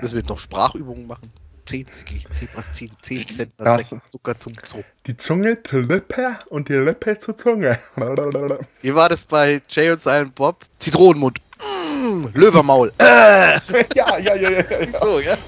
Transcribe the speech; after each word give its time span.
Müssen 0.00 0.16
wir 0.16 0.24
noch 0.24 0.38
Sprachübungen 0.38 1.06
machen? 1.06 1.30
10, 1.66 1.86
10 1.90 2.48
was 2.54 2.72
10, 2.72 2.90
10 3.00 3.28
Cent 3.28 3.52
Das- 3.56 3.94
Zucker 4.10 4.38
zum 4.38 4.52
Zoo. 4.62 4.82
Die 5.06 5.16
Zunge 5.16 5.62
zur 5.62 5.82
Lippe 5.82 6.38
und 6.50 6.68
die 6.68 6.74
Lippe 6.74 7.18
zur 7.18 7.36
Zunge. 7.36 7.78
Wie 8.82 8.94
war 8.94 9.08
das 9.08 9.24
bei 9.24 9.62
Jay 9.68 9.90
und 9.90 10.02
Silent 10.02 10.34
Bob? 10.34 10.66
Zitronenmund. 10.78 11.38
Mm, 11.60 12.26
Löwermaul. 12.34 12.92
Äh, 12.98 13.60
ja, 13.94 14.18
ja, 14.18 14.34
ja, 14.34 14.34
ja, 14.34 14.50
ja. 14.50 14.64
so, 15.00 15.20
ja. 15.20 15.38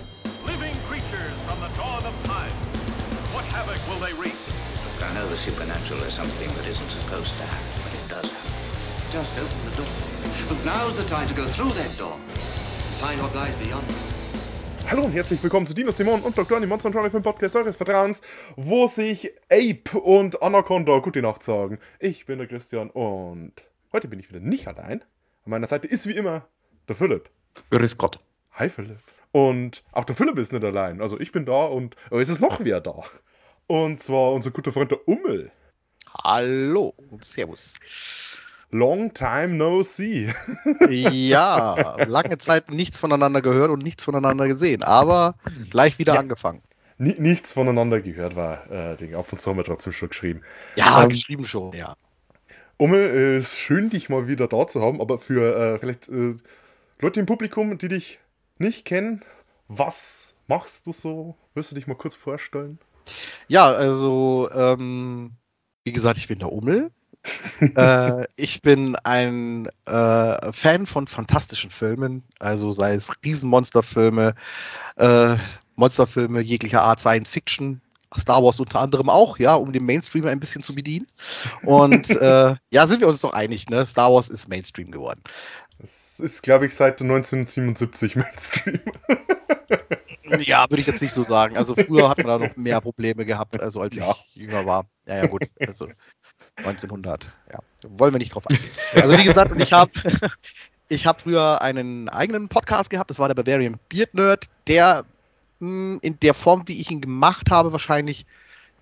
Living 0.46 0.72
creatures 0.88 1.28
from 1.46 1.58
the 1.60 1.76
dawn 1.76 2.00
of 2.06 2.14
time. 2.24 2.52
What 3.34 3.44
havoc 3.52 3.76
will 3.88 4.00
they 4.00 4.14
wreak? 4.14 4.32
I 5.02 5.12
know 5.12 5.28
the 5.28 5.36
supernatural 5.36 6.00
is 6.08 6.14
something 6.14 6.48
that 6.56 6.66
isn't 6.66 6.90
supposed 6.90 7.34
to 7.36 7.44
happen, 7.44 7.82
but 7.84 7.92
it 7.92 8.08
does 8.08 8.30
happen. 8.32 9.12
Just 9.12 9.36
open 9.36 9.70
the 9.70 9.76
door. 9.76 9.92
But 10.48 10.64
now's 10.64 10.96
the 10.96 11.04
time 11.04 11.28
to 11.28 11.34
go 11.34 11.46
through 11.46 11.72
that 11.72 11.98
door 11.98 12.16
find 13.00 13.20
what 13.22 13.34
lies 13.34 13.54
beyond. 13.62 13.84
Hallo 14.88 15.02
und 15.02 15.12
herzlich 15.12 15.42
willkommen 15.42 15.66
zu 15.66 15.74
Dinos 15.74 15.96
Dämonen 15.96 16.22
und 16.22 16.38
Dr. 16.38 16.60
Von 16.78 16.92
Johnny 16.92 17.10
Film 17.10 17.22
Podcast 17.22 17.56
eures 17.56 17.74
Vertrauens, 17.74 18.22
wo 18.54 18.86
sich 18.86 19.32
Ape 19.50 19.98
und 19.98 20.40
Anaconda 20.40 20.98
gute 21.00 21.20
Nacht 21.22 21.42
sagen. 21.42 21.80
Ich 21.98 22.24
bin 22.24 22.38
der 22.38 22.46
Christian 22.46 22.90
und 22.90 23.52
heute 23.92 24.06
bin 24.06 24.20
ich 24.20 24.28
wieder 24.28 24.38
nicht 24.38 24.68
allein. 24.68 25.00
An 25.44 25.50
meiner 25.50 25.66
Seite 25.66 25.88
ist 25.88 26.06
wie 26.06 26.12
immer 26.12 26.46
der 26.86 26.94
Philipp. 26.94 27.30
Grüß 27.70 27.96
Gott. 27.96 28.20
Hi 28.52 28.68
Philipp. 28.70 29.00
Und 29.32 29.82
auch 29.90 30.04
der 30.04 30.14
Philipp 30.14 30.38
ist 30.38 30.52
nicht 30.52 30.64
allein. 30.64 31.00
Also 31.00 31.18
ich 31.18 31.32
bin 31.32 31.46
da 31.46 31.64
und 31.64 31.96
oh, 32.12 32.20
es 32.20 32.28
ist 32.28 32.40
noch 32.40 32.60
wer 32.62 32.80
da. 32.80 33.02
Und 33.66 34.00
zwar 34.00 34.32
unser 34.32 34.52
guter 34.52 34.70
Freund 34.70 34.92
der 34.92 35.08
Ummel. 35.08 35.50
Hallo 36.22 36.94
und 37.10 37.24
Servus. 37.24 37.74
Long 38.70 39.14
time 39.14 39.48
no 39.54 39.82
see. 39.82 40.32
Ja, 40.90 41.96
lange 42.04 42.38
Zeit 42.38 42.70
nichts 42.70 42.98
voneinander 42.98 43.40
gehört 43.40 43.70
und 43.70 43.82
nichts 43.82 44.04
voneinander 44.04 44.48
gesehen, 44.48 44.82
aber 44.82 45.36
gleich 45.70 45.98
wieder 45.98 46.14
Ja. 46.14 46.20
angefangen. 46.20 46.62
Ni- 46.98 47.14
Nichts 47.18 47.52
voneinander 47.52 48.00
gehört 48.00 48.36
war. 48.36 48.70
Äh, 48.70 48.96
Ding. 48.96 49.14
ab 49.14 49.30
und 49.32 49.40
zu 49.40 49.50
haben 49.50 49.56
wir 49.58 49.64
trotzdem 49.64 49.92
schon 49.92 50.08
geschrieben. 50.08 50.40
Ja, 50.76 51.02
Ähm, 51.02 51.10
geschrieben 51.10 51.44
schon, 51.44 51.72
ja. 51.74 51.94
Ummel, 52.78 53.10
äh, 53.10 53.38
ist 53.38 53.56
schön, 53.56 53.88
dich 53.90 54.08
mal 54.08 54.28
wieder 54.28 54.48
da 54.48 54.66
zu 54.66 54.82
haben, 54.82 55.00
aber 55.00 55.18
für 55.18 55.74
äh, 55.74 55.78
vielleicht 55.78 56.08
äh, 56.08 56.34
Leute 57.00 57.20
im 57.20 57.26
Publikum, 57.26 57.76
die 57.78 57.88
dich 57.88 58.18
nicht 58.58 58.84
kennen, 58.84 59.22
was 59.68 60.34
machst 60.48 60.86
du 60.86 60.92
so? 60.92 61.36
Willst 61.54 61.70
du 61.70 61.74
dich 61.74 61.86
mal 61.86 61.94
kurz 61.96 62.14
vorstellen? 62.14 62.78
Ja, 63.48 63.70
also, 63.72 64.48
ähm, 64.54 65.32
wie 65.84 65.92
gesagt, 65.92 66.18
ich 66.18 66.28
bin 66.28 66.38
der 66.38 66.52
Ummel. 66.52 66.90
äh, 67.60 68.24
ich 68.36 68.62
bin 68.62 68.96
ein 69.04 69.68
äh, 69.86 70.52
Fan 70.52 70.86
von 70.86 71.06
fantastischen 71.06 71.70
Filmen, 71.70 72.22
also 72.38 72.70
sei 72.70 72.94
es 72.94 73.10
Riesenmonsterfilme, 73.24 74.34
äh, 74.96 75.36
Monsterfilme 75.76 76.40
jeglicher 76.40 76.82
Art, 76.82 77.00
Science 77.00 77.30
Fiction, 77.30 77.80
Star 78.18 78.42
Wars 78.42 78.60
unter 78.60 78.80
anderem 78.80 79.08
auch, 79.10 79.38
ja, 79.38 79.54
um 79.54 79.72
den 79.72 79.84
Mainstream 79.84 80.26
ein 80.26 80.40
bisschen 80.40 80.62
zu 80.62 80.74
bedienen. 80.74 81.06
Und 81.62 82.10
äh, 82.10 82.56
ja, 82.70 82.86
sind 82.86 83.00
wir 83.00 83.08
uns 83.08 83.20
doch 83.20 83.32
einig, 83.32 83.68
ne? 83.68 83.84
Star 83.84 84.12
Wars 84.12 84.28
ist 84.28 84.48
Mainstream 84.48 84.90
geworden. 84.90 85.20
Das 85.78 86.18
ist, 86.20 86.42
glaube 86.42 86.66
ich, 86.66 86.74
seit 86.74 87.00
1977 87.02 88.16
Mainstream. 88.16 88.80
Ja, 90.40 90.66
würde 90.70 90.80
ich 90.80 90.86
jetzt 90.86 91.02
nicht 91.02 91.12
so 91.12 91.22
sagen. 91.22 91.56
Also 91.56 91.74
früher 91.76 92.08
hat 92.08 92.18
man 92.18 92.26
da 92.26 92.38
noch 92.38 92.56
mehr 92.56 92.80
Probleme 92.80 93.24
gehabt, 93.24 93.60
also 93.60 93.80
als 93.80 93.96
Ja. 93.96 94.16
ich 94.34 94.42
jünger 94.42 94.66
war. 94.66 94.86
Ja, 95.06 95.16
ja, 95.18 95.26
gut. 95.26 95.44
Also 95.60 95.88
1900. 96.58 97.30
Ja, 97.52 97.58
wollen 97.88 98.14
wir 98.14 98.18
nicht 98.18 98.34
drauf 98.34 98.44
eingehen. 98.50 98.70
Also 98.94 99.18
wie 99.18 99.24
gesagt, 99.24 99.52
und 99.52 99.60
ich 99.60 99.72
habe 99.72 99.90
ich 100.88 101.06
habe 101.06 101.20
früher 101.20 101.60
einen 101.62 102.08
eigenen 102.08 102.48
Podcast 102.48 102.90
gehabt. 102.90 103.10
Das 103.10 103.18
war 103.18 103.28
der 103.28 103.34
Bavarian 103.34 103.78
Beard 103.88 104.14
Nerd, 104.14 104.46
der 104.66 105.04
mh, 105.60 105.98
in 106.02 106.18
der 106.20 106.34
Form, 106.34 106.62
wie 106.66 106.80
ich 106.80 106.90
ihn 106.90 107.00
gemacht 107.00 107.50
habe, 107.50 107.72
wahrscheinlich 107.72 108.26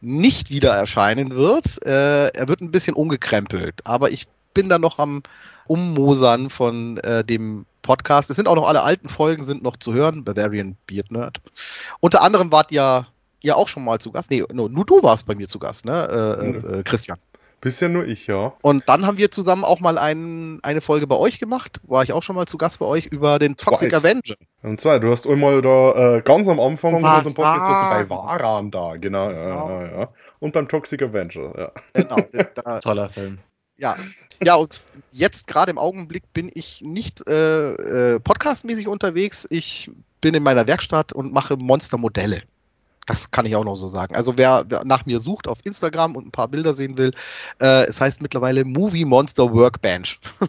nicht 0.01 0.51
wieder 0.51 0.73
erscheinen 0.73 1.35
wird. 1.35 1.85
Äh, 1.87 2.29
er 2.29 2.49
wird 2.49 2.61
ein 2.61 2.71
bisschen 2.71 2.95
umgekrempelt, 2.95 3.81
aber 3.85 4.11
ich 4.11 4.27
bin 4.53 4.69
da 4.69 4.79
noch 4.79 4.99
am 4.99 5.23
Ummosern 5.67 6.51
von 6.51 6.99
äh, 6.99 7.25
dem 7.25 7.65
Podcast. 7.83 8.31
Es 8.31 8.37
sind 8.37 8.49
auch 8.49 8.55
noch 8.55 8.69
alle 8.69 8.83
alten 8.83 9.09
Folgen 9.09 9.45
sind 9.45 9.63
noch 9.63 9.77
zu 9.77 9.93
hören, 9.93 10.25
Bavarian 10.25 10.77
Beard 10.87 11.11
Nerd. 11.11 11.41
Unter 12.01 12.23
anderem 12.23 12.53
wart 12.53 12.71
ihr 12.71 13.07
ja 13.41 13.55
auch 13.55 13.69
schon 13.69 13.85
mal 13.85 13.99
zu 13.99 14.11
Gast. 14.13 14.31
Nee, 14.31 14.45
no, 14.53 14.69
nur 14.69 14.85
du 14.85 15.03
warst 15.03 15.27
bei 15.27 15.35
mir 15.35 15.49
zu 15.49 15.59
Gast, 15.59 15.85
ne, 15.85 16.09
äh, 16.09 16.79
äh, 16.79 16.83
Christian. 16.83 17.19
Bisher 17.65 17.89
nur 17.89 18.07
ich, 18.07 18.27
ja. 18.27 18.53
Und 18.61 18.87
dann 18.91 19.07
haben 19.07 19.17
wir 19.17 19.31
zusammen 19.31 19.65
auch 19.65 19.81
mal 19.81 19.97
ein, 19.97 20.61
eine 20.63 20.83
Folge 20.83 21.07
bei 21.07 21.17
euch 21.17 21.39
gemacht. 21.39 21.81
War 21.85 22.03
ich 22.05 22.13
auch 22.13 22.23
schon 22.23 22.37
mal 22.37 22.45
zu 22.45 22.59
Gast 22.59 22.79
bei 22.79 22.85
euch 22.85 23.07
über 23.07 23.39
den 23.39 23.57
Toxic 23.57 23.91
Weiß. 23.91 24.05
Avenger. 24.05 24.35
Und 24.63 24.79
zwar, 24.79 25.01
du 25.01 25.11
hast 25.11 25.27
einmal 25.27 25.63
da 25.63 26.17
äh, 26.17 26.21
ganz 26.21 26.47
am 26.47 26.61
Anfang 26.61 27.01
von 27.01 27.03
unserem 27.03 27.33
Podcast 27.33 27.61
warst 27.63 28.03
du 28.03 28.07
bei 28.07 28.15
Varan 28.15 28.71
da, 28.71 28.97
genau. 28.97 29.31
Ja, 29.31 29.43
Genau. 29.45 29.81
ja, 29.81 30.01
ja. 30.01 30.09
Und 30.41 30.53
beim 30.53 30.69
Toxic 30.69 31.01
Avenger, 31.01 31.59
ja. 31.59 31.73
Genau. 31.95 32.17
da, 32.55 32.81
Toller 32.81 33.09
Film. 33.09 33.39
ja. 33.79 33.97
Ja, 34.43 34.57
und 34.57 34.79
jetzt 35.13 35.47
gerade 35.47 35.71
im 35.71 35.79
Augenblick 35.79 36.31
bin 36.35 36.51
ich 36.53 36.83
nicht 36.83 37.27
äh, 37.27 38.15
äh, 38.15 38.21
podcastmäßig 38.21 38.89
unterwegs. 38.89 39.47
Ich 39.49 39.91
bin 40.21 40.35
in 40.35 40.43
meiner 40.43 40.67
Werkstatt 40.67 41.15
und 41.15 41.33
mache 41.33 41.57
Monstermodelle. 41.57 42.43
Das 43.07 43.31
kann 43.31 43.45
ich 43.47 43.55
auch 43.55 43.65
noch 43.65 43.77
so 43.77 43.89
sagen. 43.89 44.15
Also 44.15 44.39
wer, 44.39 44.65
wer 44.69 44.85
nach 44.85 45.05
mir 45.07 45.21
sucht 45.21 45.47
auf 45.47 45.59
Instagram 45.65 46.17
und 46.17 46.27
ein 46.27 46.31
paar 46.31 46.49
Bilder 46.49 46.73
sehen 46.73 46.97
will, 46.97 47.13
äh, 47.61 47.85
es 47.85 48.01
heißt 48.01 48.23
mittlerweile 48.23 48.65
Movie 48.65 49.05
Monster 49.05 49.53
Workbench. 49.53 50.19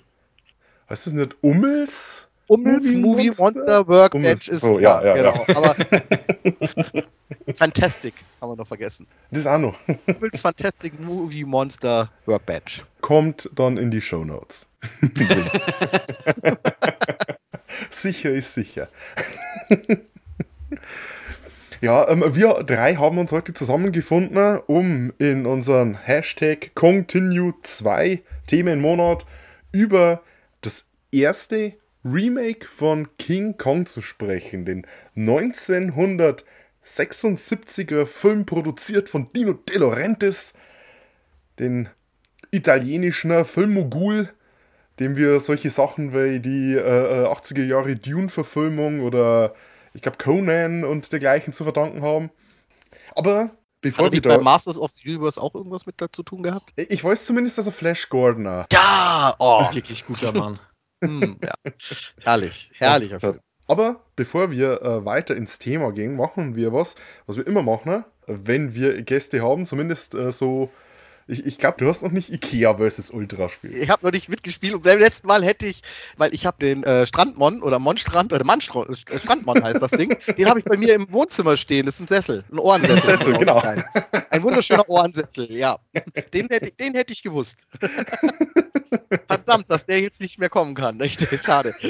Heißt 0.89 1.07
das 1.07 1.13
nicht 1.13 1.35
Ummels? 1.41 2.27
Ummels 2.47 2.85
Movie 2.85 2.97
Movie 2.97 3.27
Monster? 3.29 3.43
Monster, 3.43 3.87
Workbench 3.87 4.47
ist 4.47 4.61
So, 4.61 4.79
ja, 4.79 5.03
ja, 5.03 5.15
genau. 5.15 5.45
Aber 5.55 5.75
Fantastic 7.55 8.13
haben 8.39 8.51
wir 8.51 8.55
noch 8.55 8.67
vergessen. 8.67 9.07
Das 9.31 9.47
auch 9.47 9.57
noch. 9.57 9.75
Ummels 10.05 10.41
Fantastic 10.41 10.99
Movie 10.99 11.43
Monster 11.43 12.11
Workbench. 12.27 12.83
Kommt 13.01 13.49
dann 13.55 13.77
in 13.77 13.89
die 13.89 13.99
Shownotes. 13.99 14.67
sicher 17.89 18.29
ist 18.29 18.53
sicher. 18.53 18.89
Ja, 21.85 22.09
ähm, 22.09 22.23
wir 22.33 22.63
drei 22.63 22.95
haben 22.95 23.19
uns 23.19 23.31
heute 23.31 23.53
zusammengefunden, 23.53 24.57
um 24.65 25.13
in 25.19 25.45
unseren 25.45 25.93
Hashtag 25.93 26.71
Continue2 26.75 28.21
Themenmonat 28.47 29.27
über 29.71 30.23
das 30.61 30.85
erste 31.11 31.73
Remake 32.03 32.65
von 32.65 33.15
King 33.17 33.59
Kong 33.59 33.85
zu 33.85 34.01
sprechen. 34.01 34.65
Den 34.65 34.87
1976er 35.15 38.07
Film 38.07 38.47
produziert 38.47 39.07
von 39.07 39.31
Dino 39.31 39.53
De 39.53 39.77
Laurentiis, 39.77 40.53
den 41.59 41.89
italienischen 42.49 43.45
Filmmogul, 43.45 44.29
dem 44.99 45.17
wir 45.17 45.39
solche 45.39 45.69
Sachen 45.69 46.15
wie 46.15 46.39
die 46.39 46.73
äh, 46.73 46.79
äh, 46.79 47.27
80er 47.27 47.63
Jahre 47.63 47.95
Dune-Verfilmung 47.95 49.01
oder 49.01 49.53
ich 49.95 50.01
glaube 50.01 50.17
Conan 50.17 50.83
und 50.83 51.11
dergleichen 51.11 51.53
zu 51.53 51.63
verdanken 51.63 52.01
haben. 52.03 52.29
Aber 53.15 53.51
bevor 53.81 54.05
Hat 54.05 54.11
wir 54.11 54.17
nicht 54.17 54.27
bei 54.27 54.37
Masters 54.37 54.77
of 54.77 54.91
the 54.91 55.09
Universe 55.09 55.41
auch 55.41 55.55
irgendwas 55.55 55.85
mit 55.85 55.95
dazu 55.99 56.21
tun 56.21 56.43
gehabt? 56.43 56.71
ich 56.75 57.03
weiß 57.03 57.25
zumindest, 57.25 57.57
dass 57.57 57.65
er 57.65 57.71
Flash 57.71 58.09
Gordon 58.09 58.45
auch. 58.47 58.65
Ja! 58.71 59.35
Oh, 59.39 59.73
Wirklich 59.73 60.05
guter 60.05 60.31
Mann. 60.33 60.59
hm, 61.03 61.39
ja. 61.43 61.71
Herrlich, 62.21 62.71
herrlicher 62.75 63.19
Film. 63.19 63.39
Aber 63.67 64.01
bevor 64.15 64.51
wir 64.51 64.81
äh, 64.83 65.05
weiter 65.05 65.35
ins 65.35 65.57
Thema 65.57 65.91
gehen, 65.91 66.15
machen 66.15 66.55
wir 66.55 66.71
was, 66.71 66.95
was 67.25 67.37
wir 67.37 67.47
immer 67.47 67.63
machen, 67.63 68.05
wenn 68.27 68.75
wir 68.75 69.01
Gäste 69.01 69.41
haben, 69.41 69.65
zumindest 69.65 70.13
äh, 70.13 70.31
so. 70.31 70.69
Ich, 71.27 71.43
ich 71.43 71.57
glaube, 71.57 71.77
du 71.79 71.87
hast 71.87 72.03
noch 72.03 72.11
nicht 72.11 72.29
Ikea 72.31 72.75
vs. 72.77 73.09
Ultra 73.09 73.49
spielt. 73.49 73.73
Ich 73.73 73.89
habe 73.89 74.05
noch 74.05 74.11
nicht 74.11 74.29
mitgespielt 74.29 74.75
und 74.75 74.83
beim 74.83 74.99
letzten 74.99 75.25
Mal 75.27 75.43
hätte 75.43 75.65
ich, 75.65 75.81
weil 76.17 76.31
ich 76.35 76.45
habe 76.45 76.57
den 76.59 76.83
äh, 76.83 77.07
Strandmon 77.07 77.63
oder 77.63 77.79
Monstrand 77.79 78.31
oder 78.31 78.43
Mannstro 78.43 78.85
äh, 78.85 78.95
Strandmon 79.17 79.63
heißt 79.63 79.81
das 79.81 79.89
Ding, 79.91 80.15
den 80.37 80.47
habe 80.47 80.59
ich 80.59 80.65
bei 80.65 80.77
mir 80.77 80.93
im 80.93 81.11
Wohnzimmer 81.11 81.57
stehen. 81.57 81.87
Das 81.87 81.95
ist 81.95 82.01
ein 82.01 82.07
Sessel, 82.07 82.43
ein 82.51 82.59
Ohrensessel. 82.59 83.17
Sessel, 83.17 83.37
genau. 83.39 83.57
Ein, 84.29 84.43
wunderschöner 84.43 84.87
Ohrensessel, 84.87 85.51
ja. 85.51 85.79
Den 86.33 86.47
hätte, 86.49 86.67
ich- 86.67 86.75
den 86.77 86.93
hätte 86.93 87.11
ich 87.13 87.23
gewusst. 87.23 87.65
Verdammt, 89.27 89.65
dass 89.69 89.85
der 89.85 89.99
jetzt 90.01 90.21
nicht 90.21 90.39
mehr 90.39 90.49
kommen 90.49 90.75
kann. 90.75 91.01
Schade. 91.43 91.73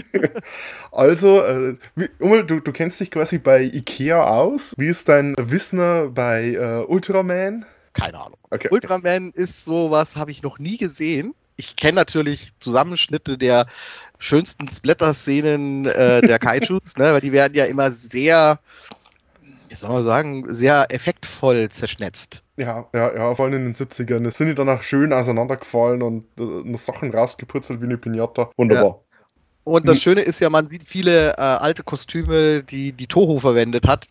Also, 0.91 1.43
äh, 1.43 1.75
wie, 1.95 2.09
Ummel, 2.19 2.45
du, 2.45 2.61
du 2.61 2.71
kennst 2.71 2.99
dich 3.01 3.11
quasi 3.11 3.37
bei 3.37 3.63
Ikea 3.63 4.23
aus. 4.23 4.73
Wie 4.77 4.87
ist 4.87 5.09
dein 5.09 5.35
Wissen 5.37 6.13
bei 6.13 6.53
äh, 6.53 6.85
Ultraman? 6.87 7.65
Keine 7.95 8.19
Ahnung. 8.19 8.37
Okay. 8.51 8.67
Ultraman 8.69 9.31
ist 9.31 9.65
sowas, 9.65 10.15
habe 10.15 10.29
ich 10.29 10.43
noch 10.43 10.59
nie 10.59 10.77
gesehen. 10.77 11.33
Ich 11.55 11.77
kenne 11.77 11.95
natürlich 11.95 12.51
Zusammenschnitte 12.59 13.37
der 13.37 13.65
schönsten 14.19 14.67
Splatter-Szenen 14.67 15.85
äh, 15.85 16.21
der 16.21 16.37
Kaijus, 16.37 16.95
ne, 16.97 17.13
weil 17.13 17.21
die 17.21 17.31
werden 17.31 17.53
ja 17.55 17.63
immer 17.63 17.91
sehr, 17.91 18.59
wie 19.69 19.75
soll 19.75 19.91
man 19.91 20.03
sagen, 20.03 20.45
sehr 20.53 20.87
effektvoll 20.89 21.69
zerschnetzt. 21.69 22.43
Ja, 22.57 22.85
ja, 22.93 23.15
ja, 23.15 23.33
vor 23.33 23.45
allem 23.45 23.55
in 23.55 23.65
den 23.65 23.75
70ern. 23.75 24.27
Es 24.27 24.37
sind 24.37 24.47
die 24.47 24.55
danach 24.55 24.83
schön 24.83 25.13
auseinandergefallen 25.13 26.01
und 26.01 26.25
äh, 26.37 26.77
Sachen 26.77 27.13
rausgeputzelt 27.13 27.79
wie 27.81 27.85
eine 27.85 27.97
Pinata. 27.97 28.51
Wunderbar. 28.57 29.01
Und 29.63 29.87
das 29.87 30.01
Schöne 30.01 30.21
ist 30.21 30.41
ja, 30.41 30.49
man 30.49 30.67
sieht 30.67 30.83
viele 30.83 31.31
äh, 31.31 31.41
alte 31.41 31.81
Kostüme, 31.81 32.61
die 32.61 32.91
die 32.91 33.07
Toho 33.07 33.39
verwendet 33.39 33.87
hat, 33.87 34.07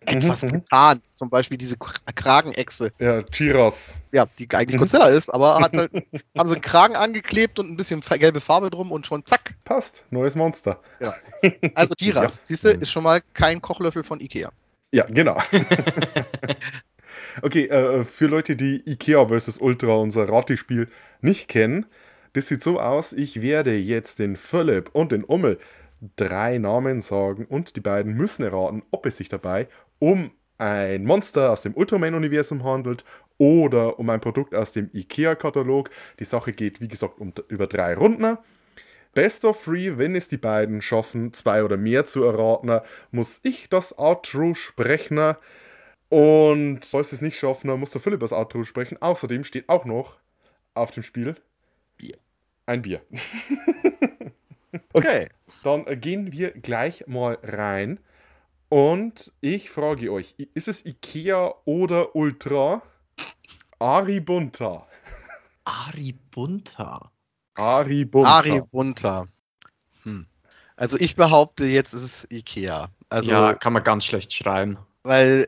etwas 0.00 0.42
Mhm, 0.42 0.48
mhm. 0.48 0.52
getarnt. 0.54 1.06
Zum 1.14 1.30
Beispiel 1.30 1.56
diese 1.58 1.76
Kragenechse, 1.76 2.90
Ja, 2.98 3.22
Chiras. 3.22 3.98
ja, 4.12 4.24
die 4.38 4.48
eigentlich 4.52 4.78
Godzilla 4.78 5.08
ist, 5.08 5.30
aber 5.30 5.58
hat 5.58 5.76
halt, 5.76 5.92
haben 6.38 6.48
sie 6.48 6.54
einen 6.54 6.62
Kragen 6.62 6.96
angeklebt 6.96 7.58
und 7.58 7.70
ein 7.70 7.76
bisschen 7.76 8.00
gelbe 8.00 8.40
Farbe 8.40 8.70
drum 8.70 8.92
und 8.92 9.06
schon 9.06 9.24
zack. 9.26 9.54
Passt. 9.64 10.04
Neues 10.10 10.34
Monster. 10.34 10.80
Also 11.74 11.94
Tiras, 11.94 12.40
siehst 12.42 12.64
du, 12.64 12.70
ist 12.70 12.90
schon 12.90 13.02
mal 13.02 13.20
kein 13.34 13.60
Kochlöffel 13.60 14.02
von 14.04 14.20
Ikea. 14.20 14.50
Ja, 14.92 15.04
genau. 15.06 15.40
okay, 17.42 17.66
äh, 17.66 18.04
für 18.04 18.26
Leute, 18.26 18.56
die 18.56 18.82
Ikea 18.88 19.26
vs. 19.26 19.58
Ultra, 19.58 19.94
unser 19.96 20.28
Rati-Spiel, 20.28 20.88
nicht 21.20 21.48
kennen, 21.48 21.86
das 22.32 22.48
sieht 22.48 22.62
so 22.62 22.80
aus, 22.80 23.12
ich 23.12 23.40
werde 23.42 23.76
jetzt 23.76 24.18
den 24.18 24.36
Philipp 24.36 24.90
und 24.92 25.12
den 25.12 25.24
Ummel 25.24 25.58
drei 26.16 26.58
Namen 26.58 27.00
sagen 27.00 27.46
und 27.46 27.76
die 27.76 27.80
beiden 27.80 28.14
müssen 28.14 28.44
erraten, 28.44 28.82
ob 28.90 29.06
es 29.06 29.16
sich 29.16 29.28
dabei 29.28 29.68
um 29.98 30.30
ein 30.58 31.04
Monster 31.04 31.52
aus 31.52 31.62
dem 31.62 31.74
Ultraman-Universum 31.74 32.64
handelt 32.64 33.04
oder 33.38 33.98
um 33.98 34.08
ein 34.08 34.20
Produkt 34.20 34.54
aus 34.54 34.72
dem 34.72 34.90
IKEA-Katalog. 34.92 35.90
Die 36.18 36.24
Sache 36.24 36.52
geht, 36.52 36.80
wie 36.80 36.88
gesagt, 36.88 37.20
um, 37.20 37.32
über 37.48 37.66
drei 37.66 37.94
Runden. 37.94 38.38
Best 39.12 39.44
of 39.44 39.62
three, 39.62 39.96
wenn 39.96 40.14
es 40.14 40.28
die 40.28 40.36
beiden 40.36 40.82
schaffen, 40.82 41.32
zwei 41.32 41.64
oder 41.64 41.76
mehr 41.76 42.04
zu 42.04 42.22
erraten, 42.22 42.80
muss 43.10 43.40
ich 43.42 43.68
das 43.68 43.98
Outro 43.98 44.54
sprechen. 44.54 45.34
Und 46.08 46.84
falls 46.84 47.12
es 47.12 47.22
nicht 47.22 47.38
schaffen, 47.38 47.68
dann 47.68 47.80
muss 47.80 47.90
der 47.90 48.00
Philipp 48.00 48.20
das 48.20 48.32
Outro 48.32 48.64
sprechen. 48.64 49.00
Außerdem 49.00 49.44
steht 49.44 49.68
auch 49.68 49.84
noch 49.84 50.16
auf 50.74 50.90
dem 50.90 51.02
Spiel 51.02 51.36
Bier. 51.96 52.18
ein 52.66 52.82
Bier. 52.82 53.00
Okay. 54.92 55.28
Dann 55.66 55.84
gehen 56.00 56.30
wir 56.30 56.52
gleich 56.52 57.08
mal 57.08 57.38
rein. 57.42 57.98
Und 58.68 59.32
ich 59.40 59.68
frage 59.68 60.12
euch, 60.12 60.36
ist 60.54 60.68
es 60.68 60.86
Ikea 60.86 61.54
oder 61.64 62.14
Ultra? 62.14 62.82
Ari 63.80 64.20
Bunta. 64.20 64.86
Ari 65.64 66.14
Bunta. 66.30 67.10
Ari 67.56 68.04
Bunta. 68.04 68.36
Ari 68.36 68.62
Bunter. 68.70 69.26
Hm. 70.04 70.26
Also 70.76 70.98
ich 71.00 71.16
behaupte, 71.16 71.64
jetzt 71.66 71.94
ist 71.94 72.04
es 72.04 72.28
Ikea. 72.30 72.88
Also, 73.08 73.32
ja, 73.32 73.54
kann 73.54 73.72
man 73.72 73.82
ganz 73.82 74.04
schlecht 74.04 74.32
schreiben. 74.32 74.78
weil 75.02 75.46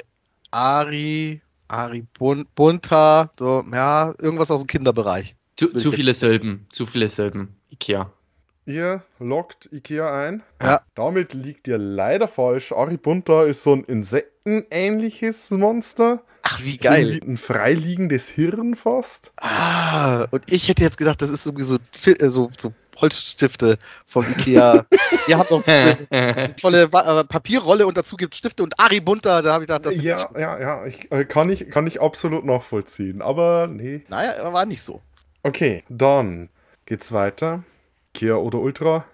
Ari, 0.50 1.40
Ari 1.68 2.04
Bun 2.18 2.44
Bunter, 2.56 3.30
so, 3.38 3.64
ja, 3.72 4.12
irgendwas 4.18 4.50
aus 4.50 4.62
dem 4.62 4.66
Kinderbereich. 4.66 5.36
Zu, 5.56 5.68
zu 5.68 5.92
viele 5.92 6.12
Silben. 6.12 6.66
Zu 6.70 6.86
viele 6.86 7.08
Silben. 7.08 7.54
Ikea. 7.70 8.12
Ihr 8.68 9.02
lockt 9.18 9.70
Ikea 9.72 10.14
ein. 10.14 10.42
Ja. 10.62 10.82
Damit 10.94 11.32
liegt 11.32 11.66
ihr 11.68 11.78
leider 11.78 12.28
falsch. 12.28 12.70
Ari 12.70 12.98
Bunta 12.98 13.44
ist 13.44 13.62
so 13.62 13.72
ein 13.72 13.82
insektenähnliches 13.84 15.50
Monster. 15.52 16.20
Ach, 16.42 16.62
wie 16.62 16.76
geil. 16.76 17.18
Ein 17.26 17.38
freiliegendes 17.38 18.28
Hirn 18.28 18.74
fast. 18.74 19.32
Ah, 19.38 20.26
und 20.32 20.52
ich 20.52 20.68
hätte 20.68 20.82
jetzt 20.82 20.98
gedacht, 20.98 21.22
das 21.22 21.30
ist 21.30 21.46
irgendwie 21.46 21.64
so, 21.64 21.78
äh, 22.04 22.28
so, 22.28 22.50
so 22.58 22.74
Holzstifte 23.00 23.78
vom 24.06 24.26
Ikea. 24.26 24.84
Ihr 25.28 25.38
habt 25.38 25.50
doch 25.50 25.62
diese, 25.62 26.06
diese 26.10 26.56
tolle 26.56 26.82
äh, 26.82 27.24
Papierrolle 27.24 27.86
und 27.86 27.96
dazu 27.96 28.16
gibt 28.16 28.34
Stifte 28.34 28.64
und 28.64 28.78
Ari 28.78 29.00
Bunter, 29.00 29.40
da 29.40 29.54
habe 29.54 29.64
ich 29.64 29.68
gedacht, 29.68 29.86
das 29.86 29.96
Ja, 29.96 30.28
ja, 30.38 30.60
ja. 30.60 30.84
Ich, 30.84 31.10
äh, 31.10 31.24
kann, 31.24 31.48
ich, 31.48 31.70
kann 31.70 31.86
ich 31.86 32.02
absolut 32.02 32.44
nachvollziehen. 32.44 33.22
Aber 33.22 33.66
nee. 33.66 34.02
Naja, 34.08 34.52
war 34.52 34.66
nicht 34.66 34.82
so. 34.82 35.00
Okay, 35.42 35.84
dann 35.88 36.50
geht's 36.84 37.12
weiter. 37.12 37.64
Ikea 38.18 38.34
oder 38.36 38.58
Ultra. 38.58 39.04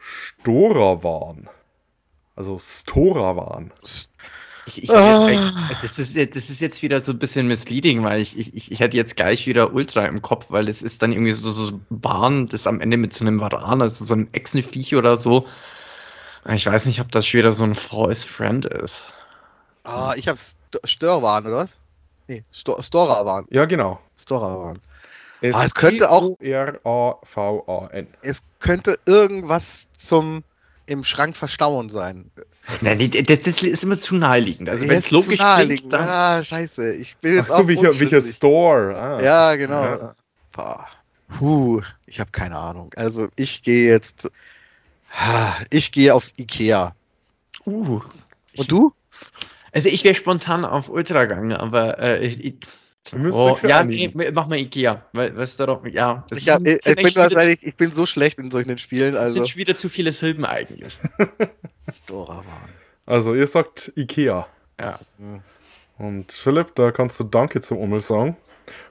Storawan. 0.00 1.48
Also 2.36 2.58
Storawan. 2.58 3.70
Ich, 4.66 4.82
ich 4.82 4.88
jetzt 4.88 4.96
Ah. 4.96 5.26
eigentlich- 5.26 5.78
das, 5.82 5.98
ist, 5.98 6.16
jetzt- 6.16 6.36
das 6.36 6.48
ist 6.50 6.60
jetzt 6.60 6.82
wieder 6.82 6.98
so 7.00 7.12
ein 7.12 7.18
bisschen 7.18 7.46
misleading, 7.46 8.02
weil 8.02 8.20
ich, 8.20 8.36
ich, 8.38 8.54
ich- 8.54 8.72
ich 8.72 8.80
hätte 8.80 8.96
jetzt 8.96 9.14
gleich 9.16 9.46
wieder 9.46 9.72
Ultra 9.74 10.06
im 10.06 10.22
Kopf, 10.22 10.46
weil 10.48 10.68
es 10.68 10.82
ist 10.82 11.02
dann 11.02 11.12
irgendwie 11.12 11.32
so, 11.32 11.50
so 11.50 11.74
ein 11.76 11.86
Bahn, 11.90 12.46
das 12.46 12.66
am 12.66 12.80
Ende 12.80 12.96
mit 12.96 13.12
so 13.12 13.24
einem 13.24 13.40
Varan, 13.40 13.82
also 13.82 14.04
so 14.04 14.14
einem 14.14 14.28
Echsenviech 14.32 14.94
oder 14.96 15.16
so. 15.18 15.46
Ich 16.52 16.66
weiß 16.66 16.86
nicht, 16.86 17.00
ob 17.00 17.10
das 17.12 17.26
schon 17.26 17.38
wieder 17.38 17.52
so 17.52 17.64
ein 17.64 17.74
Forest 17.74 18.28
Friend 18.28 18.64
ist. 18.66 19.06
Ah, 19.84 20.14
ich 20.16 20.28
habe 20.28 20.38
St 20.38 20.56
Störwahn, 20.84 21.46
oder 21.46 21.56
was? 21.58 21.76
Nee, 22.28 22.42
Sto 22.52 22.80
Storawahn. 22.82 23.46
Ja, 23.50 23.66
genau. 23.66 24.00
Storawahn. 25.38 25.60
Ah, 25.62 25.66
es 25.66 25.74
könnte 25.74 26.10
auch- 26.10 26.36
R-A-V-A-N. 26.40 28.06
Es 28.22 28.42
könnte 28.60 28.98
irgendwas 29.06 29.88
zum 29.96 30.42
im 30.86 31.02
Schrank 31.02 31.36
verstauen 31.36 31.88
sein. 31.88 32.30
Nein, 32.80 32.98
nee, 32.98 33.08
das, 33.08 33.42
das 33.42 33.62
ist 33.62 33.82
immer 33.82 33.98
zu 33.98 34.14
naheliegend. 34.16 34.68
Also 34.68 34.88
wenn 34.88 34.98
es 34.98 35.10
logisch 35.10 35.38
zu 35.38 35.44
naheliegend. 35.44 35.90
klingt, 35.90 35.92
dann... 35.92 36.08
Ah, 36.08 36.42
scheiße. 36.42 36.94
Ich 36.94 37.16
bin 37.16 37.32
Ach 37.32 37.36
jetzt 37.38 37.48
so, 37.48 37.54
auch 37.54 37.66
welcher, 37.66 37.98
welcher. 37.98 38.22
Store? 38.22 38.96
Ah. 38.96 39.20
Ja, 39.20 39.56
genau. 39.56 39.82
Ja. 39.84 40.14
Boah. 40.52 40.86
Puh, 41.38 41.82
ich 42.06 42.20
habe 42.20 42.30
keine 42.30 42.56
Ahnung. 42.56 42.90
Also 42.96 43.28
ich 43.36 43.62
gehe 43.62 43.90
jetzt. 43.90 44.30
Ich 45.70 45.92
gehe 45.92 46.14
auf 46.14 46.30
Ikea. 46.36 46.94
Uh, 47.64 48.00
Und 48.56 48.70
du? 48.70 48.92
also 49.72 49.88
ich 49.88 50.04
wäre 50.04 50.14
spontan 50.14 50.64
auf 50.64 50.88
Ultra 50.88 51.24
gegangen, 51.24 51.52
aber 51.52 51.98
äh, 51.98 52.24
ich, 52.26 52.54
oh, 53.14 53.52
euch 53.52 53.58
für 53.58 53.68
ja, 53.68 53.84
nee, 53.84 54.12
mach 54.32 54.46
mal 54.46 54.58
Ikea, 54.58 55.04
weil 55.12 55.36
weißt 55.36 55.60
du 55.60 55.66
doch, 55.66 55.86
ja, 55.86 56.24
das 56.28 56.38
Ich, 56.38 56.48
hab, 56.48 56.66
ich, 56.66 56.78
ich 56.86 56.96
bin 56.96 57.14
wahrscheinlich, 57.16 57.66
ich 57.66 57.76
bin 57.76 57.92
so 57.92 58.06
schlecht 58.06 58.38
in 58.38 58.50
solchen 58.50 58.78
Spielen. 58.78 59.12
Das 59.12 59.22
Also 59.22 59.34
sind 59.34 59.48
schon 59.48 59.58
wieder 59.58 59.76
zu 59.76 59.88
viele 59.88 60.12
Silben 60.12 60.44
eigentlich. 60.44 60.98
Storawahn. 61.92 62.70
Also, 63.06 63.34
ihr 63.34 63.46
sagt 63.46 63.92
Ikea. 63.96 64.46
Ja. 64.80 64.98
Und 65.98 66.32
Philipp, 66.32 66.74
da 66.74 66.90
kannst 66.90 67.20
du 67.20 67.24
Danke 67.24 67.60
zum 67.60 67.78
Ummel 67.78 68.00
sagen. 68.00 68.36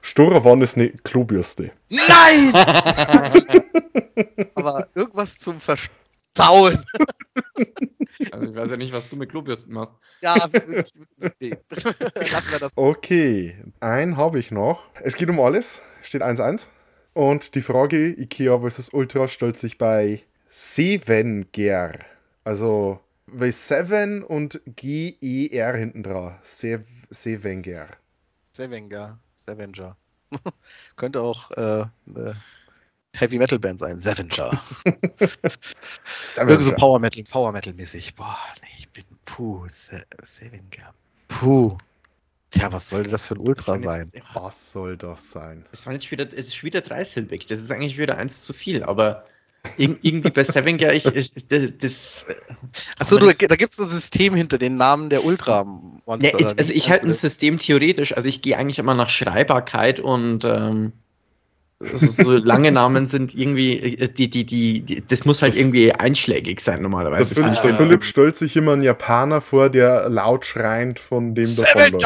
Storawan 0.02 0.62
ist 0.62 0.76
eine 0.76 0.88
Klobürste. 0.88 1.70
Nein! 1.88 2.52
Aber 4.54 4.86
irgendwas 4.94 5.38
zum 5.38 5.60
Verstauen. 6.36 6.84
Also 8.32 8.50
ich 8.50 8.56
weiß 8.56 8.70
ja 8.70 8.76
nicht, 8.78 8.94
was 8.94 9.10
du 9.10 9.16
mit 9.16 9.28
Klobürsten 9.30 9.74
machst. 9.74 9.92
Ja, 10.22 10.34
nee. 11.38 11.50
lassen 11.70 12.50
wir 12.50 12.58
das. 12.58 12.72
Okay, 12.74 13.62
einen 13.80 14.16
habe 14.16 14.38
ich 14.38 14.50
noch. 14.50 14.84
Es 15.02 15.16
geht 15.16 15.28
um 15.28 15.38
alles. 15.38 15.82
Steht 16.02 16.22
1-1. 16.22 16.66
Und 17.12 17.54
die 17.54 17.60
Frage 17.60 18.08
Ikea 18.08 18.58
vs. 18.58 18.88
Ultra 18.94 19.28
stellt 19.28 19.58
sich 19.58 19.76
bei 19.76 20.22
Sevenger. 20.48 21.92
Also 22.42 23.00
bei 23.26 23.50
Seven 23.50 24.22
und 24.22 24.60
G-E-R 24.64 25.76
hinten 25.76 26.02
dran. 26.02 26.38
Sev 26.42 26.84
Sevenger. 27.10 27.88
Sevenger. 28.42 29.18
Sevenger. 29.36 29.96
Könnte 30.96 31.20
auch 31.20 31.50
äh, 31.50 31.84
eine 32.08 32.36
Heavy 33.18 33.38
Metal 33.38 33.58
Band 33.58 33.80
sein. 33.80 33.98
Sevenger. 33.98 34.60
Irgendwie 36.36 36.62
so 36.62 36.72
Power 36.72 36.98
Metal, 36.98 37.22
Power 37.24 37.52
Metal 37.52 37.72
mäßig. 37.74 38.14
Boah, 38.14 38.36
nee, 38.62 38.68
ich 38.80 38.88
bin 38.90 39.04
puh, 39.24 39.64
Se 39.68 40.02
Sevenger. 40.22 40.92
Puh. 41.28 41.76
Tja, 42.50 42.72
was 42.72 42.88
sollte 42.88 43.10
das 43.10 43.26
für 43.26 43.34
ein 43.34 43.40
Ultra 43.40 43.78
sein? 43.78 44.10
Was 44.34 44.72
soll 44.72 44.96
das 44.96 45.30
sein? 45.32 45.66
Es 45.72 45.84
war 45.86 45.92
jetzt 45.92 46.10
wieder, 46.10 46.26
es 46.26 46.48
ist 46.48 46.62
wieder 46.62 46.80
dreisilbig. 46.80 47.46
Das 47.46 47.58
ist 47.60 47.70
eigentlich 47.70 47.98
wieder 47.98 48.16
eins 48.18 48.44
zu 48.44 48.52
viel, 48.52 48.84
aber 48.84 49.24
irg 49.78 49.98
irgendwie 50.02 50.30
bei 50.30 50.44
Sevenger, 50.44 50.92
ich, 50.92 51.04
ist, 51.06 51.50
das, 51.50 51.72
das 51.78 52.26
Achso, 52.98 53.18
du, 53.18 53.28
ich- 53.30 53.38
da 53.38 53.56
gibt 53.56 53.72
es 53.72 53.80
ein 53.80 53.88
System 53.88 54.34
hinter 54.36 54.58
den 54.58 54.76
Namen 54.76 55.10
der 55.10 55.24
Ultra-Monster. 55.24 56.38
Ja, 56.38 56.38
ich, 56.38 56.58
also 56.58 56.72
ich 56.72 56.88
halte 56.88 57.08
ein 57.08 57.14
System 57.14 57.58
theoretisch, 57.58 58.16
also 58.16 58.28
ich 58.28 58.42
gehe 58.42 58.56
eigentlich 58.56 58.78
immer 58.78 58.94
nach 58.94 59.10
Schreibbarkeit 59.10 59.98
und 59.98 60.44
ähm, 60.44 60.92
so 61.80 62.32
lange 62.32 62.72
Namen 62.72 63.06
sind 63.06 63.34
irgendwie, 63.34 63.96
äh, 63.98 64.08
die, 64.08 64.30
die, 64.30 64.44
die, 64.46 64.80
die, 64.80 65.06
das 65.06 65.24
muss 65.26 65.42
halt 65.42 65.54
irgendwie 65.56 65.92
einschlägig 65.92 66.60
sein 66.60 66.76
Der 66.76 66.82
normalerweise. 66.82 67.34
Philipp, 67.34 67.60
der 67.62 67.74
Philipp 67.74 68.04
stellt 68.04 68.34
sich 68.36 68.56
immer 68.56 68.72
einen 68.72 68.82
Japaner 68.82 69.40
vor, 69.42 69.68
der 69.68 70.08
laut 70.08 70.46
schreiend 70.46 70.98
von 70.98 71.34
dem 71.34 71.54
davonläuft. 71.54 72.04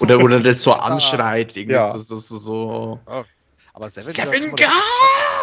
Oder, 0.00 0.20
oder 0.20 0.40
das 0.40 0.62
so 0.62 0.72
anschreit, 0.72 1.56
irgendwie 1.56 1.74
Ja. 1.74 1.92
so, 1.92 1.98
so, 1.98 2.16
so, 2.18 2.38
so. 2.38 3.00
Aber 3.74 3.88
Sevenger! 3.90 4.24
doch- 4.56 5.39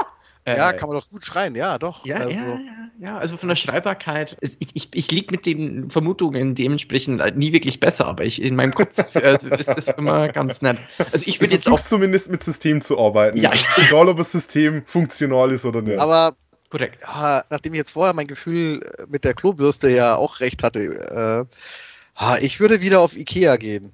Ja, 0.47 0.71
Äh, 0.71 0.75
kann 0.75 0.87
man 0.87 0.97
doch 0.97 1.09
gut 1.09 1.25
schreien, 1.25 1.55
ja, 1.55 1.77
doch. 1.77 2.05
Ja, 2.05 2.17
also, 2.17 2.29
ja, 2.29 2.45
ja, 2.45 2.57
ja, 2.99 3.17
also 3.17 3.35
von 3.35 3.49
der 3.49 3.57
Schreibbarkeit. 3.57 4.37
Ich, 4.39 4.69
ich, 4.73 4.89
ich 4.93 5.11
liege 5.11 5.27
mit 5.31 5.45
den 5.45 5.89
Vermutungen 5.89 6.55
dementsprechend 6.55 7.21
halt 7.21 7.35
nie 7.35 7.51
wirklich 7.51 7.81
besser, 7.81 8.07
aber 8.07 8.23
ich, 8.23 8.41
in 8.41 8.55
meinem 8.55 8.73
Kopf 8.73 8.97
äh, 9.15 9.37
ist 9.57 9.67
das 9.67 9.89
immer 9.89 10.29
ganz 10.29 10.61
nett. 10.61 10.77
Also 11.11 11.25
ich 11.25 11.35
Du 11.35 11.41
würde 11.41 11.53
jetzt 11.55 11.69
auch 11.69 11.79
zumindest 11.79 12.31
mit 12.31 12.41
System 12.41 12.79
zu 12.81 12.97
arbeiten. 12.97 13.37
Ja. 13.37 13.51
Egal, 13.77 14.07
ob 14.07 14.17
das 14.17 14.31
System 14.31 14.83
funktional 14.85 15.51
ist 15.51 15.65
oder 15.65 15.81
nicht. 15.81 15.99
Aber 15.99 16.35
korrekt. 16.69 16.99
ja, 17.03 17.43
nachdem 17.49 17.73
ich 17.73 17.79
jetzt 17.79 17.91
vorher 17.91 18.13
mein 18.13 18.27
Gefühl 18.27 18.81
äh, 18.97 19.03
mit 19.09 19.25
der 19.25 19.33
Klobürste 19.33 19.89
ja 19.89 20.15
auch 20.15 20.39
recht 20.39 20.63
hatte, 20.63 21.47
äh, 21.49 22.45
ich 22.45 22.59
würde 22.59 22.81
wieder 22.81 23.01
auf 23.01 23.17
Ikea 23.17 23.57
gehen. 23.57 23.91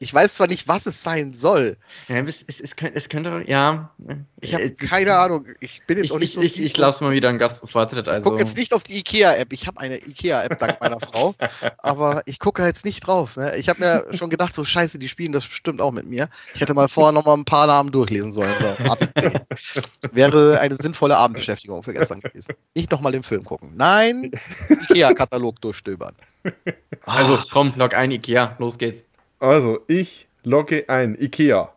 Ich 0.00 0.14
weiß 0.14 0.34
zwar 0.34 0.46
nicht, 0.46 0.68
was 0.68 0.86
es 0.86 1.02
sein 1.02 1.34
soll. 1.34 1.76
Ja, 2.08 2.16
es, 2.18 2.44
es, 2.46 2.60
es, 2.60 2.76
könnte, 2.76 2.96
es 2.96 3.08
könnte, 3.08 3.44
ja. 3.46 3.90
Ich 4.40 4.54
habe 4.54 4.64
Äh, 4.64 4.70
keine 4.70 5.16
Ahnung. 5.16 5.46
Ich 5.60 5.82
bin 5.86 5.98
jetzt 5.98 6.06
Ich, 6.06 6.12
auch 6.12 6.18
nicht 6.18 6.28
ich, 6.30 6.34
so 6.34 6.40
ich, 6.40 6.60
ich 6.62 6.72
drin. 6.74 6.82
lasse 6.82 7.02
mal 7.04 7.12
wieder 7.12 7.28
einen 7.28 7.38
Gastvortritt. 7.38 8.06
Ich 8.06 8.12
Also, 8.12 8.22
gucke 8.30 8.38
jetzt 8.40 8.56
nicht 8.56 8.72
auf 8.74 8.82
die 8.84 8.98
IKEA-App. 8.98 9.52
Ich 9.52 9.66
habe 9.66 9.80
eine 9.80 9.98
IKEA-App 9.98 10.58
dank 10.58 10.80
meiner 10.80 11.00
Frau, 11.12 11.34
aber 11.78 12.22
ich 12.26 12.38
gucke 12.38 12.64
jetzt 12.64 12.84
nicht 12.84 13.00
drauf. 13.06 13.36
Ne? 13.36 13.56
Ich 13.56 13.68
habe 13.68 13.80
mir 13.80 14.06
schon 14.16 14.30
gedacht, 14.30 14.54
so 14.54 14.64
scheiße, 14.64 14.98
die 14.98 15.08
spielen 15.08 15.32
das 15.32 15.46
bestimmt 15.46 15.80
auch 15.80 15.92
mit 15.92 16.06
mir. 16.06 16.28
Ich 16.54 16.60
hätte 16.60 16.74
mal 16.74 16.88
vorher 16.88 17.12
noch 17.12 17.24
mal 17.24 17.34
ein 17.34 17.44
paar 17.44 17.66
Namen 17.66 17.90
durchlesen 17.90 18.32
sollen. 18.32 18.54
So. 18.58 18.76
Wäre 20.12 20.60
eine 20.60 20.76
sinnvolle 20.76 21.16
Abendbeschäftigung 21.16 21.82
für 21.82 21.92
gestern 21.92 22.20
gewesen. 22.20 22.54
Nicht 22.74 22.90
noch 22.90 23.00
mal 23.00 23.12
den 23.12 23.22
Film 23.22 23.44
gucken. 23.44 23.72
Nein, 23.76 24.30
IKEA-Katalog 24.68 25.60
durchstöbern. 25.60 26.14
also 27.06 27.34
Ah, 27.34 27.44
komm, 27.50 27.72
log 27.76 27.94
ein, 27.94 28.10
Ikea, 28.10 28.56
los 28.58 28.78
geht's. 28.78 29.02
Also, 29.40 29.80
ich 29.86 30.28
logge 30.42 30.88
ein. 30.88 31.16
Ikea. 31.20 31.72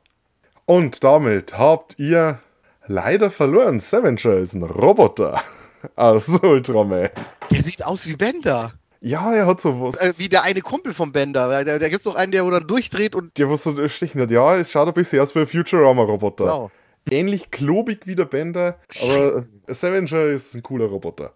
Und 0.65 1.03
damit 1.03 1.57
habt 1.57 1.99
ihr 1.99 2.39
leider 2.87 3.29
verloren. 3.31 3.79
Savager 3.79 4.37
ist 4.37 4.53
ein 4.53 4.63
Roboter 4.63 5.41
aus 5.95 6.27
Ultraman. 6.29 7.09
der 7.51 7.63
sieht 7.63 7.85
aus 7.85 8.07
wie 8.07 8.15
Bender. 8.15 8.73
Ja, 9.03 9.33
er 9.33 9.47
hat 9.47 9.59
sowas. 9.59 9.95
Äh, 9.99 10.13
wie 10.19 10.29
der 10.29 10.43
eine 10.43 10.61
Kumpel 10.61 10.93
von 10.93 11.11
Bender. 11.11 11.63
Da, 11.63 11.79
da 11.79 11.87
gibt 11.89 11.99
es 11.99 12.03
doch 12.03 12.15
einen, 12.15 12.31
der 12.31 12.45
wo 12.45 12.51
dann 12.51 12.67
durchdreht 12.67 13.15
und. 13.15 13.37
der, 13.37 13.49
was 13.49 13.63
so 13.63 13.87
stechen 13.87 14.21
hat. 14.21 14.29
Ja, 14.31 14.55
es 14.57 14.71
schaut 14.71 14.87
ein 14.87 14.93
bisschen 14.93 15.19
aus 15.19 15.33
wie 15.33 15.39
ein 15.39 15.47
Futurama-Roboter. 15.47 16.43
Genau. 16.45 16.71
Ähnlich 17.09 17.49
klobig 17.49 18.05
wie 18.05 18.13
der 18.15 18.25
Bender, 18.25 18.67
aber 18.67 18.77
Scheiße. 18.91 19.47
Savager 19.69 20.25
ist 20.27 20.53
ein 20.53 20.61
cooler 20.61 20.85
Roboter. 20.85 21.33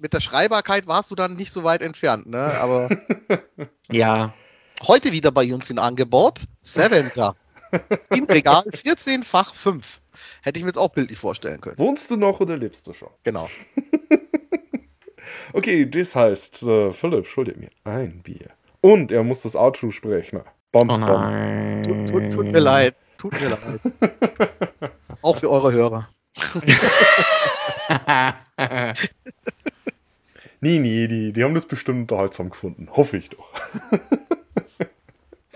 Mit 0.00 0.12
der 0.12 0.20
Schreibbarkeit 0.20 0.86
warst 0.86 1.10
du 1.10 1.16
dann 1.16 1.34
nicht 1.34 1.50
so 1.52 1.64
weit 1.64 1.82
entfernt, 1.82 2.28
ne? 2.28 2.52
Aber 2.60 2.88
Ja, 3.90 4.32
heute 4.86 5.12
wieder 5.12 5.30
bei 5.30 5.52
uns 5.52 5.70
in 5.70 5.78
Angebot. 5.78 6.44
Sevenger. 6.62 7.36
Im 8.10 8.24
Regal 8.24 8.64
14-fach 8.68 9.54
5. 9.54 10.00
Hätte 10.42 10.58
ich 10.58 10.64
mir 10.64 10.70
jetzt 10.70 10.78
auch 10.78 10.90
bildlich 10.90 11.18
vorstellen 11.18 11.60
können. 11.60 11.78
Wohnst 11.78 12.10
du 12.10 12.16
noch 12.16 12.40
oder 12.40 12.56
lebst 12.56 12.86
du 12.86 12.92
schon? 12.92 13.10
Genau. 13.22 13.48
Okay, 15.52 15.84
das 15.88 16.14
heißt, 16.14 16.62
äh, 16.62 16.92
Philipp 16.92 17.26
schuldet 17.26 17.58
mir 17.58 17.70
ein 17.84 18.22
Bier. 18.22 18.50
Und 18.80 19.12
er 19.12 19.22
muss 19.24 19.42
das 19.42 19.56
Outro 19.56 19.90
sprechen. 19.90 20.42
Bam, 20.72 20.88
oh 20.88 20.96
nein. 20.96 21.82
Tut, 21.82 22.08
tut, 22.08 22.32
tut 22.32 22.46
mir 22.46 22.60
leid. 22.60 22.94
Tut 23.18 23.32
mir 23.40 23.48
leid. 23.48 23.80
Auch 25.22 25.36
für 25.36 25.50
eure 25.50 25.72
Hörer. 25.72 26.08
Nee, 30.60 30.78
nee, 30.78 31.06
die, 31.06 31.32
die 31.32 31.44
haben 31.44 31.54
das 31.54 31.66
bestimmt 31.66 32.00
unterhaltsam 32.10 32.50
gefunden. 32.50 32.88
Hoffe 32.92 33.16
ich 33.16 33.30
doch. 33.30 33.50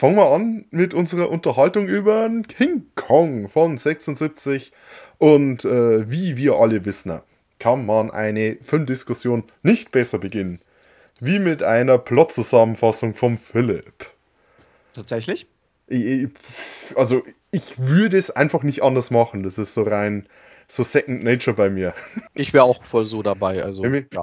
Fangen 0.05 0.17
wir 0.17 0.31
an 0.33 0.67
mit 0.71 0.93
unserer 0.93 1.31
Unterhaltung 1.31 1.89
über 1.89 2.29
King 2.47 2.85
Kong 2.95 3.49
von 3.49 3.79
76. 3.79 4.71
Und 5.17 5.65
äh, 5.65 6.11
wie 6.11 6.37
wir 6.37 6.57
alle 6.57 6.85
wissen, 6.85 7.23
kann 7.59 7.87
man 7.87 8.11
eine 8.11 8.59
Filmdiskussion 8.61 9.45
nicht 9.63 9.93
besser 9.93 10.19
beginnen. 10.19 10.61
Wie 11.21 11.39
mit 11.39 11.63
einer 11.63 11.97
Plot-Zusammenfassung 11.97 13.15
vom 13.15 13.39
Philipp. 13.39 14.11
Tatsächlich? 14.93 15.47
Ich- 15.87 16.05
ich- 16.05 16.29
Also, 16.97 17.23
ich 17.51 17.79
würde 17.79 18.19
es 18.19 18.31
einfach 18.31 18.63
nicht 18.63 18.83
anders 18.83 19.11
machen. 19.11 19.43
Das 19.43 19.57
ist 19.57 19.73
so 19.73 19.85
rein, 19.85 20.29
so 20.69 20.83
Second 20.83 21.25
Nature 21.25 21.57
bei 21.57 21.71
mir. 21.71 21.95
Ich 22.35 22.53
wäre 22.53 22.65
auch 22.65 22.85
voll 22.85 23.07
so 23.07 23.23
dabei. 23.23 23.63
Also, 23.63 23.83
ja. 24.13 24.23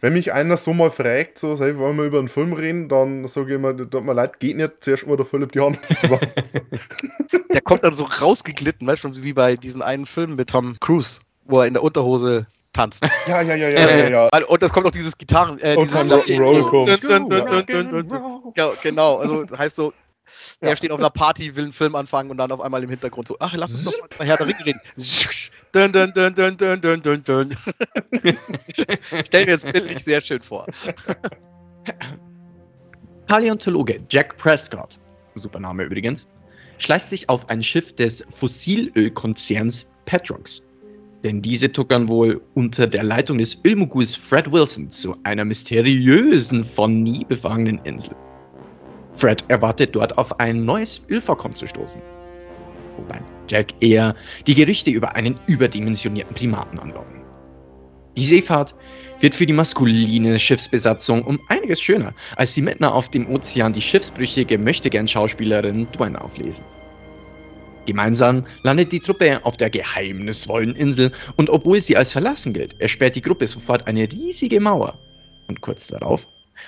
Wenn 0.00 0.12
mich 0.12 0.32
einer 0.32 0.56
so 0.56 0.72
mal 0.72 0.90
fragt, 0.90 1.40
so, 1.40 1.58
hey, 1.58 1.76
wollen 1.76 1.96
wir 1.96 2.04
über 2.04 2.20
einen 2.20 2.28
Film 2.28 2.52
reden, 2.52 2.88
dann 2.88 3.26
sage 3.26 3.48
ich 3.50 3.54
immer, 3.56 3.76
tut 3.76 4.04
mir 4.04 4.12
leid, 4.12 4.38
geht 4.38 4.56
nicht, 4.56 4.74
zuerst 4.80 5.06
mal 5.08 5.16
der 5.16 5.26
Philipp 5.26 5.50
die 5.52 5.60
Hand. 5.60 5.78
Der 7.52 7.60
kommt 7.62 7.82
dann 7.82 7.94
so 7.94 8.04
rausgeglitten, 8.04 8.86
weißt 8.86 9.04
du, 9.04 9.22
wie 9.22 9.32
bei 9.32 9.56
diesem 9.56 9.82
einen 9.82 10.06
Film 10.06 10.36
mit 10.36 10.50
Tom 10.50 10.76
Cruise, 10.80 11.20
wo 11.46 11.60
er 11.60 11.66
in 11.66 11.74
der 11.74 11.82
Unterhose 11.82 12.46
tanzt. 12.72 13.04
ja, 13.26 13.42
ja, 13.42 13.56
ja, 13.56 13.68
ja, 13.68 13.96
ja, 13.96 14.08
ja. 14.08 14.28
Und 14.46 14.62
das 14.62 14.72
kommt 14.72 14.86
auch 14.86 14.92
dieses 14.92 15.18
Gitarren. 15.18 15.58
Äh, 15.58 15.74
Und 15.76 15.84
dieses 15.84 15.98
dann 15.98 16.12
Rock'n'Roll 16.12 16.64
kommt. 16.68 18.56
Ja, 18.56 18.70
genau, 18.82 19.16
also 19.16 19.44
das 19.44 19.58
heißt 19.58 19.76
so, 19.76 19.92
er 20.60 20.76
steht 20.76 20.90
auf 20.90 20.98
einer 20.98 21.10
Party, 21.10 21.54
will 21.56 21.64
einen 21.64 21.72
Film 21.72 21.94
anfangen 21.94 22.30
und 22.30 22.36
dann 22.36 22.52
auf 22.52 22.60
einmal 22.60 22.82
im 22.82 22.90
Hintergrund 22.90 23.28
so, 23.28 23.36
ach, 23.40 23.54
lass 23.56 23.70
uns 23.70 23.84
doch 23.84 24.18
mal 24.18 24.26
Herr 24.26 24.36
der 24.36 24.46
Ringe 24.46 24.64
reden. 24.64 24.80
Dun, 25.72 25.92
dun, 25.92 26.12
dun, 26.14 26.34
dun, 26.34 26.56
dun, 26.56 26.80
dun, 26.80 27.02
dun, 27.02 27.24
dun. 27.24 27.56
Stell 29.26 29.44
mir 29.44 29.52
jetzt 29.52 29.70
bildlich 29.70 30.02
sehr 30.04 30.20
schön 30.20 30.40
vor. 30.40 30.66
Paläontologe 33.26 34.00
Jack 34.08 34.38
Prescott, 34.38 34.98
super 35.34 35.60
Name 35.60 35.84
übrigens, 35.84 36.26
schleicht 36.78 37.08
sich 37.08 37.28
auf 37.28 37.48
ein 37.50 37.62
Schiff 37.62 37.94
des 37.94 38.26
Fossilölkonzerns 38.30 39.92
Petrox. 40.06 40.62
Denn 41.24 41.42
diese 41.42 41.70
tuckern 41.70 42.08
wohl 42.08 42.40
unter 42.54 42.86
der 42.86 43.02
Leitung 43.02 43.38
des 43.38 43.58
Ölmoguls 43.64 44.14
Fred 44.14 44.50
Wilson 44.50 44.88
zu 44.88 45.16
einer 45.24 45.44
mysteriösen, 45.44 46.64
von 46.64 47.02
nie 47.02 47.24
befangenen 47.24 47.78
Insel. 47.84 48.16
Fred 49.18 49.44
erwartet 49.48 49.96
dort 49.96 50.16
auf 50.16 50.38
ein 50.38 50.64
neues 50.64 51.02
Ölvorkommen 51.10 51.56
zu 51.56 51.66
stoßen. 51.66 52.00
Wobei 52.96 53.20
Jack 53.48 53.74
eher 53.80 54.14
die 54.46 54.54
Gerüchte 54.54 54.90
über 54.90 55.16
einen 55.16 55.38
überdimensionierten 55.48 56.34
Primaten 56.34 56.78
anlocken. 56.78 57.20
Die 58.16 58.24
Seefahrt 58.24 58.74
wird 59.20 59.34
für 59.34 59.46
die 59.46 59.52
maskuline 59.52 60.38
Schiffsbesatzung 60.38 61.22
um 61.24 61.40
einiges 61.48 61.80
schöner, 61.80 62.12
als 62.36 62.54
sie 62.54 62.62
mitten 62.62 62.84
auf 62.84 63.08
dem 63.08 63.28
Ozean 63.28 63.72
die 63.72 63.80
schiffsbrüchige 63.80 64.56
Möchtegern-Schauspielerin 64.56 65.90
Dwayne 65.92 66.20
auflesen. 66.20 66.64
Gemeinsam 67.86 68.44
landet 68.62 68.92
die 68.92 69.00
Truppe 69.00 69.44
auf 69.44 69.56
der 69.56 69.70
geheimnisvollen 69.70 70.76
Insel 70.76 71.10
und 71.36 71.50
obwohl 71.50 71.80
sie 71.80 71.96
als 71.96 72.12
verlassen 72.12 72.52
gilt, 72.52 72.80
ersperrt 72.80 73.16
die 73.16 73.22
Gruppe 73.22 73.46
sofort 73.46 73.86
eine 73.86 74.10
riesige 74.12 74.60
Mauer 74.60 74.96
und 75.48 75.60
kurz 75.60 75.88
darauf 75.88 76.26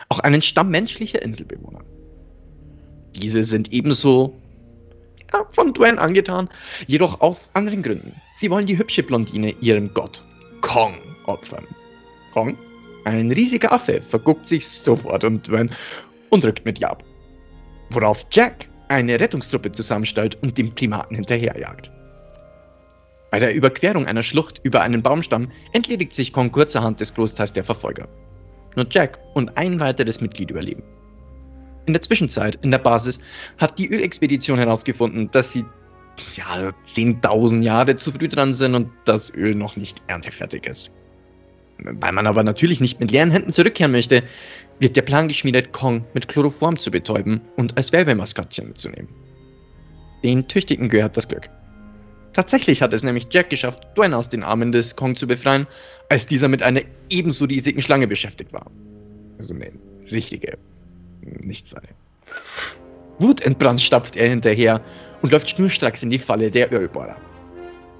auch 0.08 0.20
einen 0.20 0.42
Stamm 0.42 0.70
menschlicher 0.70 1.20
Inselbewohner. 1.20 1.84
Diese 3.16 3.44
sind 3.44 3.72
ebenso 3.72 4.34
ja, 5.32 5.44
von 5.50 5.72
Dwayne 5.72 6.00
angetan, 6.00 6.48
jedoch 6.86 7.20
aus 7.20 7.50
anderen 7.54 7.82
Gründen. 7.82 8.14
Sie 8.32 8.50
wollen 8.50 8.66
die 8.66 8.78
hübsche 8.78 9.02
Blondine 9.02 9.54
ihrem 9.60 9.92
Gott 9.94 10.22
Kong 10.60 10.94
opfern. 11.26 11.66
Kong, 12.32 12.56
ein 13.04 13.30
riesiger 13.32 13.72
Affe, 13.72 14.00
verguckt 14.02 14.46
sich 14.46 14.68
sofort 14.68 15.24
und 15.24 15.46
Dwayne 15.48 15.70
und 16.30 16.44
rückt 16.44 16.64
mit 16.64 16.80
ihr 16.80 16.90
ab. 16.90 17.02
Worauf 17.90 18.26
Jack 18.30 18.66
eine 18.88 19.18
Rettungstruppe 19.18 19.72
zusammenstellt 19.72 20.36
und 20.42 20.58
dem 20.58 20.74
Primaten 20.74 21.16
hinterherjagt. 21.16 21.90
Bei 23.30 23.38
der 23.38 23.54
Überquerung 23.54 24.06
einer 24.06 24.24
Schlucht 24.24 24.60
über 24.64 24.82
einen 24.82 25.02
Baumstamm 25.02 25.50
entledigt 25.72 26.12
sich 26.12 26.32
Kong 26.32 26.50
kurzerhand 26.50 26.98
des 26.98 27.14
Großteils 27.14 27.52
der 27.52 27.64
Verfolger. 27.64 28.08
Nur 28.74 28.86
Jack 28.90 29.18
und 29.34 29.56
ein 29.56 29.78
weiteres 29.78 30.20
Mitglied 30.20 30.50
überleben. 30.50 30.82
In 31.90 31.94
der 31.94 32.02
Zwischenzeit, 32.02 32.56
in 32.62 32.70
der 32.70 32.78
Basis, 32.78 33.18
hat 33.58 33.76
die 33.76 33.90
Ölexpedition 33.90 34.58
herausgefunden, 34.58 35.28
dass 35.32 35.50
sie 35.50 35.64
ja, 36.36 36.70
10.000 36.86 37.62
Jahre 37.62 37.96
zu 37.96 38.12
früh 38.12 38.28
dran 38.28 38.54
sind 38.54 38.76
und 38.76 38.92
das 39.06 39.34
Öl 39.34 39.56
noch 39.56 39.74
nicht 39.74 40.00
erntefertig 40.06 40.68
ist. 40.68 40.92
Weil 41.78 42.12
man 42.12 42.28
aber 42.28 42.44
natürlich 42.44 42.80
nicht 42.80 43.00
mit 43.00 43.10
leeren 43.10 43.32
Händen 43.32 43.52
zurückkehren 43.52 43.90
möchte, 43.90 44.22
wird 44.78 44.94
der 44.94 45.02
Plan 45.02 45.26
geschmiedet, 45.26 45.72
Kong 45.72 46.06
mit 46.14 46.28
Chloroform 46.28 46.78
zu 46.78 46.92
betäuben 46.92 47.40
und 47.56 47.76
als 47.76 47.90
Werbemaskottchen 47.90 48.68
mitzunehmen. 48.68 49.08
Den 50.22 50.46
Tüchtigen 50.46 50.88
gehört 50.88 51.16
das 51.16 51.26
Glück. 51.26 51.48
Tatsächlich 52.34 52.82
hat 52.82 52.92
es 52.92 53.02
nämlich 53.02 53.26
Jack 53.32 53.50
geschafft, 53.50 53.84
Dwayne 53.96 54.16
aus 54.16 54.28
den 54.28 54.44
Armen 54.44 54.70
des 54.70 54.94
Kong 54.94 55.16
zu 55.16 55.26
befreien, 55.26 55.66
als 56.08 56.24
dieser 56.24 56.46
mit 56.46 56.62
einer 56.62 56.82
ebenso 57.08 57.46
riesigen 57.46 57.82
Schlange 57.82 58.06
beschäftigt 58.06 58.52
war. 58.52 58.70
Also 59.38 59.54
eine 59.54 59.72
richtige, 60.12 60.56
nicht 61.22 61.68
seine. 61.68 61.88
Wutentbrannt 63.18 63.80
stapft 63.80 64.16
er 64.16 64.28
hinterher 64.28 64.80
und 65.22 65.32
läuft 65.32 65.50
schnurstracks 65.50 66.02
in 66.02 66.10
die 66.10 66.18
Falle 66.18 66.50
der 66.50 66.72
Ölbohrer. 66.72 67.16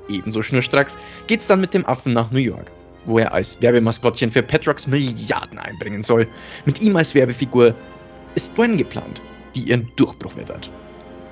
Ebenso 0.08 0.42
schnurstracks 0.42 0.98
geht's 1.26 1.46
dann 1.46 1.60
mit 1.60 1.74
dem 1.74 1.86
Affen 1.86 2.12
nach 2.12 2.30
New 2.30 2.38
York, 2.38 2.70
wo 3.04 3.18
er 3.18 3.32
als 3.32 3.60
Werbemaskottchen 3.60 4.30
für 4.30 4.42
Petrox 4.42 4.86
Milliarden 4.86 5.58
einbringen 5.58 6.02
soll. 6.02 6.26
Mit 6.64 6.80
ihm 6.80 6.96
als 6.96 7.14
Werbefigur 7.14 7.74
ist 8.34 8.56
Dwayne 8.56 8.76
geplant, 8.76 9.20
die 9.54 9.64
ihren 9.64 9.90
Durchbruch 9.96 10.36
wittert. 10.36 10.70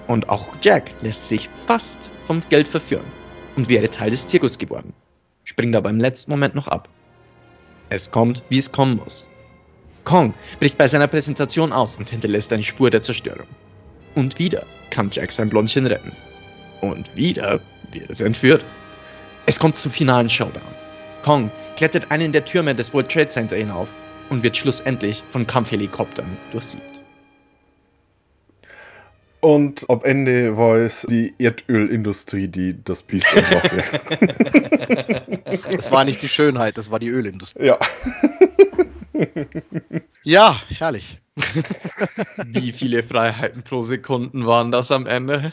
Und 0.07 0.29
auch 0.29 0.49
Jack 0.63 0.91
lässt 1.03 1.29
sich 1.29 1.49
fast 1.67 2.11
vom 2.27 2.41
Geld 2.49 2.69
verführen 2.69 3.05
und 3.57 3.69
wäre 3.69 3.91
Teil 3.91 4.11
des 4.11 4.27
Zirkus 4.27 4.57
geworden, 4.59 4.93
springt 5.45 5.77
aber 5.77 5.91
im 5.91 6.01
letzten 6.01 6.31
Moment 6.31 6.55
noch 6.55 6.69
ab. 6.69 6.89
Es 7.91 8.11
kommt, 8.11 8.43
wie 8.49 8.59
es 8.59 8.71
kommen 8.71 8.97
muss. 8.97 9.28
Kong 10.09 10.33
bricht 10.59 10.79
bei 10.79 10.89
seiner 10.89 11.07
Präsentation 11.07 11.71
aus 11.71 11.97
und 11.97 12.09
hinterlässt 12.09 12.51
eine 12.51 12.63
Spur 12.63 12.91
der 12.91 13.03
Zerstörung. 13.03 13.47
Und 14.15 14.39
wieder 14.39 14.65
kann 14.89 15.11
Jack 15.13 15.31
sein 15.31 15.51
Blondchen 15.51 15.85
retten. 15.85 16.13
Und 16.81 17.15
wieder 17.15 17.61
wird 17.93 18.09
es 18.09 18.23
entführt. 18.23 18.65
Es 19.45 19.59
kommt 19.59 19.77
zum 19.77 19.93
finalen 19.93 20.31
Showdown. 20.31 20.63
Kong 21.23 21.51
klettert 21.77 22.11
einen 22.11 22.33
der 22.33 22.43
Türme 22.43 22.75
des 22.75 22.95
World 22.95 23.11
Trade 23.11 23.29
Center 23.29 23.57
hinauf 23.57 23.89
und 24.31 24.43
wird 24.43 24.57
schlussendlich 24.57 25.23
von 25.29 25.47
Kampfhelikoptern 25.47 26.39
durchsiebt. 26.53 27.03
Und 29.41 29.85
am 29.91 30.03
Ende 30.05 30.57
war 30.57 30.77
es 30.77 31.03
die 31.03 31.35
Erdölindustrie, 31.39 32.49
die 32.49 32.83
das 32.83 33.03
Biest 33.03 33.27
umbrachte. 33.35 33.85
Das 35.73 35.91
war 35.91 36.05
nicht 36.05 36.21
die 36.21 36.29
Schönheit, 36.29 36.77
das 36.77 36.91
war 36.91 36.99
die 36.99 37.09
Ölindustrie. 37.09 37.65
ja. 37.65 37.79
ja, 40.23 40.61
herrlich. 40.69 41.21
Wie 42.47 42.73
viele 42.73 43.03
Freiheiten 43.03 43.63
pro 43.63 43.83
Sekunden 43.83 44.47
waren 44.47 44.73
das 44.73 44.91
am 44.91 45.07
Ende? 45.07 45.53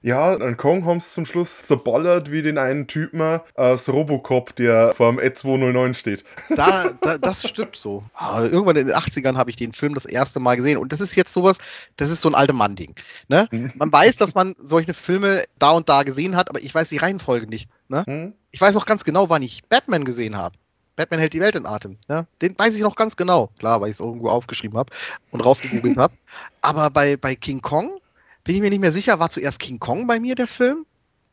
Ja, 0.00 0.36
dann 0.36 0.56
Kong 0.56 0.86
haben 0.86 1.00
sie 1.00 1.10
zum 1.10 1.26
Schluss 1.26 1.64
zerballert 1.64 2.30
wie 2.30 2.40
den 2.40 2.56
einen 2.56 2.86
Typen 2.86 3.20
äh, 3.20 3.40
aus 3.56 3.88
Robocop, 3.88 4.54
der 4.54 4.94
vor 4.94 5.12
dem 5.12 5.18
E209 5.18 5.94
steht. 5.94 6.24
Da, 6.56 6.90
da, 7.00 7.18
das 7.18 7.46
stimmt 7.46 7.76
so. 7.76 8.02
Ah, 8.14 8.42
irgendwann 8.42 8.76
in 8.76 8.86
den 8.86 8.96
80ern 8.96 9.36
habe 9.36 9.50
ich 9.50 9.56
den 9.56 9.72
Film 9.72 9.94
das 9.94 10.06
erste 10.06 10.40
Mal 10.40 10.56
gesehen. 10.56 10.78
Und 10.78 10.92
das 10.92 11.00
ist 11.00 11.14
jetzt 11.14 11.32
sowas, 11.32 11.58
das 11.96 12.10
ist 12.10 12.20
so 12.20 12.28
ein 12.28 12.34
alter 12.34 12.54
Mann-Ding. 12.54 12.94
Ne? 13.28 13.48
Mhm. 13.50 13.72
Man 13.74 13.92
weiß, 13.92 14.16
dass 14.16 14.34
man 14.34 14.54
solche 14.56 14.94
Filme 14.94 15.44
da 15.58 15.72
und 15.72 15.88
da 15.88 16.04
gesehen 16.04 16.36
hat, 16.36 16.48
aber 16.48 16.60
ich 16.60 16.74
weiß 16.74 16.88
die 16.88 16.96
Reihenfolge 16.96 17.46
nicht. 17.46 17.68
Ne? 17.88 18.04
Mhm. 18.06 18.32
Ich 18.50 18.60
weiß 18.60 18.76
auch 18.76 18.86
ganz 18.86 19.04
genau, 19.04 19.28
wann 19.28 19.42
ich 19.42 19.64
Batman 19.64 20.04
gesehen 20.04 20.36
habe. 20.36 20.56
Batman 20.96 21.20
hält 21.20 21.32
die 21.32 21.40
Welt 21.40 21.54
in 21.54 21.66
Atem. 21.66 21.96
Ne? 22.08 22.26
Den 22.42 22.58
weiß 22.58 22.74
ich 22.74 22.82
noch 22.82 22.96
ganz 22.96 23.16
genau. 23.16 23.50
Klar, 23.58 23.80
weil 23.80 23.88
ich 23.88 23.94
es 23.94 24.00
irgendwo 24.00 24.30
aufgeschrieben 24.30 24.76
habe 24.76 24.92
und 25.30 25.40
rausgegoogelt 25.44 25.96
habe. 25.96 26.14
Aber 26.60 26.90
bei, 26.90 27.16
bei 27.16 27.36
King 27.36 27.62
Kong 27.62 28.00
bin 28.42 28.56
ich 28.56 28.60
mir 28.60 28.70
nicht 28.70 28.80
mehr 28.80 28.92
sicher, 28.92 29.20
war 29.20 29.30
zuerst 29.30 29.60
King 29.60 29.78
Kong 29.78 30.06
bei 30.06 30.18
mir 30.18 30.34
der 30.34 30.48
Film 30.48 30.86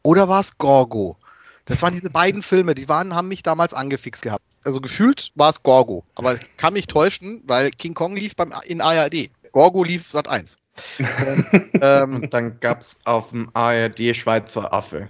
oder 0.03 0.29
war 0.29 0.41
es 0.41 0.57
Gorgo? 0.57 1.17
Das 1.65 1.81
waren 1.81 1.93
diese 1.93 2.11
beiden 2.11 2.43
Filme, 2.43 2.75
die 2.75 2.87
waren, 2.87 3.15
haben 3.15 3.27
mich 3.27 3.41
damals 3.41 3.73
angefixt 3.73 4.21
gehabt. 4.21 4.43
Also 4.63 4.81
gefühlt 4.81 5.31
war 5.33 5.49
es 5.49 5.63
Gorgo. 5.63 6.03
Aber 6.15 6.35
ich 6.35 6.57
kann 6.57 6.73
mich 6.73 6.85
täuschen, 6.85 7.41
weil 7.47 7.71
King 7.71 7.95
Kong 7.95 8.15
lief 8.15 8.35
beim, 8.35 8.53
in 8.65 8.81
ARD. 8.81 9.31
Gorgo 9.51 9.83
lief 9.83 10.09
Sat 10.09 10.27
1. 10.27 10.57
ähm, 11.81 12.15
Und 12.15 12.33
dann 12.33 12.59
gab 12.59 12.81
es 12.81 12.99
auf 13.05 13.29
dem 13.29 13.49
ARD 13.53 14.15
Schweizer 14.15 14.71
Affe. 14.73 15.07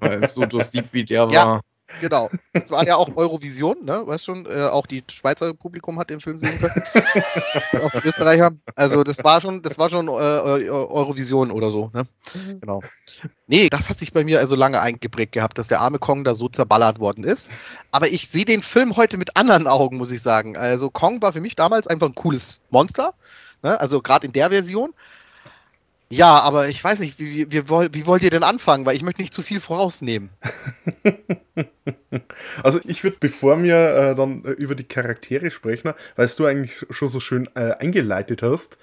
Weil 0.00 0.24
es 0.24 0.34
so 0.34 0.44
durchsieht, 0.44 0.86
wie 0.92 1.04
der 1.04 1.28
Ja. 1.32 1.46
war. 1.46 1.60
genau. 2.00 2.28
Das 2.52 2.70
war 2.70 2.86
ja 2.86 2.96
auch 2.96 3.16
Eurovision, 3.16 3.84
ne? 3.84 4.06
Weißt 4.06 4.24
schon, 4.24 4.46
äh, 4.46 4.62
auch 4.64 4.86
die 4.86 5.02
Schweizer 5.10 5.52
Publikum 5.54 5.98
hat 5.98 6.10
den 6.10 6.20
Film 6.20 6.38
sehen 6.38 6.58
können. 6.60 6.82
auch 7.84 7.90
die 7.90 8.06
Österreicher. 8.06 8.50
Also 8.76 9.02
das 9.02 9.22
war 9.24 9.40
schon, 9.40 9.62
das 9.62 9.78
war 9.78 9.90
schon 9.90 10.06
äh, 10.08 10.10
äh, 10.10 10.68
Eurovision 10.70 11.50
oder 11.50 11.70
so, 11.70 11.90
ne? 11.92 12.06
Genau. 12.60 12.82
Nee, 13.48 13.68
das 13.68 13.90
hat 13.90 13.98
sich 13.98 14.12
bei 14.12 14.22
mir 14.24 14.38
also 14.38 14.54
lange 14.54 14.80
eingeprägt 14.80 15.32
gehabt, 15.32 15.58
dass 15.58 15.68
der 15.68 15.80
arme 15.80 15.98
Kong 15.98 16.22
da 16.24 16.34
so 16.34 16.48
zerballert 16.48 17.00
worden 17.00 17.24
ist. 17.24 17.50
Aber 17.90 18.08
ich 18.08 18.28
sehe 18.28 18.44
den 18.44 18.62
Film 18.62 18.96
heute 18.96 19.16
mit 19.16 19.36
anderen 19.36 19.66
Augen, 19.66 19.96
muss 19.96 20.12
ich 20.12 20.22
sagen. 20.22 20.56
Also 20.56 20.90
Kong 20.90 21.20
war 21.22 21.32
für 21.32 21.40
mich 21.40 21.56
damals 21.56 21.86
einfach 21.88 22.06
ein 22.06 22.14
cooles 22.14 22.60
Monster. 22.70 23.14
Ne? 23.62 23.78
Also 23.80 24.00
gerade 24.00 24.26
in 24.26 24.32
der 24.32 24.50
Version. 24.50 24.94
Ja, 26.12 26.40
aber 26.40 26.68
ich 26.68 26.82
weiß 26.82 26.98
nicht, 27.00 27.18
wie, 27.20 27.34
wie, 27.34 27.52
wie, 27.52 27.68
woll- 27.68 27.88
wie 27.92 28.04
wollt 28.06 28.22
ihr 28.24 28.30
denn 28.30 28.42
anfangen? 28.42 28.84
Weil 28.84 28.96
ich 28.96 29.02
möchte 29.02 29.22
nicht 29.22 29.32
zu 29.34 29.42
viel 29.42 29.60
vorausnehmen. 29.60 30.30
Also 32.62 32.80
ich 32.84 33.04
würde, 33.04 33.16
bevor 33.20 33.62
wir 33.62 33.76
äh, 33.96 34.14
dann 34.14 34.44
äh, 34.44 34.50
über 34.52 34.74
die 34.74 34.84
Charaktere 34.84 35.50
sprechen, 35.50 35.92
weil 36.16 36.28
du 36.36 36.46
eigentlich 36.46 36.84
schon 36.90 37.08
so 37.08 37.20
schön 37.20 37.48
äh, 37.54 37.72
eingeleitet 37.78 38.42
hast, 38.42 38.78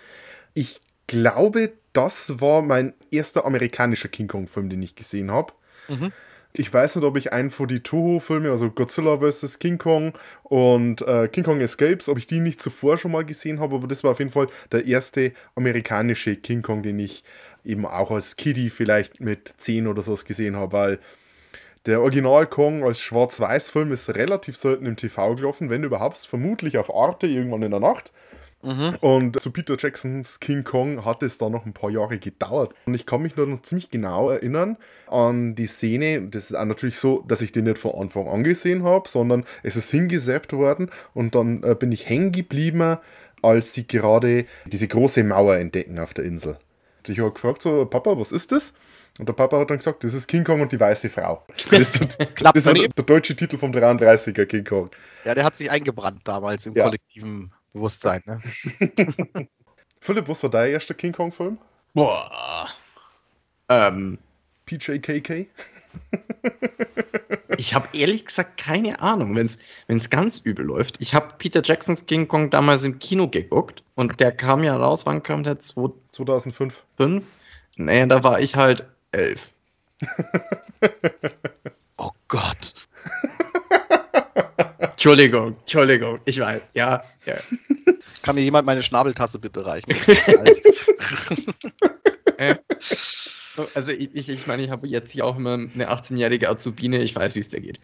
ich 0.53 0.81
glaube, 1.07 1.73
das 1.93 2.39
war 2.41 2.61
mein 2.61 2.93
erster 3.11 3.45
amerikanischer 3.45 4.09
King 4.09 4.27
Kong-Film, 4.27 4.69
den 4.69 4.81
ich 4.81 4.95
gesehen 4.95 5.31
habe. 5.31 5.53
Mhm. 5.87 6.11
Ich 6.59 6.73
weiß 6.73 6.95
nicht, 6.95 7.05
ob 7.05 7.15
ich 7.17 7.33
einen 7.33 7.51
von 7.51 7.67
die 7.67 7.81
Toho-Filme, 7.81 8.49
also 8.49 8.71
Godzilla 8.71 9.19
vs. 9.19 9.59
King 9.59 9.77
Kong 9.77 10.13
und 10.41 11.03
äh, 11.03 11.27
King 11.27 11.43
Kong 11.43 11.61
Escapes, 11.61 12.09
ob 12.09 12.17
ich 12.17 12.25
die 12.25 12.39
nicht 12.39 12.59
zuvor 12.59 12.97
schon 12.97 13.11
mal 13.11 13.23
gesehen 13.23 13.59
habe, 13.59 13.75
aber 13.75 13.87
das 13.87 14.03
war 14.03 14.11
auf 14.11 14.19
jeden 14.19 14.31
Fall 14.31 14.47
der 14.71 14.85
erste 14.85 15.33
amerikanische 15.53 16.35
King 16.35 16.63
Kong, 16.63 16.81
den 16.81 16.97
ich 16.97 17.23
eben 17.63 17.85
auch 17.85 18.09
als 18.09 18.37
Kiddie 18.37 18.71
vielleicht 18.71 19.21
mit 19.21 19.53
10 19.57 19.87
oder 19.87 20.01
sowas 20.01 20.25
gesehen 20.25 20.55
habe, 20.55 20.71
weil 20.71 20.99
der 21.85 22.01
Original 22.01 22.47
Kong 22.47 22.83
als 22.83 23.01
Schwarz-Weiß-Film 23.01 23.91
ist 23.91 24.09
relativ 24.15 24.57
selten 24.57 24.87
im 24.87 24.95
TV 24.95 25.35
gelaufen, 25.35 25.69
wenn 25.69 25.83
überhaupt, 25.83 26.17
vermutlich 26.17 26.79
auf 26.79 26.93
Arte 26.93 27.27
irgendwann 27.27 27.61
in 27.61 27.71
der 27.71 27.79
Nacht. 27.79 28.11
Und 28.61 29.39
zu 29.39 29.51
Peter 29.51 29.75
Jacksons 29.77 30.39
King 30.39 30.63
Kong 30.63 31.05
hat 31.05 31.23
es 31.23 31.37
dann 31.37 31.51
noch 31.51 31.65
ein 31.65 31.73
paar 31.73 31.89
Jahre 31.89 32.17
gedauert. 32.17 32.73
Und 32.85 32.95
ich 32.95 33.05
kann 33.05 33.21
mich 33.21 33.35
nur 33.35 33.45
noch 33.47 33.61
ziemlich 33.61 33.89
genau 33.91 34.29
erinnern 34.29 34.77
an 35.07 35.55
die 35.55 35.67
Szene. 35.67 36.27
Das 36.29 36.49
ist 36.49 36.55
auch 36.55 36.65
natürlich 36.65 36.97
so, 36.99 37.23
dass 37.27 37.41
ich 37.41 37.51
den 37.51 37.65
nicht 37.65 37.77
von 37.77 37.91
Anfang 37.95 38.27
an 38.27 38.43
gesehen 38.43 38.83
habe, 38.83 39.07
sondern 39.07 39.45
es 39.63 39.75
ist 39.75 39.91
hingesappt 39.91 40.53
worden 40.53 40.89
und 41.13 41.35
dann 41.35 41.63
äh, 41.63 41.75
bin 41.75 41.91
ich 41.91 42.09
hängen 42.09 42.31
geblieben, 42.31 42.97
als 43.43 43.73
sie 43.73 43.85
gerade 43.87 44.45
diese 44.65 44.87
große 44.87 45.23
Mauer 45.23 45.55
entdecken 45.57 45.99
auf 45.99 46.13
der 46.13 46.25
Insel. 46.25 46.57
Und 46.99 47.09
ich 47.13 47.19
habe 47.19 47.31
gefragt, 47.31 47.61
so, 47.61 47.85
Papa, 47.85 48.17
was 48.19 48.31
ist 48.31 48.51
das? 48.51 48.73
Und 49.19 49.29
der 49.29 49.33
Papa 49.33 49.59
hat 49.59 49.69
dann 49.69 49.77
gesagt, 49.77 50.03
das 50.03 50.13
ist 50.13 50.27
King 50.27 50.43
Kong 50.43 50.61
und 50.61 50.71
die 50.71 50.79
weiße 50.79 51.09
Frau. 51.09 51.45
Das 51.71 51.95
ist, 51.95 52.17
das 52.19 52.51
ist 52.55 52.67
daneben. 52.67 52.93
der 52.97 53.05
deutsche 53.05 53.35
Titel 53.35 53.57
vom 53.57 53.71
33er 53.71 54.45
King 54.45 54.63
Kong. 54.65 54.89
Ja, 55.25 55.33
der 55.35 55.43
hat 55.45 55.55
sich 55.55 55.69
eingebrannt 55.71 56.21
damals 56.25 56.65
im 56.65 56.75
Ja. 56.75 56.83
kollektiven 56.85 57.51
Bewusstsein. 57.73 58.21
Ne? 58.25 58.41
Philipp, 60.01 60.27
was 60.27 60.43
war 60.43 60.49
dein 60.49 60.71
erster 60.71 60.93
King 60.93 61.11
Kong-Film? 61.11 61.57
Boah. 61.93 62.69
Ähm, 63.69 64.19
PJKK? 64.65 65.47
ich 67.57 67.73
habe 67.73 67.87
ehrlich 67.93 68.25
gesagt 68.25 68.57
keine 68.57 69.01
Ahnung, 69.01 69.35
wenn 69.35 69.47
es 69.87 70.09
ganz 70.09 70.39
übel 70.39 70.65
läuft. 70.65 71.01
Ich 71.01 71.13
habe 71.13 71.35
Peter 71.37 71.61
Jacksons 71.63 72.05
King 72.05 72.27
Kong 72.27 72.49
damals 72.49 72.83
im 72.83 72.99
Kino 72.99 73.27
geguckt 73.27 73.83
und 73.95 74.19
der 74.19 74.31
kam 74.31 74.63
ja 74.63 74.75
raus, 74.75 75.05
wann 75.05 75.23
kam 75.23 75.43
der? 75.43 75.59
2005? 75.59 76.83
2005. 76.97 77.23
Nee, 77.77 78.05
da 78.07 78.23
war 78.23 78.39
ich 78.39 78.55
halt 78.55 78.85
elf. 79.11 79.49
Oh 81.97 82.11
Gott. 82.27 82.75
Entschuldigung, 84.97 85.53
Entschuldigung, 85.59 86.19
ich 86.25 86.39
weiß, 86.39 86.59
ja. 86.73 87.03
ja. 87.27 87.35
Kann 88.23 88.33
mir 88.33 88.41
jemand 88.41 88.65
meine 88.65 88.81
Schnabeltasse 88.81 89.37
bitte 89.37 89.63
reichen? 89.63 89.93
Alt. 90.25 90.61
Also 93.73 93.91
ich, 93.91 94.13
ich, 94.13 94.29
ich 94.29 94.45
meine, 94.45 94.63
ich 94.63 94.69
habe 94.69 94.85
jetzt 94.87 95.11
hier 95.11 95.25
auch 95.25 95.35
immer 95.35 95.53
eine 95.53 95.91
18-jährige 95.91 96.47
Azubine, 96.47 97.01
ich 97.01 97.15
weiß, 97.15 97.33
wie 97.33 97.39
es 97.39 97.49
dir 97.49 97.59
geht. 97.59 97.79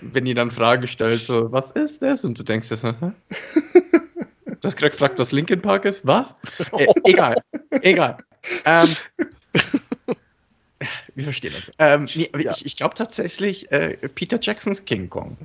Wenn 0.00 0.24
die 0.24 0.34
dann 0.34 0.52
Fragen 0.52 0.86
stellt, 0.86 1.20
so, 1.20 1.50
was 1.50 1.72
ist 1.72 2.00
das? 2.00 2.24
Und 2.24 2.38
du 2.38 2.44
denkst 2.44 2.68
dir 2.68 2.76
so, 2.76 2.90
hä? 2.90 3.10
Du 4.60 4.68
hast 4.68 4.76
gerade 4.76 4.92
gefragt, 4.92 5.18
was 5.18 5.32
Linkin 5.32 5.60
Park 5.60 5.84
ist? 5.84 6.06
Was? 6.06 6.36
Äh, 6.78 6.86
egal, 7.04 7.34
egal. 7.82 8.18
Ähm, 8.64 8.88
wir 11.18 11.24
verstehen 11.24 11.52
uns. 11.54 11.72
Ähm, 11.80 12.08
nee, 12.14 12.30
Ja. 12.38 12.52
Ich, 12.52 12.64
ich 12.64 12.76
glaube 12.76 12.94
tatsächlich 12.94 13.72
äh, 13.72 13.96
Peter 14.08 14.38
Jacksons 14.40 14.84
King 14.84 15.10
Kong. 15.10 15.36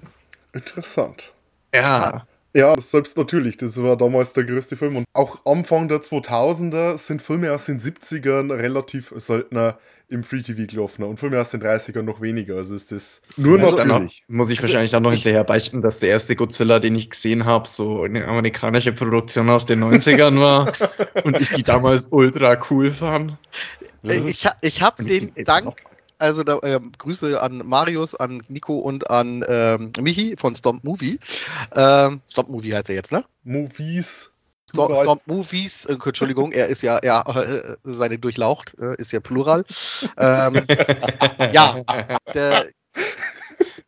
Interessant. 0.54 1.34
Ja. 1.74 2.28
Ja, 2.56 2.80
selbst 2.80 3.18
natürlich, 3.18 3.58
das 3.58 3.82
war 3.82 3.98
damals 3.98 4.34
der 4.34 4.44
größte 4.44 4.78
Film. 4.78 4.96
Und 4.98 5.06
auch 5.14 5.44
Anfang 5.46 5.88
der 5.88 6.02
2000er 6.02 6.98
sind 7.00 7.22
Filme 7.22 7.52
aus 7.52 7.66
den 7.66 7.80
70ern 7.80 8.52
relativ 8.54 9.12
seltener 9.18 9.80
im 10.10 10.24
Free 10.24 10.44
TV 10.44 10.68
gelaufen 10.68 11.04
und 11.04 11.18
Filme 11.20 11.42
aus 11.42 11.50
den 11.50 11.64
30ern 11.64 12.04
noch 12.04 12.22
weniger. 12.22 12.58
Also 12.58 12.76
ist 12.76 12.92
das 12.92 13.22
nur 13.38 13.60
Also 13.60 13.78
dann 13.78 13.88
natürlich. 13.88 14.24
muss 14.28 14.52
ich 14.52 14.60
Also 14.60 14.68
wahrscheinlich 14.68 14.92
dann 14.92 15.02
noch 15.02 15.14
hinterher 15.14 15.44
beichten, 15.44 15.82
dass 15.82 15.98
der 15.98 16.10
erste 16.10 16.36
Godzilla, 16.36 16.78
den 16.80 16.96
ich 16.96 17.10
gesehen 17.10 17.46
habe, 17.46 17.68
so 17.68 18.04
eine 18.04 18.28
amerikanische 18.28 18.94
Produktion 18.94 19.50
aus 19.50 19.66
den 19.66 19.84
90ern 19.84 20.40
war 20.40 20.72
und 21.24 21.42
ich 21.42 21.50
die 21.50 21.64
damals 21.64 22.08
ultra 22.12 22.56
cool 22.70 22.92
fand. 22.92 23.36
Ich 24.04 24.46
ich 24.62 24.82
habe 24.84 25.04
den 25.04 25.34
Dank, 25.46 25.66
noch- 25.66 25.76
also 26.24 26.44
da, 26.44 26.58
ähm, 26.64 26.92
Grüße 26.98 27.42
an 27.42 27.58
Marius, 27.66 28.16
an 28.16 28.42
Nico 28.48 28.76
und 28.76 29.10
an 29.10 29.44
ähm, 29.48 29.92
Michi 30.00 30.36
von 30.38 30.56
Stomp 30.56 30.84
Movie. 30.84 31.20
Ähm, 31.76 32.22
Stomp 32.30 32.50
Movie 32.50 32.72
heißt 32.72 32.90
er 32.90 32.96
jetzt, 32.96 33.12
ne? 33.12 33.24
Movies. 33.44 34.30
Sto- 34.70 34.86
Plural. 34.88 35.04
Stomp 35.04 35.22
Movies, 35.28 35.86
äh, 35.86 35.94
Entschuldigung, 36.04 36.52
er 36.52 36.68
ist 36.68 36.82
ja, 36.82 37.00
ja, 37.04 37.22
äh, 37.22 37.76
seine 37.84 38.18
durchlaucht, 38.18 38.74
äh, 38.80 38.96
ist 38.98 39.12
ja 39.12 39.20
Plural. 39.20 39.64
ähm, 40.18 40.66
ja, 41.52 41.84
der, 42.34 42.66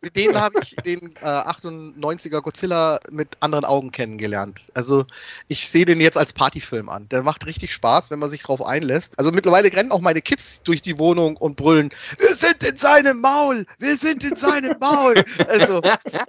denen 0.09 0.39
habe 0.39 0.59
ich 0.61 0.75
den 0.85 1.15
äh, 1.21 1.25
98er 1.25 2.41
Godzilla 2.41 2.99
mit 3.11 3.37
anderen 3.39 3.65
Augen 3.65 3.91
kennengelernt. 3.91 4.61
Also 4.73 5.05
ich 5.47 5.69
sehe 5.69 5.85
den 5.85 6.01
jetzt 6.01 6.17
als 6.17 6.33
Partyfilm 6.33 6.89
an. 6.89 7.07
Der 7.09 7.23
macht 7.23 7.45
richtig 7.45 7.73
Spaß, 7.73 8.11
wenn 8.11 8.19
man 8.19 8.29
sich 8.29 8.43
drauf 8.43 8.65
einlässt. 8.65 9.17
Also 9.17 9.31
mittlerweile 9.31 9.71
rennen 9.71 9.91
auch 9.91 10.01
meine 10.01 10.21
Kids 10.21 10.61
durch 10.63 10.81
die 10.81 10.97
Wohnung 10.97 11.37
und 11.37 11.55
brüllen, 11.55 11.89
wir 12.17 12.35
sind 12.35 12.63
in 12.63 12.75
seinem 12.75 13.21
Maul, 13.21 13.65
wir 13.79 13.97
sind 13.97 14.23
in 14.23 14.35
seinem 14.35 14.77
Maul. 14.79 15.23
Also, 15.47 15.81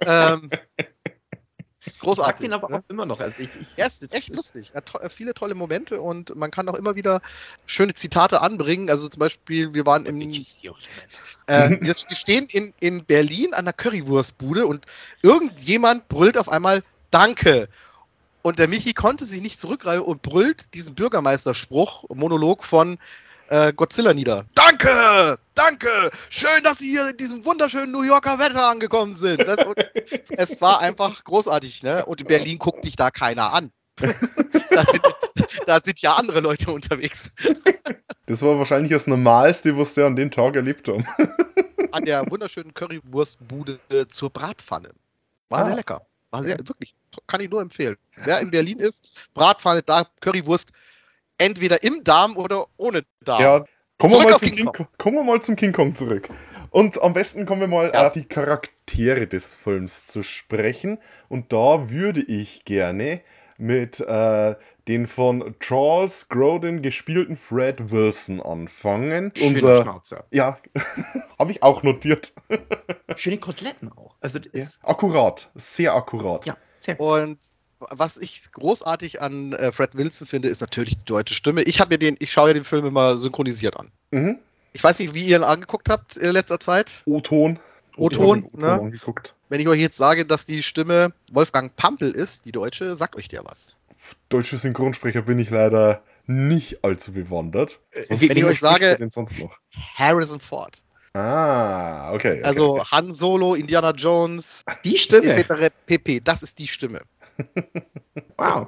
ähm, 0.05 0.49
ist 2.01 2.03
Ich 2.11 2.17
mag 2.17 2.17
großartig. 2.17 2.45
den 2.45 2.53
aber 2.53 2.69
ne? 2.69 2.77
auch 2.77 2.89
immer 2.89 3.05
noch. 3.05 3.19
Also 3.19 3.41
ich, 3.41 3.49
ich, 3.59 3.67
Er 3.77 3.87
ist 3.87 4.13
echt 4.13 4.29
lustig. 4.33 4.69
Er 4.73 4.77
hat 4.77 4.85
to- 4.87 4.99
viele 5.09 5.33
tolle 5.33 5.55
Momente 5.55 6.01
und 6.01 6.35
man 6.35 6.51
kann 6.51 6.67
auch 6.69 6.75
immer 6.75 6.95
wieder 6.95 7.21
schöne 7.65 7.93
Zitate 7.93 8.41
anbringen. 8.41 8.89
Also 8.89 9.07
zum 9.07 9.19
Beispiel, 9.19 9.73
wir 9.73 9.85
waren 9.85 10.05
im, 10.05 10.21
äh, 10.21 10.31
wir, 11.47 11.79
wir 11.81 12.15
stehen 12.15 12.47
in, 12.51 12.73
in 12.79 13.03
Berlin 13.05 13.53
an 13.53 13.65
der 13.65 13.73
Currywurstbude 13.73 14.65
und 14.65 14.85
irgendjemand 15.21 16.07
brüllt 16.09 16.37
auf 16.37 16.49
einmal 16.49 16.83
danke. 17.11 17.69
Und 18.43 18.59
der 18.59 18.67
Michi 18.67 18.93
konnte 18.93 19.25
sich 19.25 19.41
nicht 19.41 19.59
zurückreißen 19.59 20.01
und 20.03 20.21
brüllt 20.21 20.73
diesen 20.73 20.95
Bürgermeisterspruch, 20.95 22.05
Monolog 22.09 22.63
von 22.63 22.97
äh, 23.49 23.73
Godzilla 23.73 24.13
nieder. 24.13 24.45
Danke! 24.55 25.37
Danke! 25.55 25.89
Schön, 26.29 26.63
dass 26.63 26.79
Sie 26.79 26.89
hier 26.91 27.09
in 27.09 27.17
diesem 27.17 27.45
wunderschönen 27.45 27.91
New 27.91 28.03
Yorker 28.03 28.37
Wetter 28.39 28.69
angekommen 28.69 29.13
sind. 29.13 29.41
Das, 29.47 29.57
es 30.29 30.61
war 30.61 30.81
einfach 30.81 31.23
großartig, 31.23 31.83
ne? 31.83 32.05
Und 32.05 32.21
in 32.21 32.27
Berlin 32.27 32.57
guckt 32.59 32.83
dich 32.85 32.95
da 32.95 33.09
keiner 33.11 33.53
an. 33.53 33.71
da, 33.97 34.83
sind, 34.85 35.01
da 35.65 35.79
sind 35.81 36.01
ja 36.01 36.15
andere 36.15 36.39
Leute 36.39 36.71
unterwegs. 36.71 37.31
Das 38.27 38.41
war 38.43 38.57
wahrscheinlich 38.59 38.91
das 38.91 39.07
Normalste, 39.07 39.75
was 39.77 39.95
sie 39.95 40.05
an 40.05 40.15
dem 40.15 40.29
Tag 40.29 40.55
erlebt 40.55 40.87
haben. 40.87 41.05
An 41.91 42.03
der 42.03 42.29
wunderschönen 42.29 42.73
Currywurstbude 42.73 43.79
zur 44.09 44.29
Bratpfanne. 44.29 44.89
War 45.49 45.61
Ah. 45.61 45.65
sehr 45.67 45.75
lecker. 45.77 46.01
War 46.31 46.43
sehr, 46.43 46.57
wirklich, 46.59 46.93
kann 47.25 47.39
ich 47.41 47.49
nur 47.49 47.61
empfehlen. 47.61 47.95
Wer 48.17 48.41
in 48.41 48.51
Berlin 48.51 48.79
ist, 48.79 49.09
Bratpfanne, 49.33 49.81
da 49.81 50.03
Currywurst, 50.19 50.71
entweder 51.37 51.83
im 51.83 52.03
Darm 52.03 52.37
oder 52.37 52.65
ohne 52.77 53.03
Darm. 53.21 53.41
Ja, 53.41 53.65
kommen 53.97 54.13
wir, 54.13 54.23
mal 54.23 54.33
King 54.39 54.55
King 54.55 54.65
Kong. 54.71 54.87
kommen 54.97 55.15
wir 55.17 55.23
mal 55.23 55.41
zum 55.41 55.55
King 55.55 55.71
Kong 55.71 55.95
zurück. 55.95 56.29
Und 56.69 57.01
am 57.01 57.13
besten 57.13 57.45
kommen 57.45 57.61
wir 57.61 57.67
mal 57.67 57.91
Ja. 57.93 58.07
auf 58.07 58.13
die 58.13 58.25
Charaktere 58.25 59.27
des 59.27 59.53
Films 59.53 60.05
zu 60.05 60.21
sprechen. 60.21 60.99
Und 61.29 61.53
da 61.53 61.89
würde 61.89 62.21
ich 62.21 62.65
gerne 62.65 63.21
mit 63.57 63.99
äh, 64.01 64.55
den 64.87 65.07
von 65.07 65.55
Charles 65.59 66.29
Grodin 66.29 66.81
gespielten 66.81 67.35
Fred 67.37 67.91
Wilson 67.91 68.41
anfangen. 68.41 69.31
Schöne 69.35 69.49
Unser, 69.55 69.81
Schnauze. 69.83 70.23
ja, 70.31 70.59
habe 71.39 71.51
ich 71.51 71.63
auch 71.63 71.81
notiert. 71.83 72.33
Schöne 73.15 73.37
Koteletten 73.39 73.91
auch. 73.91 74.15
Also 74.21 74.39
ist, 74.51 74.79
Akkurat, 74.83 75.49
sehr 75.55 75.95
akkurat. 75.95 76.45
ja, 76.45 76.55
sehr 76.77 76.99
Und 76.99 77.39
was 77.79 78.17
ich 78.17 78.51
großartig 78.51 79.21
an 79.21 79.53
äh, 79.53 79.71
Fred 79.71 79.95
Wilson 79.95 80.27
finde, 80.27 80.47
ist 80.47 80.61
natürlich 80.61 80.95
die 80.97 81.05
deutsche 81.05 81.33
Stimme. 81.33 81.63
Ich 81.63 81.79
habe 81.79 81.93
mir 81.93 81.97
den, 81.97 82.15
ich 82.19 82.31
schaue 82.31 82.49
ja 82.49 82.53
den 82.53 82.63
Film 82.63 82.85
immer 82.85 83.17
synchronisiert 83.17 83.77
an. 83.77 83.91
Mhm. 84.11 84.37
Ich 84.73 84.83
weiß 84.83 84.99
nicht, 84.99 85.13
wie 85.13 85.25
ihr 85.25 85.37
ihn 85.37 85.43
angeguckt 85.43 85.89
habt 85.89 86.17
in 86.17 86.31
letzter 86.31 86.59
Zeit. 86.59 87.03
O-Ton. 87.05 87.59
O-Ton, 87.97 88.49
ne? 88.53 88.91
Wenn 89.49 89.59
ich 89.59 89.67
euch 89.67 89.79
jetzt 89.79 89.97
sage, 89.97 90.25
dass 90.25 90.45
die 90.45 90.61
Stimme 90.61 91.13
Wolfgang 91.31 91.75
Pampel 91.75 92.11
ist, 92.11 92.45
die 92.45 92.51
deutsche, 92.51 92.95
sagt 92.95 93.15
euch 93.15 93.27
der 93.27 93.43
was. 93.45 93.73
Deutsche 94.29 94.57
Synchronsprecher 94.57 95.23
bin 95.23 95.39
ich 95.39 95.49
leider 95.49 96.03
nicht 96.27 96.83
allzu 96.83 97.13
bewandert. 97.13 97.79
Was 98.09 98.21
Wenn 98.21 98.37
ich 98.37 98.45
euch 98.45 98.59
sage- 98.59 98.97
denn 98.99 99.09
sonst 99.09 99.37
noch? 99.39 99.57
Harrison 99.95 100.39
Ford. 100.39 100.77
Ah, 101.13 102.11
okay. 102.13 102.33
okay. 102.39 102.43
Also 102.43 102.83
Han 102.91 103.11
Solo, 103.13 103.55
Indiana 103.55 103.91
Jones, 103.91 104.63
Die 104.85 104.97
Stimme. 104.97 105.33
etc. 105.33 105.73
pp. 105.87 106.19
Das 106.23 106.43
ist 106.43 106.59
die 106.59 106.67
Stimme. 106.67 107.01
Wow. 108.37 108.67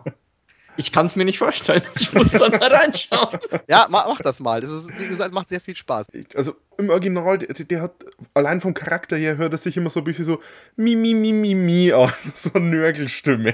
Ich 0.78 0.94
kann 0.94 1.08
es 1.08 1.18
mir 1.18 1.26
nicht 1.26 1.40
vorstellen. 1.40 1.82
Ich 2.00 2.14
muss 2.14 2.32
dann 2.32 2.52
mal 2.52 2.72
reinschauen. 2.74 3.38
Ja, 3.68 3.88
mach, 3.90 4.08
mach 4.08 4.20
das 4.22 4.40
mal. 4.40 4.62
Das 4.62 4.72
ist, 4.72 4.90
wie 4.98 5.08
gesagt, 5.10 5.34
macht 5.34 5.50
sehr 5.50 5.60
viel 5.60 5.76
Spaß. 5.76 6.08
Ich- 6.14 6.38
also 6.38 6.56
im 6.78 6.90
Original, 6.90 7.38
der, 7.38 7.54
der 7.66 7.82
hat 7.82 7.92
allein 8.34 8.62
vom 8.62 8.74
Charakter 8.74 9.18
her 9.18 9.36
hört 9.36 9.52
er 9.52 9.58
sich 9.58 9.76
immer 9.76 9.90
so 9.90 10.00
ein 10.00 10.06
bisschen 10.06 10.24
so 10.24 10.40
mi 10.78 10.96
mi 10.96 11.14
mi 11.14 11.34
mi 11.34 11.54
mi 11.54 11.92
an, 11.92 12.14
so 12.36 12.52
eine 12.54 12.66
Nörgelstimme. 12.68 13.54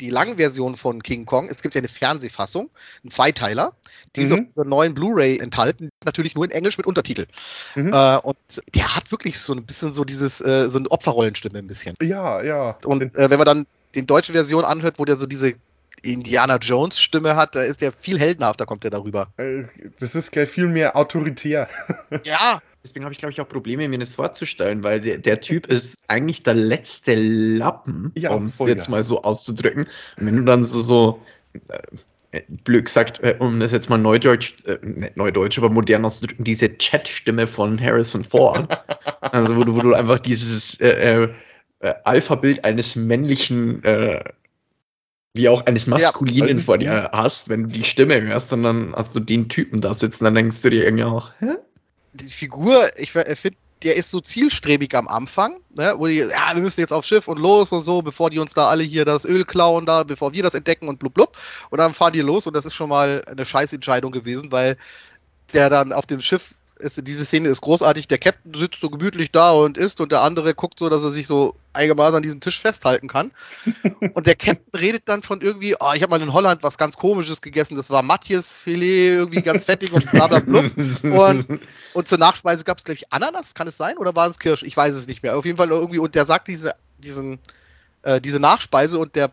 Die 0.00 0.10
Langversion 0.10 0.76
von 0.76 1.02
King 1.02 1.26
Kong, 1.26 1.48
es 1.48 1.60
gibt 1.62 1.74
ja 1.74 1.80
eine 1.80 1.88
Fernsehfassung, 1.88 2.70
ein 3.04 3.10
Zweiteiler, 3.10 3.72
die 4.14 4.22
ist 4.22 4.30
Mhm. 4.30 4.38
auf 4.38 4.44
dieser 4.46 4.64
neuen 4.64 4.94
Blu-ray 4.94 5.38
enthalten, 5.40 5.88
natürlich 6.04 6.36
nur 6.36 6.44
in 6.44 6.52
Englisch 6.52 6.78
mit 6.78 6.86
Untertitel. 6.86 7.26
Mhm. 7.74 7.92
Äh, 7.92 8.18
und 8.18 8.36
der 8.76 8.94
hat 8.94 9.10
wirklich 9.10 9.40
so 9.40 9.52
ein 9.52 9.66
bisschen 9.66 9.92
so 9.92 10.04
dieses, 10.04 10.40
äh, 10.40 10.70
so 10.70 10.78
eine 10.78 10.88
Opferrollenstimme 10.92 11.58
ein 11.58 11.66
bisschen. 11.66 11.96
Ja, 12.00 12.40
ja. 12.42 12.78
Und 12.84 13.02
äh, 13.16 13.28
wenn 13.28 13.38
man 13.38 13.46
dann 13.46 13.66
die 13.96 14.06
deutsche 14.06 14.32
Version 14.32 14.64
anhört, 14.64 14.98
wo 14.98 15.04
der 15.04 15.16
so 15.16 15.26
diese 15.26 15.54
Indiana 16.02 16.58
Jones 16.58 17.00
Stimme 17.00 17.34
hat, 17.34 17.54
da 17.54 17.62
ist 17.62 17.80
der 17.80 17.90
viel 17.90 18.18
heldenhafter, 18.18 18.66
kommt 18.66 18.84
der 18.84 18.90
darüber. 18.90 19.28
Äh, 19.38 19.64
Das 19.98 20.14
ist 20.14 20.30
gleich 20.30 20.48
viel 20.48 20.66
mehr 20.66 20.96
autoritär. 20.96 21.68
Ja, 22.24 22.60
Deswegen 22.86 23.04
habe 23.04 23.12
ich, 23.12 23.18
glaube 23.18 23.32
ich, 23.32 23.40
auch 23.40 23.48
Probleme, 23.48 23.88
mir 23.88 23.98
das 23.98 24.12
vorzustellen, 24.12 24.84
weil 24.84 25.00
der, 25.00 25.18
der 25.18 25.40
Typ 25.40 25.66
ist 25.66 26.04
eigentlich 26.06 26.44
der 26.44 26.54
letzte 26.54 27.16
Lappen, 27.16 28.12
Ja, 28.14 28.30
um 28.30 28.44
es 28.44 28.60
jetzt 28.60 28.86
ja. 28.86 28.90
mal 28.92 29.02
so 29.02 29.22
auszudrücken. 29.22 29.88
Und 30.16 30.26
wenn 30.26 30.36
du 30.36 30.44
dann 30.44 30.62
so, 30.62 30.80
so 30.82 31.20
äh, 32.30 32.42
blöd 32.48 32.84
gesagt, 32.84 33.18
äh, 33.24 33.34
um 33.40 33.58
das 33.58 33.72
jetzt 33.72 33.90
mal 33.90 33.98
neudeutsch, 33.98 34.54
äh, 34.66 34.78
nicht 34.84 35.16
neudeutsch, 35.16 35.58
aber 35.58 35.68
modern 35.68 36.04
auszudrücken, 36.04 36.44
diese 36.44 36.78
Chat-Stimme 36.78 37.48
von 37.48 37.80
Harrison 37.80 38.22
Ford, 38.22 38.68
also 39.20 39.56
wo 39.56 39.64
du, 39.64 39.74
wo 39.74 39.80
du 39.80 39.92
einfach 39.92 40.20
dieses 40.20 40.78
äh, 41.86 41.94
Alpha-Bild 42.04 42.64
eines 42.64 42.96
männlichen, 42.96 43.82
äh, 43.84 44.22
wie 45.34 45.48
auch 45.48 45.64
eines 45.66 45.86
Maskulinen 45.86 46.58
Ja. 46.58 46.64
vor 46.64 46.78
dir 46.78 47.10
hast, 47.12 47.48
wenn 47.48 47.64
du 47.64 47.68
die 47.68 47.84
Stimme 47.84 48.20
hörst 48.22 48.52
und 48.52 48.62
dann 48.62 48.94
hast 48.96 49.14
du 49.14 49.20
den 49.20 49.48
Typen 49.48 49.80
da 49.80 49.92
sitzen, 49.94 50.24
dann 50.24 50.34
denkst 50.34 50.62
du 50.62 50.70
dir 50.70 50.84
irgendwie 50.84 51.04
auch, 51.04 51.30
hä? 51.40 51.56
die 52.14 52.26
Figur, 52.26 52.88
ich 52.96 53.12
finde, 53.12 53.58
der 53.82 53.96
ist 53.96 54.10
so 54.10 54.20
zielstrebig 54.20 54.94
am 54.96 55.06
Anfang, 55.06 55.56
ne, 55.76 55.94
wo 55.98 56.06
die, 56.06 56.16
ja, 56.16 56.54
wir 56.54 56.62
müssen 56.62 56.80
jetzt 56.80 56.92
aufs 56.92 57.08
Schiff 57.08 57.28
und 57.28 57.38
los 57.38 57.72
und 57.72 57.84
so, 57.84 58.00
bevor 58.00 58.30
die 58.30 58.38
uns 58.38 58.54
da 58.54 58.68
alle 58.68 58.82
hier 58.82 59.04
das 59.04 59.26
Öl 59.26 59.44
klauen, 59.44 59.84
da, 59.84 60.02
bevor 60.02 60.32
wir 60.32 60.42
das 60.42 60.54
entdecken 60.54 60.88
und 60.88 60.98
blub 60.98 61.12
blub. 61.12 61.36
Und 61.68 61.78
dann 61.78 61.92
fahren 61.92 62.14
die 62.14 62.22
los 62.22 62.46
und 62.46 62.56
das 62.56 62.64
ist 62.64 62.74
schon 62.74 62.88
mal 62.88 63.22
eine 63.26 63.44
Scheißentscheidung 63.44 64.12
gewesen, 64.12 64.50
weil 64.50 64.78
der 65.52 65.68
dann 65.68 65.92
auf 65.92 66.06
dem 66.06 66.20
Schiff 66.20 66.54
ist, 66.78 67.06
diese 67.06 67.24
Szene 67.24 67.48
ist 67.48 67.60
großartig, 67.60 68.08
der 68.08 68.18
Captain 68.18 68.52
sitzt 68.54 68.80
so 68.80 68.90
gemütlich 68.90 69.32
da 69.32 69.52
und 69.52 69.78
isst 69.78 70.00
und 70.00 70.12
der 70.12 70.22
andere 70.22 70.54
guckt 70.54 70.78
so, 70.78 70.88
dass 70.88 71.02
er 71.02 71.10
sich 71.10 71.26
so 71.26 71.54
einigermaßen 71.72 72.16
an 72.16 72.22
diesem 72.22 72.40
Tisch 72.40 72.60
festhalten 72.60 73.08
kann. 73.08 73.30
Und 74.14 74.26
der 74.26 74.34
Captain 74.34 74.80
redet 74.80 75.02
dann 75.06 75.22
von 75.22 75.42
irgendwie, 75.42 75.76
oh, 75.78 75.92
ich 75.94 76.02
habe 76.02 76.10
mal 76.10 76.22
in 76.22 76.32
Holland 76.32 76.62
was 76.62 76.78
ganz 76.78 76.96
komisches 76.96 77.42
gegessen, 77.42 77.76
das 77.76 77.90
war 77.90 78.02
Matjes-Filet, 78.02 79.08
irgendwie 79.08 79.42
ganz 79.42 79.64
fettig 79.64 79.92
und 79.92 80.10
bla 80.10 80.26
bla 80.26 80.38
blub. 80.38 80.72
Und, 81.02 81.60
und 81.92 82.08
zur 82.08 82.18
Nachspeise 82.18 82.64
gab 82.64 82.78
es, 82.78 82.84
glaube 82.84 82.98
ich, 82.98 83.12
Ananas, 83.12 83.54
kann 83.54 83.68
es 83.68 83.76
sein? 83.76 83.98
Oder 83.98 84.16
war 84.16 84.28
es 84.28 84.38
Kirsch? 84.38 84.62
Ich 84.62 84.76
weiß 84.76 84.94
es 84.94 85.06
nicht 85.06 85.22
mehr. 85.22 85.36
Auf 85.36 85.44
jeden 85.44 85.58
Fall 85.58 85.68
irgendwie, 85.68 85.98
und 85.98 86.14
der 86.14 86.24
sagt 86.24 86.48
diese, 86.48 86.74
diesen, 86.98 87.38
äh, 88.02 88.20
diese 88.20 88.40
Nachspeise 88.40 88.98
und 88.98 89.14
der 89.14 89.30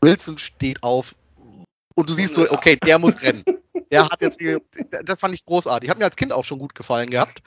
Wilson 0.00 0.38
steht 0.38 0.82
auf. 0.82 1.14
Und 1.94 2.08
du 2.08 2.12
siehst 2.12 2.34
so, 2.34 2.50
okay, 2.50 2.76
der 2.84 2.98
muss 2.98 3.22
rennen. 3.22 3.44
Der 3.90 4.08
hat 4.08 4.20
jetzt 4.20 4.40
die, 4.40 4.58
das 5.04 5.20
fand 5.20 5.34
ich 5.34 5.44
großartig. 5.44 5.88
Hat 5.88 5.98
mir 5.98 6.04
als 6.06 6.16
Kind 6.16 6.32
auch 6.32 6.44
schon 6.44 6.58
gut 6.58 6.74
gefallen 6.74 7.10
gehabt. 7.10 7.42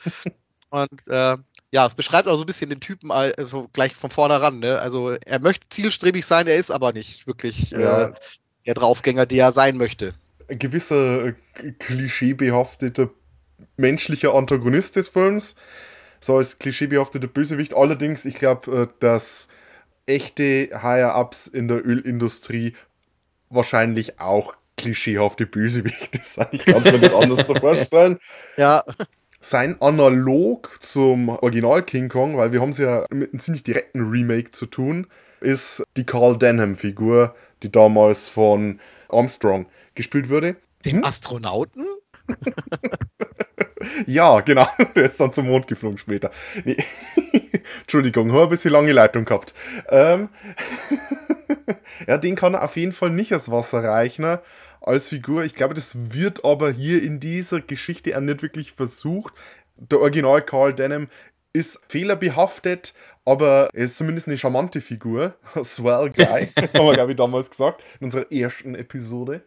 Und 0.69 1.07
äh, 1.07 1.37
ja, 1.71 1.85
es 1.85 1.95
beschreibt 1.95 2.27
auch 2.27 2.35
so 2.35 2.43
ein 2.43 2.45
bisschen 2.45 2.69
den 2.69 2.79
Typen 2.79 3.11
also 3.11 3.67
gleich 3.73 3.95
von 3.95 4.09
vornheran. 4.09 4.59
Ne? 4.59 4.79
Also 4.79 5.11
er 5.25 5.39
möchte 5.39 5.67
zielstrebig 5.69 6.25
sein, 6.25 6.47
er 6.47 6.55
ist 6.55 6.71
aber 6.71 6.93
nicht 6.93 7.27
wirklich 7.27 7.71
Ja. 7.71 8.05
äh, 8.05 8.13
der 8.65 8.73
Draufgänger, 8.73 9.25
der 9.25 9.45
er 9.45 9.51
sein 9.51 9.77
möchte. 9.77 10.13
Ein 10.49 10.59
gewisser 10.59 11.27
äh, 11.27 11.33
klischeebehafteter 11.79 13.09
menschlicher 13.75 14.33
Antagonist 14.33 14.95
des 14.95 15.09
Films. 15.09 15.55
So 16.19 16.37
als 16.37 16.57
klischeebehafteter 16.59 17.27
Bösewicht. 17.27 17.75
Allerdings, 17.75 18.25
ich 18.25 18.35
glaube, 18.35 18.71
äh, 18.83 18.87
dass 18.99 19.47
echte 20.05 20.69
Higher-Ups 20.73 21.47
in 21.47 21.67
der 21.67 21.85
Ölindustrie 21.85 22.75
wahrscheinlich 23.49 24.19
auch 24.19 24.55
klischeehafte 24.77 25.45
Bösewichte 25.45 26.19
sind. 26.23 26.47
Ich 26.51 26.65
kann 26.65 26.83
es 26.83 26.91
mir 26.91 26.99
nicht 26.99 27.13
anders 27.13 27.47
so 27.47 27.55
vorstellen. 27.55 28.19
Ja, 28.57 28.83
sein 29.39 29.79
Analog 29.81 30.81
zum 30.81 31.29
Original 31.29 31.83
King 31.83 32.09
Kong, 32.09 32.37
weil 32.37 32.51
wir 32.51 32.59
haben 32.61 32.71
es 32.71 32.79
ja 32.79 33.05
mit 33.11 33.31
einem 33.31 33.39
ziemlich 33.39 33.63
direkten 33.63 34.09
Remake 34.09 34.51
zu 34.51 34.65
tun, 34.65 35.07
ist 35.41 35.83
die 35.95 36.05
Carl 36.05 36.37
Denham-Figur, 36.37 37.35
die 37.61 37.71
damals 37.71 38.27
von 38.27 38.79
Armstrong 39.09 39.67
gespielt 39.95 40.29
wurde. 40.29 40.55
dem 40.85 41.03
Astronauten? 41.03 41.85
Ja, 44.05 44.41
genau. 44.41 44.67
Der 44.95 45.05
ist 45.05 45.19
dann 45.19 45.31
zum 45.31 45.47
Mond 45.47 45.67
geflogen 45.67 45.97
später. 45.97 46.31
Nee. 46.65 46.77
Entschuldigung, 47.81 48.31
habe 48.31 48.43
ein 48.43 48.49
bisschen 48.49 48.71
lange 48.71 48.91
Leitung 48.91 49.25
gehabt. 49.25 49.53
Ähm 49.89 50.29
ja, 52.07 52.17
den 52.17 52.35
kann 52.35 52.53
er 52.55 52.63
auf 52.63 52.75
jeden 52.75 52.91
Fall 52.91 53.11
nicht 53.11 53.31
als 53.33 53.51
Wasser 53.51 53.83
reichen 53.83 54.39
als 54.81 55.09
Figur. 55.09 55.43
Ich 55.43 55.55
glaube, 55.55 55.73
das 55.73 56.13
wird 56.13 56.45
aber 56.45 56.71
hier 56.71 57.03
in 57.03 57.19
dieser 57.19 57.61
Geschichte 57.61 58.15
auch 58.17 58.21
nicht 58.21 58.41
wirklich 58.41 58.71
versucht. 58.71 59.33
Der 59.75 59.99
Original 59.99 60.41
Carl 60.41 60.73
Denham 60.73 61.07
ist 61.53 61.79
fehlerbehaftet, 61.87 62.93
aber 63.25 63.69
er 63.73 63.85
ist 63.85 63.97
zumindest 63.97 64.27
eine 64.27 64.37
charmante 64.37 64.81
Figur. 64.81 65.35
Swell 65.63 66.11
Guy, 66.11 66.51
haben 66.57 66.85
wir, 66.85 66.93
glaube 66.93 67.11
ich, 67.11 67.17
damals 67.17 67.49
gesagt, 67.49 67.83
in 67.99 68.05
unserer 68.05 68.31
ersten 68.31 68.75
Episode. 68.75 69.41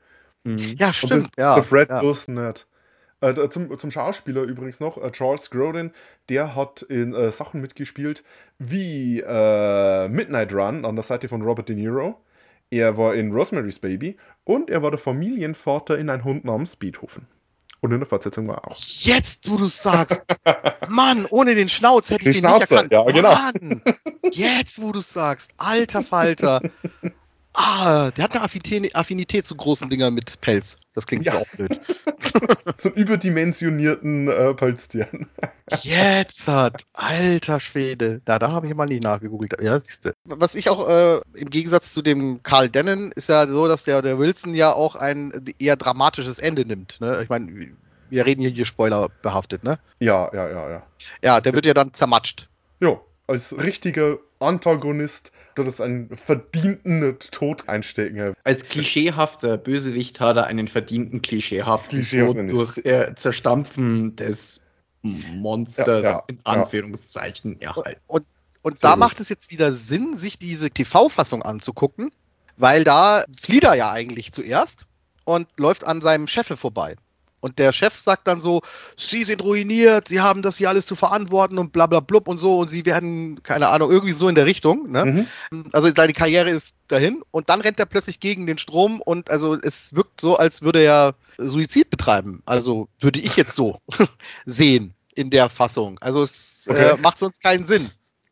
Mhm. 0.45 0.59
Ja, 0.77 0.89
Und 0.89 0.95
stimmt. 0.97 1.13
das, 1.13 1.31
ja, 1.39 1.55
der 1.55 1.65
Fred 1.65 1.89
ja. 1.91 2.03
Wilson 2.03 2.35
nicht. 2.35 2.67
Äh, 3.21 3.49
zum, 3.51 3.77
zum 3.79 3.91
Schauspieler 3.91 4.43
übrigens 4.43 4.81
noch, 4.81 4.97
äh, 4.97 5.11
Charles 5.11 5.51
Grodin, 5.51 5.93
der 6.29 6.55
hat 6.55 6.83
in 6.83 7.15
äh, 7.15 7.31
Sachen 7.31 7.61
mitgespielt 7.61 8.25
wie 8.59 9.21
äh, 9.21 10.09
Midnight 10.09 10.53
Run 10.55 10.85
an 10.85 10.97
der 10.97 11.03
Seite 11.03 11.29
von 11.29 11.43
Robert 11.43 11.69
De 11.69 11.77
Niro. 11.77 12.17
Er 12.71 12.97
war 12.97 13.15
in 13.15 13.33
Rosemary's 13.33 13.79
Baby 13.79 14.17
und 14.45 14.71
er 14.71 14.83
war 14.83 14.91
der 14.91 14.99
Familienvater 14.99 15.99
in 15.99 16.09
Ein 16.09 16.25
Hund 16.25 16.45
namens 16.45 16.77
Beethoven. 16.77 17.27
Und 17.81 17.93
in 17.93 17.99
der 17.99 18.07
Fortsetzung 18.07 18.47
war 18.47 18.57
er 18.59 18.69
auch. 18.69 18.77
Jetzt, 18.79 19.51
wo 19.51 19.57
du 19.57 19.67
sagst, 19.67 20.23
Mann, 20.89 21.27
ohne 21.31 21.55
den 21.55 21.69
Schnauz 21.69 22.11
hätte 22.11 22.29
ich 22.29 22.37
Den 22.41 22.45
den, 22.45 22.53
nicht 22.53 22.71
erkannt. 22.71 22.93
ja, 22.93 23.05
genau. 23.05 23.35
Mann. 23.35 23.83
Jetzt, 24.31 24.81
wo 24.83 24.93
du 24.93 25.01
sagst, 25.01 25.51
alter 25.57 26.03
Falter. 26.03 26.61
Ah, 27.63 28.11
der 28.13 28.25
hat 28.25 28.33
eine 28.33 28.43
Affinität, 28.43 28.97
Affinität 28.97 29.47
zu 29.47 29.55
großen 29.55 29.91
Dingern 29.91 30.15
mit 30.15 30.41
Pelz. 30.41 30.79
Das 30.95 31.07
klingt 31.07 31.27
ja 31.27 31.35
auch 31.35 31.47
blöd. 31.49 31.79
Einen 32.85 32.95
überdimensionierten 32.95 34.29
äh, 34.29 34.55
Palstieren. 34.55 35.29
Jetzt 35.83 36.49
hat, 36.49 36.85
alter 36.95 37.61
Schwede. 37.61 38.23
Na, 38.27 38.39
da 38.39 38.51
habe 38.51 38.67
ich 38.67 38.75
mal 38.75 38.87
nicht 38.87 39.03
nachgegoogelt. 39.03 39.61
Ja, 39.61 39.79
siehste. 39.79 40.15
Was 40.25 40.55
ich 40.55 40.71
auch 40.71 40.89
äh, 40.89 41.21
im 41.35 41.51
Gegensatz 41.51 41.93
zu 41.93 42.01
dem 42.01 42.43
Carl 42.43 42.71
Dennen 42.71 43.13
ist 43.13 43.29
ja 43.29 43.47
so, 43.47 43.69
dass 43.69 43.85
der, 43.85 44.01
der 44.01 44.19
Wilson 44.19 44.55
ja 44.55 44.73
auch 44.73 44.95
ein 44.95 45.31
eher 45.59 45.77
dramatisches 45.77 46.39
Ende 46.39 46.65
nimmt. 46.65 46.99
Ne? 47.01 47.21
Ich 47.23 47.29
meine, 47.29 47.75
wir 48.09 48.25
reden 48.25 48.41
hier, 48.41 48.51
hier 48.51 48.65
Spoiler 48.65 49.09
behaftet, 49.21 49.65
ne? 49.65 49.79
Ja, 49.99 50.31
ja, 50.33 50.49
ja, 50.49 50.71
ja. 50.71 50.87
Ja, 51.23 51.41
der 51.43 51.55
wird 51.55 51.67
ja 51.67 51.75
dann 51.75 51.93
zermatscht. 51.93 52.49
Ja, 52.81 52.99
als 53.27 53.55
richtiger 53.59 54.17
Antagonist 54.41 55.33
wird 55.55 55.69
es 55.69 55.81
einen 55.81 56.17
verdienten 56.17 57.19
Tod 57.31 57.69
einstecken. 57.69 58.35
Als 58.45 58.65
klischeehafter 58.65 59.57
Bösewicht 59.57 60.21
hat 60.21 60.37
er 60.37 60.47
einen 60.47 60.69
verdienten 60.69 61.23
klischeehaften 61.23 62.01
Klischeehaften 62.01 62.49
Tod 62.49 62.57
durch 62.57 62.85
äh, 62.85 63.15
Zerstampfen 63.15 64.17
des 64.17 64.65
Monsters 65.03 66.03
Ja, 66.03 66.11
ja, 66.11 66.23
in 66.29 66.37
ja. 66.37 66.43
Anführungszeichen 66.45 67.61
erhalten. 67.61 68.01
Und, 68.07 68.25
und 68.63 68.81
Sehr 68.81 68.91
da 68.91 68.95
gut. 68.95 69.01
macht 69.01 69.21
es 69.21 69.29
jetzt 69.29 69.51
wieder 69.51 69.73
Sinn, 69.73 70.17
sich 70.17 70.39
diese 70.39 70.71
TV-Fassung 70.71 71.43
anzugucken, 71.43 72.11
weil 72.57 72.85
da 72.85 73.25
flieht 73.39 73.65
er 73.65 73.75
ja 73.75 73.91
eigentlich 73.91 74.33
zuerst 74.33 74.87
und 75.25 75.49
läuft 75.59 75.85
an 75.85 76.01
seinem 76.01 76.27
Chefe 76.27 76.57
vorbei. 76.57 76.97
Und 77.41 77.59
der 77.59 77.73
Chef 77.73 77.99
sagt 77.99 78.27
dann 78.29 78.41
so, 78.41 78.61
Sie 78.97 79.25
sind 79.25 79.43
ruiniert, 79.43 80.09
Sie 80.09 80.21
haben 80.21 80.43
das 80.43 80.57
hier 80.59 80.69
alles 80.69 80.87
zu 80.87 80.95
verantworten 80.95 81.59
und 81.59 81.73
bla 81.73 81.87
bla 81.87 82.01
blub 82.01 82.29
und 82.29 82.39
so 82.39 82.59
und 82.61 82.69
Sie 82.69 82.85
werden, 82.87 83.43
keine 83.43 83.69
Ahnung, 83.69 83.91
irgendwie 83.91 84.13
so 84.13 84.29
in 84.29 84.35
der 84.35 84.47
Richtung. 84.47 84.91
Ne? 84.91 85.29
Mhm. 85.51 85.65
Also 85.73 85.91
seine 85.95 86.13
Karriere 86.13 86.51
ist 86.51 86.75
dahin 86.89 87.23
und 87.31 87.49
dann 87.51 87.61
rennt 87.61 87.79
er 87.81 87.87
plötzlich 87.87 88.21
gegen 88.21 88.47
den 88.47 88.59
Strom 88.59 89.01
und 89.01 89.31
also 89.31 89.55
es 89.55 89.95
wirkt 89.95 90.21
so, 90.21 90.37
als 90.37 90.63
würde 90.63 90.83
er 90.83 91.15
Suizid 91.39 91.91
betreiben. 91.91 92.43
Also 92.47 92.89
würde 93.01 93.21
ich 93.21 93.37
jetzt 93.37 93.55
so 93.55 93.79
sehen 94.47 94.95
in 95.15 95.31
der 95.31 95.49
Fassung. 95.49 95.99
Also 96.01 96.23
es 96.23 96.67
äh, 96.67 96.93
Okay. 96.93 96.97
macht 97.01 97.19
sonst 97.19 97.43
keinen 97.43 97.67
Sinn. 97.67 97.91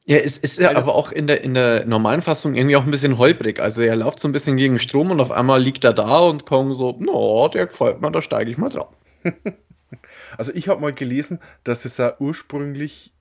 Ja, 0.08 0.16
es 0.16 0.38
ist 0.38 0.58
ja 0.58 0.74
aber 0.74 0.94
auch 0.94 1.12
in 1.12 1.26
der, 1.26 1.44
in 1.44 1.52
der 1.52 1.84
normalen 1.84 2.22
Fassung 2.22 2.54
irgendwie 2.54 2.76
auch 2.76 2.84
ein 2.84 2.90
bisschen 2.90 3.18
holprig. 3.18 3.60
Also 3.60 3.82
er 3.82 3.94
läuft 3.94 4.20
so 4.20 4.26
ein 4.26 4.32
bisschen 4.32 4.56
gegen 4.56 4.78
Strom 4.78 5.10
und 5.10 5.20
auf 5.20 5.30
einmal 5.30 5.60
liegt 5.60 5.84
er 5.84 5.92
da 5.92 6.20
und 6.20 6.46
Kong 6.46 6.72
so, 6.72 6.96
no, 6.98 7.46
der 7.48 7.66
gefällt 7.66 8.00
mir, 8.00 8.10
da 8.10 8.22
steige 8.22 8.50
ich 8.50 8.58
mal 8.58 8.70
drauf. 8.70 8.96
Also 10.36 10.52
ich 10.52 10.68
habe 10.68 10.82
mal 10.82 10.92
gelesen, 10.92 11.40
dass 11.64 11.86
es 11.86 11.96
ja 11.96 12.14
ursprünglich 12.18 13.14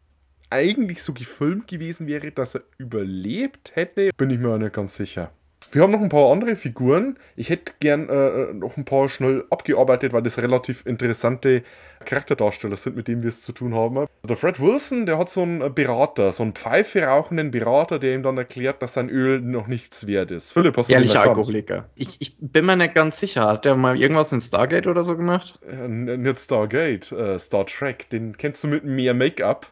eigentlich 0.49 1.01
so 1.01 1.13
gefilmt 1.13 1.67
gewesen 1.67 2.05
wäre, 2.05 2.31
dass 2.31 2.55
er 2.55 2.63
überlebt 2.77 3.71
hätte. 3.75 4.09
Bin 4.17 4.29
ich 4.29 4.37
mir 4.37 4.53
auch 4.53 4.57
nicht 4.57 4.73
ganz 4.73 4.95
sicher. 4.95 5.31
Wir 5.71 5.81
haben 5.81 5.91
noch 5.91 6.01
ein 6.01 6.09
paar 6.09 6.31
andere 6.31 6.55
Figuren. 6.55 7.17
Ich 7.35 7.49
hätte 7.49 7.73
gern 7.79 8.09
äh, 8.09 8.53
noch 8.53 8.77
ein 8.77 8.85
paar 8.85 9.09
schnell 9.09 9.45
abgearbeitet, 9.49 10.13
weil 10.13 10.21
das 10.21 10.37
relativ 10.37 10.85
interessante 10.85 11.63
Charakterdarsteller 12.05 12.77
sind, 12.77 12.95
mit 12.95 13.07
denen 13.07 13.21
wir 13.21 13.29
es 13.29 13.41
zu 13.41 13.51
tun 13.51 13.75
haben. 13.75 14.05
Der 14.23 14.35
Fred 14.35 14.59
Wilson, 14.59 15.05
der 15.05 15.17
hat 15.17 15.29
so 15.29 15.41
einen 15.41 15.73
Berater, 15.73 16.31
so 16.31 16.43
einen 16.43 16.53
Pfeife 16.53 17.03
rauchenden 17.03 17.51
Berater, 17.51 17.99
der 17.99 18.15
ihm 18.15 18.23
dann 18.23 18.37
erklärt, 18.37 18.81
dass 18.81 18.93
sein 18.93 19.09
Öl 19.09 19.41
noch 19.41 19.67
nichts 19.67 20.07
wert 20.07 20.31
ist. 20.31 20.53
Philipp, 20.53 20.77
hast 20.77 20.89
du 20.89 20.93
Ehrlicher? 20.93 21.21
Alkoholiker. 21.21 21.89
Ich, 21.95 22.17
ich 22.19 22.35
bin 22.39 22.65
mir 22.65 22.75
nicht 22.75 22.95
ganz 22.95 23.19
sicher. 23.19 23.47
Hat 23.47 23.65
der 23.65 23.75
mal 23.75 23.99
irgendwas 23.99 24.31
in 24.31 24.41
Stargate 24.41 24.87
oder 24.87 25.03
so 25.03 25.17
gemacht? 25.17 25.59
Äh, 25.69 25.87
nicht 25.87 26.39
Stargate, 26.39 27.11
äh, 27.11 27.39
Star 27.39 27.65
Trek. 27.65 28.09
Den 28.09 28.37
kennst 28.37 28.63
du 28.63 28.67
mit 28.67 28.83
mehr 28.85 29.13
Make-up. 29.13 29.67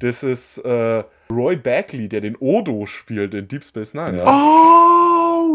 Das 0.00 0.22
ist 0.22 0.58
äh, 0.58 1.04
Roy 1.30 1.56
Bagley, 1.56 2.08
der 2.08 2.20
den 2.20 2.36
Odo 2.36 2.86
spielt 2.86 3.34
in 3.34 3.48
Deep 3.48 3.64
Space 3.64 3.94
Nine. 3.94 4.22
Oh, 4.24 5.03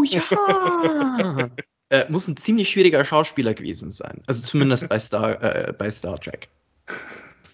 ja! 0.04 0.22
äh, 1.90 2.06
muss 2.10 2.28
ein 2.28 2.38
ziemlich 2.38 2.70
schwieriger 2.70 3.04
Schauspieler 3.04 3.54
gewesen 3.54 3.92
sein. 3.92 4.22
Also 4.28 4.42
zumindest 4.42 4.88
bei 4.90 5.00
Star, 5.00 5.42
äh, 5.42 5.74
bei 5.74 5.90
Star 5.90 6.20
Trek. 6.20 6.50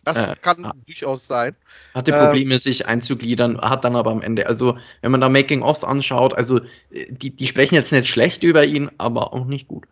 Das 0.05 0.23
Äh, 0.23 0.35
kann 0.39 0.63
ah. 0.63 0.73
durchaus 0.85 1.27
sein. 1.27 1.55
Hatte 1.93 2.11
Ähm. 2.11 2.19
Probleme, 2.19 2.59
sich 2.59 2.85
einzugliedern, 2.85 3.59
hat 3.59 3.83
dann 3.83 3.95
aber 3.95 4.11
am 4.11 4.21
Ende, 4.21 4.45
also 4.47 4.77
wenn 5.01 5.11
man 5.11 5.19
da 5.19 5.29
Making-ofs 5.29 5.83
anschaut, 5.83 6.33
also 6.35 6.59
äh, 6.91 7.11
die, 7.11 7.31
die 7.31 7.47
sprechen 7.47 7.75
jetzt 7.75 7.91
nicht 7.91 8.07
schlecht 8.07 8.43
über 8.43 8.63
ihn, 8.63 8.91
aber 8.97 9.33
auch 9.33 9.45
nicht 9.45 9.67
gut. 9.67 9.85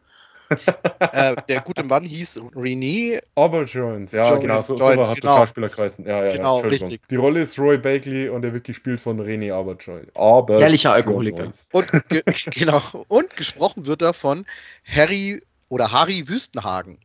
äh, 1.00 1.36
der 1.50 1.62
gute 1.62 1.84
Mann 1.84 2.04
hieß 2.04 2.42
Renee. 2.56 3.20
Aber 3.36 3.64
Jones, 3.64 4.12
ja, 4.12 4.24
Jones, 4.30 4.42
genau, 4.42 4.62
so, 4.62 4.78
Jones, 4.78 5.08
so 5.08 5.14
hat 5.14 5.22
genau. 5.22 5.34
der 5.34 5.40
Schauspieler 5.42 5.70
geheißen. 5.70 6.06
Ja, 6.06 6.18
ja, 6.20 6.26
ja, 6.30 6.38
Genau, 6.38 6.56
Entschuldigung. 6.56 6.90
richtig. 6.90 7.08
Die 7.10 7.16
Rolle 7.16 7.42
ist 7.42 7.60
Roy 7.60 7.78
Bagley 7.78 8.30
und 8.30 8.44
er 8.46 8.54
wird 8.54 8.64
gespielt 8.66 9.00
von 9.00 9.20
René 9.22 9.54
Aberjoy. 9.54 10.04
Aber 10.16 10.60
Ehrlicher 10.60 10.94
Alkoholiker. 10.94 11.50
Und, 11.74 12.10
ge 12.10 12.22
genau, 12.52 12.82
und 13.08 13.36
gesprochen 13.36 13.86
wird 13.86 14.02
er 14.02 14.14
von 14.14 14.46
Harry 14.86 15.42
oder 15.70 15.92
Harry 15.92 16.28
Wüstenhagen. 16.28 17.00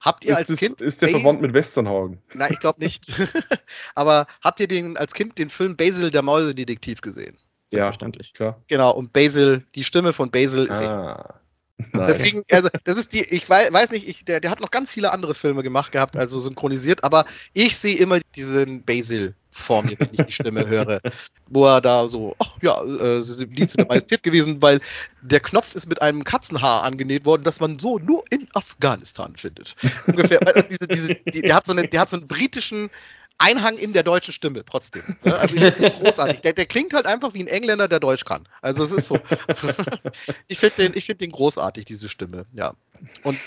Habt 0.00 0.24
ihr 0.24 0.32
Ist, 0.32 0.36
als 0.38 0.48
das, 0.48 0.58
Kind. 0.58 0.80
ist 0.82 1.02
der 1.02 1.08
Bas- 1.08 1.22
verwandt 1.22 1.40
mit 1.42 1.54
Westernhagen? 1.54 2.18
Nein, 2.34 2.50
ich 2.52 2.60
glaube 2.60 2.80
nicht. 2.80 3.06
Aber 3.94 4.26
habt 4.42 4.60
ihr 4.60 4.68
den 4.68 4.96
als 4.96 5.14
Kind 5.14 5.36
den 5.38 5.50
Film 5.50 5.76
Basil 5.76 6.10
der 6.10 6.22
Mäusedetektiv 6.22 7.00
gesehen? 7.00 7.36
Ja, 7.72 7.78
Selbstverständlich. 7.86 8.32
klar. 8.32 8.62
Genau, 8.68 8.92
und 8.92 9.12
Basil, 9.12 9.64
die 9.74 9.82
Stimme 9.82 10.12
von 10.12 10.30
Basil 10.30 10.66
ist. 10.66 10.82
Ah. 10.82 11.40
Nice. 11.92 12.16
Deswegen, 12.18 12.42
also, 12.50 12.68
das 12.84 12.96
ist 12.96 13.12
die, 13.12 13.22
ich 13.22 13.48
wei- 13.50 13.70
weiß 13.70 13.90
nicht, 13.90 14.08
ich, 14.08 14.24
der, 14.24 14.40
der 14.40 14.50
hat 14.50 14.60
noch 14.60 14.70
ganz 14.70 14.90
viele 14.90 15.12
andere 15.12 15.34
Filme 15.34 15.62
gemacht 15.62 15.92
gehabt, 15.92 16.16
also 16.16 16.38
synchronisiert, 16.38 17.04
aber 17.04 17.26
ich 17.52 17.76
sehe 17.76 17.96
immer 17.96 18.18
diesen 18.34 18.82
Basil 18.82 19.34
vor 19.50 19.82
mir, 19.82 19.98
wenn 19.98 20.08
ich 20.12 20.22
die 20.22 20.32
Stimme 20.32 20.66
höre, 20.66 21.00
wo 21.48 21.66
er 21.66 21.80
da 21.80 22.06
so, 22.08 22.34
ach 22.38 22.56
ja, 22.62 22.82
äh, 22.82 23.22
sie 23.22 23.34
sind 23.34 23.58
Dienste 23.58 23.78
der 23.78 23.86
Majestät 23.86 24.22
gewesen, 24.22 24.60
weil 24.62 24.80
der 25.22 25.40
Knopf 25.40 25.74
ist 25.74 25.86
mit 25.86 26.00
einem 26.00 26.24
Katzenhaar 26.24 26.82
angenäht 26.82 27.24
worden, 27.26 27.42
das 27.42 27.60
man 27.60 27.78
so 27.78 27.98
nur 27.98 28.24
in 28.30 28.46
Afghanistan 28.54 29.34
findet. 29.36 29.76
Ungefähr, 30.06 30.40
also 30.46 30.62
diese, 30.62 30.86
diese, 30.88 31.14
die, 31.14 31.42
der, 31.42 31.56
hat 31.56 31.66
so 31.66 31.72
eine, 31.72 31.86
der 31.86 32.00
hat 32.00 32.10
so 32.10 32.16
einen 32.16 32.26
britischen 32.26 32.90
Einhang 33.38 33.76
in 33.76 33.92
der 33.92 34.02
deutschen 34.02 34.32
Stimme 34.32 34.64
trotzdem. 34.64 35.02
Ne? 35.22 35.36
Also 35.36 35.56
ich 35.56 35.62
find 35.62 35.78
den 35.78 35.92
großartig. 36.02 36.40
Der, 36.40 36.52
der 36.54 36.66
klingt 36.66 36.94
halt 36.94 37.06
einfach 37.06 37.34
wie 37.34 37.42
ein 37.42 37.48
Engländer, 37.48 37.86
der 37.88 38.00
Deutsch 38.00 38.24
kann. 38.24 38.48
Also 38.62 38.84
es 38.84 38.92
ist 38.92 39.08
so. 39.08 39.18
ich 40.48 40.58
finde 40.58 40.76
den, 40.76 40.96
ich 40.96 41.04
find 41.04 41.20
den 41.20 41.32
großartig, 41.32 41.84
diese 41.84 42.08
Stimme. 42.08 42.46
Ja. 42.54 42.72
Und 43.22 43.38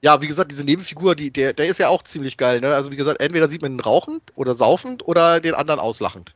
ja, 0.00 0.22
wie 0.22 0.26
gesagt, 0.26 0.50
diese 0.50 0.64
Nebenfigur, 0.64 1.14
die, 1.14 1.30
der, 1.30 1.52
der 1.52 1.66
ist 1.66 1.78
ja 1.78 1.88
auch 1.88 2.02
ziemlich 2.02 2.36
geil. 2.36 2.60
Ne? 2.60 2.74
Also 2.74 2.90
wie 2.90 2.96
gesagt, 2.96 3.20
entweder 3.20 3.48
sieht 3.48 3.62
man 3.62 3.72
ihn 3.72 3.80
rauchend 3.80 4.32
oder 4.34 4.54
saufend 4.54 5.06
oder 5.06 5.40
den 5.40 5.54
anderen 5.54 5.80
auslachend. 5.80 6.34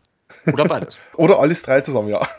Oder 0.52 0.64
beides. 0.64 0.98
Oder 1.14 1.38
alles 1.38 1.62
drei 1.62 1.80
zusammen, 1.80 2.08
ja. 2.08 2.26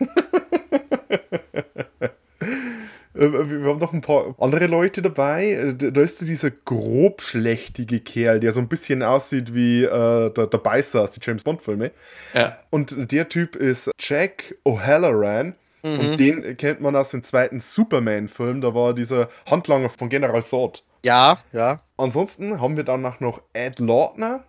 Äh, 3.15 3.19
Wir 3.31 3.69
haben 3.69 3.79
noch 3.79 3.93
ein 3.93 4.01
paar 4.01 4.35
andere 4.39 4.67
Leute 4.67 5.01
dabei. 5.01 5.51
Äh, 5.51 5.73
Da 5.91 6.01
ist 6.01 6.19
so 6.19 6.25
dieser 6.25 6.51
grobschlächtige 6.51 7.99
Kerl, 7.99 8.39
der 8.39 8.51
so 8.51 8.59
ein 8.59 8.67
bisschen 8.67 9.03
aussieht 9.03 9.53
wie 9.53 9.83
äh, 9.83 10.29
der, 10.31 10.47
der 10.47 10.57
Beißer 10.57 11.01
aus 11.01 11.11
den 11.11 11.21
James 11.23 11.43
Bond-Filme. 11.43 11.91
ja. 12.33 12.57
Und 12.69 13.11
der 13.11 13.29
Typ 13.29 13.55
ist 13.55 13.91
Jack 13.99 14.55
O'Halloran. 14.65 15.53
Und 15.85 16.17
den 16.17 16.55
kennt 16.55 16.79
man 16.79 16.95
aus 16.95 17.09
dem 17.11 17.23
zweiten 17.23 17.59
Superman-Film. 17.59 18.61
Da 18.61 18.73
war 18.73 18.93
dieser 18.93 19.27
Handlanger 19.51 19.89
von 19.89 20.07
General 20.07 20.41
Zod. 20.41 20.81
Ja, 21.03 21.39
ja. 21.51 21.81
Ansonsten 21.97 22.61
haben 22.61 22.77
wir 22.77 22.85
dann 22.85 23.01
noch 23.19 23.41
Ed 23.51 23.79
Lautner, 23.79 24.45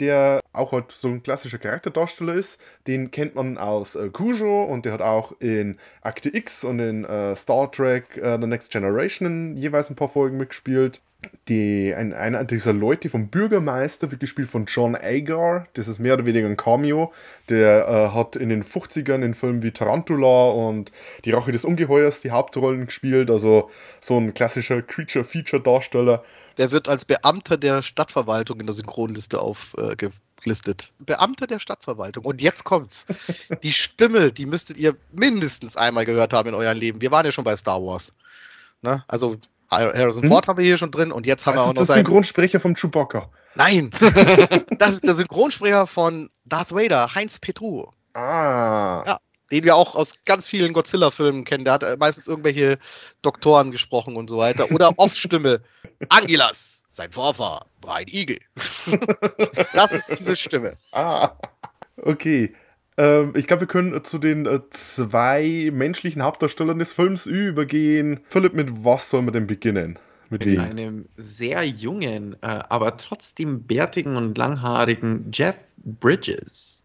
der 0.00 0.40
auch 0.52 0.72
halt 0.72 0.90
so 0.92 1.08
ein 1.08 1.22
klassischer 1.22 1.58
Charakterdarsteller 1.58 2.34
ist. 2.34 2.60
Den 2.86 3.10
kennt 3.10 3.34
man 3.34 3.58
aus 3.58 3.94
äh, 3.94 4.08
Cujo 4.08 4.64
und 4.64 4.84
der 4.84 4.92
hat 4.92 5.02
auch 5.02 5.32
in 5.40 5.78
Akte 6.02 6.34
X 6.34 6.64
und 6.64 6.80
in 6.80 7.04
äh, 7.04 7.36
Star 7.36 7.70
Trek 7.70 8.16
äh, 8.16 8.38
The 8.40 8.46
Next 8.46 8.72
Generation 8.72 9.56
jeweils 9.56 9.90
ein 9.90 9.96
paar 9.96 10.08
Folgen 10.08 10.38
mitgespielt. 10.38 11.00
Die, 11.48 11.94
ein, 11.94 12.14
einer 12.14 12.44
dieser 12.44 12.72
Leute 12.72 13.10
vom 13.10 13.28
Bürgermeister 13.28 14.10
wird 14.10 14.20
gespielt 14.20 14.48
von 14.48 14.64
John 14.64 14.96
Agar. 14.96 15.66
Das 15.74 15.86
ist 15.86 15.98
mehr 15.98 16.14
oder 16.14 16.24
weniger 16.24 16.46
ein 16.46 16.56
Cameo. 16.56 17.12
Der 17.50 17.86
äh, 17.86 18.16
hat 18.16 18.36
in 18.36 18.48
den 18.48 18.64
50ern 18.64 19.22
in 19.22 19.34
Filmen 19.34 19.62
wie 19.62 19.70
Tarantula 19.70 20.48
und 20.48 20.90
Die 21.26 21.32
Rache 21.32 21.52
des 21.52 21.66
Ungeheuers 21.66 22.22
die 22.22 22.30
Hauptrollen 22.30 22.86
gespielt. 22.86 23.30
Also 23.30 23.70
so 24.00 24.16
ein 24.16 24.32
klassischer 24.32 24.80
Creature-Feature-Darsteller. 24.80 26.24
Der 26.58 26.70
wird 26.70 26.88
als 26.88 27.04
Beamter 27.04 27.56
der 27.56 27.82
Stadtverwaltung 27.82 28.60
in 28.60 28.66
der 28.66 28.74
Synchronliste 28.74 29.40
aufgelistet. 29.40 30.92
Beamter 30.98 31.46
der 31.46 31.58
Stadtverwaltung. 31.58 32.24
Und 32.24 32.40
jetzt 32.40 32.64
kommt's. 32.64 33.06
Die 33.62 33.72
Stimme, 33.72 34.32
die 34.32 34.46
müsstet 34.46 34.76
ihr 34.76 34.96
mindestens 35.12 35.76
einmal 35.76 36.04
gehört 36.06 36.32
haben 36.32 36.48
in 36.48 36.54
eurem 36.54 36.78
Leben. 36.78 37.00
Wir 37.00 37.10
waren 37.10 37.24
ja 37.24 37.32
schon 37.32 37.44
bei 37.44 37.56
Star 37.56 37.80
Wars. 37.82 38.12
Ne? 38.82 39.04
Also 39.08 39.36
Harrison 39.70 40.24
Ford 40.24 40.48
haben 40.48 40.58
wir 40.58 40.64
hier 40.64 40.78
schon 40.78 40.90
drin 40.90 41.12
und 41.12 41.26
jetzt 41.26 41.46
haben 41.46 41.54
Das 41.54 41.62
wir 41.62 41.66
auch 41.66 41.72
ist 41.72 41.76
noch 41.76 41.86
der 41.86 41.94
seinen. 41.94 42.06
Synchronsprecher 42.06 42.60
vom 42.60 42.74
Chewbacca. 42.74 43.28
Nein! 43.54 43.90
das 44.78 44.94
ist 44.94 45.04
der 45.04 45.14
Synchronsprecher 45.14 45.86
von 45.86 46.30
Darth 46.44 46.72
Vader, 46.72 47.14
Heinz 47.14 47.38
Petru. 47.38 47.86
Ah. 48.14 49.04
Ja. 49.06 49.18
Den 49.50 49.64
wir 49.64 49.74
auch 49.74 49.94
aus 49.94 50.14
ganz 50.24 50.46
vielen 50.46 50.72
Godzilla-Filmen 50.72 51.44
kennen. 51.44 51.64
Der 51.64 51.74
hat 51.74 51.82
äh, 51.82 51.96
meistens 51.98 52.28
irgendwelche 52.28 52.78
Doktoren 53.22 53.72
gesprochen 53.72 54.16
und 54.16 54.30
so 54.30 54.38
weiter. 54.38 54.70
Oder 54.72 54.92
Off-Stimme. 54.96 55.60
Angilas, 56.08 56.84
sein 56.90 57.10
Vorfahr 57.12 57.66
war 57.82 57.96
ein 57.96 58.08
Igel. 58.08 58.38
das 59.72 59.92
ist 59.92 60.08
diese 60.08 60.36
Stimme. 60.36 60.76
ah. 60.92 61.32
Okay. 61.96 62.54
Ähm, 62.96 63.32
ich 63.34 63.46
glaube, 63.46 63.62
wir 63.62 63.66
können 63.68 64.04
zu 64.04 64.18
den 64.18 64.46
äh, 64.46 64.60
zwei 64.70 65.70
menschlichen 65.72 66.22
Hauptdarstellern 66.22 66.78
des 66.78 66.92
Films 66.92 67.26
übergehen. 67.26 68.20
Philipp, 68.28 68.54
mit 68.54 68.84
was 68.84 69.10
sollen 69.10 69.26
wir 69.26 69.32
denn 69.32 69.46
beginnen? 69.46 69.98
Mit 70.28 70.44
Mit 70.44 70.58
einem 70.58 71.08
sehr 71.16 71.64
jungen, 71.64 72.34
äh, 72.42 72.46
aber 72.68 72.96
trotzdem 72.96 73.64
bärtigen 73.64 74.16
und 74.16 74.38
langhaarigen 74.38 75.30
Jeff 75.32 75.56
Bridges. 75.78 76.84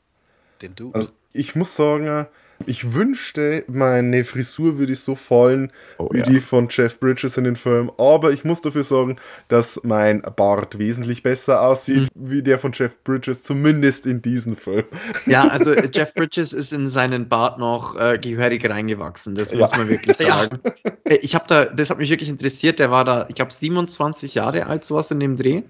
Den 0.62 0.76
du. 0.76 0.92
Also, 0.94 1.10
ich 1.32 1.54
muss 1.56 1.76
sagen, 1.76 2.28
ich 2.66 2.94
wünschte, 2.94 3.64
meine 3.68 4.24
Frisur 4.24 4.78
würde 4.78 4.96
so 4.96 5.16
fallen 5.16 5.72
Oh, 5.98 6.10
wie 6.12 6.20
ja. 6.20 6.26
die 6.26 6.40
von 6.40 6.68
Jeff 6.70 7.00
Bridges 7.00 7.38
in 7.38 7.44
den 7.44 7.56
Film. 7.56 7.92
Aber 7.98 8.32
ich 8.32 8.44
muss 8.44 8.62
dafür 8.62 8.84
sagen, 8.84 9.18
dass 9.48 9.80
mein 9.84 10.22
Bart 10.22 10.80
wesentlich 10.80 11.24
besser 11.24 11.62
aussieht 11.62 12.08
wie 12.16 12.42
der 12.42 12.58
von 12.60 12.72
Jeff 12.74 12.98
Bridges, 13.04 13.44
zumindest 13.44 14.06
in 14.06 14.22
diesem 14.22 14.56
Film. 14.56 14.84
Ja, 15.26 15.48
also 15.50 15.72
äh, 15.72 15.90
Jeff 15.94 16.14
Bridges 16.14 16.54
ist 16.54 16.72
in 16.74 16.88
seinen 16.88 17.28
Bart 17.30 17.60
noch 17.60 17.96
äh, 17.96 18.18
gehörig 18.18 18.68
reingewachsen, 18.70 19.36
das 19.36 19.54
muss 19.54 19.72
Ja. 19.72 19.78
man 19.78 19.90
wirklich 19.90 20.18
Ja. 20.20 20.26
sagen. 20.44 20.60
Äh, 21.04 21.16
Ich 21.18 21.36
habe 21.36 21.46
da, 21.48 21.66
das 21.66 21.90
hat 21.90 21.98
mich 21.98 22.10
wirklich 22.10 22.30
interessiert, 22.30 22.80
der 22.80 22.90
war 22.92 23.04
da, 23.04 23.26
ich 23.30 23.36
glaube, 23.36 23.52
27 23.52 24.36
Jahre 24.36 24.66
alt, 24.68 24.84
sowas 24.86 25.12
in 25.12 25.20
dem 25.20 25.36
Dreh. 25.36 25.64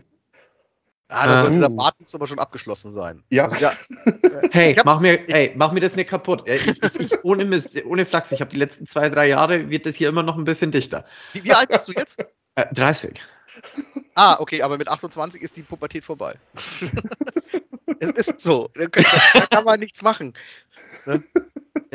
Ah, 1.10 1.26
da 1.28 1.40
äh, 1.40 1.44
sollte 1.44 1.60
der 1.60 1.72
uh. 1.72 1.76
Bart 1.76 1.96
muss 2.00 2.16
aber 2.16 2.28
schon 2.28 2.40
abgeschlossen 2.40 2.92
sein. 2.94 3.24
Ja. 3.30 3.46
Also, 3.46 3.58
ja 3.58 3.74
Hey, 4.52 4.76
hab- 4.76 4.86
mach 4.86 5.00
mir, 5.00 5.28
ey, 5.30 5.54
mach 5.56 5.72
mir 5.72 5.80
das 5.80 5.96
nicht 5.96 6.10
kaputt. 6.10 6.48
Äh, 6.48 6.56
Ich, 6.58 6.84
ich, 6.84 7.00
ich, 7.00 7.24
ohne 7.24 7.46
Mist, 7.46 7.76
ohne 7.86 8.06
Flachs, 8.06 8.32
ich 8.32 8.42
habe 8.42 8.52
die 8.52 8.58
letzten 8.58 8.86
zwei, 8.88 9.10
drei 9.10 9.28
Jahre, 9.28 9.70
wird 9.70 9.86
das 9.86 9.96
hier 9.96 10.10
immer 10.10 10.24
noch 10.24 10.38
ein 10.38 10.44
bisschen 10.44 10.72
dichter. 10.72 11.06
wie, 11.34 11.44
wie 11.44 11.54
alt 11.54 11.70
bist 11.70 11.88
du 11.88 11.92
jetzt? 11.94 12.20
Äh, 12.56 12.66
30. 12.74 13.22
Ah, 14.16 14.36
okay, 14.40 14.62
aber 14.62 14.78
mit 14.78 14.88
28 14.88 15.42
ist 15.42 15.56
die 15.58 15.64
Pubertät 15.64 16.04
vorbei. 16.06 16.34
es 18.00 18.12
ist 18.12 18.42
so. 18.42 18.70
Da 18.74 18.88
kann, 18.88 19.06
da 19.34 19.46
kann 19.48 19.64
man 19.66 19.80
nichts 19.80 20.02
machen. 20.02 20.34
Ja, 21.06 21.20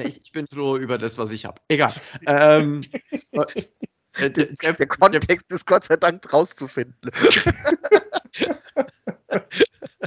Ich, 0.04 0.20
ich 0.22 0.32
bin 0.32 0.46
froh 0.46 0.76
über 0.76 0.96
das, 0.98 1.18
was 1.18 1.30
ich 1.32 1.44
habe. 1.44 1.60
Egal. 1.68 1.92
Ähm, 2.26 2.80
äh, 3.32 3.44
der, 4.20 4.30
Der, 4.30 4.48
Jeff- 4.62 4.76
der 4.76 4.86
Kontext 4.88 5.50
ist 5.52 5.66
Gott 5.66 5.84
sei 5.84 5.96
Dank 5.96 6.32
rauszufinden. 6.32 7.10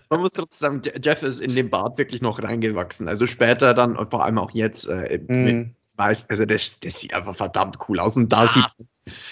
Man 0.09 0.21
muss 0.21 0.33
trotzdem 0.33 0.81
sagen, 0.81 0.81
Je- 0.85 0.99
Jeff 1.01 1.23
ist 1.23 1.39
in 1.41 1.55
den 1.55 1.69
Bart 1.69 1.97
wirklich 1.97 2.21
noch 2.21 2.41
reingewachsen. 2.41 3.07
Also 3.07 3.25
später 3.27 3.73
dann, 3.73 3.95
und 3.97 4.11
vor 4.11 4.23
allem 4.23 4.37
auch 4.37 4.51
jetzt, 4.51 4.85
äh, 4.87 5.19
mit, 5.29 5.55
Mhm. 5.55 5.75
weiß, 5.95 6.29
also 6.29 6.45
der, 6.45 6.59
der 6.83 6.91
sieht 6.91 7.13
einfach 7.13 7.35
verdammt 7.35 7.77
cool 7.87 7.99
aus. 7.99 8.17
Und 8.17 8.29
da 8.31 8.47
sieht 8.47 8.65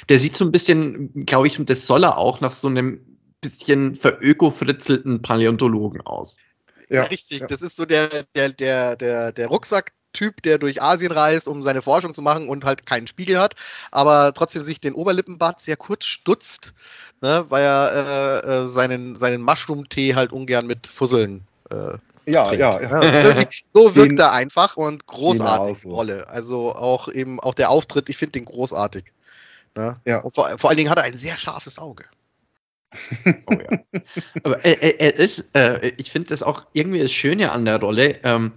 der 0.10 0.20
sieht 0.20 0.36
so 0.36 0.46
ein 0.46 0.52
bisschen, 0.52 1.26
glaube 1.26 1.48
ich, 1.48 1.60
und 1.60 1.70
das 1.70 1.86
soll 1.88 2.04
er 2.04 2.18
auch, 2.18 2.42
nach 2.42 2.52
so 2.52 2.68
einem 2.68 3.00
bisschen 3.42 3.96
verökofritzelten 3.96 5.22
Paläontologen 5.22 6.02
aus. 6.02 6.38
Ja, 6.90 7.04
Richtig, 7.04 7.40
ja. 7.42 7.48
das 7.48 7.62
ist 7.62 7.76
so 7.76 7.86
der, 7.86 8.08
der, 8.36 8.50
der, 8.50 8.96
der, 8.96 9.32
der 9.32 9.48
Rucksack-Typ, 10.12 10.42
der 10.44 10.58
durch 10.58 10.82
Asien 10.82 11.12
reist, 11.12 11.48
um 11.48 11.62
seine 11.64 11.82
Forschung 11.82 12.14
zu 12.14 12.22
machen 12.22 12.48
und 12.50 12.66
halt 12.66 12.86
keinen 12.86 13.08
Spiegel 13.08 13.40
hat, 13.40 13.56
aber 13.92 14.34
trotzdem 14.34 14.64
sich 14.64 14.80
den 14.80 14.94
Oberlippenbart 14.94 15.62
sehr 15.62 15.78
kurz 15.78 16.06
stutzt, 16.06 16.74
ne, 17.22 17.46
weil 17.50 17.64
er 17.64 18.42
äh, 18.44 18.48
äh, 18.64 18.66
seinen, 18.68 19.16
seinen 19.16 19.42
Mushroom-Tee 19.42 20.16
halt 20.16 20.32
ungern 20.32 20.68
mit 20.68 20.88
Fusseln 20.88 21.46
äh, 21.70 21.98
Ja, 22.30 22.44
trinkt. 22.46 22.60
ja, 22.60 22.82
ja. 22.82 23.46
So 23.74 23.96
wirkt 23.96 24.12
Den- 24.12 24.20
er 24.20 24.32
einfach 24.34 24.78
und 24.78 25.06
großartig 25.08 25.82
Genau 25.82 25.92
so. 25.92 25.96
Rolle. 25.96 26.28
Also 26.30 26.76
auch 26.76 27.08
eben 27.08 27.40
auch 27.40 27.54
der 27.54 27.70
Auftritt, 27.70 28.10
ich 28.10 28.18
finde 28.18 28.34
den 28.34 28.46
großartig. 28.46 29.06
Ne? 29.76 30.00
Ja. 30.06 30.18
Und 30.20 30.36
vor, 30.36 30.50
vor 30.58 30.70
allen 30.70 30.78
Dingen 30.78 30.90
hat 30.90 30.98
er 31.00 31.06
ein 31.06 31.18
sehr 31.18 31.38
scharfes 31.38 31.80
Auge. 31.80 32.06
Oh 33.48 33.54
ja. 33.54 33.80
Aber 34.44 34.66
er, 34.66 34.82
er, 34.84 35.00
er 35.00 35.16
ist, 35.16 35.46
äh, 35.56 35.94
ich 35.96 36.12
finde 36.12 36.28
das 36.30 36.44
auch 36.44 36.66
irgendwie 36.74 37.00
das 37.00 37.12
Schöne 37.14 37.54
an 37.54 37.64
der 37.64 37.80
Rolle. 37.80 38.20
Ähm, 38.24 38.52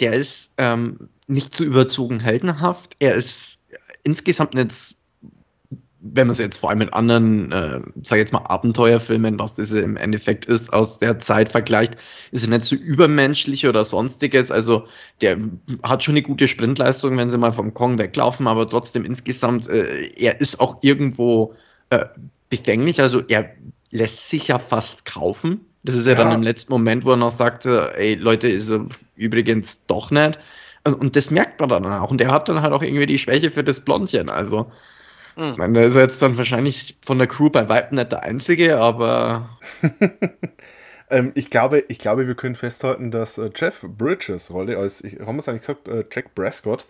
der 0.00 0.12
ist 0.12 0.54
ähm, 0.58 1.08
nicht 1.26 1.54
zu 1.54 1.64
überzogen 1.64 2.20
heldenhaft. 2.20 2.96
Er 2.98 3.14
ist 3.14 3.58
insgesamt 4.02 4.54
nicht, 4.54 4.94
wenn 6.00 6.28
man 6.28 6.32
es 6.32 6.38
jetzt 6.38 6.58
vor 6.58 6.70
allem 6.70 6.78
mit 6.78 6.94
anderen, 6.94 7.52
äh, 7.52 7.80
sag 8.02 8.18
jetzt 8.18 8.32
mal 8.32 8.44
Abenteuerfilmen, 8.46 9.38
was 9.38 9.54
das 9.54 9.72
im 9.72 9.96
Endeffekt 9.96 10.46
ist, 10.46 10.72
aus 10.72 10.98
der 10.98 11.18
Zeit 11.18 11.50
vergleicht, 11.50 11.96
ist 12.30 12.44
er 12.44 12.50
nicht 12.50 12.64
so 12.64 12.76
übermenschlich 12.76 13.66
oder 13.66 13.84
sonstiges. 13.84 14.50
Also 14.50 14.86
der 15.20 15.38
hat 15.82 16.04
schon 16.04 16.12
eine 16.12 16.22
gute 16.22 16.48
Sprintleistung, 16.48 17.16
wenn 17.16 17.30
sie 17.30 17.38
mal 17.38 17.52
vom 17.52 17.74
Kong 17.74 17.98
weglaufen, 17.98 18.46
aber 18.46 18.68
trotzdem 18.68 19.04
insgesamt, 19.04 19.68
äh, 19.68 20.08
er 20.16 20.40
ist 20.40 20.60
auch 20.60 20.78
irgendwo 20.82 21.54
äh, 21.90 22.04
befänglich. 22.48 23.00
Also 23.00 23.22
er 23.28 23.50
lässt 23.90 24.30
sich 24.30 24.48
ja 24.48 24.58
fast 24.58 25.04
kaufen. 25.04 25.60
Das 25.88 25.96
ist 25.96 26.06
ja, 26.06 26.12
Ja. 26.12 26.18
dann 26.24 26.32
im 26.32 26.42
letzten 26.42 26.72
Moment, 26.72 27.04
wo 27.04 27.12
er 27.12 27.16
noch 27.16 27.30
sagte, 27.30 27.92
ey 27.96 28.14
Leute, 28.14 28.48
ist 28.48 28.68
er 28.70 28.86
übrigens 29.16 29.80
doch 29.86 30.10
nicht. 30.10 30.38
Und, 30.84 30.94
und 30.94 31.16
das 31.16 31.30
merkt 31.30 31.60
man 31.60 31.68
dann 31.70 31.86
auch. 31.86 32.10
Und 32.10 32.20
er 32.20 32.30
hat 32.30 32.48
dann 32.48 32.60
halt 32.62 32.72
auch 32.72 32.82
irgendwie 32.82 33.06
die 33.06 33.18
Schwäche 33.18 33.50
für 33.50 33.64
das 33.64 33.80
Blondchen. 33.80 34.28
Also, 34.30 34.70
Mhm. 35.36 35.50
ich 35.52 35.56
meine, 35.56 35.78
der 35.78 35.88
ist 35.88 35.94
jetzt 35.96 36.20
dann 36.20 36.36
wahrscheinlich 36.36 36.96
von 37.04 37.18
der 37.18 37.26
Crew 37.26 37.48
bei 37.50 37.68
Weitem 37.68 37.96
nicht 37.96 38.12
der 38.12 38.22
Einzige, 38.22 38.78
aber 38.78 39.58
Ähm, 41.10 41.32
ich, 41.34 41.48
glaube, 41.48 41.84
ich 41.88 41.98
glaube, 41.98 42.26
wir 42.26 42.34
können 42.34 42.54
festhalten, 42.54 43.10
dass 43.10 43.38
äh, 43.38 43.48
Jeff 43.56 43.80
Bridges 43.82 44.50
Rolle 44.50 44.76
als, 44.76 45.02
ich, 45.02 45.18
haben 45.20 45.36
wir 45.36 45.38
es 45.38 45.48
eigentlich 45.48 45.62
gesagt, 45.62 45.88
äh, 45.88 46.04
Jack 46.12 46.34
Prescott, 46.34 46.86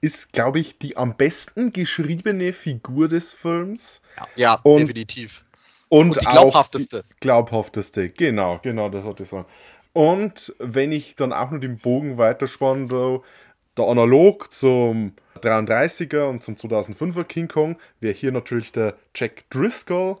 ist, 0.00 0.32
glaube 0.32 0.58
ich, 0.58 0.78
die 0.78 0.96
am 0.96 1.16
besten 1.16 1.72
geschriebene 1.72 2.52
Figur 2.52 3.06
des 3.06 3.32
Films. 3.32 4.00
Ja, 4.34 4.54
Und- 4.64 4.80
definitiv. 4.80 5.44
Und, 5.90 6.10
Und 6.10 6.20
die 6.22 6.26
auch 6.28 6.32
glaubhafteste. 6.32 7.04
Die 7.10 7.20
glaubhafteste, 7.20 8.10
genau, 8.10 8.60
genau, 8.62 8.88
das 8.88 9.04
wollte 9.04 9.24
ich 9.24 9.28
sagen. 9.28 9.46
Und 9.92 10.54
wenn 10.58 10.92
ich 10.92 11.16
dann 11.16 11.32
auch 11.32 11.50
noch 11.50 11.60
den 11.60 11.78
Bogen 11.78 12.16
weiterspanne, 12.16 12.86
da, 12.86 13.18
der 13.76 13.84
analog 13.86 14.52
zum 14.52 15.14
33er 15.42 16.28
und 16.28 16.42
zum 16.44 16.54
2005er 16.54 17.24
King 17.24 17.48
Kong, 17.48 17.76
wäre 17.98 18.14
hier 18.14 18.30
natürlich 18.30 18.70
der 18.70 18.94
Jack 19.16 19.50
Driscoll, 19.50 20.18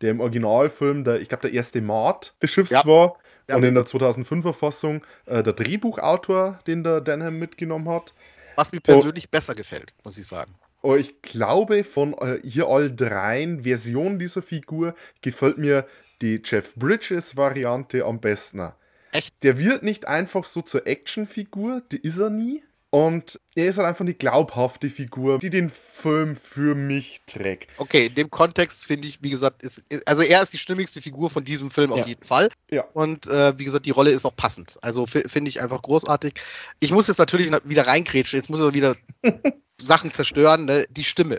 der 0.00 0.12
im 0.12 0.20
Originalfilm, 0.20 1.04
der, 1.04 1.20
ich 1.20 1.28
glaube, 1.28 1.42
der 1.42 1.52
erste 1.52 1.82
Mart 1.82 2.34
des 2.42 2.50
Schiffs 2.50 2.70
Ja. 2.70 2.84
war. 2.86 3.18
Ja. 3.48 3.56
Und 3.56 3.64
in 3.64 3.74
der 3.74 3.84
2005er 3.84 4.54
Fassung 4.54 5.02
äh, 5.26 5.42
der 5.42 5.52
Drehbuchautor, 5.52 6.60
den 6.66 6.82
der 6.82 7.02
Denham 7.02 7.38
mitgenommen 7.38 7.88
hat. 7.90 8.14
Was 8.56 8.72
mir 8.72 8.80
persönlich 8.80 9.28
besser 9.30 9.54
gefällt, 9.54 9.92
muss 10.02 10.16
ich 10.16 10.26
sagen. 10.26 10.54
Oh, 10.82 10.94
ich 10.94 11.20
glaube, 11.20 11.84
von 11.84 12.14
äh, 12.14 12.38
hier 12.42 12.66
all 12.68 12.94
dreien 12.94 13.64
Versionen 13.64 14.18
dieser 14.18 14.42
Figur 14.42 14.94
gefällt 15.20 15.58
mir 15.58 15.86
die 16.22 16.40
Jeff 16.44 16.74
Bridges 16.74 17.36
Variante 17.36 18.04
am 18.04 18.20
besten. 18.20 18.72
Echt? 19.12 19.34
Der 19.42 19.58
wird 19.58 19.82
nicht 19.82 20.06
einfach 20.06 20.44
so 20.44 20.62
zur 20.62 20.86
Actionfigur, 20.86 21.82
die 21.92 21.98
ist 21.98 22.18
er 22.18 22.30
nie. 22.30 22.62
Und 22.92 23.38
er 23.54 23.68
ist 23.68 23.78
halt 23.78 23.86
einfach 23.86 24.00
eine 24.00 24.14
glaubhafte 24.14 24.90
Figur, 24.90 25.38
die 25.38 25.48
den 25.50 25.70
Film 25.70 26.34
für 26.34 26.74
mich 26.74 27.20
trägt. 27.24 27.70
Okay, 27.78 28.06
in 28.06 28.16
dem 28.16 28.30
Kontext 28.30 28.84
finde 28.84 29.06
ich, 29.06 29.22
wie 29.22 29.30
gesagt, 29.30 29.62
ist, 29.62 29.84
also 30.06 30.22
er 30.22 30.42
ist 30.42 30.52
die 30.52 30.58
stimmigste 30.58 31.00
Figur 31.00 31.30
von 31.30 31.44
diesem 31.44 31.70
Film 31.70 31.92
Ja. 31.92 32.02
auf 32.02 32.08
jeden 32.08 32.24
Fall. 32.24 32.48
Ja. 32.68 32.82
Und 32.92 33.28
äh, 33.28 33.56
wie 33.56 33.64
gesagt, 33.64 33.86
die 33.86 33.92
Rolle 33.92 34.10
ist 34.10 34.24
auch 34.26 34.34
passend. 34.34 34.76
Also 34.82 35.06
fi- 35.06 35.22
finde 35.28 35.50
ich 35.50 35.62
einfach 35.62 35.80
großartig. 35.82 36.34
Ich 36.80 36.90
muss 36.90 37.06
jetzt 37.06 37.18
natürlich 37.18 37.48
na- 37.48 37.60
wieder 37.62 37.86
reingrätschen, 37.86 38.36
jetzt 38.40 38.50
muss 38.50 38.58
er 38.58 38.74
wieder 38.74 38.96
Sachen 39.80 40.12
zerstören. 40.12 40.64
Ne? 40.64 40.84
Die 40.90 41.04
Stimme. 41.04 41.38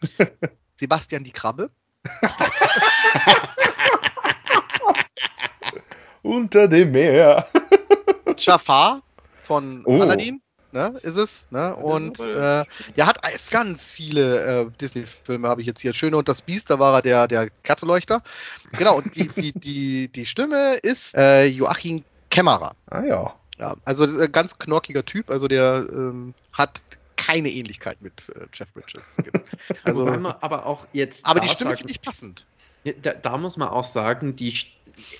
Sebastian 0.76 1.24
die 1.24 1.32
Krabbe. 1.32 1.70
Unter 6.22 6.68
dem 6.68 6.92
Meer. 6.92 7.46
Jafar 8.38 9.02
von 9.44 9.82
Oh. 9.86 10.00
Aladdin. 10.00 10.40
Ne, 10.72 10.94
ist 11.02 11.16
es. 11.16 11.48
Ne? 11.50 11.74
Und 11.74 12.20
aber- 12.20 12.60
äh, 12.60 12.92
der 12.96 13.06
hat 13.06 13.18
ganz 13.50 13.90
viele 13.90 14.62
äh, 14.66 14.70
Disney-Filme, 14.80 15.48
habe 15.48 15.60
ich 15.62 15.66
jetzt 15.66 15.80
hier. 15.80 15.92
Schöne 15.94 16.16
und 16.16 16.28
das 16.28 16.42
Biest, 16.42 16.70
da 16.70 16.78
war 16.78 16.94
er 16.94 17.02
der, 17.02 17.26
der 17.26 17.50
Kerzenleuchter. 17.64 18.22
Genau, 18.78 18.98
und 18.98 19.14
die, 19.16 19.26
die, 19.28 19.52
die, 19.52 20.08
die 20.08 20.26
Stimme 20.26 20.74
ist 20.82 21.16
äh, 21.16 21.46
Joachim 21.46 22.04
Kämmerer. 22.30 22.72
Ah 22.90 23.02
ja. 23.02 23.34
Ja, 23.58 23.74
also 23.84 24.06
das 24.06 24.14
ist 24.14 24.20
ein 24.22 24.32
ganz 24.32 24.58
knorkiger 24.58 25.04
Typ, 25.04 25.28
also 25.30 25.46
der 25.48 25.86
ähm, 25.92 26.32
hat 26.54 26.80
keine 27.16 27.50
Ähnlichkeit 27.50 28.00
mit 28.00 28.28
äh, 28.36 28.46
Jeff 28.54 28.72
Bridges. 28.72 29.16
Also, 29.84 30.06
Wobei 30.06 30.16
man 30.18 30.34
aber 30.40 30.64
auch 30.66 30.86
jetzt. 30.92 31.26
aber 31.26 31.40
die 31.40 31.48
Stimme 31.48 31.70
sagen- 31.70 31.78
finde 31.78 31.92
ich 31.92 32.00
passend. 32.00 32.46
Da, 33.02 33.12
da 33.12 33.36
muss 33.36 33.58
man 33.58 33.68
auch 33.68 33.84
sagen, 33.84 34.34
die 34.36 34.52
St- 34.52 34.68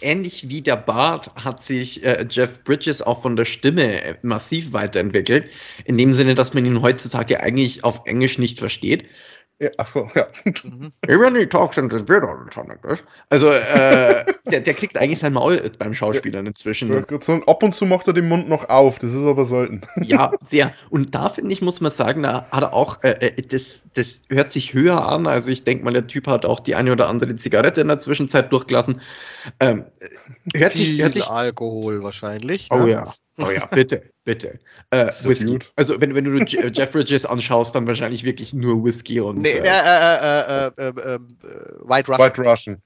ähnlich 0.00 0.48
wie 0.48 0.62
der 0.62 0.76
Bart 0.76 1.30
hat 1.34 1.62
sich 1.62 2.04
äh, 2.04 2.26
Jeff 2.28 2.62
Bridges 2.64 3.02
auch 3.02 3.22
von 3.22 3.36
der 3.36 3.44
Stimme 3.44 4.02
äh, 4.02 4.14
massiv 4.22 4.72
weiterentwickelt. 4.72 5.50
In 5.84 5.98
dem 5.98 6.12
Sinne, 6.12 6.34
dass 6.34 6.54
man 6.54 6.64
ihn 6.66 6.82
heutzutage 6.82 7.40
eigentlich 7.40 7.84
auf 7.84 8.02
Englisch 8.06 8.38
nicht 8.38 8.58
versteht. 8.58 9.06
Ja 9.60 9.70
Achso, 9.76 10.10
ja. 10.14 10.26
Mhm. 10.64 10.92
When 11.06 11.36
he 11.36 11.46
talks 11.46 11.76
in 11.76 11.88
this 11.88 12.02
beard 12.02 12.24
all 12.24 12.38
the 12.44 12.50
time 12.50 12.68
like 12.68 12.82
this. 12.82 13.02
Also, 13.28 13.50
äh, 13.50 14.24
der, 14.50 14.60
der 14.60 14.74
kriegt 14.74 14.96
eigentlich 14.96 15.18
sein 15.18 15.34
Maul 15.34 15.60
beim 15.78 15.94
Schauspielern 15.94 16.46
inzwischen. 16.46 17.04
So, 17.20 17.34
ab 17.46 17.62
und 17.62 17.74
zu 17.74 17.84
macht 17.86 18.06
er 18.06 18.14
den 18.14 18.28
Mund 18.28 18.48
noch 18.48 18.68
auf, 18.68 18.98
das 18.98 19.12
ist 19.12 19.24
aber 19.24 19.44
selten. 19.44 19.82
Ja, 20.02 20.32
sehr. 20.40 20.72
Und 20.88 21.14
da 21.14 21.28
finde 21.28 21.52
ich, 21.52 21.62
muss 21.62 21.80
man 21.80 21.92
sagen, 21.92 22.22
da 22.22 22.48
hat 22.50 22.62
er 22.62 22.72
auch, 22.72 23.02
äh, 23.02 23.10
äh, 23.10 23.42
das, 23.42 23.82
das 23.94 24.22
hört 24.30 24.50
sich 24.50 24.72
höher 24.72 25.06
an. 25.06 25.26
Also 25.26 25.50
ich 25.50 25.64
denke 25.64 25.84
mal, 25.84 25.92
der 25.92 26.06
Typ 26.06 26.26
hat 26.26 26.44
auch 26.46 26.60
die 26.60 26.74
eine 26.74 26.92
oder 26.92 27.08
andere 27.08 27.36
Zigarette 27.36 27.82
in 27.82 27.88
der 27.88 28.00
Zwischenzeit 28.00 28.50
durchgelassen. 28.52 29.00
Ähm, 29.60 29.84
äh, 30.52 30.58
hört 30.58 30.72
sich, 30.72 30.88
Viel 30.88 31.02
hört 31.02 31.12
sich. 31.12 31.28
Alkohol 31.28 32.02
wahrscheinlich. 32.02 32.68
Oh 32.70 32.78
ne? 32.78 32.90
ja, 32.90 33.14
oh 33.38 33.50
ja, 33.50 33.66
bitte. 33.66 34.09
Bitte. 34.24 34.58
Äh, 34.90 35.12
Whisky. 35.22 35.58
Also, 35.76 36.00
wenn, 36.00 36.14
wenn 36.14 36.24
du 36.24 36.36
Je- 36.44 36.58
äh, 36.58 36.70
Jeff 36.74 36.92
Bridges 36.92 37.24
anschaust, 37.24 37.74
dann 37.74 37.86
wahrscheinlich 37.86 38.22
wirklich 38.22 38.52
nur 38.52 38.84
Whisky 38.84 39.18
und. 39.20 39.38
Nee, 39.40 39.50
äh, 39.50 39.62
äh, 39.62 39.66
äh, 39.66 40.66
äh, 40.66 40.66
äh, 40.66 40.88
äh, 40.88 41.14
äh, 41.14 41.18
White 41.84 42.08
Russian. 42.12 42.18
White 42.18 42.42
Russian. 42.42 42.82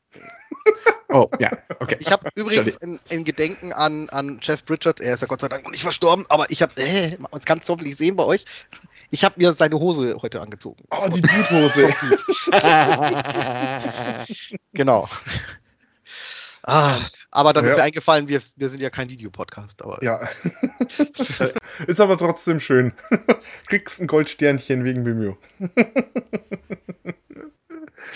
oh, 1.11 1.29
ja, 1.41 1.51
okay. 1.81 1.97
Ich 1.99 2.11
habe 2.11 2.29
übrigens 2.37 2.77
in, 2.77 3.01
in 3.11 3.25
Gedenken 3.25 3.73
an, 3.73 4.09
an 4.11 4.39
Jeff 4.43 4.65
Bridges, 4.65 4.95
er 5.01 5.15
ist 5.15 5.21
ja 5.23 5.27
Gott 5.27 5.41
sei 5.41 5.49
Dank 5.49 5.65
noch 5.65 5.73
nicht 5.73 5.83
verstorben, 5.83 6.25
aber 6.29 6.49
ich 6.51 6.63
habe, 6.63 6.73
äh, 6.77 7.17
man 7.19 7.41
kann 7.45 7.59
es 7.63 7.69
hoffentlich 7.69 7.97
sehen 7.97 8.15
bei 8.17 8.25
euch, 8.25 8.45
ich 9.11 9.25
habe 9.25 9.35
mir 9.39 9.53
seine 9.53 9.79
Hose 9.79 10.17
heute 10.23 10.41
angezogen. 10.41 10.85
Oh, 10.91 11.09
die 11.09 11.21
Bluthose. 11.21 11.93
Genau. 14.73 15.09
Ah, 16.67 16.99
aber 17.35 17.53
dann 17.53 17.65
ist 17.65 17.73
Ja. 17.73 17.79
mir 17.79 17.83
eingefallen, 17.83 18.29
wir, 18.29 18.41
wir 18.57 18.69
sind 18.69 18.81
ja 18.81 18.91
kein 18.91 19.11
Videopodcast, 19.11 19.83
aber 19.83 20.03
ja. 20.05 20.21
Ist 21.89 22.01
aber 22.01 22.17
trotzdem 22.17 22.61
schön. 22.61 22.93
Kriegst 23.67 24.01
ein 24.01 24.07
Goldsternchen 24.07 24.85
wegen. 24.85 25.05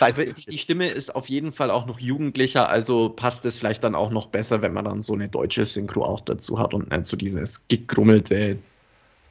Aber 0.01 0.25
die 0.25 0.59
Stimme 0.59 0.89
ist 0.89 1.14
auf 1.16 1.29
jeden 1.29 1.51
Fall 1.51 1.73
auch 1.73 1.87
noch 1.87 1.99
jugendlicher, 1.99 2.69
also 2.69 3.09
passt 3.09 3.45
es 3.47 3.59
vielleicht 3.59 3.83
dann 3.83 3.97
auch 3.97 4.11
noch 4.11 4.27
besser, 4.27 4.62
wenn 4.62 4.73
man 4.73 4.85
dann 4.85 5.03
so 5.03 5.14
eine 5.14 5.29
deutsche 5.29 5.64
Synchro 5.64 6.05
auch 6.05 6.21
dazu 6.21 6.61
hat 6.61 6.73
und 6.73 6.91
nicht 6.91 7.07
so 7.07 7.16
dieses 7.16 7.66
gegrummelte, 7.66 8.59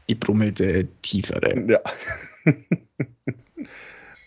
gebrummelte, 0.07 0.89
tiefere. 1.03 1.57
Ja. 1.69 1.79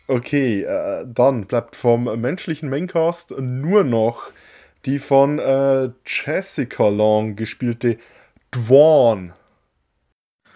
okay, 0.09 0.63
äh, 0.63 1.05
dann 1.07 1.47
bleibt 1.47 1.77
vom 1.77 2.05
menschlichen 2.19 2.71
Maincast 2.71 3.35
nur 3.39 3.85
noch 3.85 4.31
die 4.87 4.99
von 4.99 5.39
äh, 5.39 5.91
Jessica 6.07 6.89
Long 6.89 7.37
gespielte 7.37 7.99
Dwan. 8.51 9.33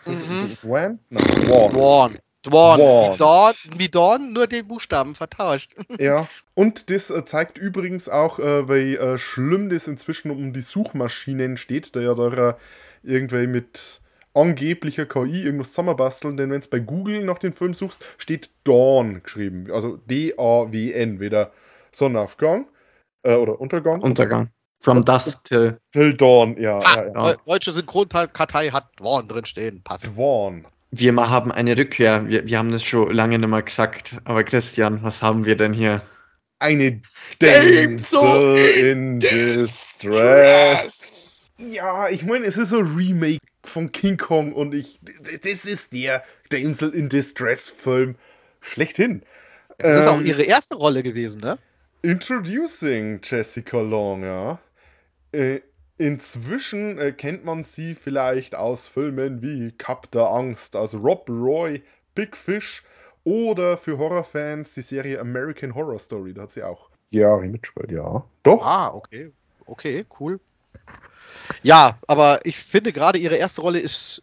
Mhm. 0.07 0.49
Dwan? 0.63 0.99
Nein, 1.11 1.25
Dwan. 1.47 1.73
Dorn. 1.73 2.19
Dorn. 2.43 2.79
Dorn. 2.79 3.13
Wie 3.13 3.17
Dorn, 3.17 3.55
wie 3.77 3.89
Dorn, 3.89 4.33
nur 4.33 4.47
den 4.47 4.69
Buchstaben 4.69 5.15
vertauscht. 5.15 5.73
Ja. 5.99 6.27
Und 6.55 6.91
das 6.91 7.11
äh, 7.11 7.25
zeigt 7.25 7.57
übrigens 7.57 8.09
auch, 8.09 8.39
äh, 8.39 8.69
wie 8.69 8.97
äh, 8.97 9.17
schlimm 9.17 9.71
das 9.71 9.89
inzwischen 9.89 10.31
um 10.31 10.53
die 10.53 10.61
Suchmaschinen 10.61 11.57
steht, 11.57 11.97
da 11.97 12.01
ja 12.01 12.15
da 12.15 12.51
äh, 12.51 12.55
irgendwie 13.03 13.47
mit 13.47 14.01
angeblicher 14.35 15.07
KI 15.07 15.43
irgendwas 15.45 15.71
zusammenbasteln, 15.71 16.37
denn 16.37 16.51
wenn 16.51 16.61
du 16.61 16.69
bei 16.69 16.81
Google 16.81 17.25
nach 17.25 17.39
den 17.39 17.53
Film 17.53 17.73
suchst, 17.73 18.05
steht 18.19 18.51
Dawn 18.65 19.23
geschrieben. 19.23 19.67
Also 19.73 19.97
D-A-W-N, 20.09 21.21
weder 21.21 21.53
Sonnenaufgang 21.93 22.67
äh, 23.25 23.35
oder 23.35 23.61
Untergang. 23.61 24.01
Untergang. 24.01 24.49
From 24.81 25.05
Dusk 25.05 25.45
till. 25.45 25.79
Till 25.93 26.15
Dawn, 26.15 26.57
ja. 26.61 26.79
Ah, 26.79 26.83
ja, 26.97 27.03
ja. 27.05 27.13
Ja. 27.15 27.21
Deu- 27.31 27.37
Deutsche 27.47 27.73
Synchronkartei 27.73 28.69
hat 28.71 28.89
Dorn 28.97 29.27
drin 29.29 29.45
stehen. 29.47 29.83
Passt. 29.83 30.07
Dwan. 30.07 30.67
Wir 30.91 31.13
mal 31.13 31.29
haben 31.31 31.51
eine 31.51 31.77
Rückkehr. 31.77 32.29
Wir, 32.29 32.47
wir 32.47 32.59
haben 32.59 32.71
das 32.71 32.85
schon 32.85 33.11
lange 33.13 33.39
nicht 33.39 33.49
mehr 33.49 33.63
gesagt. 33.63 34.17
Aber 34.25 34.45
Christian, 34.45 35.03
was 35.03 35.23
haben 35.23 35.45
wir 35.47 35.57
denn 35.57 35.73
hier? 35.73 36.03
Eine 36.59 37.01
Damsel 37.41 37.87
Damsel 37.87 38.57
in 38.59 39.21
Distress. 40.25 41.51
Ja, 41.59 42.09
ich 42.09 42.25
meine, 42.25 42.45
es 42.47 42.57
ist 42.59 42.71
so 42.71 42.79
ein 42.79 42.97
Remake 42.97 43.41
von 43.65 43.91
King 43.93 44.17
Kong 44.19 44.53
und 44.53 44.75
ich. 44.75 45.01
Das 45.43 45.65
ist 45.65 45.93
der 45.93 46.23
Damsel 46.51 46.91
in 46.91 47.09
Distress 47.09 47.69
Film 47.69 48.17
schlechthin. 48.61 49.23
Das 49.79 49.97
ist 49.97 50.09
auch 50.09 50.19
Ähm, 50.19 50.27
ihre 50.27 50.43
erste 50.43 50.77
Rolle 50.77 51.03
gewesen, 51.03 51.41
ne? 51.41 51.59
Introducing 52.05 53.21
Jessica 53.23 53.81
Long, 53.81 54.25
ja. 54.25 54.59
Äh, 55.33 55.61
inzwischen 55.97 56.99
äh, 56.99 57.13
kennt 57.13 57.47
man 57.47 57.65
sie 57.65 57.95
vielleicht 57.95 58.55
aus 58.55 58.87
Filmen 58.87 59.41
wie 59.41 59.73
Cup 59.73 60.11
der 60.11 60.27
Angst, 60.27 60.77
also 60.77 60.99
Rob 60.99 61.31
Roy, 61.31 61.83
Big 62.15 62.37
Fish 62.37 62.83
oder 63.25 63.79
für 63.79 63.97
Horrorfans 63.97 64.75
die 64.75 64.83
Serie 64.83 65.19
American 65.19 65.75
Horror 65.75 65.99
Story, 65.99 66.35
da 66.35 66.43
hat 66.43 66.51
sie 66.51 66.63
auch 66.63 66.91
Jahre 67.09 67.49
mitgespielt, 67.49 67.91
ja. 67.91 68.23
Doch. 68.43 68.67
Ah, 68.67 68.93
okay. 68.93 69.33
Okay, 69.65 70.05
cool. 70.21 70.41
Ja, 71.63 71.99
aber 72.07 72.41
ich 72.45 72.59
finde 72.59 72.93
gerade 72.93 73.19
ihre 73.19 73.37
erste 73.37 73.63
Rolle 73.63 73.79
ist 73.79 74.21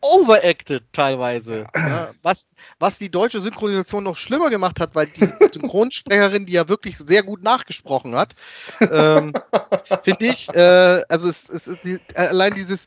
overacted 0.00 0.82
teilweise. 0.92 1.66
Ja, 1.74 2.10
was, 2.22 2.46
was 2.78 2.98
die 2.98 3.10
deutsche 3.10 3.40
Synchronisation 3.40 4.04
noch 4.04 4.16
schlimmer 4.16 4.50
gemacht 4.50 4.80
hat, 4.80 4.94
weil 4.94 5.06
die 5.06 5.26
Synchronsprecherin, 5.52 6.46
die 6.46 6.52
ja 6.52 6.68
wirklich 6.68 6.98
sehr 6.98 7.22
gut 7.22 7.42
nachgesprochen 7.42 8.14
hat, 8.14 8.34
ähm, 8.80 9.32
finde 10.02 10.26
ich, 10.26 10.48
äh, 10.54 11.02
also 11.08 11.28
es, 11.28 11.48
es 11.48 11.66
ist 11.66 11.78
die, 11.84 11.98
allein 12.14 12.54
dieses 12.54 12.86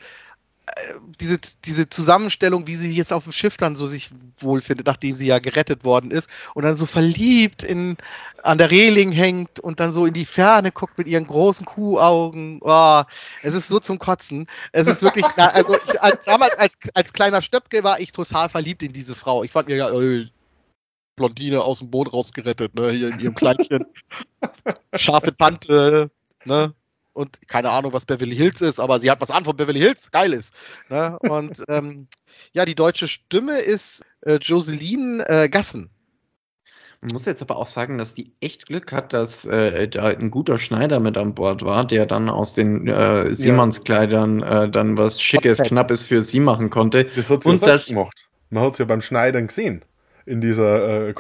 diese, 1.19 1.38
diese 1.65 1.89
Zusammenstellung, 1.89 2.67
wie 2.67 2.76
sie 2.76 2.91
jetzt 2.91 3.13
auf 3.13 3.24
dem 3.24 3.34
Schiff 3.34 3.57
dann 3.57 3.76
so 3.76 3.88
sich 3.88 4.09
wohlfindet, 4.39 4.88
nachdem 4.88 5.15
sie 5.15 5.28
ja 5.28 5.39
gerettet 5.39 5.84
worden 5.84 6.11
ist 6.11 6.30
und 6.53 6.63
dann 6.63 6.76
so 6.76 6.86
verliebt 6.86 7.63
in, 7.63 7.97
an 8.43 8.57
der 8.57 8.72
Reling 8.72 9.11
hängt 9.11 9.59
und 9.59 9.80
dann 9.80 9.91
so 9.91 10.05
in 10.05 10.13
die 10.13 10.26
Ferne 10.26 10.72
guckt 10.72 10.97
mit 10.97 11.07
ihren 11.07 11.28
großen 11.28 11.65
Kuhaugen. 11.65 12.59
Oh, 12.63 13.03
es 13.43 13.53
ist 13.53 13.67
so 13.67 13.80
zum 13.80 13.99
Kotzen. 13.99 14.47
Es 14.72 14.88
ist 14.88 15.01
wirklich, 15.01 15.26
also 15.38 15.76
ich, 15.76 16.01
als, 16.01 16.26
damals 16.26 16.57
als, 16.57 16.74
als 16.93 17.13
kleiner 17.13 17.41
Stöpke 17.41 17.84
war 17.84 17.99
ich 17.99 18.11
total 18.11 18.49
verliebt 18.49 18.84
in 18.84 18.93
diese 18.93 19.15
Frau. 19.15 19.43
Ich 19.43 19.51
fand 19.51 19.67
mir 19.67 19.78
ja, 19.78 19.89
ey, 19.89 20.30
Blondine 21.15 21.61
aus 21.61 21.80
dem 21.80 21.91
Boot 21.91 22.11
rausgerettet, 22.13 22.74
ne, 22.76 22.91
hier 22.91 23.09
in 23.09 23.19
ihrem 23.19 23.36
Kleidchen. 23.36 23.86
Scharfe 24.95 25.36
Tante, 25.36 26.09
ne, 26.45 26.74
und 27.14 27.39
keine 27.47 27.70
Ahnung, 27.70 27.93
was 27.93 28.05
Beverly 28.05 28.36
Hills 28.36 28.62
ist, 28.62 28.80
aber 28.80 28.99
sie 28.99 29.12
hat 29.12 29.22
was 29.22 29.32
an 29.32 29.45
von 29.45 29.55
Beverly 29.55 29.80
Hills, 29.80 30.12
geil 30.12 30.34
ist. 30.34 30.53
Ne? 30.89 31.18
Und 31.20 31.62
ähm, 31.68 32.07
ja, 32.53 32.66
die 32.66 32.76
deutsche 32.76 33.07
Stimme 33.07 33.59
ist 33.59 34.03
äh, 34.22 34.36
Joseline 34.36 35.28
äh, 35.28 35.49
Gassen. 35.49 35.89
Man 37.01 37.14
muss 37.14 37.26
jetzt 37.26 37.41
aber 37.41 37.55
auch 37.55 37.66
sagen, 37.66 37.97
dass 37.97 38.14
die 38.14 38.32
echt 38.41 38.68
Glück 38.68 38.91
hat, 38.91 39.12
dass 39.12 39.43
äh, 39.45 39.88
da 39.88 40.03
ein 40.05 40.30
guter 40.30 40.59
Schneider 40.59 40.99
mit 40.99 41.18
an 41.18 41.34
Bord 41.34 41.64
war, 41.66 41.84
der 41.86 42.05
dann 42.05 42.30
aus 42.30 42.53
den 42.53 42.88
äh, 42.88 43.34
Seemannskleidern 43.34 44.43
äh, 44.43 44.70
dann 44.70 44.99
was 44.99 45.20
Schickes. 45.20 45.57
Knappes 45.64 46.05
für 46.05 46.22
sie 46.22 46.39
machen 46.39 46.70
konnte. 46.70 47.05
Das 47.05 47.30
hat 47.32 47.41
sie 47.41 47.49
Und 47.49 47.62
das- 47.64 47.88
gemacht. 47.88 48.28
Man 48.51 48.64
hat 48.64 48.74
es 48.74 48.78
ja 48.80 48.86
beim 48.86 49.01
Schneidern 49.01 49.47
gesehen. 49.47 49.84
In 50.28 50.41
dieser 50.41 51.07
äh, 51.07 51.14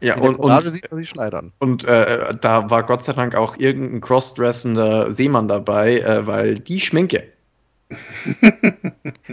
Ja, 0.00 0.18
und, 0.18 0.36
und, 0.36 0.62
sieht 0.62 0.90
man 0.90 1.00
sie 1.00 1.06
schneidern. 1.06 1.52
und 1.58 1.84
äh, 1.84 2.34
da 2.40 2.70
war 2.70 2.84
Gott 2.84 3.04
sei 3.04 3.14
Dank 3.14 3.34
auch 3.34 3.56
irgendein 3.56 4.00
crossdressender 4.00 5.10
Seemann 5.10 5.48
dabei, 5.48 6.00
äh, 6.00 6.26
weil 6.26 6.54
die 6.58 6.80
Schminke. 6.80 7.24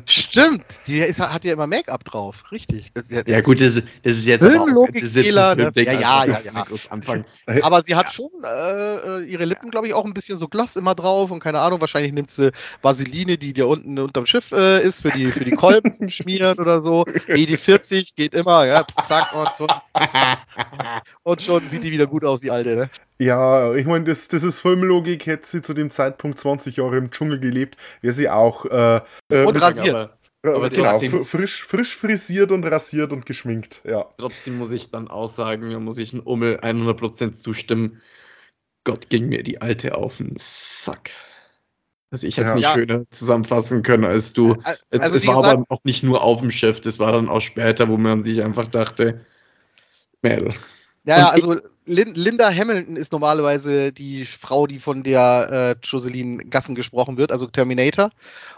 Stimmt, 0.06 0.64
die 0.88 0.98
ist, 1.00 1.20
hat 1.20 1.44
ja 1.44 1.54
immer 1.54 1.66
Make-up 1.68 2.04
drauf, 2.04 2.52
richtig. 2.52 2.92
Das- 2.94 3.06
Ja 3.26 3.42
gut, 3.42 3.60
das, 3.60 3.82
das 4.04 4.18
ist 4.18 4.26
jetzt 4.28 4.44
aber 4.44 4.62
auch, 4.62 4.68
Filmlogik- 4.68 4.96
ist 5.02 5.16
jetzt 5.16 5.26
Fehler, 5.26 5.56
ne? 5.56 5.72
Ja, 5.76 5.92
ja, 5.94 6.26
ja, 6.26 6.40
ja. 6.40 6.64
anfangen. 6.90 7.26
Aber 7.64 7.82
sie 7.82 7.96
hat 7.96 8.12
schon 8.12 8.30
äh, 8.44 9.24
ihre 9.24 9.46
Lippen, 9.46 9.72
glaube 9.72 9.88
ich, 9.88 9.94
auch 9.94 10.06
ein 10.06 10.14
bisschen 10.14 10.38
so 10.38 10.48
Gloss 10.48 10.76
immer 10.76 10.94
drauf 10.96 11.32
und 11.32 11.40
keine 11.40 11.60
Ahnung, 11.60 11.82
wahrscheinlich 11.82 12.14
nimmt 12.14 12.30
sie 12.32 12.52
Vaseline, 12.82 13.38
die 13.38 13.54
da 13.54 13.66
unten 13.66 13.98
unterm 14.00 14.26
Schiff 14.26 14.52
äh, 14.52 14.84
ist, 14.84 15.02
für 15.02 15.10
die, 15.12 15.28
für 15.32 15.46
die 15.46 15.52
Kolben 15.52 15.92
zum 15.94 16.10
Schmieren 16.10 16.58
oder 16.60 16.80
so. 16.82 17.04
ED40 17.28 18.12
geht 18.16 18.34
immer, 18.36 18.66
ja, 18.68 18.86
zack, 19.08 19.34
und 19.36 19.50
schon, 19.58 19.68
und 21.24 21.42
schon 21.42 21.68
sieht 21.70 21.84
die 21.84 21.92
wieder 21.92 22.08
gut 22.08 22.24
aus, 22.24 22.42
die 22.42 22.52
alte, 22.52 22.76
ne? 22.76 22.90
Ja, 23.24 23.74
ich 23.76 23.86
meine, 23.86 24.06
das, 24.06 24.28
das 24.28 24.44
ist 24.44 24.60
Filmlogik. 24.60 25.26
Hätte 25.26 25.48
sie 25.48 25.62
zu 25.62 25.74
dem 25.74 25.90
Zeitpunkt 25.90 26.38
20 26.40 26.78
Jahre 26.78 26.98
im 26.98 27.12
Dschungel 27.12 27.40
gelebt, 27.40 27.78
wäre 28.02 28.14
sie 28.14 28.30
auch 28.30 28.66
äh, 28.66 29.02
äh, 29.30 29.46
Und 29.46 29.56
rasiert. 29.62 30.12
Aber 30.46 30.70
genau, 30.70 31.00
frisch, 31.24 31.64
frisch 31.64 31.96
frisiert 31.96 32.52
und 32.52 32.66
rasiert 32.66 33.14
und 33.14 33.26
geschminkt. 33.26 33.82
Ja. 33.86 34.06
trotzdem 34.18 34.58
muss 34.58 34.72
ich 34.74 34.92
dann 34.92 35.08
auch 35.08 35.30
sagen, 35.30 35.72
da 35.72 35.80
muss 35.80 35.98
ich 35.98 36.12
ein 36.12 36.20
Ummel 36.20 36.58
100% 36.60 37.32
zustimmen. 37.32 38.02
Gott 38.84 39.10
ging 39.10 39.30
mir 39.30 39.44
die 39.44 39.62
alte 39.62 39.96
auf 39.96 40.18
den 40.18 40.34
Sack. 40.38 41.12
Also 42.12 42.28
ich 42.28 42.36
hätte 42.36 42.48
es 42.50 42.52
Ja. 42.52 42.56
nicht 42.56 42.64
Ja. 42.66 42.74
schöner 42.74 43.10
zusammenfassen 43.10 43.84
können 43.84 44.04
als 44.04 44.34
du. 44.34 44.54
Al- 44.66 44.78
Es, 44.90 45.00
also 45.02 45.16
es 45.16 45.26
war 45.28 45.38
gesagt, 45.38 45.54
aber 45.60 45.66
auch 45.70 45.84
nicht 45.86 46.04
nur 46.04 46.22
auf 46.22 46.42
dem 46.42 46.52
Schiff, 46.52 46.82
das 46.82 47.00
war 47.00 47.14
dann 47.14 47.30
auch 47.30 47.40
später, 47.40 47.88
wo 47.88 47.96
man 47.96 48.24
sich 48.24 48.44
einfach 48.44 48.68
dachte, 48.68 49.26
Mädel. 50.22 50.54
Ja, 51.06 51.18
ja, 51.20 51.26
Und 51.28 51.34
also 51.34 51.62
Lin 51.86 52.14
Linda 52.16 52.50
Hamilton 52.50 52.96
ist 52.96 53.12
normalerweise 53.12 53.92
die 53.92 54.26
Frau, 54.26 54.68
die 54.68 54.80
von 54.80 55.04
der 55.04 55.76
äh, 55.82 55.86
Jocelyn 55.86 56.50
Gassen 56.50 56.76
gesprochen 56.76 57.18
wird, 57.18 57.32
also 57.32 57.48
Terminator 57.48 58.10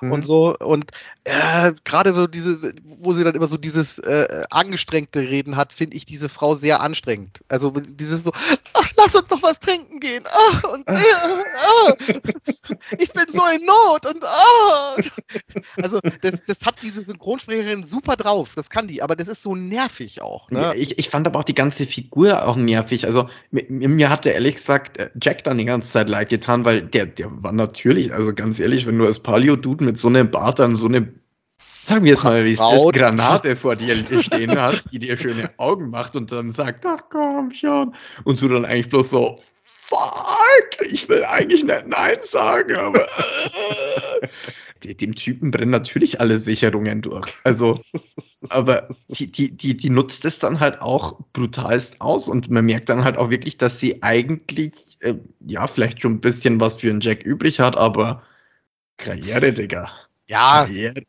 Mhm. 0.02 0.12
und 0.12 0.26
so. 0.26 0.56
Und 0.58 0.92
äh, 1.24 1.72
gerade 1.86 2.14
so 2.14 2.28
diese, 2.28 2.74
wo 2.84 3.14
sie 3.14 3.24
dann 3.24 3.34
immer 3.36 3.48
so 3.48 3.58
dieses 3.58 3.98
äh, 4.00 4.44
angestrengte 4.50 5.22
Reden 5.22 5.56
hat, 5.56 5.72
finde 5.72 5.96
ich 5.96 6.04
diese 6.06 6.28
Frau 6.28 6.54
sehr 6.56 6.82
anstrengend. 6.82 7.44
Also 7.48 7.72
dieses 7.72 8.24
so, 8.26 8.32
ach, 8.74 8.90
lass 8.98 9.16
uns 9.16 9.28
doch 9.30 9.42
was 9.42 9.60
trinken 9.60 10.00
gehen. 10.02 10.26
Ah, 10.28 10.68
und, 10.68 10.86
äh, 10.88 10.94
ah, 10.94 11.94
ich 12.98 13.12
bin 13.14 13.24
so 13.30 13.42
in 13.56 13.66
Not 13.66 14.06
und 14.06 14.24
ah. 14.26 14.96
Also 15.82 16.00
das, 16.22 16.44
das 16.46 16.66
hat 16.66 16.82
diese 16.82 17.02
Synchronsprecherin 17.04 17.86
super 17.86 18.16
drauf, 18.18 18.52
das 18.56 18.70
kann 18.70 18.88
die, 18.88 19.02
aber 19.02 19.16
das 19.16 19.30
ist 19.30 19.42
so 19.42 19.56
nervig 19.56 20.22
auch. 20.22 20.52
Ja, 20.52 20.74
Ne? 20.74 20.76
ich, 20.76 20.98
ich 21.00 21.10
fand 21.10 21.26
aber 21.28 21.40
auch 21.40 21.44
die 21.44 21.56
ganze 21.56 21.86
Figur 21.86 22.46
auch 22.46 22.56
nervig. 22.58 23.06
Also 23.06 23.15
mir, 23.52 23.66
mir 23.70 24.10
hatte 24.10 24.30
ehrlich 24.30 24.56
gesagt 24.56 24.98
äh, 24.98 25.10
Jack 25.22 25.44
dann 25.44 25.58
die 25.58 25.66
ganze 25.66 25.90
Zeit 25.90 26.10
leid 26.10 26.30
getan, 26.30 26.66
weil 26.66 26.82
der, 26.82 27.06
der 27.06 27.28
war 27.44 27.52
natürlich, 27.52 28.14
also 28.14 28.34
ganz 28.34 28.60
ehrlich, 28.60 28.86
wenn 28.86 28.98
du 28.98 29.06
als 29.06 29.20
Paleo-Dude 29.20 29.84
mit 29.84 30.00
so 30.00 30.08
einem 30.08 30.30
Bart 30.30 30.60
dann 30.60 30.76
so 30.76 30.88
eine, 30.88 31.14
sagen 31.84 32.06
wir 32.06 32.14
es 32.14 32.24
mal, 32.24 32.44
wie 32.46 32.54
es 32.54 32.60
ist. 32.60 32.94
Granate 32.94 33.56
vor 33.56 33.76
dir 33.76 33.96
stehen 34.22 34.60
hast, 34.60 34.92
die 34.92 35.00
dir 35.00 35.18
schöne 35.18 35.50
Augen 35.58 35.90
macht 35.90 36.16
und 36.16 36.32
dann 36.32 36.52
sagt, 36.52 36.86
ach 36.86 37.04
komm 37.10 37.52
schon. 37.52 37.96
Und 38.24 38.42
du 38.42 38.48
dann 38.48 38.66
eigentlich 38.66 38.90
bloß 38.90 39.10
so, 39.10 39.40
fuck, 39.64 40.88
ich 40.88 41.08
will 41.10 41.24
eigentlich 41.26 41.64
nicht 41.64 41.88
Nein 41.88 42.18
sagen, 42.22 42.76
aber 42.76 43.02
äh. 43.02 44.28
Dem 44.94 45.16
Typen 45.16 45.52
brennen 45.52 45.72
natürlich 45.72 46.20
alle 46.20 46.38
Sicherungen 46.38 47.02
durch. 47.02 47.34
Also, 47.44 47.82
aber 48.50 48.88
die, 49.10 49.32
die, 49.32 49.56
die, 49.56 49.76
die 49.76 49.90
nutzt 49.90 50.26
es 50.26 50.40
dann 50.40 50.60
halt 50.60 50.82
auch 50.82 51.20
brutalst 51.34 52.02
aus 52.02 52.28
und 52.28 52.50
man 52.50 52.66
merkt 52.66 52.90
dann 52.90 53.04
halt 53.04 53.18
auch 53.18 53.30
wirklich, 53.30 53.58
dass 53.58 53.80
sie 53.80 54.02
eigentlich, 54.04 54.98
äh, 55.00 55.16
ja, 55.46 55.68
vielleicht 55.68 56.02
schon 56.02 56.14
ein 56.14 56.22
bisschen 56.22 56.60
was 56.60 56.78
für 56.78 56.90
einen 56.90 57.02
Jack 57.02 57.24
übrig 57.24 57.60
hat, 57.60 57.78
aber 57.78 58.24
Karriere, 58.98 59.52
Digga. 59.54 59.92
Ja, 60.28 60.66
Karriere. 60.66 61.04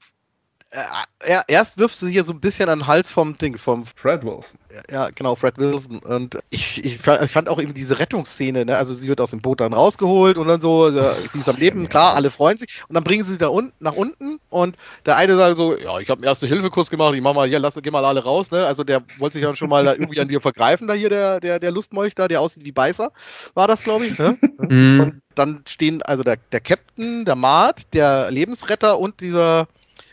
Äh, 0.70 0.80
er, 1.20 1.44
erst 1.48 1.78
wirft 1.78 1.96
sie 1.96 2.10
hier 2.10 2.24
so 2.24 2.32
ein 2.32 2.40
bisschen 2.40 2.68
an 2.68 2.80
den 2.80 2.86
Hals 2.86 3.10
vom 3.10 3.38
Ding, 3.38 3.56
vom 3.56 3.84
Fred 3.84 4.24
Wilson. 4.24 4.58
Ja, 4.90 5.08
genau, 5.14 5.36
Fred 5.36 5.56
Wilson. 5.58 6.00
Und 6.00 6.38
ich, 6.50 6.84
ich, 6.84 6.94
ich 7.06 7.30
fand 7.30 7.48
auch 7.48 7.60
eben 7.60 7.72
diese 7.72 7.98
Rettungsszene, 7.98 8.64
ne? 8.64 8.76
Also 8.76 8.92
sie 8.92 9.08
wird 9.08 9.20
aus 9.20 9.30
dem 9.30 9.40
Boot 9.40 9.60
dann 9.60 9.72
rausgeholt 9.72 10.38
und 10.38 10.48
dann 10.48 10.60
so, 10.60 10.90
ja, 10.90 11.14
sie 11.32 11.38
ist 11.38 11.48
am 11.48 11.56
Leben, 11.56 11.88
klar, 11.88 12.14
alle 12.14 12.30
freuen 12.30 12.58
sich. 12.58 12.82
Und 12.88 12.94
dann 12.94 13.04
bringen 13.04 13.24
sie 13.24 13.36
sie 13.36 13.38
da 13.38 13.48
unten 13.48 13.72
nach 13.80 13.94
unten 13.94 14.40
und 14.48 14.76
der 15.04 15.16
eine 15.16 15.36
sagt 15.36 15.56
so, 15.56 15.76
ja, 15.76 15.98
ich 15.98 16.08
habe 16.08 16.18
einen 16.18 16.24
Erste-Hilfe-Kurs 16.24 16.90
gemacht, 16.90 17.14
ich 17.14 17.20
mach 17.20 17.34
mal 17.34 17.48
hier, 17.48 17.58
lass, 17.58 17.74
geh 17.74 17.90
mal 17.90 18.04
alle 18.04 18.22
raus, 18.22 18.50
ne? 18.50 18.66
Also 18.66 18.84
der 18.84 19.02
wollte 19.18 19.34
sich 19.34 19.42
dann 19.42 19.56
schon 19.56 19.68
mal 19.68 19.84
da 19.84 19.92
irgendwie 19.92 20.20
an 20.20 20.28
dir 20.28 20.40
vergreifen, 20.40 20.88
da 20.88 20.94
hier, 20.94 21.10
der, 21.10 21.40
der, 21.40 21.58
der 21.58 21.70
Lustmolch 21.70 22.14
da, 22.14 22.28
der 22.28 22.40
aussieht 22.40 22.64
wie 22.64 22.72
Beißer, 22.72 23.12
war 23.54 23.68
das, 23.68 23.82
glaube 23.82 24.06
ich, 24.06 24.18
ne? 24.18 24.38
Mhm. 24.58 25.00
Und 25.00 25.22
dann 25.34 25.62
stehen 25.68 26.02
also 26.02 26.22
der, 26.22 26.36
der 26.50 26.60
Captain, 26.60 27.24
der 27.24 27.36
Mart, 27.36 27.92
der 27.92 28.30
Lebensretter 28.30 28.98
und 28.98 29.20
dieser 29.20 29.68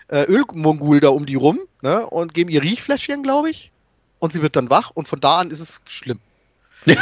äh, 0.09 0.23
Ölmongul 0.25 0.99
da 0.99 1.09
um 1.09 1.25
die 1.25 1.35
rum 1.35 1.59
ne? 1.81 2.05
und 2.07 2.33
geben 2.33 2.49
ihr 2.49 2.61
Riechfläschchen, 2.63 3.23
glaube 3.23 3.49
ich. 3.49 3.71
Und 4.19 4.31
sie 4.33 4.41
wird 4.41 4.55
dann 4.55 4.69
wach 4.69 4.91
und 4.93 5.07
von 5.07 5.19
da 5.19 5.37
an 5.37 5.51
ist 5.51 5.59
es 5.59 5.81
schlimm. 5.87 6.19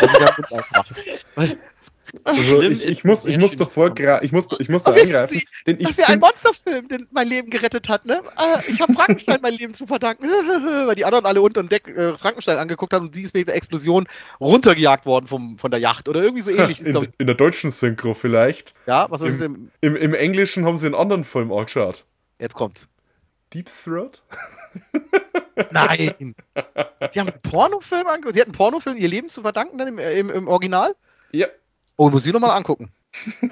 Also 1.34 1.56
Also 2.26 2.62
ich, 2.62 3.04
muss, 3.06 3.26
ich 3.26 3.38
muss 3.38 3.54
gra- 3.54 4.22
ich 4.22 4.32
muss, 4.34 4.48
ich 4.60 4.68
muss 4.68 4.84
da 4.84 4.92
eingreifen. 4.92 5.34
Sie, 5.34 5.46
Denn 5.66 5.80
ich 5.80 5.88
Das 5.88 5.98
wäre 5.98 6.08
ein 6.10 6.14
find- 6.20 6.24
Monsterfilm, 6.24 6.88
der 6.90 7.00
mein 7.12 7.28
Leben 7.28 7.50
gerettet 7.50 7.88
hat, 7.88 8.06
ne? 8.06 8.22
Äh, 8.38 8.70
ich 8.72 8.82
habe 8.82 8.94
Frankenstein 8.94 9.40
mein 9.42 9.54
Leben 9.54 9.74
zu 9.74 9.88
verdanken, 9.88 10.26
weil 10.88 10.96
die 10.96 11.06
anderen 11.06 11.26
alle 11.26 11.42
unter 11.42 11.62
dem 11.64 11.70
Deck 11.70 11.88
äh, 11.88 12.18
Frankenstein 12.18 12.58
angeguckt 12.58 12.92
haben 12.94 13.06
und 13.08 13.16
sie 13.16 13.22
ist 13.24 13.34
wegen 13.34 13.46
der 13.46 13.56
Explosion 13.56 14.08
runtergejagt 14.42 15.06
worden 15.06 15.28
vom, 15.28 15.58
von 15.58 15.72
der 15.72 15.80
Yacht 15.80 16.10
oder 16.10 16.22
irgendwie 16.22 16.42
so 16.42 16.52
ähnlich. 16.56 16.82
in, 16.86 17.08
in 17.18 17.28
der 17.28 17.36
deutschen 17.36 17.72
Synchro 17.72 18.14
vielleicht. 18.14 18.74
Ja, 18.88 19.08
was 19.10 19.22
ist 19.22 19.36
im- 19.36 19.40
denn? 19.40 19.72
Im, 19.80 19.96
Im 19.96 20.14
Englischen 20.14 20.66
haben 20.66 20.78
sie 20.78 20.88
einen 20.88 20.96
anderen 20.96 21.24
Film 21.24 21.52
angeschaut. 21.54 22.04
Jetzt 22.42 22.56
kommt's. 22.56 22.90
Deep 23.54 23.70
Throat? 23.70 24.24
Nein. 25.72 26.36
Sie 27.12 27.20
haben 27.20 27.30
einen 27.30 27.42
Pornofilm 27.44 28.08
angeguckt. 28.08 28.34
Sie 28.34 28.42
hatten 28.42 28.50
einen 28.50 28.58
Pornofilm 28.58 28.98
ihr 28.98 29.08
Leben 29.08 29.30
zu 29.30 29.44
verdanken 29.44 29.78
dann 29.78 29.90
im, 29.90 30.00
im, 30.00 30.30
im 30.32 30.48
Original? 30.48 30.96
Ja. 31.34 31.48
Oh, 31.98 32.10
muss 32.10 32.26
ich 32.26 32.34
nochmal 32.34 32.58
angucken. 32.58 32.92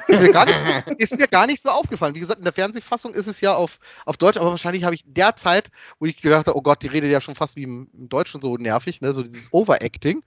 Ist 0.08 0.22
mir, 0.22 0.32
gar 0.32 0.46
nicht, 0.46 0.58
ist 1.00 1.20
mir 1.20 1.28
gar 1.28 1.46
nicht 1.46 1.62
so 1.62 1.70
aufgefallen. 1.70 2.16
Wie 2.16 2.20
gesagt, 2.20 2.40
in 2.40 2.46
der 2.46 2.54
Fernsehfassung 2.54 3.14
ist 3.14 3.28
es 3.28 3.42
ja 3.42 3.54
auf, 3.54 3.78
auf 4.06 4.18
Deutsch, 4.18 4.38
aber 4.38 4.50
wahrscheinlich 4.50 4.86
habe 4.86 4.96
ich 4.96 5.04
der 5.06 5.36
Zeit, 5.36 5.70
wo 6.00 6.08
ich 6.08 6.18
gedacht 6.18 6.48
habe, 6.48 6.58
oh 6.58 6.62
Gott, 6.62 6.82
die 6.82 6.88
redet 6.88 7.12
ja 7.12 7.22
schon 7.22 7.36
fast 7.36 7.56
wie 7.56 7.64
im, 7.64 7.90
im 7.94 8.10
Deutschen 8.10 8.42
so 8.42 8.58
nervig, 8.58 9.02
ne? 9.02 9.14
so 9.14 9.22
dieses 9.22 9.54
Overacting. 9.54 10.22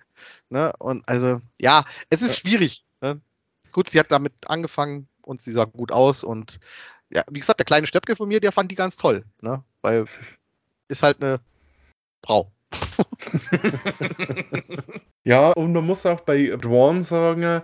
Ne? 0.51 0.73
Und 0.79 1.09
also, 1.09 1.41
ja, 1.59 1.85
es 2.11 2.23
ist 2.23 2.39
schwierig. 2.39 2.85
Ne? 3.01 3.21
Gut, 3.73 3.89
sie 3.89 3.99
hat 3.99 4.13
damit 4.13 4.35
angefangen 4.47 5.09
und 5.23 5.41
sie 5.41 5.51
sah 5.51 5.65
gut 5.65 5.91
aus 5.91 6.23
und 6.23 6.61
ja, 7.13 7.23
wie 7.31 7.41
gesagt, 7.41 7.61
der 7.61 7.67
kleine 7.67 7.87
Stöpke 7.87 8.17
von 8.17 8.29
mir, 8.29 8.41
der 8.41 8.53
fand 8.53 8.71
die 8.71 8.77
ganz 8.77 8.97
toll, 8.97 9.25
ne? 9.41 9.63
Weil 9.83 10.07
ist 10.89 11.03
halt 11.03 11.23
eine 11.23 11.41
Frau. 12.25 12.51
Ja, 15.25 15.53
und 15.53 15.73
man 15.73 15.87
muss 15.87 16.05
auch 16.05 16.23
bei 16.23 16.47
Dwan 16.47 17.03
sagen, 17.03 17.63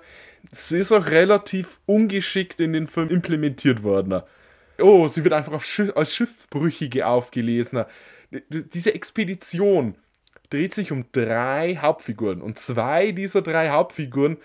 sie 0.52 0.78
ist 0.78 0.92
auch 0.92 1.06
relativ 1.06 1.80
ungeschickt 1.86 2.60
in 2.60 2.72
den 2.72 2.86
Film 2.86 3.08
implementiert 3.08 3.82
worden. 3.82 4.22
Oh, 4.78 5.08
sie 5.08 5.24
wird 5.24 5.34
einfach 5.34 5.60
Schiff, 5.60 5.90
als 5.96 6.14
Schiffbrüchige 6.14 7.08
aufgelesen. 7.08 7.84
Diese 8.48 8.94
Expedition 8.94 9.96
dreht 10.50 10.72
sich 10.72 10.92
um 10.92 11.06
drei 11.10 11.76
Hauptfiguren 11.82 12.42
und 12.42 12.60
zwei 12.60 13.10
dieser 13.10 13.42
drei 13.42 13.70
Hauptfiguren 13.70 14.36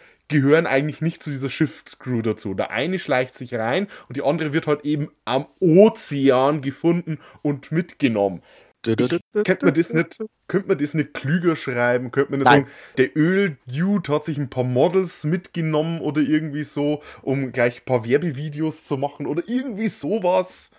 gehören 0.42 0.68
eigentlich 0.68 1.00
nicht 1.02 1.24
zu 1.24 1.30
dieser 1.30 1.50
Schiffscrew 1.50 2.22
dazu. 2.22 2.54
Der 2.54 2.72
eine 2.72 3.00
schleicht 3.00 3.36
sich 3.36 3.54
rein 3.54 3.88
und 4.10 4.18
die 4.18 4.22
andere 4.22 4.52
wird 4.52 4.68
halt 4.68 4.84
eben 4.84 5.10
am 5.24 5.46
Ozean 5.60 6.62
gefunden 6.62 7.20
und 7.42 7.72
mitgenommen. 7.72 8.42
Könnte 8.84 9.20
man 9.64 9.74
das 9.74 9.94
nicht, 9.94 10.18
könnte 10.50 10.68
man 10.68 10.78
das 10.78 10.94
nicht 10.94 11.14
klüger 11.14 11.56
schreiben? 11.56 12.12
Könnte 12.12 12.32
man 12.32 12.40
nicht 12.42 12.52
Nein. 12.52 12.62
sagen, 12.64 12.72
der 12.98 13.16
Öl-Dude 13.16 14.12
hat 14.14 14.26
sich 14.26 14.38
ein 14.38 14.50
paar 14.50 14.66
Models 14.66 15.24
mitgenommen 15.24 16.02
oder 16.02 16.20
irgendwie 16.22 16.64
so, 16.64 17.02
um 17.22 17.54
gleich 17.54 17.78
ein 17.82 17.86
paar 17.86 18.06
Werbevideos 18.06 18.84
zu 18.86 18.98
machen 18.98 19.26
oder 19.26 19.42
irgendwie 19.48 19.88
sowas. 19.88 20.72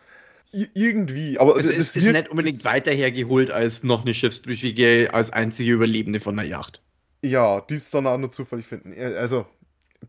I 0.53 0.69
irgendwie. 0.75 1.39
Aber 1.39 1.57
Also 1.57 1.71
es 1.73 1.97
ist 1.97 2.05
wirkt- 2.05 2.13
nicht 2.13 2.29
unbedingt 2.29 2.65
weiter 2.65 2.93
hergeholt 2.93 3.51
als 3.51 3.83
noch 3.83 4.03
eine 4.03 4.13
Schiffsbrüchige 4.13 5.09
als 5.13 5.33
einzige 5.33 5.73
Überlebende 5.73 6.21
von 6.21 6.37
der 6.37 6.45
Yacht. 6.45 6.83
Ja, 7.25 7.61
die 7.63 7.75
ist 7.77 7.93
dann 7.95 8.07
auch 8.07 8.19
nur 8.19 8.31
zufällig 8.33 8.67
finden. 8.67 8.93
Ja, 8.93 9.09
Also, 9.19 9.47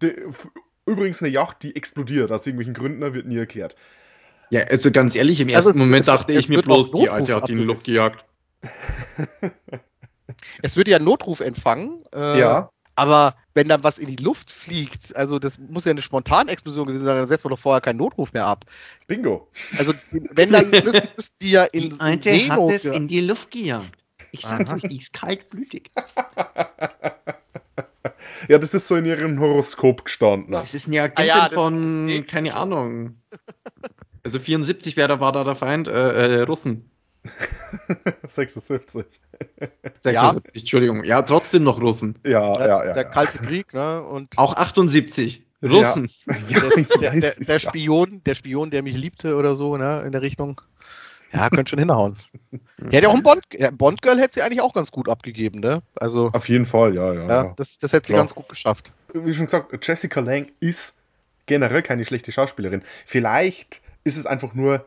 die, 0.02 0.14
übrigens 0.86 1.22
eine 1.22 1.32
Yacht, 1.32 1.64
die 1.64 1.76
explodiert. 1.76 2.32
Aus 2.32 2.46
irgendwelchen 2.46 2.74
Gründen 2.74 3.14
wird 3.14 3.26
nie 3.26 3.38
erklärt. 3.38 3.76
Ja, 4.52 4.62
also 4.66 4.92
ganz 4.92 5.16
ehrlich, 5.16 5.40
im 5.40 5.48
Also 5.48 5.70
ersten 5.70 5.70
es- 5.70 5.76
Moment 5.86 6.02
es- 6.02 6.06
dachte 6.08 6.34
es 6.34 6.40
ich 6.42 6.50
mir 6.50 6.62
bloß, 6.62 6.92
die 6.92 7.10
Alte 7.10 7.34
hat 7.36 7.50
ihn 7.50 7.56
in 7.56 7.62
die 7.62 7.66
Luft 7.68 7.86
gejagt. 7.86 8.26
Es 10.62 10.76
wird 10.76 10.88
ja 10.88 10.98
ein 10.98 11.04
Notruf 11.04 11.40
empfangen. 11.40 12.04
Äh, 12.14 12.40
Aber 12.98 13.36
wenn 13.54 13.68
dann 13.68 13.84
was 13.84 13.98
in 13.98 14.08
die 14.08 14.22
Luft 14.24 14.50
fliegt, 14.52 15.16
also 15.16 15.38
das 15.40 15.60
muss 15.60 15.84
ja 15.86 15.92
eine 15.92 16.02
Spontanexplosion 16.02 16.88
gewesen 16.88 17.04
sein, 17.06 17.16
dann 17.16 17.28
setzt 17.28 17.44
man 17.44 17.52
doch 17.52 17.60
vorher 17.60 17.82
keinen 17.82 17.98
Notruf 17.98 18.32
mehr 18.34 18.46
ab. 18.46 18.66
Bingo. 19.08 19.50
Also 19.78 19.94
wenn 20.12 20.52
dann 20.52 20.70
müssen, 20.72 21.08
müssen 21.16 21.34
die 21.42 21.52
ja 21.52 21.64
in, 21.66 21.92
in 21.92 22.22
Seenot. 22.22 22.84
ja. 22.84 22.98
die 23.00 23.20
Luft 23.22 23.52
gejagt. 23.52 24.05
Ich 24.40 24.46
sag's 24.46 24.72
euch, 24.74 24.84
die 24.84 24.98
ist 24.98 25.14
kaltblütig. 25.14 25.92
Ja, 28.48 28.60
das 28.60 28.74
ist 28.74 28.88
so 28.88 28.96
in 28.96 29.06
ihrem 29.06 29.40
Horoskop 29.40 30.06
gestanden. 30.06 30.52
Das 30.52 30.74
ist 30.74 30.88
eine 30.88 31.02
Agentin 31.02 31.24
Ah 31.24 31.28
ja, 31.28 31.46
ist 31.48 31.54
von, 31.56 32.06
nichts. 32.06 32.32
keine 32.32 32.56
Ahnung. 32.56 33.16
Also 34.24 34.40
74 34.40 34.98
wäre 34.98 35.08
da, 35.08 35.20
war 35.20 35.32
da 35.34 35.44
der 35.44 35.56
Feind, 35.56 35.88
äh, 35.88 36.40
äh, 36.40 36.42
Russen. 36.42 36.90
76. 38.28 39.06
76, 40.04 40.62
Entschuldigung. 40.62 41.04
Ja, 41.04 41.22
trotzdem 41.22 41.62
noch 41.62 41.80
Russen. 41.80 42.18
Ja, 42.26 42.54
der, 42.54 42.68
ja, 42.68 42.86
ja. 42.86 42.94
der 42.96 43.04
ja. 43.04 43.10
Kalte 43.10 43.38
Krieg, 43.38 43.72
ne? 43.72 44.02
Und 44.02 44.36
Auch 44.38 44.56
78. 44.56 45.46
Russen. 45.62 46.10
Ja, 46.50 46.60
der, 46.60 47.12
der, 47.12 47.12
der, 47.22 47.34
ja. 47.40 47.60
Spion, 47.60 48.24
der 48.26 48.34
Spion, 48.34 48.72
der 48.72 48.82
mich 48.82 48.98
liebte 48.98 49.36
oder 49.36 49.56
so, 49.56 49.78
ne, 49.78 50.02
in 50.04 50.12
der 50.12 50.24
Richtung. 50.24 50.60
Ja, 51.36 51.50
könnte 51.50 51.70
schon 51.70 51.80
hinhauen. 51.80 52.18
Der 52.78 53.00
hätte 53.00 53.10
auch 53.10 53.16
ein 53.16 53.24
Bond, 53.24 53.44
ja, 53.54 53.72
Bond-Girl 53.72 54.20
hätte 54.20 54.36
sie 54.36 54.42
eigentlich 54.42 54.62
auch 54.62 54.74
ganz 54.74 54.92
gut 54.92 55.10
abgegeben, 55.10 55.60
ne? 55.60 55.82
Also, 55.96 56.30
Auf 56.34 56.48
jeden 56.50 56.66
Fall, 56.66 56.96
ja, 56.96 57.14
ja. 57.14 57.22
ja, 57.22 57.44
ja. 57.46 57.54
das, 57.56 57.78
das 57.78 57.94
hätte 57.94 58.08
sie 58.08 58.14
Klar. 58.14 58.24
ganz 58.24 58.36
gut 58.36 58.50
geschafft. 58.50 58.94
Wie 59.14 59.34
schon 59.34 59.46
gesagt, 59.46 59.86
Jessica 59.86 60.20
Lange 60.20 60.48
ist 60.60 60.96
generell 61.46 61.82
keine 61.82 62.06
schlechte 62.06 62.32
Schauspielerin. 62.32 62.84
Vielleicht 63.06 63.82
ist 64.04 64.18
es 64.18 64.26
einfach 64.26 64.54
nur 64.54 64.86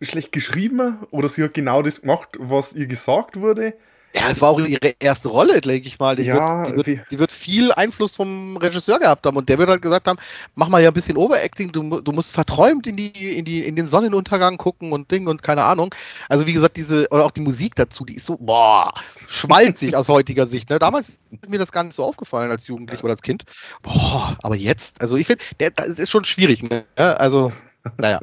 schlecht 0.00 0.32
geschrieben 0.32 0.98
oder 1.10 1.28
sie 1.28 1.42
hat 1.42 1.54
genau 1.54 1.82
das 1.82 2.02
gemacht, 2.02 2.30
was 2.38 2.72
ihr 2.72 2.86
gesagt 2.86 3.40
wurde. 3.40 3.74
Ja, 4.14 4.30
es 4.30 4.40
war 4.42 4.50
auch 4.50 4.60
ihre 4.60 4.92
erste 4.98 5.28
Rolle, 5.28 5.60
denke 5.60 5.88
ich 5.88 5.98
mal. 5.98 6.16
Die, 6.16 6.22
Ja, 6.22 6.64
wird, 6.74 6.86
die, 6.86 6.96
wird, 6.96 7.10
die 7.10 7.18
wird 7.18 7.32
viel 7.32 7.72
Einfluss 7.72 8.14
vom 8.14 8.56
Regisseur 8.58 8.98
gehabt 8.98 9.24
haben 9.26 9.36
und 9.36 9.48
der 9.48 9.58
wird 9.58 9.70
halt 9.70 9.80
gesagt 9.80 10.06
haben, 10.06 10.18
mach 10.54 10.68
mal 10.68 10.82
ja 10.82 10.90
ein 10.90 10.94
bisschen 10.94 11.16
Overacting, 11.16 11.72
du, 11.72 12.00
du 12.00 12.12
musst 12.12 12.32
verträumt 12.32 12.86
in, 12.86 12.96
die, 12.96 13.38
in, 13.38 13.44
die, 13.44 13.64
in 13.64 13.74
den 13.74 13.86
Sonnenuntergang 13.86 14.58
gucken 14.58 14.92
und 14.92 15.10
Ding 15.10 15.28
und 15.28 15.42
keine 15.42 15.64
Ahnung. 15.64 15.94
Also 16.28 16.46
wie 16.46 16.52
gesagt, 16.52 16.76
diese, 16.76 17.08
oder 17.10 17.24
auch 17.24 17.30
die 17.30 17.40
Musik 17.40 17.74
dazu, 17.74 18.04
die 18.04 18.16
ist 18.16 18.26
so, 18.26 18.36
boah, 18.38 18.92
schmalzig 19.28 19.96
aus 19.96 20.08
heutiger 20.08 20.46
Sicht. 20.46 20.68
Ne? 20.68 20.78
Damals 20.78 21.20
ist 21.30 21.48
mir 21.48 21.58
das 21.58 21.72
gar 21.72 21.84
nicht 21.84 21.94
so 21.94 22.04
aufgefallen 22.04 22.50
als 22.50 22.66
Jugendlich 22.66 23.02
oder 23.02 23.12
als 23.12 23.22
Kind. 23.22 23.44
Boah, 23.82 24.36
aber 24.42 24.56
jetzt, 24.56 25.00
also 25.00 25.16
ich 25.16 25.26
finde, 25.26 25.42
der, 25.58 25.70
das 25.70 25.88
ist 25.88 26.10
schon 26.10 26.24
schwierig. 26.24 26.62
Ne? 26.62 26.84
Ja, 26.98 27.14
Also, 27.14 27.52
naja. 27.98 28.18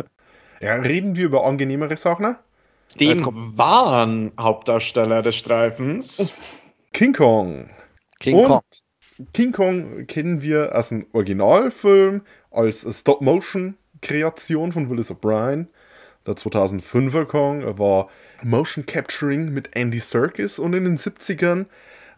Ja, 0.62 0.76
reden 0.76 1.16
wir 1.16 1.26
über 1.26 1.46
angenehmere 1.46 1.98
Sachen. 1.98 2.26
Den 2.26 2.36
Jetzt 2.98 3.24
kommt- 3.24 3.58
wahren 3.58 4.32
Hauptdarsteller 4.40 5.22
des 5.22 5.36
Streifens. 5.36 6.32
King 6.94 7.14
Kong. 7.14 7.70
King 8.20 8.36
Und 8.36 8.48
Kong. 8.50 8.62
King 9.34 9.52
Kong 9.52 10.08
kennen 10.08 10.42
wir 10.42 10.74
als 10.74 10.92
ein 10.92 11.06
Originalfilm, 11.14 12.22
als 12.52 12.88
Stop-Motion-Kreation 12.90 14.72
von 14.72 14.90
Willis 14.90 15.12
O'Brien. 15.12 15.68
Der 16.26 16.36
2005er 16.36 17.26
Kong 17.26 17.78
war 17.78 18.10
Motion 18.44 18.86
Capturing 18.86 19.54
mit 19.54 19.76
Andy 19.76 20.00
Serkis 20.00 20.60
und 20.60 20.74
in 20.74 20.84
den 20.86 20.98
70ern 20.98 21.66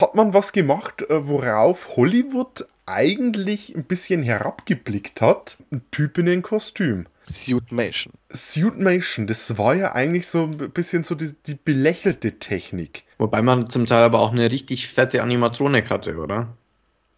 hat 0.02 0.16
man 0.16 0.34
was 0.34 0.52
gemacht, 0.52 1.04
äh, 1.10 1.28
worauf 1.28 1.96
Hollywood 1.96 2.66
eigentlich 2.86 3.76
ein 3.76 3.84
bisschen 3.86 4.24
herabgeblickt 4.24 5.22
hat. 5.22 5.58
Ein 5.72 5.82
Typ 5.92 6.18
in 6.18 6.28
ein 6.28 6.42
Kostüm. 6.42 7.06
Suitmation. 7.32 8.14
Suitmation, 8.30 9.28
das 9.28 9.58
war 9.58 9.76
ja 9.76 9.94
eigentlich 9.94 10.28
so 10.28 10.44
ein 10.44 10.58
bisschen 10.58 11.04
so 11.04 11.16
die, 11.16 11.34
die 11.48 11.56
belächelte 11.56 12.40
Technik. 12.40 13.04
Wobei 13.18 13.42
man 13.42 13.70
zum 13.70 13.86
Teil 13.86 14.04
aber 14.04 14.20
auch 14.20 14.32
eine 14.32 14.52
richtig 14.52 14.88
fette 14.88 15.22
Animatronik 15.22 15.90
hatte, 15.90 16.18
oder? 16.18 16.50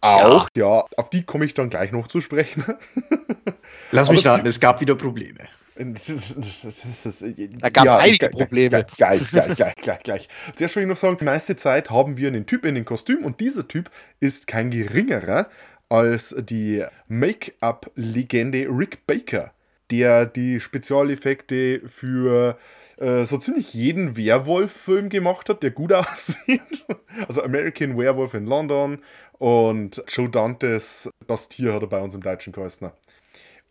Auch? 0.00 0.48
Ja, 0.54 0.84
auf 0.96 1.08
die 1.10 1.22
komme 1.22 1.46
ich 1.46 1.54
dann 1.54 1.70
gleich 1.70 1.90
noch 1.90 2.08
zu 2.08 2.20
sprechen. 2.20 2.62
Lass 3.90 4.10
mich 4.10 4.26
raten, 4.26 4.46
es 4.46 4.60
gab 4.60 4.80
wieder 4.80 4.94
Probleme. 4.96 5.48
Das 5.76 6.08
ist, 6.08 6.36
das 6.62 6.84
ist, 6.84 7.06
das, 7.06 7.24
Da 7.58 7.68
gab's 7.68 7.90
einige 7.90 8.28
Probleme. 8.28 8.84
Gleich, 8.96 9.28
gleich, 9.30 9.56
gleich, 9.56 9.74
gleich, 9.76 10.02
gleich. 10.02 10.28
Zuerst 10.54 10.76
will 10.76 10.84
ich 10.84 10.88
noch 10.88 10.96
sagen, 10.96 11.16
die 11.18 11.24
meiste 11.24 11.56
Zeit 11.56 11.90
haben 11.90 12.16
wir 12.16 12.28
einen 12.28 12.46
Typ 12.46 12.64
in 12.64 12.76
den 12.76 12.84
Kostüm 12.84 13.24
und 13.24 13.40
dieser 13.40 13.66
Typ 13.66 13.90
ist 14.20 14.46
kein 14.46 14.70
geringerer 14.70 15.48
als 15.88 16.34
die 16.38 16.84
Make-up-Legende 17.08 18.68
Rick 18.70 19.06
Baker, 19.06 19.52
der 19.98 20.26
die 20.26 20.60
Spezialeffekte 20.60 21.82
für 21.86 22.58
äh, 22.96 23.24
so 23.24 23.38
ziemlich 23.38 23.74
jeden 23.74 24.16
Werwolf-Film 24.16 25.08
gemacht 25.08 25.48
hat, 25.48 25.62
der 25.62 25.70
gut 25.70 25.92
aussieht. 25.92 26.84
Also 27.28 27.42
American 27.42 27.96
Werewolf 27.96 28.34
in 28.34 28.46
London 28.46 28.98
und 29.38 30.02
Joe 30.08 30.28
Dantes 30.28 31.08
Das 31.26 31.48
Tier 31.48 31.72
hat 31.72 31.82
er 31.82 31.88
bei 31.88 32.00
uns 32.00 32.14
im 32.14 32.22
Deutschen 32.22 32.52
geheißen. 32.52 32.90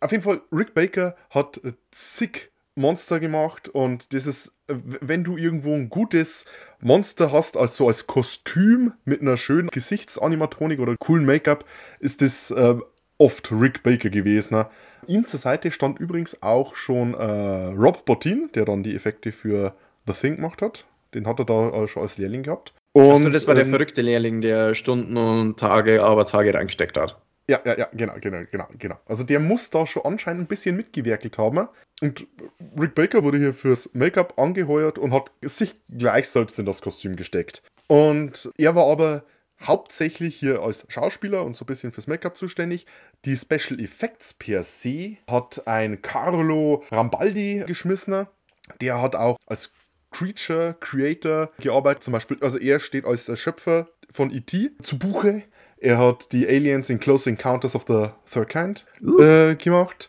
Auf 0.00 0.12
jeden 0.12 0.22
Fall, 0.22 0.40
Rick 0.52 0.74
Baker 0.74 1.16
hat 1.30 1.60
zig 1.90 2.50
Monster 2.76 3.20
gemacht 3.20 3.68
und 3.68 4.12
das 4.12 4.26
ist, 4.26 4.52
wenn 4.66 5.22
du 5.22 5.36
irgendwo 5.36 5.74
ein 5.74 5.88
gutes 5.88 6.44
Monster 6.80 7.30
hast, 7.30 7.56
also 7.56 7.86
als 7.86 8.06
Kostüm 8.06 8.94
mit 9.04 9.20
einer 9.20 9.36
schönen 9.36 9.68
Gesichtsanimatronik 9.68 10.80
oder 10.80 10.96
coolen 10.98 11.24
Make-up, 11.24 11.64
ist 12.00 12.20
das 12.20 12.50
äh, 12.50 12.74
oft 13.18 13.52
Rick 13.52 13.82
Baker 13.82 14.10
gewesen. 14.10 14.54
ne? 14.54 14.66
Ihm 15.08 15.26
zur 15.26 15.38
Seite 15.38 15.70
stand 15.70 15.98
übrigens 15.98 16.42
auch 16.42 16.74
schon 16.74 17.14
äh, 17.14 17.24
Rob 17.24 18.04
Bottin, 18.04 18.50
der 18.54 18.64
dann 18.64 18.82
die 18.82 18.94
Effekte 18.94 19.32
für 19.32 19.74
The 20.06 20.12
Thing 20.12 20.36
gemacht 20.36 20.62
hat. 20.62 20.86
Den 21.14 21.26
hat 21.26 21.38
er 21.38 21.44
da 21.44 21.70
äh, 21.70 21.88
schon 21.88 22.02
als 22.02 22.18
Lehrling 22.18 22.42
gehabt. 22.42 22.72
Achso, 22.96 23.28
das 23.28 23.46
war 23.46 23.54
der 23.54 23.64
ähm, 23.64 23.70
verrückte 23.70 24.02
Lehrling, 24.02 24.40
der 24.40 24.74
Stunden 24.74 25.16
und 25.16 25.58
Tage, 25.58 26.02
aber 26.02 26.24
Tage 26.24 26.54
reingesteckt 26.54 26.96
hat. 26.96 27.20
Ja, 27.48 27.60
ja, 27.64 27.76
ja, 27.76 27.88
genau, 27.92 28.14
genau, 28.20 28.42
genau, 28.50 28.66
genau. 28.78 28.96
Also 29.06 29.22
der 29.22 29.38
muss 29.38 29.68
da 29.68 29.84
schon 29.84 30.04
anscheinend 30.04 30.42
ein 30.42 30.46
bisschen 30.46 30.76
mitgewerkelt 30.76 31.36
haben. 31.36 31.68
Und 32.00 32.26
Rick 32.80 32.94
Baker 32.94 33.22
wurde 33.22 33.38
hier 33.38 33.52
fürs 33.52 33.90
Make-up 33.92 34.38
angeheuert 34.38 34.98
und 34.98 35.12
hat 35.12 35.30
sich 35.42 35.74
gleich 35.90 36.28
selbst 36.28 36.58
in 36.58 36.66
das 36.66 36.80
Kostüm 36.80 37.16
gesteckt. 37.16 37.62
Und 37.86 38.50
er 38.56 38.74
war 38.74 38.86
aber 38.86 39.24
hauptsächlich 39.66 40.36
hier 40.36 40.62
als 40.62 40.86
Schauspieler 40.88 41.44
und 41.44 41.56
so 41.56 41.64
ein 41.64 41.66
bisschen 41.66 41.92
fürs 41.92 42.06
Make-up 42.06 42.36
zuständig. 42.36 42.86
Die 43.24 43.36
Special 43.36 43.80
Effects 43.80 44.34
per 44.34 44.62
se 44.62 45.16
hat 45.28 45.66
ein 45.66 46.02
Carlo 46.02 46.84
Rambaldi 46.90 47.64
geschmissen. 47.66 48.26
Der 48.80 49.00
hat 49.00 49.16
auch 49.16 49.38
als 49.46 49.70
Creature 50.10 50.76
Creator 50.80 51.50
gearbeitet. 51.58 52.04
Zum 52.04 52.12
Beispiel, 52.12 52.38
also 52.40 52.58
er 52.58 52.80
steht 52.80 53.04
als 53.04 53.30
Schöpfer 53.38 53.88
von 54.10 54.30
E.T. 54.30 54.70
zu 54.82 54.98
Buche. 54.98 55.42
Er 55.78 55.98
hat 55.98 56.32
die 56.32 56.46
Aliens 56.46 56.88
in 56.88 57.00
Close 57.00 57.28
Encounters 57.28 57.74
of 57.74 57.84
the 57.86 58.08
Third 58.30 58.48
Kind 58.48 58.86
äh, 59.18 59.54
gemacht. 59.56 60.08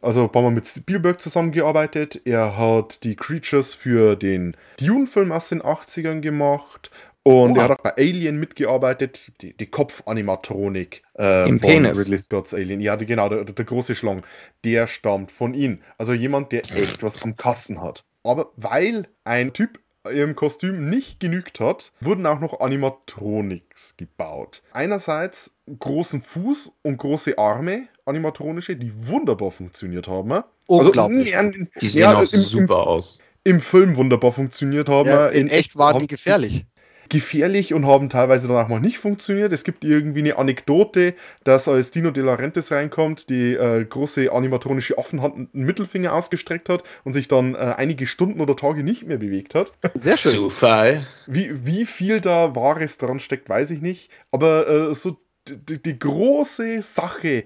Also 0.00 0.24
ein 0.24 0.32
paar 0.32 0.42
Mal 0.42 0.50
mit 0.50 0.66
Spielberg 0.66 1.20
zusammengearbeitet. 1.20 2.22
Er 2.24 2.56
hat 2.56 3.04
die 3.04 3.14
Creatures 3.14 3.74
für 3.74 4.16
den 4.16 4.56
Dune-Film 4.80 5.30
aus 5.30 5.48
den 5.48 5.62
80ern 5.62 6.20
gemacht. 6.20 6.90
Und 7.24 7.52
Oha. 7.52 7.58
er 7.58 7.64
hat 7.64 7.70
auch 7.78 7.82
bei 7.82 7.96
Alien 7.96 8.40
mitgearbeitet, 8.40 9.32
die, 9.40 9.56
die 9.56 9.66
Kopfanimatronik 9.66 11.02
äh, 11.18 11.48
Im 11.48 11.60
von 11.60 11.68
Penis. 11.68 11.98
Ridley 11.98 12.18
Scott's 12.18 12.52
Alien. 12.52 12.80
Ja, 12.80 12.96
die, 12.96 13.06
genau, 13.06 13.28
der, 13.28 13.44
der 13.44 13.64
große 13.64 13.94
Schlang. 13.94 14.24
Der 14.64 14.86
stammt 14.88 15.30
von 15.30 15.54
ihm. 15.54 15.80
Also 15.98 16.12
jemand, 16.12 16.50
der 16.52 16.64
echt 16.72 17.02
was 17.02 17.22
am 17.22 17.36
Kasten 17.36 17.80
hat. 17.80 18.04
Aber 18.24 18.52
weil 18.56 19.06
ein 19.24 19.52
Typ 19.52 19.78
im 20.10 20.34
Kostüm 20.34 20.90
nicht 20.90 21.20
genügt 21.20 21.60
hat, 21.60 21.92
wurden 22.00 22.26
auch 22.26 22.40
noch 22.40 22.58
Animatronics 22.60 23.96
gebaut. 23.96 24.62
Einerseits 24.72 25.52
großen 25.78 26.22
Fuß 26.22 26.72
und 26.82 26.96
große 26.96 27.38
Arme, 27.38 27.86
animatronische, 28.04 28.74
die 28.74 28.92
wunderbar 29.06 29.52
funktioniert 29.52 30.08
haben. 30.08 30.42
Unglaublich. 30.66 31.36
Also, 31.36 31.52
Die 31.80 31.86
sehen 31.86 32.00
ja, 32.02 32.16
auch 32.16 32.32
im, 32.32 32.40
super 32.40 32.86
aus. 32.86 33.20
Im, 33.44 33.56
Im 33.56 33.60
Film 33.60 33.96
wunderbar 33.96 34.32
funktioniert 34.32 34.88
haben. 34.88 35.08
Ja, 35.08 35.28
in 35.28 35.48
echt 35.48 35.76
waren 35.76 36.00
die 36.00 36.08
gefährlich. 36.08 36.66
Gefährlich 37.12 37.74
und 37.74 37.86
haben 37.86 38.08
teilweise 38.08 38.48
dann 38.48 38.56
auch 38.56 38.68
mal 38.68 38.80
nicht 38.80 38.98
funktioniert. 38.98 39.52
Es 39.52 39.64
gibt 39.64 39.84
irgendwie 39.84 40.20
eine 40.20 40.38
Anekdote, 40.38 41.14
dass 41.44 41.68
als 41.68 41.90
Dino 41.90 42.10
De 42.10 42.24
Laurentiis 42.24 42.72
reinkommt, 42.72 43.28
die 43.28 43.52
äh, 43.52 43.84
große 43.84 44.32
animatronische 44.32 44.96
Affenhand 44.96 45.34
einen 45.34 45.48
Mittelfinger 45.52 46.14
ausgestreckt 46.14 46.70
hat 46.70 46.84
und 47.04 47.12
sich 47.12 47.28
dann 47.28 47.54
äh, 47.54 47.74
einige 47.76 48.06
Stunden 48.06 48.40
oder 48.40 48.56
Tage 48.56 48.82
nicht 48.82 49.06
mehr 49.06 49.18
bewegt 49.18 49.54
hat. 49.54 49.72
Sehr 49.92 50.16
schön. 50.16 50.32
Zufall. 50.32 51.06
Wie, 51.26 51.66
wie 51.66 51.84
viel 51.84 52.22
da 52.22 52.56
Wahres 52.56 52.96
dran 52.96 53.20
steckt, 53.20 53.46
weiß 53.46 53.72
ich 53.72 53.82
nicht. 53.82 54.10
Aber 54.30 54.66
äh, 54.66 54.94
so 54.94 55.18
die, 55.48 55.82
die 55.82 55.98
große 55.98 56.80
Sache, 56.80 57.44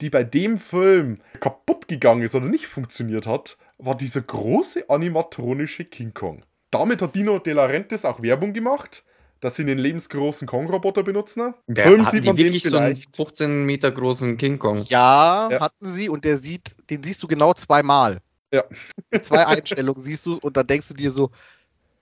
die 0.00 0.08
bei 0.08 0.22
dem 0.22 0.58
Film 0.58 1.18
kaputt 1.40 1.88
gegangen 1.88 2.22
ist 2.22 2.36
oder 2.36 2.46
nicht 2.46 2.68
funktioniert 2.68 3.26
hat, 3.26 3.58
war 3.78 3.96
dieser 3.96 4.20
große 4.20 4.88
animatronische 4.88 5.84
King 5.84 6.14
Kong. 6.14 6.44
Damit 6.70 7.02
hat 7.02 7.14
Dino 7.14 7.38
De 7.38 7.52
Laurentiis 7.52 8.04
auch 8.04 8.22
Werbung 8.22 8.52
gemacht, 8.52 9.02
dass 9.40 9.56
sie 9.56 9.62
einen 9.62 9.78
lebensgroßen 9.78 10.46
Kong-Roboter 10.46 11.02
benutzen. 11.02 11.54
Der 11.66 11.86
Film 11.86 12.02
hatten 12.04 12.10
sieht 12.16 12.24
die 12.24 12.28
man 12.28 12.36
den 12.36 12.46
wirklich 12.46 12.62
so 12.62 12.76
einen 12.76 12.96
vielleicht. 12.96 13.16
15 13.16 13.64
Meter 13.64 13.90
großen 13.90 14.36
King 14.36 14.58
Kong. 14.58 14.82
Ja, 14.88 15.48
Ja. 15.50 15.60
hatten 15.60 15.86
sie 15.86 16.08
und 16.08 16.24
der 16.24 16.36
sieht, 16.36 16.70
den 16.90 17.02
siehst 17.02 17.22
du 17.22 17.26
genau 17.26 17.54
zweimal. 17.54 18.18
Ja. 18.52 18.64
In 19.10 19.22
zwei 19.22 19.46
Einstellungen 19.46 20.02
siehst 20.02 20.26
du 20.26 20.36
und 20.38 20.56
dann 20.56 20.66
denkst 20.66 20.88
du 20.88 20.94
dir 20.94 21.10
so, 21.10 21.30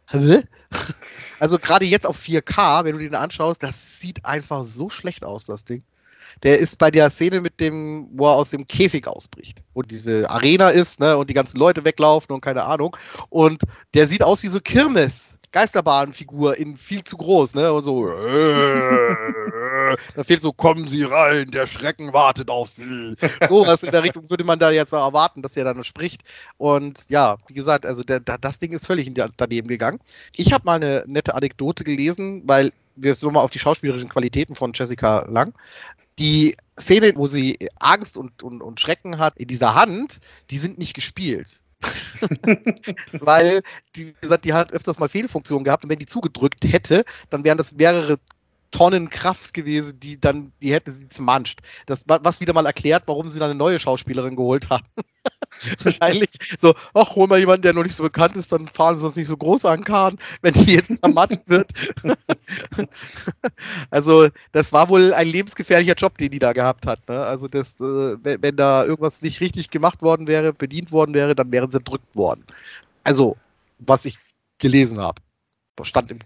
hä? 0.08 0.42
Also 1.38 1.58
gerade 1.58 1.84
jetzt 1.84 2.06
auf 2.06 2.18
4K, 2.18 2.84
wenn 2.84 2.92
du 2.94 2.98
den 2.98 3.14
anschaust, 3.14 3.62
das 3.62 4.00
sieht 4.00 4.24
einfach 4.24 4.64
so 4.64 4.90
schlecht 4.90 5.24
aus, 5.24 5.46
das 5.46 5.64
Ding. 5.64 5.82
Der 6.42 6.58
ist 6.58 6.78
bei 6.78 6.90
der 6.90 7.10
Szene 7.10 7.40
mit 7.40 7.60
dem, 7.60 8.08
wo 8.12 8.26
er 8.26 8.34
aus 8.34 8.50
dem 8.50 8.66
Käfig 8.66 9.06
ausbricht. 9.06 9.62
Wo 9.74 9.82
diese 9.82 10.28
Arena 10.30 10.70
ist, 10.70 11.00
ne, 11.00 11.16
und 11.16 11.30
die 11.30 11.34
ganzen 11.34 11.58
Leute 11.58 11.84
weglaufen 11.84 12.34
und 12.34 12.40
keine 12.40 12.64
Ahnung. 12.64 12.96
Und 13.28 13.62
der 13.94 14.06
sieht 14.06 14.22
aus 14.22 14.42
wie 14.42 14.48
so 14.48 14.60
Kirmes. 14.60 15.38
Geisterbahnfigur 15.50 16.58
in 16.58 16.76
viel 16.76 17.02
zu 17.02 17.16
groß, 17.16 17.54
ne? 17.54 17.72
Und 17.72 17.82
so. 17.82 18.06
da 20.14 20.22
fehlt 20.22 20.42
so, 20.42 20.52
kommen 20.52 20.88
Sie 20.88 21.04
rein, 21.04 21.50
der 21.50 21.66
Schrecken 21.66 22.12
wartet 22.12 22.50
auf 22.50 22.68
Sie. 22.68 23.14
So 23.48 23.66
was 23.66 23.82
in 23.82 23.90
der 23.90 24.02
Richtung 24.02 24.28
würde 24.28 24.44
man 24.44 24.58
da 24.58 24.70
jetzt 24.70 24.92
auch 24.92 25.06
erwarten, 25.06 25.40
dass 25.40 25.56
er 25.56 25.64
dann 25.64 25.82
spricht. 25.84 26.22
Und 26.58 27.06
ja, 27.08 27.38
wie 27.46 27.54
gesagt, 27.54 27.86
also 27.86 28.02
der, 28.02 28.20
der, 28.20 28.36
das 28.38 28.58
Ding 28.58 28.72
ist 28.72 28.86
völlig 28.86 29.10
daneben 29.36 29.68
gegangen. 29.68 30.00
Ich 30.36 30.52
habe 30.52 30.64
mal 30.64 30.74
eine 30.74 31.04
nette 31.06 31.34
Anekdote 31.34 31.82
gelesen, 31.84 32.42
weil 32.44 32.70
wir 32.96 33.14
so 33.14 33.30
mal 33.30 33.40
auf 33.40 33.50
die 33.50 33.58
schauspielerischen 33.58 34.08
Qualitäten 34.08 34.54
von 34.54 34.72
Jessica 34.74 35.24
Lang. 35.28 35.54
Die 36.18 36.56
Szene, 36.78 37.12
wo 37.16 37.26
sie 37.26 37.56
Angst 37.78 38.16
und, 38.16 38.42
und, 38.42 38.62
und 38.62 38.80
Schrecken 38.80 39.18
hat 39.18 39.36
in 39.38 39.48
dieser 39.48 39.74
Hand, 39.74 40.20
die 40.50 40.58
sind 40.58 40.78
nicht 40.78 40.94
gespielt. 40.94 41.62
Weil, 43.12 43.62
die, 43.94 44.08
wie 44.08 44.14
gesagt, 44.20 44.44
die 44.44 44.52
hat 44.52 44.72
öfters 44.72 44.98
mal 44.98 45.08
Fehlfunktionen 45.08 45.64
gehabt 45.64 45.84
und 45.84 45.90
wenn 45.90 45.98
die 45.98 46.06
zugedrückt 46.06 46.64
hätte, 46.64 47.04
dann 47.30 47.44
wären 47.44 47.56
das 47.58 47.72
mehrere 47.72 48.18
Tonnen 48.70 49.08
Kraft 49.10 49.54
gewesen, 49.54 49.98
die 50.00 50.20
dann, 50.20 50.52
die 50.60 50.72
hätte 50.72 50.92
sie 50.92 51.08
zermanscht. 51.08 51.60
Das, 51.86 52.04
wa- 52.08 52.20
was 52.22 52.40
wieder 52.40 52.52
mal 52.52 52.66
erklärt, 52.66 53.04
warum 53.06 53.28
sie 53.28 53.38
dann 53.38 53.50
eine 53.50 53.58
neue 53.58 53.78
Schauspielerin 53.78 54.36
geholt 54.36 54.68
haben. 54.70 54.86
Wahrscheinlich 55.82 56.30
so, 56.60 56.74
ach, 56.94 57.14
hol 57.14 57.26
mal 57.26 57.38
jemanden, 57.38 57.62
der 57.62 57.72
noch 57.72 57.82
nicht 57.82 57.94
so 57.94 58.02
bekannt 58.02 58.36
ist, 58.36 58.52
dann 58.52 58.68
fahren 58.68 58.96
sie 58.96 59.06
uns 59.06 59.16
nicht 59.16 59.28
so 59.28 59.36
groß 59.36 59.64
an 59.64 59.84
Kahn, 59.84 60.18
wenn 60.42 60.54
die 60.54 60.74
jetzt 60.74 60.96
zermatscht 60.98 61.40
wird. 61.46 61.70
also, 63.90 64.28
das 64.52 64.72
war 64.72 64.88
wohl 64.88 65.12
ein 65.14 65.28
lebensgefährlicher 65.28 65.94
Job, 65.94 66.18
den 66.18 66.30
die 66.30 66.38
da 66.38 66.52
gehabt 66.52 66.86
hat. 66.86 67.08
Ne? 67.08 67.20
Also, 67.20 67.48
das, 67.48 67.74
äh, 67.80 68.16
wenn, 68.22 68.56
da 68.56 68.84
irgendwas 68.84 69.22
nicht 69.22 69.40
richtig 69.40 69.70
gemacht 69.70 70.02
worden 70.02 70.26
wäre, 70.26 70.52
bedient 70.52 70.92
worden 70.92 71.14
wäre, 71.14 71.34
dann 71.34 71.52
wären 71.52 71.70
sie 71.70 71.78
entrückt 71.78 72.16
worden. 72.16 72.44
Also, 73.04 73.36
was 73.78 74.04
ich 74.04 74.18
gelesen 74.58 75.00
habe. 75.00 75.20
Stand 75.82 76.10
im 76.10 76.18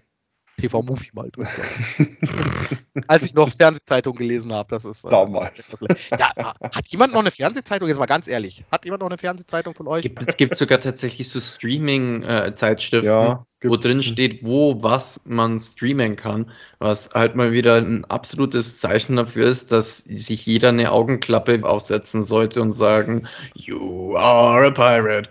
TV-Movie 0.59 1.11
mal 1.15 1.31
drüber. 1.31 1.49
Als 3.09 3.25
ich 3.27 3.35
noch 3.35 3.51
Fernsehzeitung 3.53 4.15
gelesen 4.15 4.53
habe, 4.53 4.69
das 4.71 4.85
ist. 4.85 5.05
Äh, 5.05 5.11
Damals. 5.11 5.71
das- 5.71 5.81
ja, 6.19 6.31
hat 6.37 6.89
jemand 6.89 7.13
noch 7.15 7.21
eine 7.21 7.31
Fernsehzeitung? 7.31 7.89
Jetzt 7.89 7.99
mal 7.99 8.07
ganz 8.07 8.29
ehrlich. 8.29 8.65
Hat 8.71 8.85
jemand 8.85 9.01
noch 9.01 9.09
eine 9.09 9.19
Fernsehzeitung 9.19 9.75
von 9.75 9.89
euch? 9.89 10.03
Gibt, 10.03 10.23
es 10.27 10.37
gibt 10.37 10.57
sogar 10.57 10.79
tatsächlich 10.81 11.29
so 11.31 11.41
Streaming-Zeitschriften, 11.41 13.07
Ja, 13.07 13.45
wo 13.63 13.77
drin 13.77 14.03
steht, 14.03 14.45
wo 14.45 14.83
was 14.83 15.21
man 15.25 15.59
streamen 15.59 16.17
kann. 16.17 16.51
Was 16.79 17.11
halt 17.15 17.35
mal 17.35 17.53
wieder 17.53 17.77
ein 17.77 18.05
absolutes 18.05 18.79
Zeichen 18.79 19.17
dafür 19.17 19.47
ist, 19.49 19.73
dass 19.73 19.99
sich 19.99 20.47
jeder 20.47 20.69
eine 20.69 20.93
Augenklappe 20.93 21.65
aufsetzen 21.65 22.25
sollte 22.25 22.61
und 22.61 22.73
sagen, 22.73 23.27
You 23.55 24.17
are 24.17 24.67
a 24.67 24.71
pirate. 24.71 25.31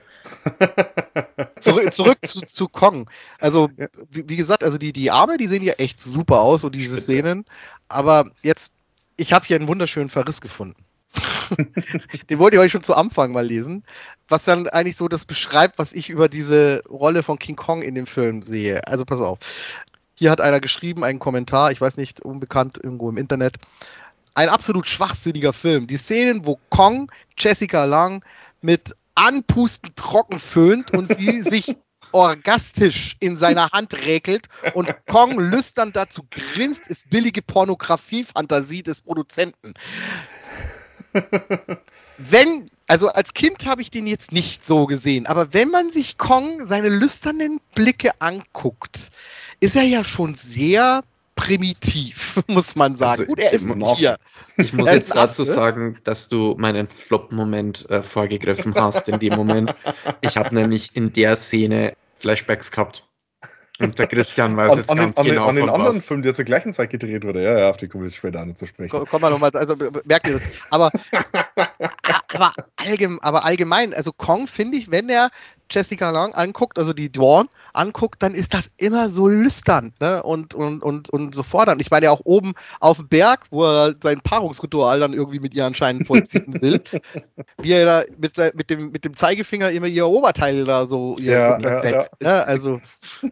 Zurück, 1.59 1.93
zurück 1.93 2.17
zu, 2.23 2.41
zu 2.45 2.67
Kong. 2.67 3.09
Also, 3.39 3.69
wie, 4.09 4.27
wie 4.27 4.35
gesagt, 4.35 4.63
also 4.63 4.77
die, 4.77 4.93
die 4.93 5.11
Arme, 5.11 5.37
die 5.37 5.47
sehen 5.47 5.63
ja 5.63 5.73
echt 5.73 6.01
super 6.01 6.41
aus 6.41 6.63
und 6.63 6.75
diese 6.75 6.95
Spitze. 6.95 7.11
Szenen. 7.11 7.45
Aber 7.87 8.29
jetzt, 8.43 8.73
ich 9.17 9.33
habe 9.33 9.45
hier 9.45 9.57
einen 9.57 9.67
wunderschönen 9.67 10.09
Verriss 10.09 10.41
gefunden. 10.41 10.83
Den 12.29 12.39
wollte 12.39 12.55
ich 12.55 12.61
euch 12.61 12.71
schon 12.71 12.83
zu 12.83 12.95
Anfang 12.95 13.33
mal 13.33 13.45
lesen. 13.45 13.83
Was 14.29 14.45
dann 14.45 14.67
eigentlich 14.67 14.95
so 14.95 15.07
das 15.07 15.25
beschreibt, 15.25 15.77
was 15.77 15.93
ich 15.93 16.09
über 16.09 16.29
diese 16.29 16.83
Rolle 16.89 17.21
von 17.23 17.37
King 17.37 17.57
Kong 17.57 17.81
in 17.81 17.95
dem 17.95 18.07
Film 18.07 18.43
sehe. 18.43 18.85
Also, 18.87 19.05
pass 19.05 19.19
auf. 19.19 19.39
Hier 20.15 20.31
hat 20.31 20.41
einer 20.41 20.59
geschrieben, 20.59 21.03
einen 21.03 21.19
Kommentar, 21.19 21.71
ich 21.71 21.81
weiß 21.81 21.97
nicht, 21.97 22.21
unbekannt 22.21 22.79
irgendwo 22.81 23.09
im 23.09 23.17
Internet. 23.17 23.55
Ein 24.33 24.49
absolut 24.49 24.87
schwachsinniger 24.87 25.51
Film. 25.51 25.87
Die 25.87 25.97
Szenen, 25.97 26.45
wo 26.45 26.57
Kong 26.69 27.11
Jessica 27.37 27.83
Lang 27.85 28.23
mit 28.61 28.95
Anpusten 29.15 29.93
trocken 29.95 30.39
föhnt 30.39 30.91
und 30.91 31.13
sie 31.15 31.41
sich 31.41 31.75
orgastisch 32.11 33.15
in 33.19 33.37
seiner 33.37 33.71
Hand 33.71 33.93
räkelt 34.05 34.47
und 34.73 34.93
Kong 35.07 35.39
lüstern 35.39 35.91
dazu 35.93 36.23
grinst, 36.29 36.87
ist 36.87 37.09
billige 37.09 37.41
Pornografie-Fantasie 37.41 38.83
des 38.83 39.01
Produzenten. 39.01 39.73
Wenn, 42.17 42.69
also 42.87 43.09
als 43.09 43.33
Kind 43.33 43.65
habe 43.65 43.81
ich 43.81 43.89
den 43.89 44.07
jetzt 44.07 44.31
nicht 44.31 44.65
so 44.65 44.85
gesehen, 44.85 45.25
aber 45.25 45.53
wenn 45.53 45.69
man 45.69 45.91
sich 45.91 46.17
Kong 46.17 46.67
seine 46.67 46.89
lüsternen 46.89 47.59
Blicke 47.73 48.11
anguckt, 48.19 49.11
ist 49.59 49.75
er 49.75 49.83
ja 49.83 50.03
schon 50.03 50.35
sehr 50.35 51.03
primitiv, 51.35 52.41
muss 52.47 52.75
man 52.75 52.95
sagen. 52.95 53.21
Also, 53.21 53.25
Gut, 53.25 53.39
er 53.39 53.51
ist 53.53 53.65
ein 53.69 53.77
noch- 53.79 53.97
Tier. 53.97 54.17
Ich 54.57 54.73
muss 54.73 54.87
Er 54.87 54.95
jetzt 54.95 55.15
dazu 55.15 55.43
sagen, 55.43 55.97
dass 56.03 56.29
du 56.29 56.55
meinen 56.57 56.87
Flop-Moment 56.87 57.89
äh, 57.89 58.01
vorgegriffen 58.01 58.75
hast 58.75 59.09
in 59.09 59.19
dem 59.19 59.35
Moment. 59.35 59.73
Ich 60.21 60.37
habe 60.37 60.53
nämlich 60.53 60.95
in 60.95 61.13
der 61.13 61.35
Szene 61.35 61.93
Flashbacks 62.19 62.71
gehabt. 62.71 63.07
Und 63.79 63.97
der 63.97 64.05
Christian 64.05 64.55
weiß 64.55 64.73
An, 64.73 64.77
jetzt 64.77 64.89
an, 64.91 64.97
den, 64.97 65.05
ganz 65.05 65.17
an, 65.17 65.25
den, 65.25 65.33
genau 65.33 65.47
an 65.47 65.55
den 65.55 65.65
von 65.65 65.73
anderen 65.73 65.95
was. 65.95 66.05
Film, 66.05 66.21
der 66.21 66.35
zur 66.35 66.45
gleichen 66.45 66.71
Zeit 66.71 66.91
gedreht 66.91 67.23
wurde. 67.23 67.41
Ja, 67.41 67.57
ja, 67.57 67.69
auf 67.71 67.77
die 67.77 67.87
kommen 67.87 68.03
wir 68.03 68.11
später 68.11 68.39
an 68.39 68.55
zu 68.55 68.67
sprechen. 68.67 68.91
Ko- 68.91 69.05
Kommen 69.05 69.23
wir 69.23 69.31
nochmal, 69.31 69.49
also 69.55 69.75
merkt 70.05 70.27
ihr 70.27 70.33
das? 70.33 70.43
Aber, 70.69 70.91
aber, 72.33 72.53
allgemein, 72.75 73.19
aber 73.23 73.43
allgemein, 73.43 73.93
also 73.95 74.11
Kong 74.13 74.45
finde 74.45 74.77
ich, 74.77 74.91
wenn 74.91 75.09
er 75.09 75.29
Jessica 75.71 76.09
Lang 76.09 76.33
anguckt, 76.33 76.77
also 76.77 76.93
die 76.93 77.11
Dawn 77.11 77.49
anguckt, 77.73 78.21
dann 78.21 78.33
ist 78.33 78.53
das 78.53 78.71
immer 78.77 79.09
so 79.09 79.27
lüstern 79.27 79.93
ne? 79.99 80.21
und, 80.23 80.53
und, 80.53 80.83
und, 80.83 81.09
und 81.09 81.35
so 81.35 81.43
fordernd. 81.43 81.81
Ich 81.81 81.91
meine 81.91 82.05
ja 82.05 82.11
auch 82.11 82.21
oben 82.23 82.53
auf 82.79 82.97
dem 82.97 83.07
Berg, 83.07 83.45
wo 83.49 83.65
er 83.65 83.95
sein 84.01 84.21
Paarungsritual 84.21 84.99
dann 84.99 85.13
irgendwie 85.13 85.39
mit 85.39 85.53
ihr 85.53 85.65
anscheinend 85.65 86.07
vollziehen 86.07 86.53
will, 86.61 86.81
wie 87.61 87.71
er 87.71 87.85
da 87.85 88.03
mit, 88.17 88.37
mit, 88.55 88.69
dem, 88.69 88.91
mit 88.91 89.05
dem 89.05 89.15
Zeigefinger 89.15 89.71
immer 89.71 89.87
ihr 89.87 90.07
Oberteil 90.07 90.65
da 90.65 90.87
so 90.87 91.17
ihr 91.17 91.33
Ja, 91.33 91.55
untersetzt, 91.55 92.11
Ne? 92.21 92.45
Also, 92.45 92.81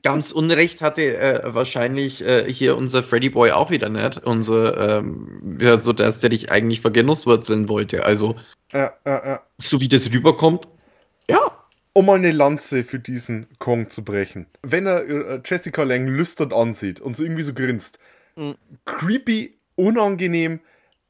Ganz 0.04 0.32
Unrecht 0.32 0.82
hatte 0.82 1.18
äh, 1.18 1.42
wahrscheinlich 1.54 2.26
äh, 2.26 2.52
hier 2.52 2.78
unser 2.78 3.04
Freddy 3.04 3.30
Boy 3.30 3.52
auch 3.52 3.70
wieder 3.70 3.90
nicht. 3.90 4.24
Unser, 4.26 5.00
ähm, 5.00 5.58
ja, 5.62 5.78
so 5.78 5.94
dass 5.94 6.20
der 6.20 6.30
dich 6.30 6.52
eigentlich 6.52 6.82
vergenusswurzeln 6.82 7.70
wollte. 7.70 8.06
Also, 8.06 8.36
Ja, 8.74 8.92
ja, 9.06 9.26
ja. 9.26 9.42
so 9.60 9.80
wie 9.80 9.88
das 9.88 10.12
rüberkommt, 10.12 10.68
ja. 11.30 11.59
Um 11.94 12.06
mal 12.06 12.18
eine 12.18 12.32
Lanze 12.32 12.84
für 12.84 13.00
diesen 13.00 13.48
Kong 13.60 13.90
zu 13.90 14.04
brechen. 14.04 14.46
Wenn 14.62 14.86
er 14.86 15.08
äh, 15.08 15.42
Jessica 15.44 15.84
Lang 15.84 16.08
lüstern 16.08 16.54
ansieht 16.54 17.02
und 17.02 17.16
so 17.16 17.24
irgendwie 17.24 17.44
so 17.44 17.54
grinst, 17.54 18.00
Mhm. 18.36 18.56
creepy, 18.86 19.58
unangenehm, 19.76 20.62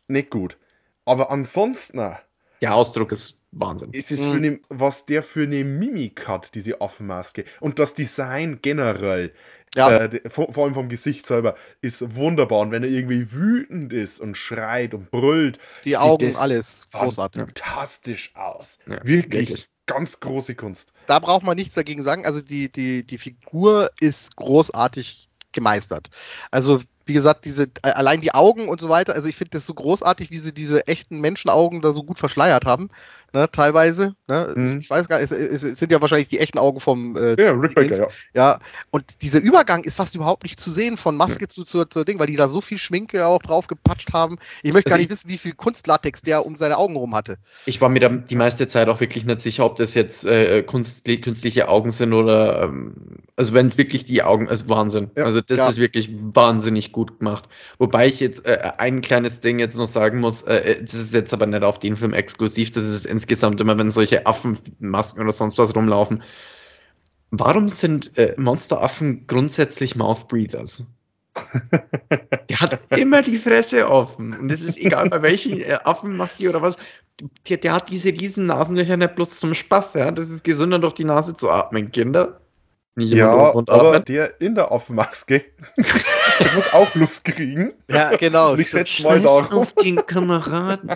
nicht 0.07 0.29
gut. 0.31 0.57
Aber 1.05 1.29
ansonsten 1.31 2.15
Der 2.61 2.73
Ausdruck 2.73 3.11
ist 3.11 3.41
Wahnsinn. 3.51 3.91
ist 3.93 4.11
es 4.11 4.25
Mhm. 4.25 4.31
für 4.31 4.37
eine, 4.37 4.59
was 4.69 5.05
der 5.05 5.21
für 5.21 5.43
eine 5.43 5.63
Mimik 5.63 6.27
hat, 6.27 6.55
diese 6.55 6.81
Affenmaske. 6.81 7.43
Und 7.59 7.77
das 7.77 7.93
Design 7.93 8.59
generell, 8.61 9.33
Ja. 9.75 10.05
äh, 10.05 10.29
vor, 10.29 10.51
vor 10.51 10.65
allem 10.65 10.73
vom 10.73 10.89
Gesicht 10.89 11.25
selber, 11.27 11.55
ist 11.81 12.15
wunderbar. 12.15 12.59
Und 12.59 12.71
wenn 12.71 12.83
er 12.83 12.89
irgendwie 12.89 13.31
wütend 13.31 13.91
ist 13.93 14.19
und 14.19 14.35
schreit 14.35 14.93
und 14.93 15.11
brüllt, 15.11 15.59
die 15.83 15.89
sieht 15.91 15.99
Augen, 15.99 16.25
das 16.27 16.37
alles 16.37 16.87
großartig. 16.91 17.41
fantastisch 17.41 18.31
aus. 18.35 18.77
Ja, 18.87 18.99
wirklich, 19.03 19.49
wirklich. 19.49 19.69
Ganz 19.89 20.19
große 20.19 20.53
Kunst. 20.55 20.93
da 21.07 21.17
braucht 21.17 21.43
man 21.43 21.57
nichts 21.57 21.73
dagegen 21.73 22.03
sagen. 22.03 22.25
Also 22.25 22.41
die, 22.41 22.71
die, 22.71 23.03
die 23.03 23.17
Figur 23.17 23.89
ist 23.99 24.35
großartig 24.35 25.27
gemeistert. 25.51 26.09
Also 26.51 26.79
wie 27.09 27.13
gesagt, 27.13 27.43
diese, 27.43 27.63
äh, 27.81 27.89
allein 27.89 28.21
die 28.21 28.33
Augen 28.33 28.69
und 28.69 28.79
so 28.79 28.87
weiter, 28.87 29.15
also 29.15 29.27
ich 29.27 29.35
finde 29.35 29.51
das 29.51 29.65
so 29.65 29.73
großartig, 29.73 30.29
wie 30.29 30.37
sie 30.37 30.53
diese 30.53 30.87
echten 30.87 31.19
Menschenaugen 31.19 31.81
da 31.81 31.91
so 31.91 32.03
gut 32.03 32.19
verschleiert 32.19 32.65
haben, 32.65 32.89
ne, 33.33 33.49
teilweise. 33.51 34.15
Ne? 34.27 34.53
Mhm. 34.55 34.79
Ich, 34.79 34.89
weiß 34.89 35.07
gar 35.07 35.19
nicht, 35.19 35.31
es, 35.31 35.63
es, 35.63 35.79
sind 35.79 35.91
ja 35.91 36.01
wahrscheinlich 36.01 36.27
die 36.27 36.39
echten 36.39 36.59
Augen 36.59 36.79
vom 36.79 37.15
äh, 37.17 37.41
Ja, 37.41 37.51
Rick 37.51 37.75
Baker, 37.75 37.95
ja. 37.95 38.07
Ja, 38.33 38.59
und 38.91 39.03
dieser 39.21 39.39
Übergang 39.41 39.83
ist 39.83 39.95
fast 39.95 40.15
überhaupt 40.15 40.43
nicht 40.43 40.59
zu 40.59 40.69
sehen 40.69 40.97
von 40.97 41.17
Maske 41.17 41.47
zu, 41.47 41.63
zu, 41.63 41.85
zu 41.85 42.03
Ding, 42.03 42.19
weil 42.19 42.27
die 42.27 42.35
da 42.35 42.47
so 42.47 42.61
viel 42.61 42.77
Schminke 42.77 43.25
auch 43.25 43.41
drauf 43.41 43.67
gepatscht 43.67 44.13
haben. 44.13 44.37
Ich 44.61 44.73
möchte 44.73 44.87
Also 44.87 44.97
gar 44.97 44.99
nicht 44.99 45.09
wissen, 45.09 45.29
wie 45.29 45.37
viel 45.37 45.53
Kunstlatex 45.53 46.21
der 46.21 46.45
um 46.45 46.55
seine 46.55 46.77
Augen 46.77 46.95
rum 46.95 47.15
hatte. 47.15 47.37
Ich 47.65 47.81
war 47.81 47.89
mir 47.89 47.99
da 47.99 48.09
die 48.09 48.35
meiste 48.35 48.67
Zeit 48.67 48.87
auch 48.87 48.99
wirklich 48.99 49.25
nicht 49.25 49.41
sicher, 49.41 49.65
ob 49.65 49.75
das 49.75 49.93
jetzt 49.93 50.25
äh, 50.25 50.63
kunstli- 50.65 51.21
künstliche 51.21 51.69
Augen 51.69 51.91
sind 51.91 52.13
oder 52.13 52.63
ähm, 52.63 52.93
also 53.35 53.53
wenn 53.53 53.67
es 53.67 53.77
wirklich 53.77 54.05
die 54.05 54.21
Augen, 54.21 54.49
also 54.49 54.69
Wahnsinn. 54.69 55.11
Ja, 55.15 55.23
also 55.23 55.41
das 55.41 55.57
ja. 55.57 55.69
ist 55.69 55.77
wirklich 55.77 56.09
wahnsinnig 56.11 56.91
gut 56.91 56.98
gemacht. 57.05 57.47
Wobei 57.77 58.07
ich 58.07 58.19
jetzt 58.19 58.45
äh, 58.45 58.71
ein 58.77 59.01
kleines 59.01 59.39
Ding 59.39 59.59
jetzt 59.59 59.77
noch 59.77 59.87
sagen 59.87 60.19
muss, 60.19 60.43
äh, 60.43 60.81
das 60.81 60.93
ist 60.93 61.13
jetzt 61.13 61.33
aber 61.33 61.45
nicht 61.45 61.63
auf 61.63 61.79
den 61.79 61.95
Film 61.95 62.13
exklusiv, 62.13 62.71
das 62.71 62.85
ist 62.85 63.05
insgesamt 63.05 63.59
immer, 63.61 63.77
wenn 63.77 63.91
solche 63.91 64.25
Affenmasken 64.25 65.23
oder 65.23 65.31
sonst 65.31 65.57
was 65.57 65.75
rumlaufen. 65.75 66.23
Warum 67.31 67.69
sind 67.69 68.17
äh, 68.17 68.33
Monsteraffen 68.37 69.27
grundsätzlich 69.27 69.95
Mouthbreathers? 69.95 70.83
Der 72.49 72.59
hat 72.59 72.79
immer 72.97 73.21
die 73.21 73.37
Fresse 73.37 73.87
offen. 73.87 74.33
Und 74.33 74.51
es 74.51 74.61
ist 74.61 74.77
egal, 74.77 75.09
bei 75.09 75.21
welchen 75.21 75.61
äh, 75.61 75.77
Affenmaske 75.83 76.49
oder 76.49 76.61
was. 76.61 76.77
Der, 77.47 77.57
der 77.57 77.73
hat 77.73 77.89
diese 77.89 78.09
riesen 78.09 78.45
Nasenlöcher 78.47 78.97
nicht 78.97 79.15
bloß 79.15 79.39
zum 79.39 79.53
Spaß. 79.53 79.93
Ja? 79.95 80.11
Das 80.11 80.29
ist 80.29 80.43
gesünder, 80.43 80.79
durch 80.79 80.93
die 80.93 81.03
Nase 81.03 81.33
zu 81.33 81.49
atmen, 81.49 81.91
Kinder. 81.91 82.39
Nicht 82.95 83.13
Ja, 83.13 83.31
aber 83.31 83.99
der 84.01 84.41
in 84.41 84.55
der 84.55 84.71
Affenmaske, 84.71 85.45
der 86.39 86.53
muss 86.53 86.71
auch 86.73 86.93
Luft 86.95 87.23
kriegen. 87.25 87.73
Ja, 87.89 88.15
genau. 88.15 88.55
Ich 88.55 88.69
schätze 88.69 89.03
mal 89.03 89.19
darauf. 89.21 89.51
auf 89.51 89.73
den 89.75 89.97
Kameraden. 90.05 90.91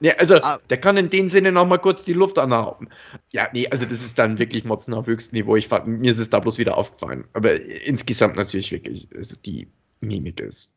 Ja, 0.00 0.14
also, 0.16 0.36
Ah. 0.36 0.58
der 0.70 0.78
kann 0.80 0.96
in 0.96 1.10
dem 1.10 1.28
Sinne 1.28 1.52
noch 1.52 1.66
mal 1.66 1.78
kurz 1.78 2.04
die 2.04 2.12
Luft 2.12 2.38
anhalten. 2.38 2.88
Ja, 3.30 3.48
nee, 3.52 3.68
also 3.68 3.84
das 3.84 4.00
ist 4.00 4.18
dann 4.18 4.38
wirklich 4.38 4.64
Motzen 4.64 4.94
auf 4.94 5.06
höchstem 5.06 5.38
Niveau. 5.38 5.56
Ich, 5.56 5.68
fand- 5.68 5.86
mir 5.86 6.10
ist 6.10 6.18
es 6.18 6.30
da 6.30 6.38
bloß 6.40 6.58
wieder 6.58 6.76
aufgefallen. 6.76 7.24
Aber 7.34 7.54
insgesamt 7.60 8.36
natürlich 8.36 8.72
wirklich, 8.72 9.08
also 9.16 9.36
die 9.44 9.68
Mimik 10.00 10.40
ist 10.40 10.74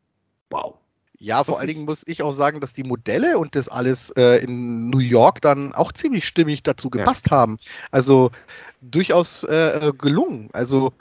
wow. 0.50 0.74
Ja, 1.18 1.44
vor 1.44 1.58
allen 1.58 1.68
Dingen 1.68 1.84
muss 1.86 2.06
ich 2.06 2.22
auch 2.22 2.32
sagen, 2.32 2.60
dass 2.60 2.72
die 2.74 2.84
Modelle 2.84 3.38
und 3.38 3.54
das 3.54 3.68
alles 3.68 4.10
äh, 4.10 4.42
in 4.44 4.90
New 4.90 4.98
York 4.98 5.40
dann 5.40 5.72
auch 5.74 5.92
ziemlich 5.92 6.26
stimmig 6.26 6.62
dazu 6.62 6.88
Ja. 6.92 6.98
gepasst 6.98 7.30
haben. 7.30 7.58
Also 7.90 8.30
durchaus 8.82 9.42
äh, 9.44 9.92
gelungen. 9.96 10.50
Also 10.52 10.92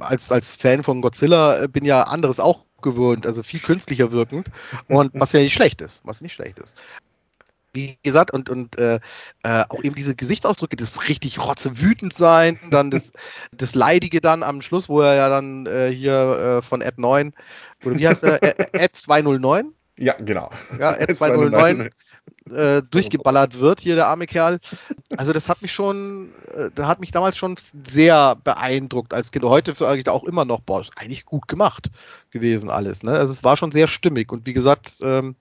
als, 0.00 0.30
als 0.30 0.54
Fan 0.54 0.82
von 0.82 1.00
Godzilla 1.00 1.62
äh, 1.62 1.68
bin 1.68 1.84
ja 1.84 2.02
anderes 2.02 2.38
auch 2.38 2.64
gewöhnt, 2.82 3.26
also 3.26 3.42
viel 3.42 3.60
künstlicher 3.60 4.12
wirkend. 4.12 4.48
Und 4.88 5.10
was 5.14 5.32
ja 5.32 5.40
nicht 5.40 5.54
schlecht 5.54 5.80
ist, 5.80 6.02
was 6.04 6.20
nicht 6.20 6.34
schlecht 6.34 6.58
ist. 6.58 6.76
Wie 7.72 7.98
gesagt, 8.02 8.30
und, 8.32 8.48
und 8.48 8.78
äh, 8.78 9.00
äh, 9.42 9.64
auch 9.68 9.84
eben 9.84 9.94
diese 9.94 10.14
Gesichtsausdrücke, 10.14 10.76
das 10.76 11.08
richtig 11.08 11.38
rotzewütend 11.38 12.14
sein, 12.14 12.58
dann 12.70 12.90
das, 12.90 13.12
das 13.52 13.74
Leidige 13.74 14.22
dann 14.22 14.42
am 14.42 14.62
Schluss, 14.62 14.88
wo 14.88 15.02
er 15.02 15.14
ja 15.14 15.28
dann 15.28 15.66
äh, 15.66 15.90
hier 15.90 16.58
äh, 16.58 16.62
von 16.62 16.80
Ed 16.80 16.96
9, 16.96 17.34
oder 17.84 17.96
wie 17.96 18.08
heißt 18.08 18.24
er, 18.24 18.42
Ed 18.74 18.96
209? 18.96 19.72
Ja, 19.98 20.14
genau. 20.14 20.50
Ja, 20.78 20.92
Ed 20.94 21.14
209 21.14 21.90
äh, 22.50 22.82
durchgeballert 22.90 23.60
wird, 23.60 23.80
hier 23.80 23.94
der 23.94 24.06
arme 24.06 24.26
Kerl. 24.26 24.58
Also 25.16 25.32
das 25.32 25.48
hat 25.48 25.62
mich 25.62 25.72
schon, 25.72 26.32
äh, 26.54 26.70
da 26.74 26.86
hat 26.86 27.00
mich 27.00 27.12
damals 27.12 27.36
schon 27.36 27.56
sehr 27.84 28.36
beeindruckt 28.36 29.14
als 29.14 29.30
Kind. 29.30 29.44
Heute 29.44 29.74
sage 29.74 29.98
ich 29.98 30.04
da 30.04 30.12
auch 30.12 30.24
immer 30.24 30.44
noch, 30.44 30.60
boah, 30.60 30.80
ist 30.80 30.92
eigentlich 30.96 31.24
gut 31.24 31.48
gemacht 31.48 31.90
gewesen 32.30 32.70
alles. 32.70 33.02
Ne? 33.02 33.12
Also 33.12 33.32
es 33.32 33.42
war 33.42 33.56
schon 33.56 33.72
sehr 33.72 33.88
stimmig 33.88 34.32
und 34.32 34.46
wie 34.46 34.52
gesagt, 34.52 34.98
ähm, 35.00 35.34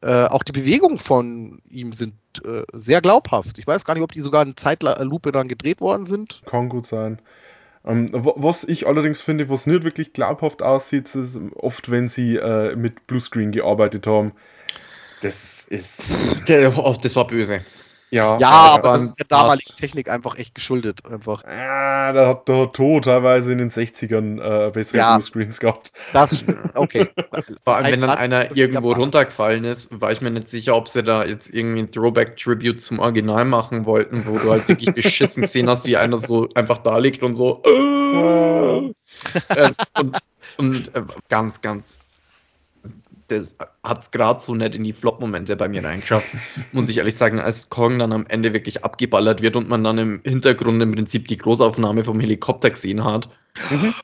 äh, 0.00 0.24
auch 0.24 0.42
die 0.42 0.52
Bewegungen 0.52 0.98
von 0.98 1.60
ihm 1.68 1.92
sind 1.92 2.14
äh, 2.44 2.62
sehr 2.72 3.02
glaubhaft. 3.02 3.58
Ich 3.58 3.66
weiß 3.66 3.84
gar 3.84 3.94
nicht, 3.94 4.02
ob 4.02 4.12
die 4.12 4.22
sogar 4.22 4.42
in 4.42 4.56
Zeitlupe 4.56 5.32
dann 5.32 5.48
gedreht 5.48 5.80
worden 5.80 6.06
sind. 6.06 6.42
Kann 6.46 6.68
gut 6.70 6.86
sein. 6.86 7.20
Ähm, 7.86 8.08
wa- 8.12 8.34
was 8.36 8.64
ich 8.64 8.86
allerdings 8.86 9.20
finde, 9.22 9.48
was 9.48 9.66
nicht 9.66 9.84
wirklich 9.84 10.12
glaubhaft 10.12 10.62
aussieht, 10.62 11.14
ist 11.14 11.38
oft, 11.56 11.90
wenn 11.90 12.08
sie 12.08 12.36
äh, 12.36 12.76
mit 12.76 13.06
Bluescreen 13.06 13.52
gearbeitet 13.52 14.06
haben. 14.06 14.32
Das 15.22 15.66
ist. 15.68 16.04
Das 16.46 17.16
war 17.16 17.26
böse. 17.26 17.60
Ja, 18.10 18.38
Ja, 18.38 18.48
aber 18.50 18.90
aber 18.90 18.98
das 18.98 19.02
ist 19.04 19.18
der 19.20 19.26
damaligen 19.26 19.76
Technik 19.76 20.10
einfach 20.10 20.36
echt 20.36 20.54
geschuldet. 20.54 21.00
Einfach. 21.08 21.44
Ah, 21.44 22.12
da 22.12 22.28
hat 22.28 22.48
der 22.48 22.72
Tod 22.72 23.04
teilweise 23.04 23.52
in 23.52 23.58
den 23.58 23.70
60ern 23.70 24.40
äh, 24.40 24.70
bessere 24.70 24.98
Ja. 24.98 25.14
Bluescreens 25.14 25.60
gehabt. 25.60 25.92
Das, 26.12 26.44
okay. 26.74 27.08
Vor 27.64 27.76
allem, 27.76 27.92
wenn 27.92 28.00
dann 28.00 28.10
einer 28.10 28.56
irgendwo 28.56 28.92
runtergefallen 28.92 29.64
ist, 29.64 30.00
war 30.00 30.10
ich 30.12 30.20
mir 30.20 30.30
nicht 30.30 30.48
sicher, 30.48 30.74
ob 30.76 30.88
sie 30.88 31.02
da 31.04 31.24
jetzt 31.24 31.50
irgendwie 31.54 31.82
ein 31.82 31.90
Throwback-Tribute 31.90 32.80
zum 32.80 32.98
Original 32.98 33.44
machen 33.44 33.86
wollten, 33.86 34.26
wo 34.26 34.38
du 34.38 34.50
halt 34.50 34.66
wirklich 34.68 34.92
beschissen 34.94 35.42
gesehen 35.42 35.68
hast, 35.70 35.86
wie 35.86 35.96
einer 35.96 36.16
so 36.18 36.48
einfach 36.54 36.78
da 36.78 36.98
liegt 36.98 37.22
und 37.22 37.34
so. 37.36 37.62
Äh, 37.64 38.92
äh, 39.54 39.72
und 39.98 40.18
und 40.56 40.94
äh, 40.94 41.02
ganz, 41.28 41.60
ganz. 41.60 42.04
Das 43.30 43.56
hat 43.84 44.02
es 44.02 44.10
gerade 44.10 44.40
so 44.40 44.54
nicht 44.54 44.74
in 44.74 44.82
die 44.82 44.92
Flop-Momente 44.92 45.54
bei 45.54 45.68
mir 45.68 45.84
reingeschafft, 45.84 46.26
muss 46.72 46.88
ich 46.88 46.98
ehrlich 46.98 47.16
sagen, 47.16 47.38
als 47.38 47.68
Kong 47.68 47.98
dann 47.98 48.12
am 48.12 48.26
Ende 48.26 48.52
wirklich 48.52 48.84
abgeballert 48.84 49.40
wird 49.40 49.54
und 49.54 49.68
man 49.68 49.84
dann 49.84 49.98
im 49.98 50.20
Hintergrund 50.24 50.82
im 50.82 50.92
Prinzip 50.92 51.28
die 51.28 51.36
Großaufnahme 51.36 52.04
vom 52.04 52.18
Helikopter 52.18 52.70
gesehen 52.70 53.04
hat. 53.04 53.28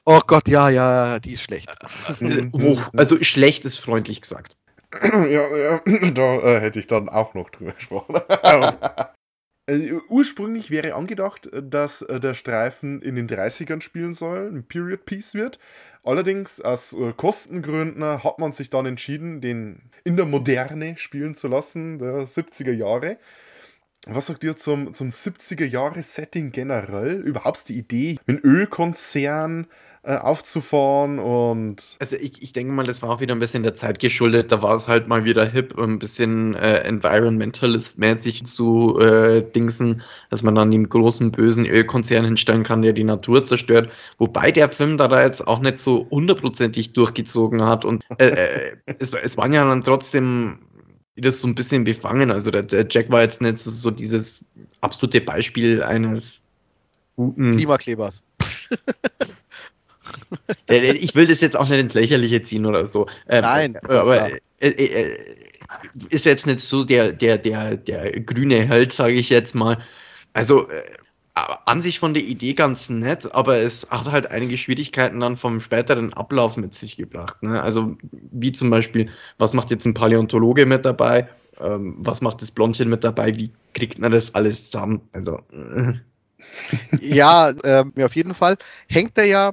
Oh 0.05 0.21
Gott, 0.27 0.47
ja, 0.49 0.69
ja, 0.71 1.19
die 1.19 1.33
ist 1.33 1.43
schlecht. 1.43 1.69
Äh, 2.21 2.51
hoch, 2.53 2.83
also 2.97 3.23
schlecht 3.23 3.65
ist 3.65 3.79
freundlich 3.79 4.21
gesagt. 4.21 4.57
ja, 5.03 5.57
ja, 5.57 5.81
da 6.15 6.39
äh, 6.39 6.61
hätte 6.61 6.79
ich 6.79 6.87
dann 6.87 7.09
auch 7.09 7.35
noch 7.35 7.51
drüber 7.51 7.73
gesprochen. 7.73 8.21
Äh, 9.69 9.95
ursprünglich 10.09 10.71
wäre 10.71 10.95
angedacht, 10.95 11.51
dass 11.53 12.03
äh, 12.03 12.21
der 12.21 12.35
Streifen 12.35 13.03
in 13.03 13.17
den 13.17 13.29
30ern 13.29 13.81
spielen 13.81 14.15
soll, 14.15 14.49
ein 14.49 14.63
Period 14.63 15.05
Piece 15.07 15.35
wird. 15.35 15.59
Allerdings 16.07 16.61
aus 16.61 16.93
äh, 16.93 17.13
Kostengründen 17.17 18.23
hat 18.23 18.39
man 18.39 18.53
sich 18.53 18.71
dann 18.71 18.87
entschieden, 18.87 19.41
den 19.41 19.91
in 20.05 20.17
der 20.17 20.25
Moderne 20.25 20.97
spielen 20.97 21.35
zu 21.35 21.49
lassen, 21.49 21.99
der 21.99 22.29
70er 22.29 22.73
Jahre. 22.73 23.19
Was 24.07 24.27
sagt 24.27 24.45
ihr 24.45 24.57
zum, 24.57 24.95
zum 24.95 25.09
70er-Jahre-Setting 25.09 26.53
generell? 26.53 27.15
Überhaupt 27.23 27.69
die 27.69 27.77
Idee, 27.77 28.19
mit 28.25 28.45
Ölkonzern 28.45 29.67
äh, 30.07 30.19
aufzufahren 30.19 31.19
und 31.19 31.97
Also 31.99 32.15
ich, 32.15 32.41
ich 32.41 32.53
denke 32.53 32.73
mal, 32.73 32.87
das 32.87 33.03
war 33.03 33.11
auch 33.11 33.21
wieder 33.21 33.35
ein 33.35 33.41
bisschen 33.41 33.65
der 33.65 33.75
Zeit 33.75 33.99
geschuldet. 33.99 34.53
Da 34.53 34.63
war 34.63 34.77
es 34.77 34.87
halt 34.87 35.09
mal 35.09 35.25
wieder 35.25 35.45
hip, 35.45 35.77
ein 35.77 35.99
bisschen 35.99 36.55
äh, 36.55 36.89
environmentalist-mäßig 36.89 38.45
zu 38.45 39.01
äh, 39.01 39.43
dingsen, 39.43 40.03
dass 40.31 40.45
man 40.45 40.55
dann 40.55 40.71
den 40.71 40.89
großen 40.89 41.33
bösen 41.33 41.67
Ölkonzern 41.67 42.25
hinstellen 42.25 42.63
kann, 42.63 42.83
der 42.83 42.93
die 42.93 43.03
Natur 43.03 43.43
zerstört. 43.43 43.91
Wobei 44.19 44.53
der 44.53 44.71
Film 44.71 44.97
da, 44.97 45.09
da 45.09 45.25
jetzt 45.25 45.45
auch 45.45 45.59
nicht 45.59 45.81
so 45.81 46.07
hundertprozentig 46.09 46.93
durchgezogen 46.93 47.65
hat. 47.65 47.85
Und 47.85 48.05
äh, 48.19 48.29
äh, 48.29 48.77
es, 49.01 49.13
es 49.13 49.37
waren 49.37 49.53
ja 49.53 49.65
dann 49.65 49.83
trotzdem 49.83 50.61
wieder 51.17 51.33
so 51.33 51.49
ein 51.49 51.57
bisschen 51.57 51.83
befangen. 51.83 52.31
Also 52.31 52.53
der, 52.53 52.63
der 52.63 52.87
Jack 52.89 53.11
war 53.11 53.23
jetzt 53.23 53.41
nicht 53.41 53.59
so, 53.59 53.71
so 53.71 53.91
dieses 53.91 54.45
absolute 54.83 55.21
Beispiel 55.21 55.83
eines 55.83 56.43
guten 57.17 57.51
Klimaklebers. 57.51 58.23
Äh, 60.69 60.93
Ich 60.95 61.15
will 61.15 61.27
das 61.27 61.41
jetzt 61.41 61.57
auch 61.57 61.69
nicht 61.69 61.79
ins 61.79 61.95
Lächerliche 61.95 62.43
ziehen 62.43 62.67
oder 62.67 62.87
so. 62.87 63.07
Ähm, 63.29 63.43
Nein, 63.43 63.75
äh, 63.89 63.95
aber 63.95 64.33
äh, 64.33 64.41
äh, 64.61 64.69
äh, 64.69 65.19
ist 66.11 66.25
jetzt 66.25 66.47
nicht 66.47 66.61
so 66.61 66.85
der, 66.85 67.13
der, 67.13 67.39
der, 67.39 67.77
der 67.77 68.21
grüne 68.21 68.67
Held, 68.67 68.93
sage 68.93 69.15
ich 69.15 69.31
jetzt 69.31 69.55
mal. 69.55 69.79
Also 70.33 70.69
äh, 70.71 70.83
an 71.35 71.83
sich 71.83 71.99
von 71.99 72.15
der 72.15 72.23
Idee 72.25 72.55
ganz 72.55 72.89
nett, 72.89 73.33
aber 73.35 73.57
es 73.59 73.87
hat 73.91 74.11
halt 74.11 74.31
einige 74.31 74.57
Schwierigkeiten 74.57 75.21
dann 75.21 75.37
vom 75.37 75.61
späteren 75.61 76.13
Ablauf 76.15 76.57
mit 76.57 76.75
sich 76.75 76.97
gebracht. 76.97 77.43
Ne? 77.43 77.63
Also 77.63 77.97
wie 78.33 78.53
zum 78.53 78.71
Beispiel, 78.71 79.11
was 79.39 79.53
macht 79.53 79.71
jetzt 79.71 79.87
ein 79.87 79.95
Paläontologe 79.95 80.65
mit 80.67 80.87
dabei? 80.87 81.29
Ähm, 81.61 81.97
was 81.99 82.21
macht 82.23 82.41
das 82.43 82.51
Blondchen 82.51 82.89
mit 82.89 83.05
dabei? 83.05 83.37
Wie 83.37 83.51
kriegt 83.75 83.99
man 83.99 84.13
das 84.13 84.35
alles 84.35 84.71
zusammen? 84.71 85.03
Also 85.13 85.41
äh, 85.53 85.93
Ja, 87.01 87.53
ja, 87.65 87.85
auf 88.05 88.17
jeden 88.17 88.35
Fall 88.35 88.57
hängt 88.89 89.17
er 89.19 89.25
ja 89.25 89.53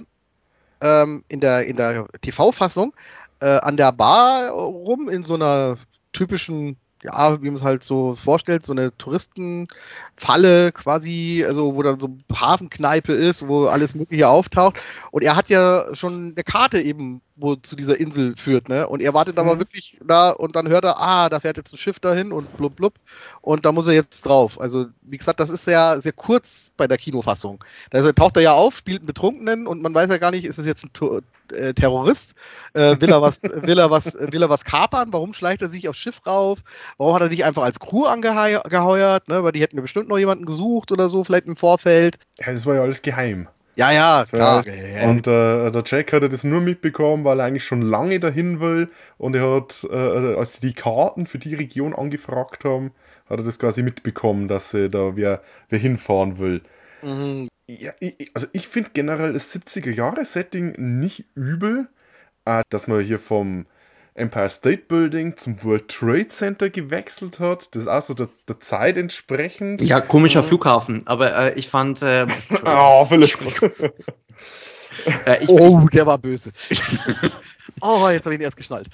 ähm, 0.84 1.24
in 1.30 1.40
der, 1.40 1.66
in 1.66 1.78
der 1.78 2.08
TV-Fassung 2.22 2.94
äh, 3.40 3.60
an 3.60 3.78
der 3.78 3.92
Bar 3.92 4.52
rum 4.52 5.10
in 5.10 5.24
so 5.24 5.34
einer 5.34 5.78
typischen, 6.12 6.78
ja, 7.04 7.42
wie 7.42 7.48
man 7.48 7.56
es 7.56 7.64
halt 7.64 7.84
so 7.84 8.16
vorstellt, 8.16 8.66
so 8.66 8.72
eine 8.74 8.96
Touristenfalle 8.98 10.72
quasi, 10.72 11.44
also 11.48 11.76
wo 11.76 11.84
dann 11.84 12.00
so 12.00 12.10
Hafenkneipe 12.34 13.14
ist, 13.14 13.48
wo 13.48 13.66
alles 13.66 13.96
Mögliche 13.96 14.28
auftaucht. 14.30 14.80
Und 15.12 15.24
er 15.24 15.36
hat 15.36 15.50
ja 15.50 15.86
schon 15.94 16.34
eine 16.36 16.44
Karte 16.44 16.82
eben, 16.82 17.22
wo 17.36 17.56
zu 17.56 17.76
dieser 17.76 18.00
Insel 18.00 18.36
führt, 18.36 18.70
ne? 18.70 18.88
Und 18.88 19.02
er 19.02 19.14
wartet 19.14 19.40
aber 19.40 19.56
Mhm. 19.56 19.60
wirklich 19.60 19.98
da 20.06 20.32
und 20.32 20.56
dann 20.56 20.68
hört 20.70 20.86
er, 20.86 21.00
ah, 21.00 21.30
da 21.30 21.40
fährt 21.40 21.58
jetzt 21.58 21.74
ein 21.74 21.78
Schiff 21.78 22.00
dahin 22.00 22.32
und 22.32 22.56
blub 22.58 22.76
blub. 22.76 22.96
Und 23.42 23.66
da 23.66 23.72
muss 23.72 23.88
er 23.88 23.94
jetzt 23.94 24.22
drauf. 24.26 24.60
Also, 24.62 24.88
wie 25.02 25.18
gesagt, 25.18 25.40
das 25.40 25.50
ist 25.50 25.68
ja 25.68 26.00
sehr 26.00 26.14
kurz 26.14 26.72
bei 26.78 26.88
der 26.88 26.98
Kinofassung. 26.98 27.64
Da 27.90 28.12
taucht 28.14 28.38
er 28.38 28.44
ja 28.44 28.54
auf, 28.54 28.78
spielt 28.78 29.00
einen 29.02 29.08
Betrunkenen 29.08 29.68
und 29.68 29.82
man 29.82 29.94
weiß 29.94 30.10
ja 30.10 30.18
gar 30.18 30.32
nicht, 30.32 30.46
ist 30.46 30.60
es 30.60 30.68
jetzt 30.68 30.84
ein 30.86 30.94
äh, 31.52 31.74
Terrorist? 31.74 32.36
Äh, 32.74 33.00
will, 33.00 33.12
er 33.12 33.22
was, 33.22 33.44
will, 33.62 33.80
er 33.80 33.92
was, 33.92 34.18
will 34.20 34.42
er 34.42 34.50
was 34.50 34.64
kapern? 34.64 35.12
Warum 35.12 35.34
schleicht 35.34 35.62
er 35.62 35.68
sich 35.68 35.90
aufs 35.90 36.00
Schiff 36.00 36.22
rauf? 36.26 36.60
Warum 36.98 37.16
hat 37.16 37.22
er 37.24 37.30
nicht 37.30 37.46
einfach 37.46 37.64
als 37.64 37.80
Crew 37.80 38.06
angeheuert? 38.06 39.28
Ne? 39.28 39.44
Weil 39.44 39.52
die 39.52 39.62
hätten 39.62 39.76
ja 39.76 39.82
bestimmt 39.82 40.10
noch 40.10 40.18
jemanden 40.18 40.46
gesucht 40.46 40.92
oder 40.92 41.10
so, 41.10 41.24
vielleicht 41.24 41.46
im 41.46 41.56
Vorfeld. 41.56 42.18
ja, 42.40 42.52
das 42.52 42.66
war 42.66 42.76
ja 42.76 42.82
alles 42.82 43.02
geheim. 43.02 43.48
Ja, 43.76 43.92
ja, 43.92 44.24
klar. 44.30 44.64
Und 45.06 45.28
äh, 45.28 45.72
der 45.72 45.84
Jack 45.86 46.14
hatte 46.14 46.30
das 46.30 46.44
nur 46.44 46.62
mitbekommen, 46.62 47.24
weil 47.24 47.40
er 47.40 47.46
eigentlich 47.46 47.64
schon 47.64 47.82
lange 47.82 48.20
dahin 48.20 48.60
will. 48.60 48.90
Und 49.18 49.36
er 49.36 49.50
hat, 49.50 49.88
äh, 49.90 50.36
als 50.36 50.56
sie 50.56 50.68
die 50.68 50.74
Karten 50.74 51.26
für 51.26 51.40
die 51.40 51.56
Region 51.56 51.96
angefragt 51.96 52.66
haben, 52.66 52.92
hat 53.28 53.40
er 53.40 53.46
das 53.46 53.58
quasi 53.58 53.82
mitbekommen, 53.82 54.48
dass 54.48 54.74
er 54.76 54.90
da 54.90 55.16
wer, 55.16 55.42
wer 55.70 55.80
hinfahren 55.80 56.38
will. 56.38 56.62
Mhm. 57.02 57.48
Ja, 57.68 57.92
ich, 58.00 58.32
also 58.34 58.48
ich 58.52 58.68
finde 58.68 58.92
generell 58.94 59.34
das 59.34 59.54
70er-Jahre-Setting 59.56 60.76
nicht 60.78 61.26
übel, 61.36 61.88
äh, 62.46 62.64
dass 62.70 62.88
man 62.88 63.02
hier 63.02 63.20
vom 63.20 63.66
Empire 64.16 64.50
State 64.50 64.84
Building 64.88 65.38
zum 65.38 65.64
World 65.64 65.88
Trade 65.88 66.28
Center 66.28 66.70
gewechselt 66.70 67.40
hat. 67.40 67.74
Das 67.74 67.84
ist 67.84 67.88
auch 67.88 68.02
so 68.02 68.14
der, 68.14 68.30
der 68.48 68.60
Zeit 68.60 68.98
entsprechend. 68.98 69.82
ja, 69.82 70.02
komischer 70.02 70.44
Flughafen, 70.44 71.04
aber 71.06 71.36
äh, 71.36 71.54
ich 71.60 71.70
fand, 71.70 72.02
äh, 72.02 72.28
Ah, 72.64 73.06
Philipp. 73.06 73.38
äh, 75.26 75.44
ich, 75.44 75.50
Oh, 75.50 75.88
der 75.92 76.06
war 76.06 76.18
böse. 76.18 76.52
oh, 77.82 78.08
jetzt 78.10 78.26
habe 78.26 78.36
ich 78.36 78.42
ihn 78.42 78.44
erst 78.44 78.58
geschnallt. 78.58 78.88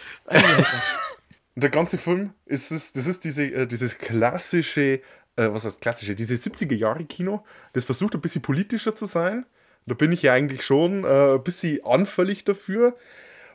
Der 1.55 1.69
ganze 1.69 1.97
Film 1.97 2.33
ist 2.45 2.71
es, 2.71 2.93
das 2.93 3.07
ist 3.07 3.25
diese, 3.25 3.43
äh, 3.43 3.67
dieses 3.67 3.97
klassische, 3.97 5.01
äh, 5.39 5.53
was 5.53 5.65
heißt 5.65 5.81
klassische, 5.81 6.15
diese 6.15 6.35
70er 6.35 6.75
Jahre 6.75 7.05
Kino, 7.05 7.43
das 7.73 7.85
versucht 7.85 8.15
ein 8.15 8.21
bisschen 8.21 8.41
politischer 8.41 8.95
zu 8.95 9.05
sein. 9.05 9.45
Da 9.85 9.95
bin 9.95 10.11
ich 10.11 10.21
ja 10.23 10.33
eigentlich 10.33 10.63
schon 10.63 11.03
äh, 11.03 11.35
ein 11.35 11.43
bisschen 11.43 11.83
anfällig 11.85 12.43
dafür. 12.43 12.95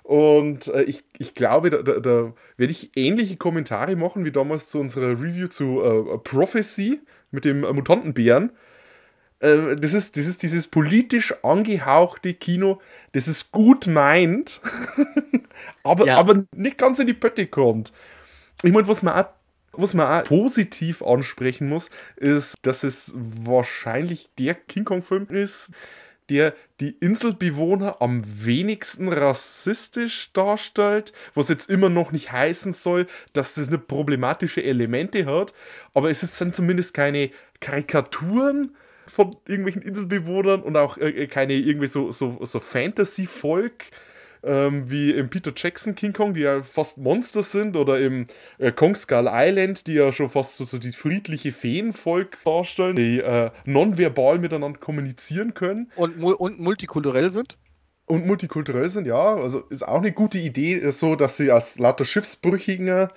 Und 0.02 0.68
äh, 0.68 0.82
ich, 0.82 1.04
ich 1.18 1.34
glaube, 1.34 1.70
da, 1.70 1.82
da, 1.82 2.00
da 2.00 2.32
werde 2.56 2.72
ich 2.72 2.90
ähnliche 2.96 3.36
Kommentare 3.36 3.96
machen 3.96 4.24
wie 4.24 4.32
damals 4.32 4.68
zu 4.68 4.78
unserer 4.80 5.10
Review 5.20 5.48
zu 5.48 5.82
äh, 5.82 6.18
Prophecy 6.18 7.00
mit 7.30 7.44
dem 7.44 7.64
äh, 7.64 7.72
Mutantenbären. 7.72 8.50
Äh, 9.40 9.76
das, 9.76 9.94
ist, 9.94 10.16
das 10.16 10.26
ist 10.26 10.42
dieses 10.42 10.66
politisch 10.66 11.34
angehauchte 11.42 12.34
Kino, 12.34 12.80
das 13.12 13.28
es 13.28 13.50
gut 13.50 13.86
meint, 13.86 14.60
aber, 15.84 16.06
Ja. 16.06 16.18
aber 16.18 16.42
nicht 16.54 16.78
ganz 16.78 16.98
in 16.98 17.06
die 17.06 17.14
Pötte 17.14 17.46
kommt. 17.46 17.92
Ich 18.62 18.72
meine, 18.72 18.88
was 18.88 19.02
man 19.02 19.14
auch 19.14 19.28
was 19.76 19.94
man 19.94 20.06
auch 20.06 20.24
positiv 20.24 21.02
ansprechen 21.02 21.68
muss, 21.68 21.90
ist, 22.16 22.54
dass 22.62 22.82
es 22.82 23.12
wahrscheinlich 23.14 24.28
der 24.38 24.54
King 24.54 24.84
Kong-Film 24.84 25.28
ist, 25.28 25.70
der 26.30 26.54
die 26.80 26.96
Inselbewohner 27.00 28.00
am 28.00 28.22
wenigsten 28.24 29.08
rassistisch 29.08 30.32
darstellt, 30.32 31.12
was 31.34 31.48
jetzt 31.48 31.68
immer 31.68 31.90
noch 31.90 32.12
nicht 32.12 32.32
heißen 32.32 32.72
soll, 32.72 33.06
dass 33.32 33.54
das 33.54 33.70
nicht 33.70 33.86
problematische 33.86 34.62
Elemente 34.62 35.26
hat, 35.26 35.52
aber 35.92 36.10
es 36.10 36.20
sind 36.20 36.54
zumindest 36.54 36.94
keine 36.94 37.30
Karikaturen 37.60 38.74
von 39.06 39.36
irgendwelchen 39.46 39.82
Inselbewohnern 39.82 40.62
und 40.62 40.76
auch 40.76 40.96
äh, 40.96 41.26
keine 41.26 41.54
irgendwie 41.54 41.86
so, 41.86 42.10
so, 42.10 42.38
so 42.42 42.58
Fantasy-Volk, 42.58 43.84
ähm, 44.44 44.90
wie 44.90 45.10
im 45.12 45.30
Peter 45.30 45.52
Jackson 45.54 45.94
King 45.94 46.12
Kong, 46.12 46.34
die 46.34 46.40
ja 46.40 46.62
fast 46.62 46.98
Monster 46.98 47.42
sind, 47.42 47.76
oder 47.76 48.00
im 48.00 48.26
äh, 48.58 48.72
Kong 48.72 48.94
Skull 48.94 49.28
Island, 49.30 49.86
die 49.86 49.94
ja 49.94 50.12
schon 50.12 50.30
fast 50.30 50.56
so, 50.56 50.64
so 50.64 50.78
die 50.78 50.92
friedliche 50.92 51.52
Feenvolk 51.52 52.38
darstellen, 52.44 52.96
die 52.96 53.20
äh, 53.20 53.50
nonverbal 53.64 54.38
miteinander 54.38 54.78
kommunizieren 54.78 55.54
können. 55.54 55.90
Und, 55.96 56.22
und 56.22 56.60
multikulturell 56.60 57.32
sind? 57.32 57.56
und 58.06 58.26
multikulturell 58.26 58.90
sind, 58.90 59.06
ja, 59.06 59.34
also 59.34 59.60
ist 59.70 59.86
auch 59.86 59.98
eine 59.98 60.12
gute 60.12 60.38
Idee, 60.38 60.74
äh, 60.74 60.92
so 60.92 61.16
dass 61.16 61.36
sie 61.36 61.50
aus 61.50 61.78
lauter 61.78 62.04
Schiffsbrüchigen 62.04 63.08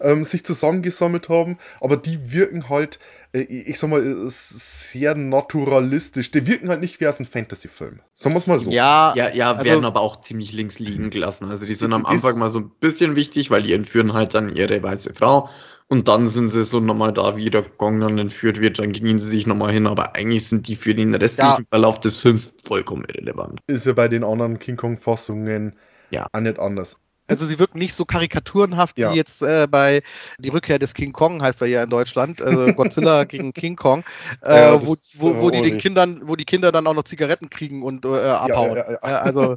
ähm, 0.00 0.24
sich 0.24 0.44
zusammengesammelt 0.44 1.28
haben, 1.28 1.58
aber 1.80 1.96
die 1.96 2.32
wirken 2.32 2.68
halt, 2.68 2.98
ich 3.40 3.78
sag 3.78 3.90
mal, 3.90 4.00
äh, 4.04 4.14
sehr 4.28 5.14
naturalistisch. 5.16 6.30
Die 6.30 6.46
wirken 6.46 6.68
halt 6.68 6.80
nicht 6.80 7.00
wie 7.00 7.06
aus 7.08 7.18
einem 7.18 7.26
Fantasy-Film. 7.26 8.00
Sagen 8.14 8.34
wir 8.34 8.38
es 8.38 8.46
mal 8.46 8.58
so. 8.58 8.70
Ja, 8.70 9.12
Ja, 9.16 9.30
ja, 9.34 9.52
Also- 9.52 9.64
werden 9.70 9.84
aber 9.84 10.00
auch 10.00 10.20
ziemlich 10.20 10.52
links 10.52 10.78
liegen 10.78 11.10
gelassen. 11.10 11.50
Also 11.50 11.66
die 11.66 11.74
sind 11.74 11.92
am 11.92 12.06
Anfang 12.06 12.38
mal 12.38 12.50
so 12.50 12.60
ein 12.60 12.70
bisschen 12.80 13.16
wichtig, 13.16 13.50
weil 13.50 13.62
die 13.62 13.72
entführen 13.72 14.12
halt 14.12 14.34
dann 14.34 14.54
ihre 14.54 14.82
weiße 14.82 15.14
Frau. 15.14 15.48
Und 15.88 16.08
dann 16.08 16.28
sind 16.28 16.48
sie 16.48 16.64
so 16.64 16.80
nochmal 16.80 17.12
da, 17.12 17.36
wie 17.36 17.50
der 17.50 17.62
Gong 17.62 18.00
dann 18.00 18.16
entführt 18.18 18.60
wird, 18.60 18.78
dann 18.78 18.92
knien 18.92 19.18
sie 19.18 19.28
sich 19.28 19.46
nochmal 19.46 19.72
hin, 19.72 19.86
aber 19.86 20.14
eigentlich 20.16 20.48
sind 20.48 20.66
die 20.66 20.76
für 20.76 20.94
den 20.94 21.14
restlichen 21.14 21.62
Ja. 21.62 21.66
Verlauf 21.70 22.00
des 22.00 22.16
Films 22.16 22.56
vollkommen 22.64 23.04
irrelevant. 23.06 23.60
Ist 23.66 23.84
ja 23.84 23.92
bei 23.92 24.08
den 24.08 24.24
anderen 24.24 24.58
King 24.58 24.76
Kong-Fassungen 24.76 25.74
Ja. 26.10 26.26
auch 26.32 26.40
nicht 26.40 26.58
anders. 26.58 26.96
Also 27.26 27.46
sie 27.46 27.58
wirken 27.58 27.78
nicht 27.78 27.94
so 27.94 28.04
karikaturenhaft 28.04 28.98
Ja. 28.98 29.12
wie 29.12 29.16
jetzt 29.16 29.42
äh, 29.42 29.66
bei 29.70 30.02
Die 30.38 30.50
Rückkehr 30.50 30.78
des 30.78 30.92
King 30.92 31.12
Kong, 31.12 31.40
heißt 31.42 31.62
er 31.62 31.68
ja 31.68 31.82
in 31.82 31.90
Deutschland, 31.90 32.42
also 32.42 32.72
Godzilla 32.74 33.24
gegen 33.24 33.52
King 33.54 33.76
Kong, 33.76 34.04
äh, 34.42 34.56
Ja, 34.56 34.86
wo, 34.86 34.94
wo, 35.14 35.34
wo 35.40 35.48
äh, 35.48 35.52
die 35.52 35.62
den 35.62 35.72
ordentlich. 35.72 35.82
Kindern, 35.82 36.22
wo 36.26 36.36
die 36.36 36.44
Kinder 36.44 36.70
dann 36.70 36.86
auch 36.86 36.94
noch 36.94 37.04
Zigaretten 37.04 37.48
kriegen 37.48 37.82
und 37.82 38.04
äh, 38.04 38.08
abhauen. 38.08 38.76
ja. 38.76 38.90
Ja, 38.92 38.98
also 39.20 39.56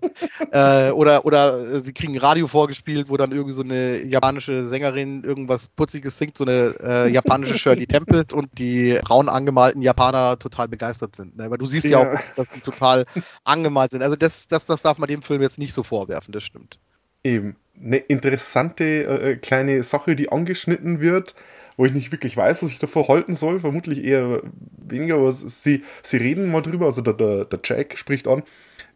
äh, 0.52 0.92
oder 0.92 1.26
oder 1.26 1.60
äh, 1.60 1.80
sie 1.80 1.94
kriegen 1.94 2.18
Radio 2.18 2.48
vorgespielt, 2.48 3.10
wo 3.10 3.18
dann 3.18 3.32
irgendwie 3.32 3.54
so 3.54 3.64
eine 3.64 4.04
japanische 4.06 4.68
Sängerin 4.68 5.24
irgendwas 5.24 5.68
Putziges 5.68 6.18
singt, 6.18 6.38
so 6.38 6.46
eine 6.46 6.76
äh, 6.82 7.10
japanische 7.12 7.54
Shirley 7.60 7.86
Temple 7.88 8.26
und 8.34 8.50
die 8.58 8.98
braun 9.04 9.30
angemalten 9.30 9.82
Japaner 9.82 10.40
total 10.40 10.68
begeistert 10.68 11.16
sind. 11.16 11.36
Ne? 11.38 11.50
Weil 11.52 11.58
du 11.58 11.66
siehst 11.66 11.90
ja, 11.90 11.98
Ja. 12.02 12.14
auch, 12.14 12.20
dass 12.36 12.52
sie 12.52 12.62
total 12.62 13.06
angemalt 13.44 13.92
sind. 13.92 14.04
Also 14.04 14.16
das, 14.16 14.48
das, 14.48 14.66
das 14.66 14.82
darf 14.84 14.98
man 14.98 15.08
dem 15.08 15.22
Film 15.22 15.42
jetzt 15.42 15.58
nicht 15.60 15.74
so 15.74 15.84
vorwerfen, 15.84 16.32
das 16.32 16.44
stimmt. 16.44 16.80
Eben. 17.24 17.56
Eine 17.80 17.98
interessante 17.98 18.84
äh, 19.04 19.36
kleine 19.36 19.84
Sache, 19.84 20.16
die 20.16 20.32
angeschnitten 20.32 21.00
wird, 21.00 21.36
wo 21.78 21.86
ich 21.86 21.94
nicht 21.94 22.12
wirklich 22.12 22.36
weiß, 22.36 22.64
was 22.64 22.72
ich 22.72 22.80
davor 22.80 23.08
halten 23.08 23.36
soll. 23.36 23.60
Vermutlich 23.60 24.04
eher 24.04 24.42
weniger, 24.78 25.16
aber 25.16 25.32
sie, 25.32 25.84
sie 26.02 26.18
reden 26.18 26.52
mal 26.52 26.62
drüber. 26.62 26.86
Also 26.86 27.02
der, 27.02 27.14
der, 27.14 27.46
der 27.46 27.60
Jack 27.64 27.98
spricht 27.98 28.28
an, 28.28 28.42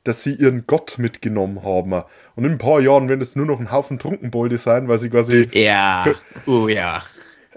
dass 0.03 0.23
sie 0.23 0.33
ihren 0.33 0.65
Gott 0.65 0.97
mitgenommen 0.97 1.63
haben. 1.63 1.93
Und 2.35 2.45
in 2.45 2.53
ein 2.53 2.57
paar 2.57 2.81
Jahren 2.81 3.07
werden 3.07 3.21
es 3.21 3.35
nur 3.35 3.45
noch 3.45 3.59
ein 3.59 3.71
Haufen 3.71 3.99
Trunkenbolde 3.99 4.57
sein, 4.57 4.87
weil 4.87 4.97
sie 4.97 5.09
quasi 5.11 5.47
Ja, 5.53 6.07
oh 6.47 6.67
ja. 6.67 7.03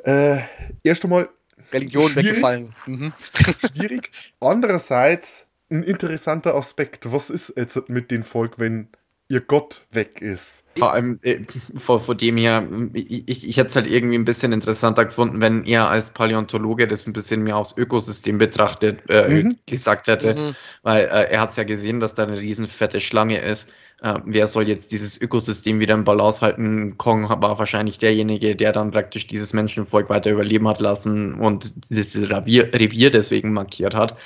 äh, 0.04 0.40
erst 0.82 1.04
einmal 1.04 1.30
Religion 1.72 2.10
Schwierig. 2.10 2.28
weggefallen. 2.32 2.74
Mhm. 2.86 3.12
schwierig. 3.74 4.10
Andererseits 4.40 5.46
ein 5.70 5.82
interessanter 5.82 6.54
Aspekt. 6.54 7.10
Was 7.10 7.30
ist 7.30 7.54
jetzt 7.56 7.88
mit 7.88 8.10
dem 8.10 8.22
Volk, 8.22 8.58
wenn 8.58 8.88
ihr 9.34 9.40
Gott 9.40 9.82
weg 9.90 10.22
ist? 10.22 10.64
Vor 10.78 10.92
allem 10.92 11.18
äh, 11.22 11.40
vor, 11.76 12.00
vor 12.00 12.14
dem 12.14 12.36
her, 12.36 12.66
ich, 12.94 13.46
ich, 13.46 13.56
hätte 13.56 13.66
es 13.66 13.76
halt 13.76 13.86
irgendwie 13.86 14.16
ein 14.16 14.24
bisschen 14.24 14.52
interessanter 14.52 15.04
gefunden, 15.04 15.40
wenn 15.40 15.64
er 15.64 15.88
als 15.88 16.10
Paläontologe 16.10 16.88
das 16.88 17.06
ein 17.06 17.12
bisschen 17.12 17.42
mehr 17.42 17.56
aufs 17.56 17.76
Ökosystem 17.76 18.38
betrachtet, 18.38 19.02
äh, 19.08 19.28
Mhm. 19.28 19.56
gesagt 19.66 20.06
hätte. 20.06 20.34
Mhm. 20.34 20.54
Weil 20.82 21.04
äh, 21.04 21.30
er 21.30 21.40
hat 21.40 21.50
es 21.50 21.56
ja 21.56 21.64
gesehen, 21.64 22.00
dass 22.00 22.14
da 22.14 22.22
eine 22.22 22.38
riesen 22.38 22.66
fette 22.66 23.00
Schlange 23.00 23.40
ist. 23.40 23.72
Äh, 24.02 24.18
wer 24.24 24.46
soll 24.46 24.68
jetzt 24.68 24.92
dieses 24.92 25.20
Ökosystem 25.20 25.80
wieder 25.80 25.94
im 25.94 26.04
Balance 26.04 26.40
halten? 26.40 26.96
Kong 26.98 27.28
war 27.28 27.58
wahrscheinlich 27.58 27.98
derjenige, 27.98 28.56
der 28.56 28.72
dann 28.72 28.90
praktisch 28.90 29.26
dieses 29.26 29.52
Menschenvolk 29.52 30.10
weiter 30.10 30.30
überleben 30.30 30.68
hat 30.68 30.80
lassen 30.80 31.34
und 31.34 31.90
dieses 31.90 32.30
Revier, 32.30 32.72
Revier 32.74 33.10
deswegen 33.10 33.52
markiert 33.52 33.94
hat. 33.94 34.16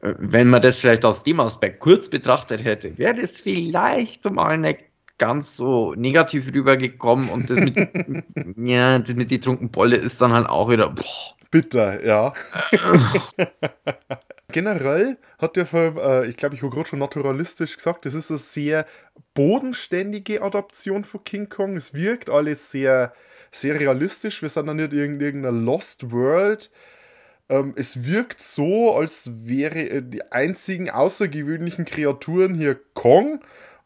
Wenn 0.00 0.48
man 0.48 0.62
das 0.62 0.80
vielleicht 0.80 1.04
aus 1.04 1.22
dem 1.22 1.40
Aspekt 1.40 1.80
kurz 1.80 2.08
betrachtet 2.08 2.64
hätte, 2.64 2.96
wäre 2.96 3.14
das 3.14 3.38
vielleicht 3.38 4.24
mal 4.30 4.56
nicht 4.56 4.80
ganz 5.18 5.56
so 5.56 5.94
negativ 5.94 6.52
rübergekommen 6.54 7.28
und 7.28 7.50
das 7.50 7.60
mit, 7.60 7.76
ja, 8.56 8.98
das 8.98 9.14
mit 9.14 9.30
die 9.30 9.40
Trunkenbolle 9.40 9.96
ist 9.96 10.22
dann 10.22 10.32
halt 10.32 10.48
auch 10.48 10.70
wieder, 10.70 10.88
boah, 10.88 11.34
Bitter, 11.50 12.04
ja. 12.04 12.32
Generell 14.52 15.18
hat 15.38 15.56
der 15.56 15.66
Film, 15.66 15.98
äh, 15.98 16.26
ich 16.26 16.36
glaube, 16.36 16.54
ich 16.54 16.62
habe 16.62 16.74
gerade 16.74 16.88
schon 16.88 17.00
naturalistisch 17.00 17.76
gesagt, 17.76 18.06
das 18.06 18.14
ist 18.14 18.30
eine 18.30 18.38
sehr 18.38 18.86
bodenständige 19.34 20.42
Adaption 20.42 21.04
von 21.04 21.22
King 21.24 21.48
Kong. 21.48 21.76
Es 21.76 21.94
wirkt 21.94 22.30
alles 22.30 22.70
sehr, 22.70 23.12
sehr 23.52 23.78
realistisch. 23.78 24.42
Wir 24.42 24.48
sind 24.48 24.66
da 24.66 24.74
nicht 24.74 24.92
in 24.92 25.20
irgendeiner 25.20 25.56
Lost 25.56 26.10
World. 26.10 26.70
Ähm, 27.50 27.74
es 27.76 28.04
wirkt 28.06 28.40
so, 28.40 28.94
als 28.94 29.30
wäre 29.44 29.80
äh, 29.80 30.02
die 30.02 30.22
einzigen 30.32 30.88
außergewöhnlichen 30.88 31.84
Kreaturen 31.84 32.54
hier 32.54 32.78
Kong. 32.94 33.40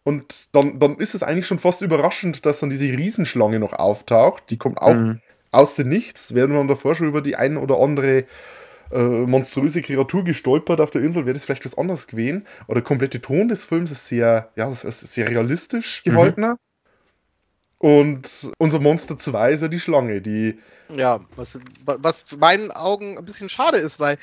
Und 0.04 0.54
dann, 0.54 0.78
dann 0.78 0.98
ist 0.98 1.14
es 1.14 1.22
eigentlich 1.22 1.46
schon 1.46 1.58
fast 1.58 1.80
überraschend, 1.80 2.44
dass 2.44 2.60
dann 2.60 2.68
diese 2.70 2.84
Riesenschlange 2.86 3.58
noch 3.58 3.72
auftaucht. 3.72 4.44
Die 4.50 4.58
kommt 4.58 4.78
auch 4.78 4.92
Mhm. 4.94 5.20
aus 5.50 5.76
dem 5.76 5.88
Nichts. 5.88 6.34
Während 6.34 6.52
man 6.52 6.68
davor 6.68 6.94
schon 6.94 7.08
über 7.08 7.22
die 7.22 7.36
ein 7.36 7.56
oder 7.56 7.80
andere 7.80 8.26
äh, 8.92 8.98
monströse 8.98 9.80
Kreatur 9.80 10.22
gestolpert 10.24 10.80
auf 10.80 10.90
der 10.90 11.00
Insel, 11.02 11.24
wäre 11.24 11.32
das 11.32 11.46
vielleicht 11.46 11.64
was 11.64 11.78
anderes 11.78 12.06
gewesen. 12.06 12.46
Aber 12.64 12.74
der 12.74 12.82
komplette 12.84 13.20
Ton 13.22 13.48
des 13.48 13.64
Films 13.64 13.90
ist 13.90 14.06
sehr, 14.08 14.50
ja, 14.56 14.70
sehr 14.74 15.30
realistisch 15.30 16.02
gehaltener. 16.04 16.58
Und 17.85 18.51
unser 18.57 18.80
Monster 18.80 19.18
2 19.18 19.51
ist 19.51 19.61
ja 19.61 19.68
die 19.68 19.78
Schlange, 19.78 20.22
die 20.22 20.59
Ja, 20.97 21.20
was, 21.37 21.59
was 21.85 22.22
für 22.22 22.39
meinen 22.39 22.70
Augen 22.70 23.18
ein 23.18 23.24
bisschen 23.26 23.51
schade 23.51 23.76
ist, 23.76 24.01
weil 24.01 24.16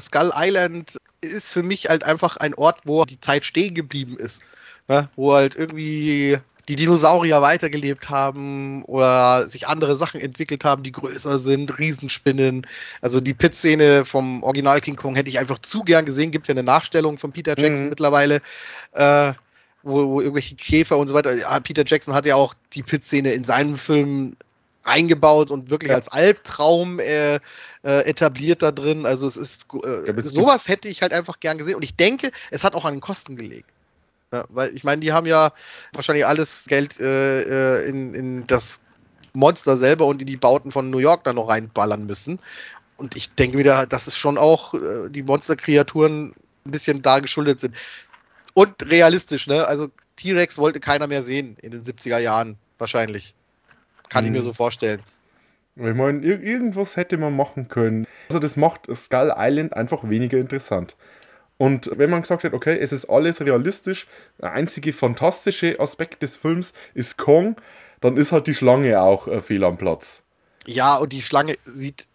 Skull 0.00 0.32
Island 0.34 0.96
ist 1.20 1.52
für 1.52 1.62
mich 1.62 1.88
halt 1.88 2.02
einfach 2.02 2.38
ein 2.38 2.54
Ort, 2.54 2.80
wo 2.86 3.04
die 3.04 3.20
Zeit 3.20 3.44
stehen 3.44 3.74
geblieben 3.74 4.16
ist. 4.18 4.42
Ne? 4.88 5.08
Wo 5.14 5.32
halt 5.32 5.54
irgendwie 5.54 6.38
die 6.66 6.74
Dinosaurier 6.74 7.40
weitergelebt 7.40 8.10
haben 8.10 8.82
oder 8.86 9.46
sich 9.46 9.68
andere 9.68 9.94
Sachen 9.94 10.20
entwickelt 10.20 10.64
haben, 10.64 10.82
die 10.82 10.90
größer 10.90 11.38
sind, 11.38 11.78
Riesenspinnen. 11.78 12.66
Also 13.00 13.20
die 13.20 13.32
Pit-Szene 13.32 14.06
vom 14.06 14.42
Original 14.42 14.80
King 14.80 14.96
Kong 14.96 15.14
hätte 15.14 15.30
ich 15.30 15.38
einfach 15.38 15.60
zu 15.60 15.84
gern 15.84 16.04
gesehen. 16.04 16.32
Gibt 16.32 16.48
ja 16.48 16.52
eine 16.52 16.64
Nachstellung 16.64 17.16
von 17.16 17.30
Peter 17.30 17.54
Jackson 17.56 17.84
Mhm. 17.84 17.90
mittlerweile, 17.90 18.40
äh, 18.94 19.34
wo, 19.82 20.08
wo 20.08 20.20
irgendwelche 20.20 20.54
Käfer 20.56 20.98
und 20.98 21.08
so 21.08 21.14
weiter. 21.14 21.34
Peter 21.62 21.84
Jackson 21.86 22.14
hat 22.14 22.26
ja 22.26 22.34
auch 22.34 22.54
die 22.74 22.82
Pit-Szene 22.82 23.32
in 23.32 23.44
seinem 23.44 23.76
Film 23.76 24.36
eingebaut 24.84 25.50
und 25.50 25.70
wirklich 25.70 25.90
Ja. 25.90 25.96
als 25.96 26.08
Albtraum 26.08 26.98
äh, 26.98 27.36
äh, 27.36 27.40
etabliert 27.82 28.62
da 28.62 28.72
drin. 28.72 29.06
Also 29.06 29.26
es 29.26 29.36
ist 29.36 29.66
äh, 29.84 30.06
Ja, 30.06 30.22
sowas 30.22 30.66
hätte 30.66 30.88
ich 30.88 31.02
halt 31.02 31.12
einfach 31.12 31.40
gern 31.40 31.58
gesehen 31.58 31.74
und 31.76 31.82
ich 31.82 31.94
denke, 31.94 32.30
es 32.50 32.64
hat 32.64 32.74
auch 32.74 32.84
an 32.84 32.94
den 32.94 33.00
Kosten 33.00 33.36
gelegt. 33.36 33.68
Ja, 34.32 34.44
weil 34.50 34.74
ich 34.74 34.84
meine, 34.84 35.00
die 35.00 35.12
haben 35.12 35.26
ja 35.26 35.52
wahrscheinlich 35.92 36.26
alles 36.26 36.66
Geld 36.66 36.98
äh, 37.00 37.80
äh, 37.80 37.88
in, 37.88 38.14
in 38.14 38.46
das 38.46 38.80
Monster 39.32 39.76
selber 39.76 40.06
und 40.06 40.20
in 40.20 40.26
die 40.26 40.36
Bauten 40.36 40.70
von 40.70 40.90
New 40.90 40.98
York 40.98 41.24
dann 41.24 41.36
noch 41.36 41.48
reinballern 41.48 42.06
müssen. 42.06 42.38
Und 42.96 43.16
ich 43.16 43.34
denke 43.34 43.56
wieder, 43.56 43.86
dass 43.86 44.06
es 44.06 44.16
schon 44.16 44.36
auch 44.36 44.74
äh, 44.74 45.08
die 45.08 45.22
Monsterkreaturen 45.22 46.34
ein 46.66 46.70
bisschen 46.70 47.00
da 47.00 47.20
geschuldet 47.20 47.60
sind. 47.60 47.76
Und 48.54 48.74
realistisch, 48.90 49.46
ne? 49.46 49.66
Also 49.66 49.90
T-Rex 50.16 50.58
wollte 50.58 50.80
keiner 50.80 51.06
mehr 51.06 51.22
sehen 51.22 51.56
in 51.62 51.70
den 51.70 51.82
70er 51.84 52.18
Jahren, 52.18 52.56
wahrscheinlich. 52.78 53.34
Kann 54.08 54.24
ich 54.24 54.30
Mhm. 54.30 54.36
mir 54.36 54.42
so 54.42 54.52
vorstellen. 54.52 55.02
Ich 55.76 55.94
meine, 55.94 56.20
ir 56.24 56.40
irgendwas 56.42 56.96
hätte 56.96 57.16
man 57.18 57.36
machen 57.36 57.68
können. 57.68 58.06
Also 58.30 58.40
das 58.40 58.56
macht 58.56 58.88
Skull 58.96 59.32
Island 59.36 59.74
einfach 59.74 60.08
weniger 60.08 60.38
interessant. 60.38 60.96
Und 61.56 61.90
wenn 61.94 62.10
man 62.10 62.22
gesagt 62.22 62.44
hat, 62.44 62.52
okay, 62.52 62.76
es 62.80 62.92
ist 62.92 63.04
alles 63.06 63.40
realistisch, 63.40 64.06
der 64.40 64.52
einzige 64.52 64.92
fantastische 64.92 65.78
Aspekt 65.78 66.22
des 66.22 66.36
Films 66.36 66.72
ist 66.94 67.16
Kong, 67.16 67.56
dann 68.00 68.16
ist 68.16 68.32
halt 68.32 68.46
die 68.46 68.54
Schlange 68.54 69.00
auch 69.00 69.28
äh, 69.28 69.40
fehl 69.40 69.62
am 69.64 69.76
Platz. 69.76 70.22
Ja, 70.66 70.96
und 70.96 71.12
die 71.12 71.22
Schlange 71.22 71.54
sieht. 71.64 72.06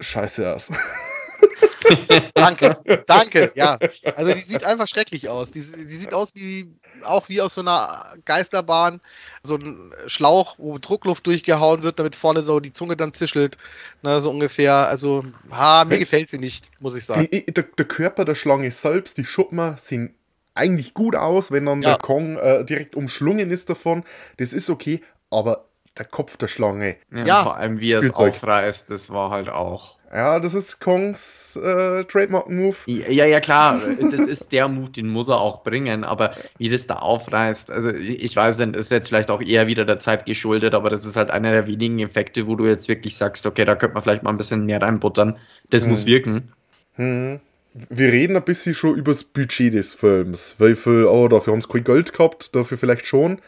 Scheiße 0.00 0.54
aus. 0.54 0.70
Danke, 2.34 2.76
danke, 3.06 3.52
ja. 3.54 3.78
Also 4.14 4.32
die 4.32 4.40
sieht 4.40 4.64
einfach 4.64 4.86
schrecklich 4.88 5.28
aus. 5.28 5.50
Die, 5.50 5.60
die 5.60 5.96
sieht 5.96 6.14
aus 6.14 6.34
wie 6.34 6.68
auch 7.02 7.28
wie 7.28 7.40
aus 7.40 7.54
so 7.54 7.60
einer 7.62 8.04
Geisterbahn, 8.24 9.00
so 9.42 9.56
ein 9.56 9.92
Schlauch, 10.06 10.56
wo 10.58 10.78
Druckluft 10.78 11.26
durchgehauen 11.26 11.82
wird, 11.82 11.98
damit 11.98 12.16
vorne 12.16 12.42
so 12.42 12.60
die 12.60 12.72
Zunge 12.72 12.96
dann 12.96 13.14
zischelt, 13.14 13.56
ne, 14.02 14.20
so 14.20 14.30
ungefähr. 14.30 14.74
Also, 14.88 15.24
ha, 15.50 15.84
mir 15.84 15.98
gefällt 15.98 16.28
sie 16.28 16.38
nicht, 16.38 16.70
muss 16.80 16.94
ich 16.96 17.04
sagen. 17.04 17.28
Die, 17.32 17.46
der, 17.46 17.64
der 17.64 17.84
Körper 17.86 18.24
der 18.24 18.34
Schlange 18.34 18.70
selbst, 18.70 19.16
die 19.16 19.24
Schuppen 19.24 19.76
sehen 19.76 20.14
eigentlich 20.54 20.94
gut 20.94 21.16
aus, 21.16 21.50
wenn 21.50 21.66
dann 21.66 21.82
Ja. 21.82 21.90
der 21.90 21.98
Kong 21.98 22.36
äh, 22.36 22.64
direkt 22.64 22.94
umschlungen 22.96 23.50
ist 23.50 23.70
davon. 23.70 24.04
Das 24.36 24.52
ist 24.52 24.68
okay, 24.68 25.00
aber 25.30 25.66
der 25.96 26.04
Kopf 26.04 26.36
der 26.36 26.48
Schlange, 26.48 26.96
Ja, 27.10 27.24
Ja. 27.24 27.42
vor 27.42 27.56
allem 27.56 27.80
wie 27.80 27.92
er 27.92 28.02
es 28.02 28.14
aufreißt, 28.14 28.90
das 28.90 29.10
war 29.10 29.30
halt 29.30 29.48
auch. 29.48 29.96
Ja, 30.12 30.40
das 30.40 30.54
ist 30.54 30.80
Kongs 30.80 31.56
äh, 31.56 32.04
Trademark-Move. 32.04 32.76
Ja, 32.86 33.24
ja, 33.26 33.40
klar, 33.40 33.80
das 34.10 34.20
ist 34.20 34.50
der 34.52 34.66
Move, 34.68 34.90
den 34.90 35.08
muss 35.08 35.28
er 35.28 35.40
auch 35.40 35.62
bringen, 35.62 36.02
aber 36.04 36.34
wie 36.58 36.68
das 36.68 36.86
da 36.86 36.96
aufreißt, 36.96 37.70
also 37.70 37.90
ich 37.90 38.34
weiß 38.34 38.58
nicht, 38.58 38.76
ist 38.76 38.90
jetzt 38.90 39.08
vielleicht 39.08 39.30
auch 39.30 39.40
eher 39.40 39.66
wieder 39.68 39.84
der 39.84 40.00
Zeit 40.00 40.26
geschuldet, 40.26 40.74
aber 40.74 40.90
das 40.90 41.06
ist 41.06 41.16
halt 41.16 41.30
einer 41.30 41.50
der 41.52 41.66
wenigen 41.66 41.98
Effekte, 42.00 42.46
wo 42.46 42.56
du 42.56 42.66
jetzt 42.66 42.88
wirklich 42.88 43.16
sagst, 43.16 43.46
okay, 43.46 43.64
da 43.64 43.74
könnte 43.76 43.94
man 43.94 44.02
vielleicht 44.02 44.22
mal 44.24 44.30
ein 44.30 44.36
bisschen 44.36 44.66
mehr 44.66 44.82
reinbuttern. 44.82 45.36
Das 45.70 45.86
muss 45.86 46.04
Mhm. 46.04 46.08
wirken. 46.08 46.52
Hm. 46.94 47.40
wir 47.88 48.12
reden 48.12 48.34
ein 48.36 48.42
bisschen 48.44 48.74
schon 48.74 48.96
über 48.96 49.12
das 49.12 49.22
Budget 49.22 49.72
des 49.74 49.94
Films. 49.94 50.56
Weil 50.58 50.74
viel, 50.74 51.04
oh, 51.04 51.28
dafür 51.28 51.52
haben 51.52 51.60
sie 51.62 51.68
kein 51.68 51.84
Geld 51.84 52.12
gehabt, 52.12 52.52
dafür 52.56 52.76
vielleicht 52.78 53.06
schon. 53.06 53.40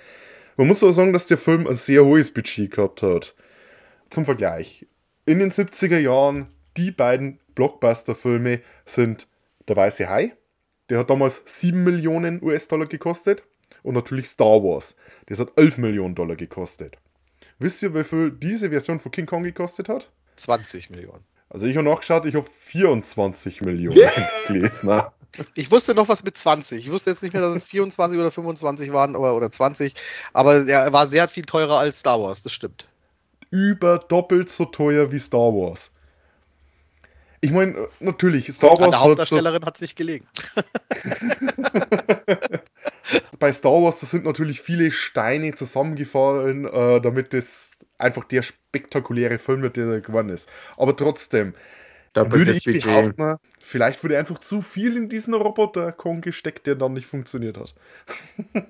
Man 0.57 0.69
muss 0.69 0.83
aber 0.85 0.93
sagen, 0.93 1.13
dass 1.13 1.27
der 1.27 1.39
Film 1.39 1.67
ein 1.67 1.75
sehr 1.75 2.05
hohes 2.05 2.33
Budget 2.33 2.71
gehabt 2.71 3.03
hat. 3.03 3.35
Zum 4.11 4.25
Vergleich. 4.25 4.87
In 5.25 5.39
den 5.39 5.53
70er 5.53 5.99
Jahren, 5.99 6.49
die 6.77 6.91
beiden 6.91 7.39
Blockbuster-Filme 7.55 8.61
sind 8.85 9.29
Der 9.69 9.77
Weiße 9.77 10.09
Hai. 10.09 10.35
Der 10.91 10.99
hat 10.99 11.11
damals 11.11 11.43
7 11.45 11.85
Millionen 11.85 12.43
US-Dollar 12.43 12.87
gekostet. 12.87 13.45
Und 13.85 13.95
natürlich 13.95 14.27
Star 14.27 14.63
Wars. 14.65 14.97
Das 15.27 15.39
hat 15.39 15.57
11 15.57 15.79
Millionen 15.79 16.17
Dollar 16.17 16.35
gekostet. 16.35 16.97
Wisst 17.61 17.83
ihr, 17.85 17.95
wie 17.95 18.03
viel 18.03 18.33
diese 18.33 18.71
Version 18.71 18.99
von 18.99 19.13
King 19.13 19.27
Kong 19.27 19.45
gekostet 19.45 19.89
hat? 19.89 20.11
20 20.37 20.91
Millionen. 20.91 21.25
Also 21.49 21.67
ich 21.67 21.77
habe 21.77 21.89
nachgeschaut, 21.89 22.27
ich 22.27 22.35
habe 22.35 22.49
24 22.59 23.61
Millionen 23.61 24.11
gelesen. 24.49 24.89
ne? 24.89 25.07
Ich 25.55 25.71
wusste 25.71 25.95
noch 25.95 26.09
was 26.09 26.25
mit 26.25 26.37
20. 26.37 26.85
Ich 26.85 26.91
wusste 26.91 27.11
jetzt 27.11 27.23
nicht 27.23 27.33
mehr, 27.33 27.43
dass 27.43 27.55
es 27.55 27.69
24 27.69 28.19
oder 28.19 28.33
25 28.33 28.93
waren 28.93 29.15
oder, 29.15 29.37
oder 29.37 29.53
20. 29.53 29.95
Aber 30.33 30.67
er 30.67 30.93
war 30.93 31.07
sehr 31.07 31.29
viel 31.29 31.45
teurer 31.45 31.79
als 31.79 32.01
Star 32.01 32.21
Wars, 32.21 32.43
das 32.43 32.53
stimmt. 32.53 32.89
Über 33.53 33.99
doppelt 33.99 34.49
so 34.49 34.65
teuer 34.65 35.13
wie 35.13 35.21
Star 35.21 35.53
Wars. 35.53 35.93
Ich 37.41 37.51
meine, 37.51 37.89
natürlich, 38.01 38.53
Star 38.53 38.73
an 38.73 38.79
Wars 38.79 38.91
der 38.91 38.99
so, 38.99 39.05
Hauptdarstellerin 39.05 39.65
hat 39.65 39.75
es 39.77 39.83
nicht 39.83 39.97
gelegen. 39.97 40.27
bei 43.39 43.53
Star 43.53 43.73
Wars, 43.73 44.01
da 44.01 44.07
sind 44.07 44.25
natürlich 44.25 44.61
viele 44.61 44.91
Steine 44.91 45.55
zusammengefallen, 45.55 46.65
äh, 46.65 47.01
damit 47.01 47.35
das 47.35 47.73
einfach 47.99 48.25
der 48.25 48.43
spektakuläre 48.43 49.39
Film 49.39 49.63
wird, 49.63 49.77
der 49.77 50.01
geworden 50.01 50.31
ist. 50.31 50.49
Aber 50.77 50.97
trotzdem, 50.97 51.55
würde 52.15 52.53
Doppeltes 52.53 52.67
ich 52.67 52.85
behaupten, 52.85 53.37
vielleicht 53.63 54.03
wurde 54.05 54.19
einfach 54.19 54.39
zu 54.39 54.61
viel 54.61 54.97
in 54.97 55.09
diesen 55.09 55.35
Roboter 55.35 55.93
Kong 55.93 56.21
gesteckt, 56.21 56.67
der 56.67 56.75
dann 56.75 56.93
nicht 56.95 57.07
funktioniert 57.07 57.57
hat. 57.59 57.75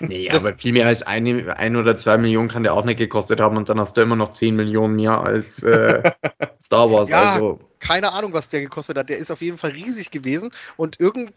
Nee, 0.00 0.28
Das- 0.28 0.46
aber 0.46 0.56
viel 0.56 0.72
mehr 0.72 0.86
als 0.86 1.02
eine, 1.02 1.56
ein 1.56 1.76
oder 1.76 1.96
zwei 1.96 2.16
Millionen 2.18 2.48
kann 2.48 2.62
der 2.62 2.74
auch 2.74 2.84
nicht 2.84 2.98
gekostet 2.98 3.40
haben 3.40 3.56
und 3.56 3.68
dann 3.68 3.78
hast 3.80 3.96
du 3.96 4.00
immer 4.02 4.16
noch 4.16 4.30
10 4.30 4.56
Millionen 4.56 4.96
mehr 4.96 5.20
als 5.22 5.62
äh, 5.62 6.02
Star 6.60 6.90
Wars. 6.90 7.08
Ja. 7.08 7.32
Also, 7.34 7.58
Keine 7.86 8.12
Ahnung, 8.12 8.32
was 8.32 8.48
der 8.48 8.62
gekostet 8.62 8.96
hat. 8.96 9.10
Der 9.10 9.18
ist 9.18 9.30
auf 9.30 9.42
jeden 9.42 9.58
Fall 9.58 9.72
riesig 9.72 10.10
gewesen. 10.10 10.50
Und 10.78 10.98
irgend, 11.00 11.32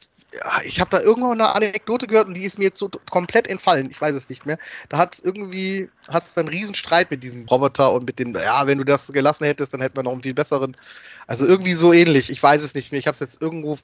ich 0.64 0.80
habe 0.80 0.89
da 0.89 1.02
irgendwann 1.02 1.41
eine 1.41 1.54
Anekdote 1.54 2.08
gehört 2.08 2.28
und 2.28 2.36
die 2.36 2.43
ist 2.43 2.58
mir 2.58 2.66
jetzt 2.66 2.80
so 2.80 2.89
komplett 3.12 3.48
entfallen. 3.48 3.89
Ich 3.91 4.00
weiß 4.00 4.16
es 4.16 4.30
nicht 4.30 4.45
mehr. 4.45 4.58
Da 4.88 4.98
hat 4.98 5.16
es 5.16 5.24
irgendwie, 5.24 5.89
hat 6.08 6.24
es 6.24 6.34
dann 6.34 6.48
einen 6.48 6.58
riesen 6.58 6.74
Streit 6.74 7.12
mit 7.12 7.22
diesem 7.22 7.45
Roboter 7.48 7.91
und 7.91 8.06
mit 8.06 8.18
dem, 8.18 8.34
ja, 8.34 8.66
wenn 8.66 8.78
du 8.78 8.86
das 8.86 9.08
gelassen 9.08 9.43
hättest, 9.43 9.74
dann 9.74 9.82
hätten 9.82 9.98
wir 9.98 10.04
noch 10.04 10.14
einen 10.14 10.24
viel 10.24 10.34
besseren. 10.34 10.78
Also 11.28 11.45
irgendwie 11.45 11.74
so 11.74 11.91
ähnlich. 11.91 12.30
Ich 12.30 12.41
weiß 12.41 12.64
es 12.64 12.74
nicht 12.74 12.93
mehr. 12.93 13.00
Ich 13.00 13.08
habe 13.08 13.14
es 13.16 13.20
jetzt 13.20 13.41
irgendwo 13.41 13.78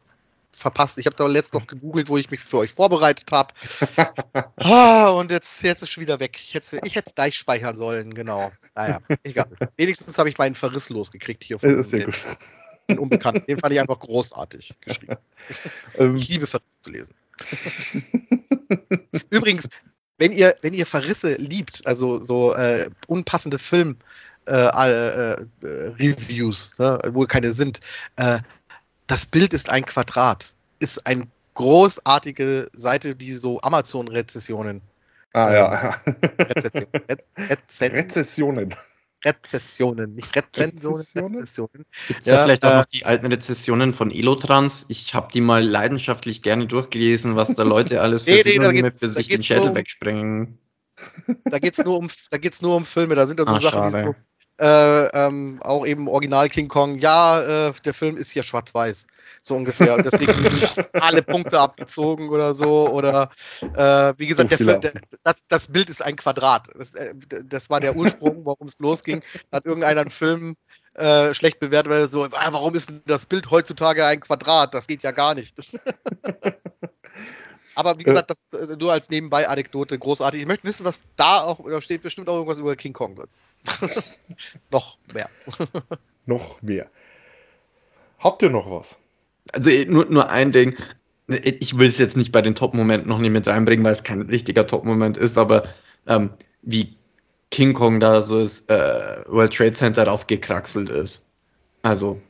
verpasst. 0.64 0.98
Ich 0.98 1.06
habe 1.06 1.16
da 1.16 1.28
letzt 1.28 1.54
noch 1.54 1.68
gegoogelt, 1.68 2.10
wo 2.10 2.18
ich 2.18 2.32
mich 2.32 2.40
für 2.42 2.58
euch 2.58 2.72
vorbereitet 2.72 3.32
habe. 3.32 3.54
ah, 4.58 5.10
und 5.20 5.30
jetzt, 5.30 5.62
jetzt 5.62 5.84
ist 5.84 5.92
schon 5.92 6.02
wieder 6.02 6.20
weg. 6.20 6.38
Ich 6.42 6.56
hätte 6.56 6.80
ich 6.84 6.96
hätte 6.96 7.12
gleich 7.14 7.36
speichern 7.36 7.78
sollen, 7.78 8.16
genau. 8.16 8.52
Naja, 8.76 9.00
egal. 9.24 9.46
Wenigstens 9.78 10.18
habe 10.18 10.30
ich 10.30 10.38
meinen 10.40 10.56
Verriss 10.56 10.90
losgekriegt 10.90 11.44
hier 11.44 11.58
Das 11.58 11.62
von 11.70 11.80
ist 11.80 11.90
sehr 11.92 12.00
den- 12.00 12.06
gut. 12.12 12.26
den 12.90 13.00
Unbekannten. 13.00 13.46
Den 13.46 13.60
fand 13.60 13.74
ich 13.74 13.80
einfach 13.80 14.00
großartig 14.00 14.74
geschrieben. 14.82 15.18
Ähm, 16.00 16.16
Ich 16.16 16.30
liebe 16.30 16.48
Verrisse 16.48 16.80
zu 16.82 16.90
lesen. 16.90 17.14
Übrigens, 19.30 19.68
wenn 20.18 20.32
ihr, 20.32 20.56
wenn 20.62 20.74
ihr 20.74 20.86
Verrisse 20.86 21.34
liebt, 21.36 21.86
also 21.86 22.20
so 22.20 22.54
äh, 22.56 22.90
unpassende 23.08 23.60
Film 23.60 23.98
äh, 24.46 24.54
äh, 24.54 25.32
äh, 25.34 25.46
Reviews, 26.00 26.78
ne, 26.80 27.00
wo 27.12 27.26
keine 27.26 27.54
sind, 27.54 27.80
äh, 28.18 28.40
das 29.14 29.28
Bild 29.28 29.54
ist 29.54 29.70
ein 29.70 29.86
Quadrat, 29.86 30.56
ist 30.80 31.06
eine 31.06 31.28
großartige 31.54 32.68
Seite, 32.74 33.16
die 33.16 33.32
so 33.34 33.62
Amazon-Rezessionen, 33.62 34.82
ah 35.34 35.54
ja, 35.54 36.02
Rezessionen, 36.40 36.88
Re 37.08 37.18
Rezen 37.38 37.92
Rezessionen. 37.92 38.76
Rezessionen, 39.24 40.16
nicht 40.16 40.36
Rezensionen, 40.36 40.98
Rezessionen? 40.98 41.36
Rezessionen. 41.36 41.86
gibt 42.08 42.22
es 42.22 42.26
Ja, 42.26 42.38
da 42.38 42.44
vielleicht 42.44 42.66
auch 42.66 42.72
äh, 42.72 42.78
noch 42.78 42.86
die 42.86 43.06
alten 43.06 43.28
Rezessionen 43.28 43.94
von 43.94 44.10
Elotrans? 44.10 44.86
Ich 44.90 45.14
habe 45.14 45.30
die 45.32 45.42
mal 45.42 45.64
leidenschaftlich 45.64 46.42
gerne 46.42 46.66
durchgelesen, 46.66 47.36
was 47.36 47.54
da 47.54 47.62
Leute 47.62 48.02
alles 48.02 48.24
für 48.24 48.32
Nee, 48.32 48.42
nee, 48.46 48.82
da 48.82 48.90
für 48.98 49.08
sich 49.08 49.28
den 49.28 49.44
Schädel 49.44 49.70
um- 49.70 49.76
wegsprengen. 49.76 50.58
Da 51.46 51.60
geht's 51.60 51.78
nur 51.84 52.00
um, 52.00 52.10
da 52.32 52.38
geht's 52.38 52.64
nur 52.64 52.76
um 52.76 52.84
Filme. 52.86 53.14
Da 53.14 53.28
sind 53.28 53.40
dann 53.40 53.48
so 53.48 53.54
Ah, 53.54 53.60
Sachen 53.60 53.86
wie 53.86 53.92
schade. 53.92 54.06
so, 54.08 54.16
äh, 54.60 55.06
ähm, 55.08 55.60
auch 55.64 55.86
eben 55.86 56.08
Original 56.08 56.48
King 56.50 56.68
Kong. 56.68 57.00
Ja, 57.00 57.70
äh, 57.70 57.74
der 57.86 57.94
Film 57.94 58.18
ist 58.18 58.32
hier 58.32 58.44
schwarz-weiß, 58.44 59.08
so 59.42 59.56
ungefähr. 59.56 59.96
Und 59.96 60.06
deswegen 60.06 60.34
sind 60.56 60.88
alle 60.94 61.24
Punkte 61.24 61.60
abgezogen 61.60 62.30
oder 62.30 62.54
so. 62.54 62.90
Oder 62.90 63.30
äh, 63.62 64.14
wie 64.18 64.28
gesagt, 64.28 64.52
der 64.52 64.58
Film, 64.60 64.82
der, 64.82 64.94
das, 65.24 65.44
das 65.48 65.68
Bild 65.68 65.90
ist 65.90 66.04
ein 66.04 66.16
Quadrat. 66.16 66.68
Das, 66.78 66.94
äh, 66.96 67.16
das 67.46 67.70
war 67.70 67.80
der 67.80 67.96
Ursprung, 67.96 68.46
warum 68.46 68.68
es 68.68 68.80
losging. 68.80 69.24
Da 69.50 69.58
hat 69.58 69.66
irgendeiner 69.66 70.02
einen 70.02 70.12
Film 70.12 70.56
äh, 70.94 71.34
schlecht 71.34 71.60
bewertet, 71.60 71.92
weil 71.92 72.02
er 72.02 72.10
so, 72.10 72.24
ah, 72.24 72.48
warum 72.52 72.76
ist 72.76 72.90
denn 72.90 73.02
das 73.06 73.26
Bild 73.26 73.50
heutzutage 73.50 74.06
ein 74.06 74.20
Quadrat? 74.20 74.74
Das 74.74 74.88
geht 74.88 75.02
ja 75.04 75.12
gar 75.12 75.34
nicht. 75.34 75.56
Aber 77.76 77.98
wie 77.98 78.04
gesagt, 78.04 78.30
das 78.30 78.46
nur 78.78 78.92
als 78.92 79.10
Nebenbei-Anekdote 79.10 79.98
großartig. 79.98 80.42
Ich 80.42 80.48
möchte 80.48 80.68
wissen, 80.68 80.86
was 80.86 81.02
da 81.16 81.42
auch, 81.42 81.68
da 81.68 81.82
steht 81.82 82.04
bestimmt 82.04 82.30
auch 82.30 82.36
irgendwas 82.36 82.60
über 82.60 82.76
King 82.76 82.94
Kong. 82.94 83.18
Noch 84.72 84.98
mehr. 85.14 85.30
Noch 86.26 86.62
mehr. 86.62 86.88
Habt 88.20 88.42
ihr 88.42 88.50
noch 88.50 88.72
was? 88.72 88.98
Also 89.52 89.70
eh, 89.70 89.86
nur, 89.86 90.06
nur 90.06 90.30
ein 90.30 90.52
Ding. 90.52 90.78
Ich 91.28 91.78
will 91.78 91.90
es 91.90 91.98
jetzt 91.98 92.16
nicht 92.16 92.32
bei 92.32 92.42
den 92.42 92.56
Top-Momenten 92.56 93.10
noch 93.10 93.20
nicht 93.20 93.32
mit 93.32 93.48
reinbringen, 93.48 93.84
weil 93.84 93.92
es 93.92 94.04
kein 94.04 94.22
richtiger 94.22 94.66
Top-Moment 94.66 95.18
ist, 95.18 95.38
aber 95.38 95.66
ähm, 96.08 96.30
wie 96.62 96.96
King 97.52 97.74
Kong 97.74 98.00
da 98.00 98.22
so 98.22 98.40
das 98.40 98.62
äh, 98.68 99.24
World 99.28 99.54
Trade 99.54 99.74
Center 99.74 100.08
raufgekraxelt 100.08 100.90
ist. 100.90 101.26
Also 101.82 102.22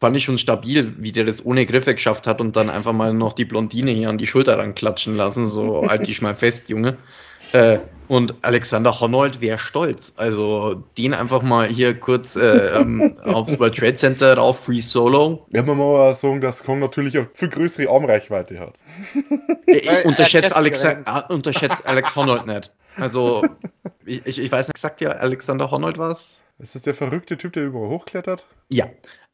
fand 0.00 0.16
ich 0.16 0.24
schon 0.24 0.38
stabil, 0.38 0.94
wie 0.98 1.12
der 1.12 1.24
das 1.24 1.44
ohne 1.44 1.66
Griffe 1.66 1.94
geschafft 1.94 2.26
hat 2.26 2.40
und 2.40 2.56
dann 2.56 2.70
einfach 2.70 2.92
mal 2.92 3.12
noch 3.12 3.34
die 3.34 3.44
Blondine 3.44 3.90
hier 3.90 4.08
an 4.08 4.18
die 4.18 4.26
Schulter 4.26 4.58
ranklatschen 4.58 5.16
lassen. 5.16 5.48
So, 5.48 5.86
halt 5.88 6.06
dich 6.06 6.22
mal 6.22 6.34
fest, 6.34 6.68
Junge. 6.68 6.96
Äh, 7.52 7.78
und 8.10 8.34
Alexander 8.42 8.98
Honnold 8.98 9.40
wäre 9.40 9.58
stolz. 9.58 10.12
Also 10.16 10.82
den 10.98 11.14
einfach 11.14 11.42
mal 11.42 11.68
hier 11.68 11.98
kurz 11.98 12.34
äh, 12.34 12.76
ähm, 12.76 13.16
aufs 13.24 13.56
World 13.60 13.76
Trade 13.76 13.94
Center 13.94 14.36
rauf, 14.36 14.64
Free 14.64 14.80
Solo. 14.80 15.46
Ja, 15.52 15.62
man 15.62 15.76
muss 15.76 15.96
mal 15.96 16.14
sagen, 16.14 16.40
dass 16.40 16.64
Kong 16.64 16.80
natürlich 16.80 17.16
eine 17.16 17.28
viel 17.34 17.48
größere 17.48 17.88
Armreichweite 17.88 18.58
hat. 18.58 18.74
Ich 19.66 19.88
Weil, 19.88 20.02
unterschätze 20.06 20.50
äh, 20.50 20.56
Alex, 20.56 20.82
Kräftiger 20.82 21.26
äh, 21.28 21.32
unterschätzt 21.32 21.86
Alex 21.86 22.16
Honnold 22.16 22.46
nicht. 22.46 22.72
Also, 22.96 23.44
ich, 24.04 24.26
ich 24.26 24.40
ich 24.40 24.50
weiß 24.50 24.66
nicht, 24.66 24.78
sagt 24.78 25.00
ja 25.00 25.10
Alexander 25.10 25.70
Honnold 25.70 25.98
was? 25.98 26.42
Ist 26.58 26.74
das 26.74 26.82
der 26.82 26.94
verrückte 26.94 27.38
Typ, 27.38 27.52
der 27.52 27.64
überall 27.64 27.90
hochklettert? 27.90 28.44
Ja. 28.70 28.86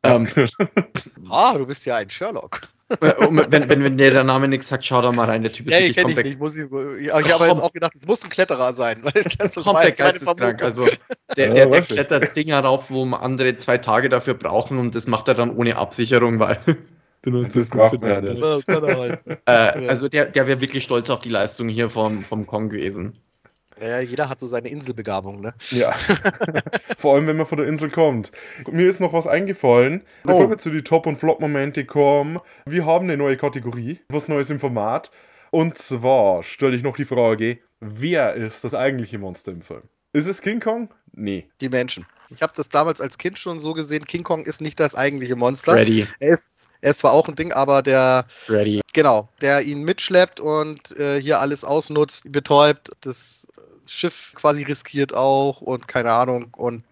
Ähm, 0.03 0.29
Ah, 1.31 1.57
du 1.57 1.67
bist 1.67 1.87
ja 1.87 1.97
ein 1.97 2.11
Sherlock. 2.11 2.61
Äh, 2.89 3.13
wenn, 3.51 3.69
wenn, 3.69 3.85
wenn 3.85 3.99
der 3.99 4.23
Name 4.25 4.49
nichts 4.49 4.69
sagt, 4.69 4.85
schau 4.85 5.03
da 5.03 5.13
mal 5.13 5.25
rein. 5.27 5.43
Der 5.43 5.53
Typ 5.53 5.67
ist 5.67 5.73
Ja, 5.73 5.81
wirklich 5.81 5.97
ich 5.97 6.03
komplett, 6.03 6.27
nicht. 6.27 6.39
Muss 6.39 6.57
ich, 6.57 6.67
ja, 7.07 7.19
ich 7.21 7.33
habe 7.33 7.47
jetzt 7.47 7.61
auch 7.61 7.73
gedacht, 7.73 7.95
es 7.95 8.07
muss 8.07 8.23
ein 8.25 8.31
Kletterer 8.31 8.75
sein. 8.75 9.03
Weil 9.03 9.13
das 9.39 9.55
komplett 9.65 9.97
geisteskrank. 9.99 10.63
Also, 10.63 10.87
der, 11.37 11.49
Ja, 11.49 11.55
der, 11.55 11.67
der 11.67 11.81
ich. 11.81 11.89
klettert 11.89 12.37
Dinger 12.37 12.61
rauf, 12.61 12.91
wo 12.91 13.05
andere 13.15 13.57
zwei 13.57 13.79
Tage 13.79 14.09
dafür 14.09 14.35
brauchen 14.35 14.79
und 14.79 14.95
das 14.95 15.07
macht 15.07 15.29
er 15.29 15.35
dann 15.35 15.55
ohne 15.57 15.77
Absicherung, 15.77 16.39
weil. 16.39 16.59
Das 17.53 17.69
braucht 17.71 18.01
man 18.01 18.11
ja 18.11 18.21
nicht. 18.21 18.41
Ja, 18.41 18.61
kann 18.65 18.85
halt. 18.85 19.19
Äh, 19.47 19.89
also, 19.89 20.09
der, 20.09 20.27
der 20.27 20.47
wäre 20.47 20.61
wirklich 20.61 20.85
stolz 20.85 21.11
auf 21.11 21.19
die 21.19 21.29
Leistung 21.29 21.69
hier 21.69 21.89
vom, 21.89 22.23
vom 22.23 22.47
Kong 22.47 22.69
gewesen. 22.69 23.19
Ja, 23.81 24.01
jeder 24.01 24.29
hat 24.29 24.41
so 24.41 24.47
seine 24.47 24.69
Inselbegabung, 24.69 25.41
ne? 25.41 25.55
Ja. 25.71 25.93
Vor 26.99 27.15
allem, 27.15 27.27
wenn 27.27 27.37
man 27.37 27.47
von 27.47 27.59
der 27.59 27.67
Insel 27.67 27.91
kommt. 27.91 28.33
Mir 28.71 28.89
ist 28.89 29.01
noch 29.01 29.13
was 29.13 29.27
eingefallen. 29.27 30.03
Bevor 30.25 30.47
Oh. 30.47 30.51
wir 30.51 30.59
zu 30.59 30.71
die 30.71 30.83
Top- 30.83 31.07
und 31.07 31.17
Flop-Momente 31.17 31.85
kommen, 31.85 32.39
wir 32.65 32.87
haben 32.87 33.05
eine 33.05 33.17
neue 33.17 33.37
Kategorie, 33.37 34.01
was 34.09 34.29
Neues 34.29 34.51
im 34.51 34.61
Format. 34.61 35.11
Und 35.51 35.77
zwar 35.79 36.43
stelle 36.43 36.77
ich 36.77 36.83
noch 36.83 36.97
die 36.97 37.05
Frage, 37.05 37.59
wer 37.81 38.35
ist 38.35 38.65
das 38.65 38.75
eigentliche 38.75 39.19
Monster 39.19 39.53
im 39.53 39.63
Film? 39.63 39.83
Ist 40.13 40.27
es 40.27 40.41
King 40.41 40.61
Kong? 40.61 40.89
Nee. 41.13 41.49
Die 41.61 41.69
Menschen. 41.69 42.07
Ich 42.31 42.43
habe 42.43 42.53
das 42.57 42.69
damals 42.69 43.01
als 43.01 43.19
Kind 43.19 43.39
schon 43.39 43.61
so 43.61 43.73
gesehen, 43.73 44.05
King 44.05 44.25
Kong 44.25 44.45
ist 44.45 44.61
nicht 44.61 44.81
das 44.81 44.95
eigentliche 44.95 45.37
Monster. 45.37 45.75
Freddy. 45.75 46.07
Er 46.19 46.31
ist, 46.31 46.69
er 46.81 46.91
ist 46.91 47.01
zwar 47.01 47.13
auch 47.13 47.29
ein 47.29 47.37
Ding, 47.37 47.53
aber 47.53 47.83
der, 47.83 48.25
Freddy. 48.47 48.81
genau, 48.93 49.29
der 49.41 49.63
ihn 49.63 49.83
mitschleppt 49.85 50.41
und 50.41 50.99
äh, 50.99 51.21
hier 51.21 51.41
alles 51.41 51.63
ausnutzt, 51.65 52.25
betäubt, 52.33 52.89
das 53.03 53.47
Schiff 53.87 54.33
quasi 54.35 54.63
riskiert 54.63 55.15
auch 55.15 55.61
und 55.61 55.89
keine 55.89 56.13
Ahnung 56.13 56.49
und, 56.57 56.83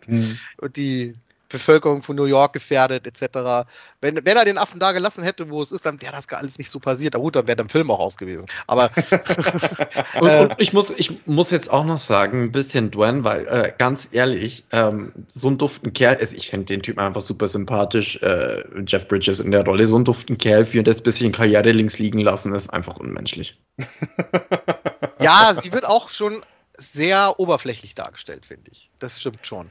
und 0.59 0.77
die 0.77 1.15
Bevölkerung 1.55 2.03
von 2.03 2.17
New 2.17 2.25
York 2.25 2.53
gefährdet, 2.53 3.07
etc. 3.07 3.65
Wenn, 4.01 4.17
wenn 4.17 4.37
er 4.37 4.45
den 4.45 4.59
Affen 4.59 4.81
da 4.81 4.91
gelassen 4.91 5.23
hätte, 5.23 5.49
wo 5.49 5.63
es 5.63 5.71
ist, 5.71 5.87
dann 5.87 6.03
wäre 6.03 6.13
das 6.13 6.27
gar 6.27 6.41
alles 6.41 6.59
nicht 6.59 6.69
so 6.69 6.81
passiert. 6.81 7.15
Na 7.15 7.21
gut, 7.21 7.37
dann 7.37 7.47
wäre 7.47 7.55
der 7.55 7.69
Film 7.69 7.93
auch 7.93 8.01
aus 8.01 8.17
gewesen. 8.17 8.47
Aber 8.67 8.91
Und, 10.21 10.29
Äh, 10.29 10.43
und 10.43 10.55
ich, 10.59 10.73
muss, 10.73 10.91
ich 10.91 11.27
muss 11.27 11.53
jetzt 11.53 11.71
auch 11.71 11.85
noch 11.85 11.99
sagen, 11.99 12.45
ein 12.45 12.53
bisschen 12.53 12.91
Dwayne, 12.91 13.23
weil 13.23 13.47
äh, 13.47 13.73
ganz 13.79 14.09
ehrlich, 14.11 14.65
ähm, 14.73 15.13
so 15.29 15.49
ein 15.49 15.57
duften 15.57 15.93
Kerl, 15.93 16.17
also 16.17 16.35
ich 16.35 16.49
finde 16.51 16.67
den 16.67 16.83
Typen 16.83 16.99
einfach 17.01 17.21
super 17.21 17.47
sympathisch. 17.47 18.17
Äh, 18.23 18.65
Jeff 18.87 19.07
Bridges 19.07 19.39
in 19.39 19.53
der 19.53 19.65
Rolle, 19.65 19.87
so 19.87 19.97
ein 19.97 20.05
duften 20.05 20.37
Kerl 20.37 20.67
für 20.67 20.83
das 20.83 21.01
bisschen 21.01 21.31
Karriere 21.31 21.71
links 21.71 21.99
liegen 21.99 22.19
lassen, 22.19 22.53
ist 22.53 22.73
einfach 22.73 22.97
unmenschlich. 22.97 23.57
ja, 25.21 25.55
sie 25.55 25.73
wird 25.73 25.85
auch 25.85 26.11
schon 26.11 26.41
sehr 26.79 27.39
oberflächlich 27.39 27.95
dargestellt, 27.95 28.47
finde 28.47 28.71
ich. 28.73 28.91
Das 28.99 29.21
stimmt 29.21 29.47
schon. 29.47 29.71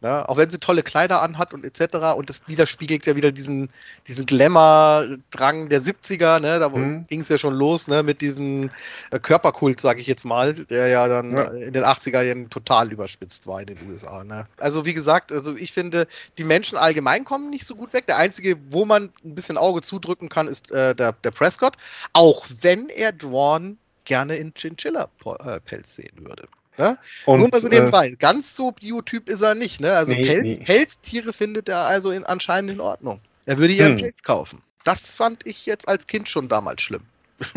Ne? 0.00 0.28
Auch 0.28 0.36
wenn 0.36 0.50
sie 0.50 0.58
tolle 0.58 0.82
Kleider 0.82 1.22
anhat 1.22 1.54
und 1.54 1.64
etc. 1.64 1.96
Und 2.16 2.28
das 2.28 2.46
widerspiegelt 2.46 3.06
ja 3.06 3.16
wieder 3.16 3.32
diesen, 3.32 3.70
diesen 4.06 4.26
Glamour-Drang 4.26 5.68
der 5.68 5.80
70er. 5.82 6.40
Ne? 6.40 6.58
Da 6.58 6.68
Mhm. 6.68 7.06
ging 7.08 7.20
es 7.20 7.28
ja 7.28 7.38
schon 7.38 7.54
los 7.54 7.88
ne? 7.88 8.02
mit 8.02 8.20
diesem 8.20 8.70
äh, 9.10 9.18
Körperkult, 9.18 9.80
sage 9.80 10.00
ich 10.00 10.06
jetzt 10.06 10.24
mal, 10.24 10.52
der 10.52 10.88
ja 10.88 11.08
dann 11.08 11.36
Ja. 11.36 11.42
in 11.52 11.72
den 11.72 11.84
80er 11.84 12.22
Jahren 12.22 12.50
total 12.50 12.92
überspitzt 12.92 13.46
war 13.46 13.60
in 13.60 13.66
den 13.66 13.78
USA. 13.88 14.24
Ne? 14.24 14.46
Also 14.58 14.84
wie 14.84 14.94
gesagt, 14.94 15.32
also 15.32 15.54
ich 15.56 15.72
finde, 15.72 16.06
die 16.38 16.44
Menschen 16.44 16.76
allgemein 16.76 17.24
kommen 17.24 17.48
nicht 17.50 17.64
so 17.66 17.74
gut 17.74 17.92
weg. 17.92 18.06
Der 18.06 18.18
einzige, 18.18 18.58
wo 18.70 18.84
man 18.84 19.10
ein 19.24 19.34
bisschen 19.34 19.56
Auge 19.56 19.80
zudrücken 19.80 20.28
kann, 20.28 20.48
ist 20.48 20.70
äh, 20.70 20.94
der, 20.94 21.12
der 21.12 21.30
Prescott. 21.30 21.76
Auch 22.12 22.44
wenn 22.60 22.88
er 22.90 23.12
Dwan 23.12 23.78
gerne 24.04 24.36
in 24.36 24.52
Chinchilla-Pelz 24.54 25.96
sehen 25.96 26.12
würde. 26.26 26.46
Ne? 26.76 26.98
Und, 27.26 27.40
Nur 27.40 27.48
mal 27.50 27.60
so 27.60 27.68
äh, 27.68 27.70
nebenbei. 27.70 28.10
Ganz 28.18 28.56
so 28.56 28.72
Biotyp 28.72 29.28
ist 29.28 29.42
er 29.42 29.54
nicht. 29.54 29.80
Ne? 29.80 29.92
Also 29.92 30.12
Nee, 30.12 30.26
Pelz, 30.26 30.58
nee. 30.58 30.64
Pelztiere 30.64 31.32
findet 31.32 31.68
er 31.68 31.78
also 31.86 32.10
in, 32.10 32.24
anscheinend 32.24 32.70
in 32.72 32.80
Ordnung. 32.80 33.20
Er 33.46 33.58
würde 33.58 33.74
ihren 33.74 33.92
Hm. 33.96 34.00
Pelz 34.02 34.22
kaufen. 34.22 34.60
Das 34.84 35.14
fand 35.14 35.46
ich 35.46 35.66
jetzt 35.66 35.88
als 35.88 36.06
Kind 36.06 36.28
schon 36.28 36.48
damals 36.48 36.82
schlimm. 36.82 37.02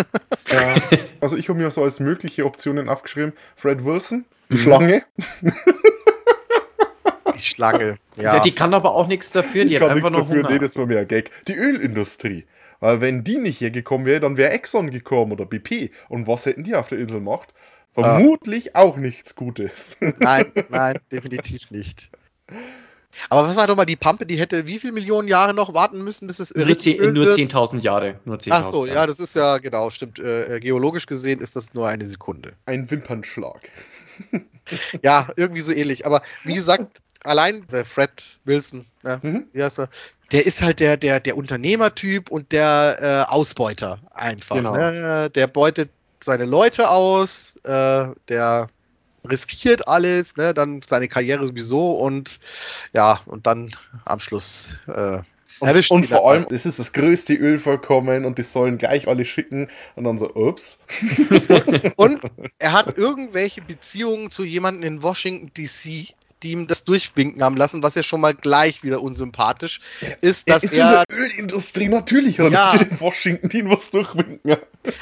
Ja, 0.50 0.76
also 1.20 1.36
ich 1.36 1.50
habe 1.50 1.60
mir 1.60 1.70
so 1.72 1.84
als 1.84 2.00
mögliche 2.00 2.46
Optionen 2.46 2.88
aufgeschrieben. 2.88 3.34
Fred 3.58 3.84
Wilson, 3.84 4.24
die 4.50 4.54
Mhm. 4.54 4.58
Schlange. 4.60 5.04
Die 7.36 7.40
Schlange. 7.44 7.98
Ja. 8.16 8.36
ja. 8.36 8.40
die 8.40 8.56
kann 8.56 8.74
aber 8.74 8.96
auch 8.96 9.08
nichts 9.08 9.32
dafür, 9.32 9.66
die 9.66 9.76
Ich 9.76 9.82
hat 9.82 9.90
kann 9.90 9.98
einfach 9.98 10.10
nichts 10.10 10.18
nur 10.18 10.22
dafür, 10.38 10.44
Hunger. 10.44 10.50
nee, 10.54 10.60
das 10.60 10.76
war 10.78 10.86
mehr 10.86 11.00
ein 11.02 11.08
Gag. 11.08 11.30
Die 11.48 11.54
Ölindustrie. 11.56 12.46
Weil 12.80 13.02
wenn 13.02 13.24
die 13.24 13.38
nicht 13.38 13.58
hier 13.58 13.72
gekommen 13.72 14.06
wäre, 14.06 14.20
dann 14.20 14.38
wäre 14.38 14.52
Exxon 14.52 14.92
gekommen 14.92 15.32
oder 15.32 15.46
BP. 15.46 15.92
Und 16.10 16.28
was 16.28 16.46
hätten 16.46 16.64
die 16.64 16.76
auf 16.76 16.88
der 16.90 17.00
Insel 17.00 17.20
gemacht? 17.20 17.50
Ah. 17.96 18.18
Vermutlich 18.20 18.76
auch 18.76 18.98
nichts 18.98 19.34
Gutes. 19.36 19.98
Nein, 20.20 20.52
nein, 20.70 21.00
definitiv 21.12 21.72
nicht. 21.72 22.10
Aber 23.30 23.48
was 23.48 23.56
war 23.56 23.66
doch 23.66 23.76
mal 23.76 23.86
die 23.86 23.96
Pampe, 23.96 24.28
die 24.28 24.38
hätte 24.40 24.68
wie 24.68 24.78
viele 24.78 24.94
Millionen 24.94 25.28
Jahre 25.28 25.54
noch 25.56 25.74
warten 25.74 26.04
müssen, 26.04 26.28
bis 26.28 26.38
es 26.40 26.54
nur 26.54 26.68
zehn- 26.78 27.02
nur 27.12 27.26
wird? 27.26 27.34
10.000 27.40 27.80
Jahre. 27.82 28.20
Nur 28.26 28.38
10.000 28.38 28.50
Ach 28.52 28.64
so, 28.66 28.86
ja, 28.86 28.94
Jahre. 28.94 29.08
das 29.08 29.20
ist 29.20 29.36
ja 29.36 29.58
genau, 29.58 29.90
stimmt. 29.90 30.20
Äh, 30.20 30.60
geologisch 30.60 31.08
gesehen 31.08 31.40
ist 31.42 31.56
das 31.56 31.74
nur 31.74 31.88
eine 31.88 32.06
Sekunde. 32.06 32.54
Ein 32.66 32.90
Wimpernschlag. 32.92 33.62
Ja, 35.02 35.30
irgendwie 35.38 35.62
so 35.62 35.72
ähnlich. 35.72 36.06
Aber 36.06 36.22
wie 36.44 36.54
gesagt, 36.54 36.98
allein 37.24 37.66
der 37.72 37.86
Fred 37.86 38.12
Wilson, 38.44 38.86
ne, 39.02 39.18
Mhm. 39.24 39.46
wie 39.54 39.64
heißt 39.64 39.80
er? 39.80 39.90
Der 40.32 40.46
ist 40.46 40.62
halt 40.62 40.80
der, 40.80 40.98
der, 40.98 41.20
der 41.20 41.38
Unternehmertyp 41.38 42.30
und 42.30 42.52
der 42.52 43.26
äh, 43.30 43.32
Ausbeuter 43.32 44.00
einfach. 44.14 44.58
Genau. 44.58 44.76
Ne? 44.76 45.30
Der 45.34 45.48
beutet 45.48 45.90
seine 46.22 46.46
Leute 46.46 46.90
aus, 46.90 47.58
äh, 47.64 48.08
der 48.28 48.70
riskiert 49.30 49.88
alles, 49.88 50.36
ne? 50.38 50.54
dann 50.54 50.82
seine 50.82 51.08
Karriere 51.08 51.46
sowieso 51.48 51.92
und 51.92 52.40
ja, 52.94 53.20
und 53.26 53.48
dann 53.48 53.72
am 54.06 54.20
Schluss 54.20 54.78
äh, 54.88 55.20
erwischt 55.62 55.92
und 55.92 56.04
sie 56.04 56.08
vor 56.08 56.30
allem, 56.30 56.46
das 56.50 56.66
ist 56.66 56.80
das 56.80 56.94
größte 56.94 57.34
Ölvorkommen 57.34 58.26
und 58.26 58.38
die 58.38 58.44
sollen 58.44 58.78
gleich 58.78 59.08
alle 59.08 59.26
schicken. 59.26 59.70
Und 59.96 60.04
dann 60.04 60.18
so, 60.18 60.34
ups. 60.34 60.80
Und 61.96 62.22
er 62.60 62.74
hat 62.74 62.98
irgendwelche 62.98 63.62
Beziehungen 63.62 64.30
zu 64.30 64.44
jemandem 64.44 64.84
in 64.84 65.04
Washington 65.04 65.52
DC, 65.56 66.14
die 66.44 66.52
ihm 66.52 66.68
das 66.68 66.84
durchwinken 66.84 67.42
haben 67.44 67.58
lassen, 67.58 67.82
was 67.84 67.96
ja 67.96 68.04
schon 68.04 68.22
mal 68.22 68.34
gleich 68.34 68.84
wieder 68.84 69.02
unsympathisch 69.02 69.82
ist, 70.22 70.50
dass 70.50 70.64
ist 70.64 70.74
er, 70.74 71.04
in 71.10 71.16
der 71.16 71.18
Ölindustrie 71.18 71.88
natürlich. 71.88 72.40
Hat 72.40 72.52
Ja. 72.52 72.76
ja. 72.76 72.82
in 72.82 73.00
Washington 73.00 73.50
die 73.50 73.68
was 73.68 73.90
durchwinken. 73.92 74.58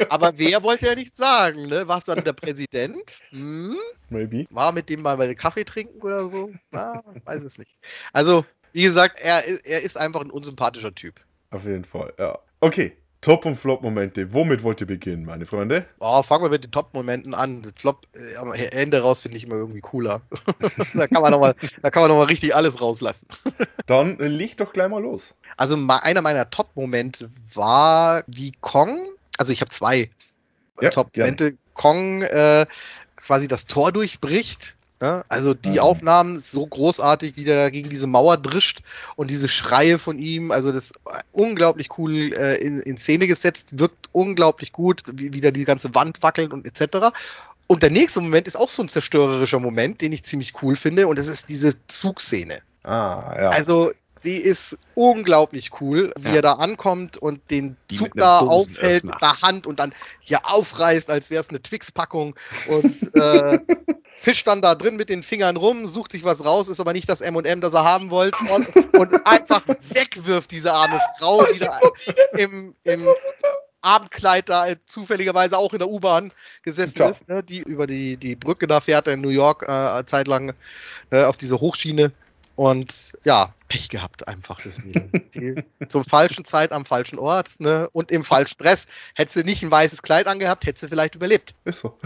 aber 0.09 0.31
wer 0.37 0.63
wollte 0.63 0.85
ja 0.87 0.95
nicht 0.95 1.13
sagen, 1.13 1.67
ne? 1.67 1.87
War 1.87 1.97
es 1.97 2.03
dann 2.05 2.23
der 2.23 2.33
Präsident? 2.33 3.19
Hm? 3.31 3.75
Maybe. 4.09 4.45
War 4.49 4.71
mit 4.71 4.89
dem 4.89 5.01
mal 5.01 5.19
einen 5.19 5.35
Kaffee 5.35 5.63
trinken 5.65 6.01
oder 6.01 6.25
so? 6.25 6.51
Na, 6.71 7.03
weiß 7.25 7.43
es 7.43 7.57
nicht. 7.57 7.71
Also, 8.13 8.45
wie 8.73 8.83
gesagt, 8.83 9.19
er, 9.21 9.43
ist- 9.45 9.65
er 9.67 9.81
ist 9.81 9.97
einfach 9.97 10.21
ein 10.21 10.31
unsympathischer 10.31 10.93
Typ. 10.95 11.19
Auf 11.51 11.65
jeden 11.65 11.85
Fall, 11.85 12.13
ja. 12.17 12.37
Okay, 12.61 12.95
Top- 13.25 13.45
und 13.45 13.55
Flop-Momente. 13.55 14.33
Womit 14.33 14.61
wollt 14.61 14.81
ihr 14.81 14.85
beginnen, 14.85 15.25
meine 15.25 15.47
Freunde? 15.47 15.87
Oh, 15.97 16.21
fangen 16.21 16.43
wir 16.43 16.51
mit 16.51 16.63
den 16.63 16.71
Top-Momenten 16.71 17.33
an. 17.33 17.63
Das 17.63 17.73
Flop 17.75 18.05
äh, 18.13 18.35
am 18.35 18.53
Ende 18.53 19.01
raus 19.01 19.21
finde 19.21 19.37
ich 19.37 19.45
immer 19.45 19.55
irgendwie 19.55 19.81
cooler. 19.81 20.21
da 20.93 21.07
kann 21.07 21.23
man 21.23 21.31
nochmal 21.31 21.55
noch 21.81 22.07
mal 22.17 22.25
richtig 22.25 22.53
alles 22.53 22.79
rauslassen. 22.79 23.25
Dann 23.87 24.19
äh, 24.19 24.27
leg 24.27 24.57
doch 24.57 24.73
gleich 24.73 24.89
mal 24.89 25.01
los. 25.01 25.33
Also 25.57 25.75
einer 25.75 26.21
meiner 26.21 26.47
Top-Momente 26.51 27.31
war, 27.55 28.21
wie 28.27 28.51
Kong, 28.61 28.99
also 29.39 29.51
ich 29.51 29.61
habe 29.61 29.71
zwei 29.71 30.01
äh, 30.01 30.09
Ja, 30.81 30.91
Top-Momente, 30.91 31.57
Kong 31.73 32.21
äh, 32.21 32.67
quasi 33.15 33.47
das 33.47 33.65
Tor 33.65 33.91
durchbricht. 33.91 34.75
Ne? 35.01 35.23
Also 35.27 35.53
die. 35.53 35.79
Aufnahmen 35.79 36.39
so 36.39 36.65
großartig, 36.65 37.35
wie 37.35 37.43
der 37.43 37.69
gegen 37.69 37.89
diese 37.89 38.07
Mauer 38.07 38.37
drischt 38.37 38.81
und 39.17 39.29
diese 39.29 39.47
Schreie 39.47 39.97
von 39.97 40.17
ihm, 40.17 40.51
also 40.51 40.71
das 40.71 40.91
ist 40.91 40.93
unglaublich 41.31 41.89
cool 41.97 42.33
äh, 42.33 42.55
in, 42.55 42.79
in 42.79 42.97
Szene 42.97 43.27
gesetzt, 43.27 43.77
wirkt 43.77 44.09
unglaublich 44.13 44.71
gut, 44.71 45.03
wie 45.13 45.33
wieder 45.33 45.51
die 45.51 45.65
ganze 45.65 45.93
Wand 45.93 46.23
wackelt 46.23 46.53
und 46.53 46.65
etc. 46.65 47.13
Und 47.67 47.83
der 47.83 47.89
nächste 47.89 48.21
Moment 48.21 48.47
ist 48.47 48.55
auch 48.55 48.69
so 48.69 48.83
ein 48.83 48.89
zerstörerischer 48.89 49.59
Moment, 49.59 50.01
den 50.01 50.11
ich 50.11 50.23
ziemlich 50.23 50.53
cool 50.61 50.75
finde, 50.75 51.07
und 51.07 51.19
das 51.19 51.27
ist 51.27 51.49
diese 51.49 51.73
Zugszene. 51.87 52.59
Ah, 52.83 53.35
ja. 53.37 53.49
Also, 53.49 53.91
die 54.25 54.37
ist 54.37 54.77
unglaublich 54.95 55.69
cool, 55.79 56.11
wie 56.19 56.29
Ja. 56.29 56.35
er 56.35 56.41
da 56.41 56.53
ankommt 56.53 57.17
und 57.17 57.39
den 57.51 57.77
Die 57.91 57.95
Zug 57.95 58.09
da 58.15 58.39
aufhält 58.39 59.03
mit 59.03 59.21
der 59.21 59.41
Hand 59.41 59.67
und 59.67 59.79
dann 59.79 59.93
hier 60.21 60.45
aufreißt, 60.45 61.09
als 61.09 61.29
wäre 61.29 61.41
es 61.41 61.49
eine 61.49 61.61
Twix-Packung 61.61 62.35
und 62.67 63.15
äh, 63.15 63.59
fischt 64.15 64.47
dann 64.47 64.61
da 64.61 64.75
drin 64.75 64.95
mit 64.95 65.09
den 65.09 65.21
Fingern 65.23 65.57
rum, 65.57 65.85
sucht 65.85 66.11
sich 66.13 66.23
was 66.23 66.43
raus, 66.43 66.69
ist 66.69 66.79
aber 66.79 66.93
nicht 66.93 67.07
das 67.07 67.21
M&M, 67.21 67.61
das 67.61 67.73
er 67.73 67.83
haben 67.83 68.09
wollte 68.09 68.37
und, 68.51 68.67
und 68.95 69.27
einfach 69.27 69.61
wegwirft 69.67 70.51
diese 70.51 70.73
arme 70.73 70.99
Frau, 71.19 71.45
die 71.53 71.59
da 71.59 71.79
im, 72.37 72.73
im 72.83 73.07
Abendkleid 73.81 74.49
da 74.49 74.65
zufälligerweise 74.87 75.57
auch 75.57 75.73
in 75.73 75.79
der 75.79 75.89
U-Bahn 75.89 76.33
gesessen 76.63 76.95
Tja. 76.95 77.09
ist, 77.09 77.27
ne, 77.27 77.43
die 77.43 77.59
über 77.59 77.85
die, 77.85 78.17
die 78.17 78.35
Brücke 78.35 78.65
da 78.65 78.81
fährt 78.81 79.07
in 79.07 79.21
New 79.21 79.29
York 79.29 79.63
äh, 79.67 80.03
zeitlang 80.07 80.53
ne, 81.11 81.27
auf 81.27 81.37
diese 81.37 81.59
Hochschiene. 81.59 82.11
Und 82.55 83.11
ja, 83.25 83.53
Pech 83.75 83.89
gehabt 83.89 84.27
einfach 84.27 84.61
das 84.61 84.81
Mädel. 84.81 85.09
Die, 85.33 85.55
zum 85.89 86.05
falschen 86.05 86.45
Zeit 86.45 86.71
am 86.71 86.85
falschen 86.85 87.19
Ort 87.19 87.59
ne, 87.59 87.89
und 87.91 88.09
im 88.09 88.23
falschen 88.23 88.57
Dress. 88.57 88.87
Hätte 89.15 89.33
sie 89.33 89.43
nicht 89.43 89.63
ein 89.63 89.71
weißes 89.71 90.01
Kleid 90.01 90.27
angehabt, 90.27 90.65
hätte 90.65 90.79
sie 90.79 90.87
vielleicht 90.87 91.15
überlebt. 91.15 91.53
Ist 91.65 91.79
so. 91.79 91.97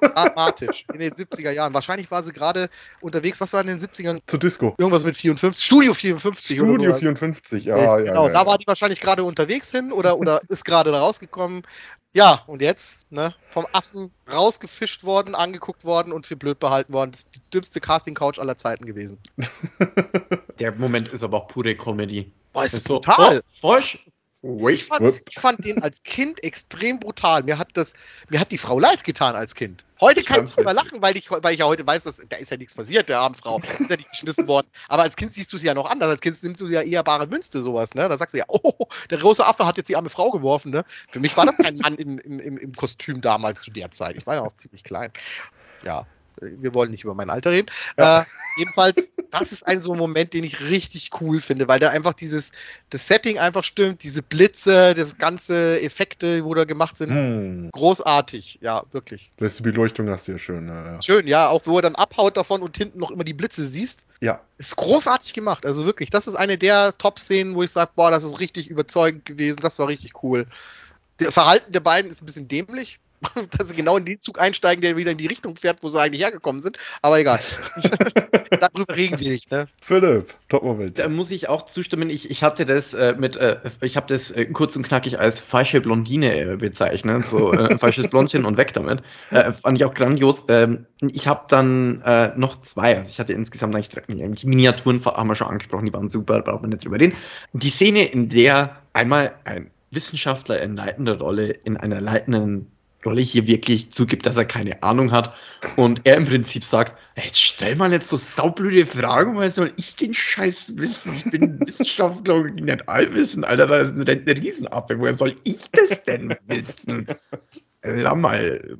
Dramatisch. 0.00 0.84
In 0.92 1.00
den 1.00 1.12
70er 1.12 1.50
Jahren. 1.50 1.74
Wahrscheinlich 1.74 2.10
war 2.12 2.22
sie 2.22 2.32
gerade 2.32 2.68
unterwegs. 3.00 3.40
Was 3.40 3.52
war 3.52 3.60
in 3.60 3.66
den 3.66 3.78
70ern? 3.78 4.20
Zu 4.26 4.38
Disco. 4.38 4.74
Irgendwas 4.78 5.04
mit 5.04 5.16
54. 5.16 5.64
Studio 5.64 5.94
54 5.94 6.60
oder 6.60 6.70
Studio 6.70 6.92
so. 6.92 6.98
54, 7.00 7.64
ja, 7.64 7.76
ja. 7.76 7.96
genau, 7.96 8.26
ja, 8.28 8.32
da 8.32 8.40
ja. 8.40 8.46
war 8.46 8.58
die 8.58 8.66
wahrscheinlich 8.66 9.00
gerade 9.00 9.24
unterwegs 9.24 9.72
hin 9.72 9.90
oder, 9.90 10.18
oder 10.18 10.40
ist 10.48 10.64
gerade 10.64 10.92
da 10.92 11.00
rausgekommen. 11.00 11.62
Ja, 12.14 12.44
und 12.46 12.62
jetzt, 12.62 12.98
ne, 13.10 13.34
vom 13.48 13.66
Affen 13.72 14.10
rausgefischt 14.32 15.04
worden, 15.04 15.34
angeguckt 15.34 15.84
worden 15.84 16.12
und 16.12 16.24
für 16.24 16.36
blöd 16.36 16.58
behalten 16.58 16.92
worden. 16.92 17.10
Das 17.10 17.22
ist 17.22 17.34
die 17.34 17.50
dümmste 17.52 17.80
Casting-Couch 17.80 18.38
aller 18.38 18.56
Zeiten 18.56 18.86
gewesen. 18.86 19.18
Der 20.58 20.72
Moment 20.72 21.08
ist 21.08 21.22
aber 21.22 21.38
auch 21.38 21.48
pure 21.48 21.74
Comedy. 21.74 22.30
Boah, 22.52 22.64
ist 22.64 22.82
so, 22.82 22.94
brutal. 22.94 23.42
Oh, 23.62 23.68
falsch. 23.68 23.98
Ich 24.68 24.84
fand, 24.84 25.22
ich 25.28 25.40
fand 25.40 25.64
den 25.64 25.82
als 25.82 26.02
Kind 26.04 26.42
extrem 26.44 27.00
brutal. 27.00 27.42
Mir 27.42 27.58
hat 27.58 27.68
das, 27.72 27.94
mir 28.28 28.38
hat 28.38 28.52
die 28.52 28.58
Frau 28.58 28.78
leid 28.78 29.02
getan 29.02 29.34
als 29.34 29.54
Kind. 29.54 29.84
Heute 30.00 30.22
kann 30.22 30.44
ich 30.44 30.54
drüber 30.54 30.70
witzig. 30.70 30.84
lachen, 30.84 31.02
weil 31.02 31.16
ich, 31.16 31.30
weil 31.30 31.54
ich 31.54 31.58
ja 31.58 31.66
heute 31.66 31.84
weiß, 31.84 32.04
dass 32.04 32.24
da 32.28 32.36
ist 32.36 32.50
ja 32.50 32.56
nichts 32.56 32.74
passiert, 32.74 33.08
der 33.08 33.18
armen 33.18 33.34
Frau. 33.34 33.60
Ist 33.80 33.90
ja 33.90 33.96
nicht 33.96 34.10
geschmissen 34.10 34.46
worden. 34.46 34.68
Aber 34.88 35.02
als 35.02 35.16
Kind 35.16 35.34
siehst 35.34 35.52
du 35.52 35.58
sie 35.58 35.66
ja 35.66 35.74
noch 35.74 35.90
anders. 35.90 36.10
Als 36.10 36.20
Kind 36.20 36.40
nimmst 36.44 36.60
du 36.60 36.68
ja 36.68 36.82
eher 36.82 37.02
bare 37.02 37.26
Münze, 37.26 37.60
sowas, 37.60 37.94
ne? 37.94 38.08
Da 38.08 38.16
sagst 38.16 38.34
du 38.34 38.38
ja, 38.38 38.44
oh, 38.48 38.86
der 39.10 39.18
große 39.18 39.44
Affe 39.44 39.66
hat 39.66 39.78
jetzt 39.78 39.88
die 39.88 39.96
arme 39.96 40.10
Frau 40.10 40.30
geworfen, 40.30 40.70
ne? 40.70 40.84
Für 41.10 41.18
mich 41.18 41.36
war 41.36 41.46
das 41.46 41.56
kein 41.56 41.78
Mann 41.78 41.96
im, 41.96 42.18
im, 42.18 42.38
im, 42.38 42.58
im 42.58 42.72
Kostüm 42.72 43.20
damals 43.20 43.62
zu 43.62 43.72
der 43.72 43.90
Zeit. 43.90 44.16
Ich 44.16 44.26
war 44.26 44.36
ja 44.36 44.42
auch 44.42 44.52
ziemlich 44.52 44.84
klein. 44.84 45.10
Ja. 45.84 46.06
Wir 46.40 46.74
wollen 46.74 46.90
nicht 46.90 47.04
über 47.04 47.14
mein 47.14 47.30
Alter 47.30 47.50
reden. 47.50 47.66
Äh, 47.96 48.22
jedenfalls, 48.58 49.08
das 49.30 49.52
ist 49.52 49.66
ein 49.66 49.82
so 49.82 49.92
ein 49.92 49.98
Moment, 49.98 50.32
den 50.32 50.44
ich 50.44 50.60
richtig 50.68 51.10
cool 51.20 51.40
finde, 51.40 51.66
weil 51.68 51.78
da 51.80 51.90
einfach 51.90 52.12
dieses, 52.12 52.52
das 52.90 53.06
Setting 53.06 53.38
einfach 53.38 53.64
stimmt, 53.64 54.02
diese 54.02 54.22
Blitze, 54.22 54.94
das 54.94 55.16
ganze 55.18 55.80
Effekte, 55.82 56.44
wo 56.44 56.54
da 56.54 56.64
gemacht 56.64 56.96
sind, 56.96 57.10
Hm. 57.10 57.70
großartig. 57.72 58.58
Ja, 58.62 58.82
wirklich. 58.92 59.32
Das 59.38 59.52
ist 59.52 59.58
die 59.60 59.62
Beleuchtung, 59.64 60.06
das 60.06 60.20
ist 60.20 60.26
sehr 60.26 60.38
schön. 60.38 60.68
Ja, 60.68 60.92
ja. 60.92 61.02
Schön, 61.02 61.26
ja, 61.26 61.48
auch 61.48 61.62
wo 61.64 61.76
er 61.78 61.82
dann 61.82 61.94
abhaut 61.94 62.36
davon 62.36 62.62
und 62.62 62.76
hinten 62.76 62.98
noch 62.98 63.10
immer 63.10 63.24
die 63.24 63.34
Blitze 63.34 63.64
siehst. 63.66 64.06
ja. 64.20 64.40
Ist 64.58 64.76
großartig 64.76 65.34
gemacht. 65.34 65.66
Also 65.66 65.84
wirklich, 65.84 66.08
das 66.08 66.26
ist 66.26 66.34
eine 66.34 66.56
der 66.56 66.96
Top-Szenen, 66.96 67.54
wo 67.54 67.62
ich 67.62 67.70
sage, 67.70 67.90
boah, 67.94 68.10
das 68.10 68.24
ist 68.24 68.40
richtig 68.40 68.70
überzeugend 68.70 69.26
gewesen, 69.26 69.58
das 69.60 69.78
war 69.78 69.86
richtig 69.88 70.22
cool. 70.22 70.46
Das 71.18 71.34
Verhalten 71.34 71.72
der 71.72 71.80
beiden 71.80 72.10
ist 72.10 72.22
ein 72.22 72.26
bisschen 72.26 72.48
dämlich, 72.48 72.98
dass 73.58 73.68
sie 73.68 73.76
genau 73.76 73.96
in 73.96 74.04
den 74.04 74.20
Zug 74.20 74.40
einsteigen, 74.40 74.80
der 74.80 74.96
wieder 74.96 75.10
in 75.10 75.18
die 75.18 75.26
Richtung 75.26 75.56
fährt, 75.56 75.82
wo 75.82 75.88
sie 75.88 76.00
eigentlich 76.00 76.22
hergekommen 76.22 76.62
sind. 76.62 76.76
Aber 77.02 77.18
egal. 77.18 77.40
Darüber 78.60 78.94
reden 78.94 79.18
wir 79.18 79.30
nicht, 79.30 79.50
ne? 79.50 79.66
Philipp, 79.82 80.34
Top-Moment. 80.48 80.98
Da 80.98 81.08
muss 81.08 81.30
ich 81.30 81.48
auch 81.48 81.66
zustimmen. 81.66 82.10
Ich, 82.10 82.30
ich 82.30 82.42
hatte 82.42 82.64
das 82.64 82.94
äh, 82.94 83.14
mit, 83.18 83.36
äh, 83.36 83.58
ich 83.80 83.96
habe 83.96 84.06
das 84.06 84.30
äh, 84.30 84.46
kurz 84.46 84.76
und 84.76 84.86
knackig 84.86 85.18
als 85.18 85.40
falsche 85.40 85.80
Blondine 85.80 86.52
äh, 86.52 86.56
bezeichnet, 86.56 87.28
so 87.28 87.52
äh, 87.52 87.78
falsches 87.78 88.08
Blondchen 88.08 88.44
und 88.44 88.56
weg 88.56 88.72
damit. 88.72 89.02
Äh, 89.30 89.52
fand 89.52 89.78
ich 89.78 89.84
auch 89.84 89.94
grandios. 89.94 90.44
Ähm, 90.48 90.86
ich 91.00 91.26
habe 91.26 91.44
dann 91.48 92.02
äh, 92.02 92.32
noch 92.36 92.60
zwei, 92.60 92.96
also 92.96 93.10
ich 93.10 93.18
hatte 93.18 93.32
insgesamt 93.32 93.74
eigentlich 93.74 93.88
drei. 93.88 94.02
Die 94.06 94.46
Miniaturen 94.46 95.04
haben 95.04 95.28
wir 95.28 95.34
schon 95.34 95.48
angesprochen, 95.48 95.86
die 95.86 95.92
waren 95.92 96.08
super, 96.08 96.40
braucht 96.42 96.62
man 96.62 96.70
nicht 96.70 96.84
drüber 96.84 97.00
reden. 97.00 97.16
Die 97.52 97.70
Szene, 97.70 98.06
in 98.06 98.28
der 98.28 98.76
einmal 98.92 99.34
ein 99.44 99.70
Wissenschaftler 99.90 100.60
in 100.60 100.76
leitender 100.76 101.18
Rolle 101.18 101.50
in 101.50 101.76
einer 101.76 102.00
leitenden 102.00 102.70
Rolle 103.06 103.22
hier 103.22 103.46
wirklich 103.46 103.90
zugibt, 103.90 104.26
dass 104.26 104.36
er 104.36 104.44
keine 104.44 104.82
Ahnung 104.82 105.12
hat 105.12 105.34
und 105.76 106.00
er 106.04 106.16
im 106.16 106.26
Prinzip 106.26 106.64
sagt, 106.64 106.96
"Hey, 107.14 107.26
jetzt 107.26 107.40
stell 107.40 107.76
mal 107.76 107.92
jetzt 107.92 108.08
so 108.08 108.16
saublöde 108.16 108.84
Fragen, 108.84 109.36
weil 109.36 109.50
soll 109.50 109.72
ich 109.76 109.96
den 109.96 110.12
Scheiß 110.12 110.76
wissen? 110.76 111.14
Ich 111.14 111.24
bin 111.30 111.60
Wissenschaftler 111.60 112.36
und 112.36 112.56
nicht 112.56 112.88
allwissen, 112.88 113.44
Alter, 113.44 113.66
da 113.66 113.78
ist 113.78 113.92
ein, 113.92 114.08
ein 114.08 114.36
Riesenaffe, 114.38 114.98
woher 114.98 115.14
soll 115.14 115.34
ich 115.44 115.70
das 115.70 116.02
denn 116.02 116.34
wissen? 116.46 117.06
Lammal. 117.82 118.76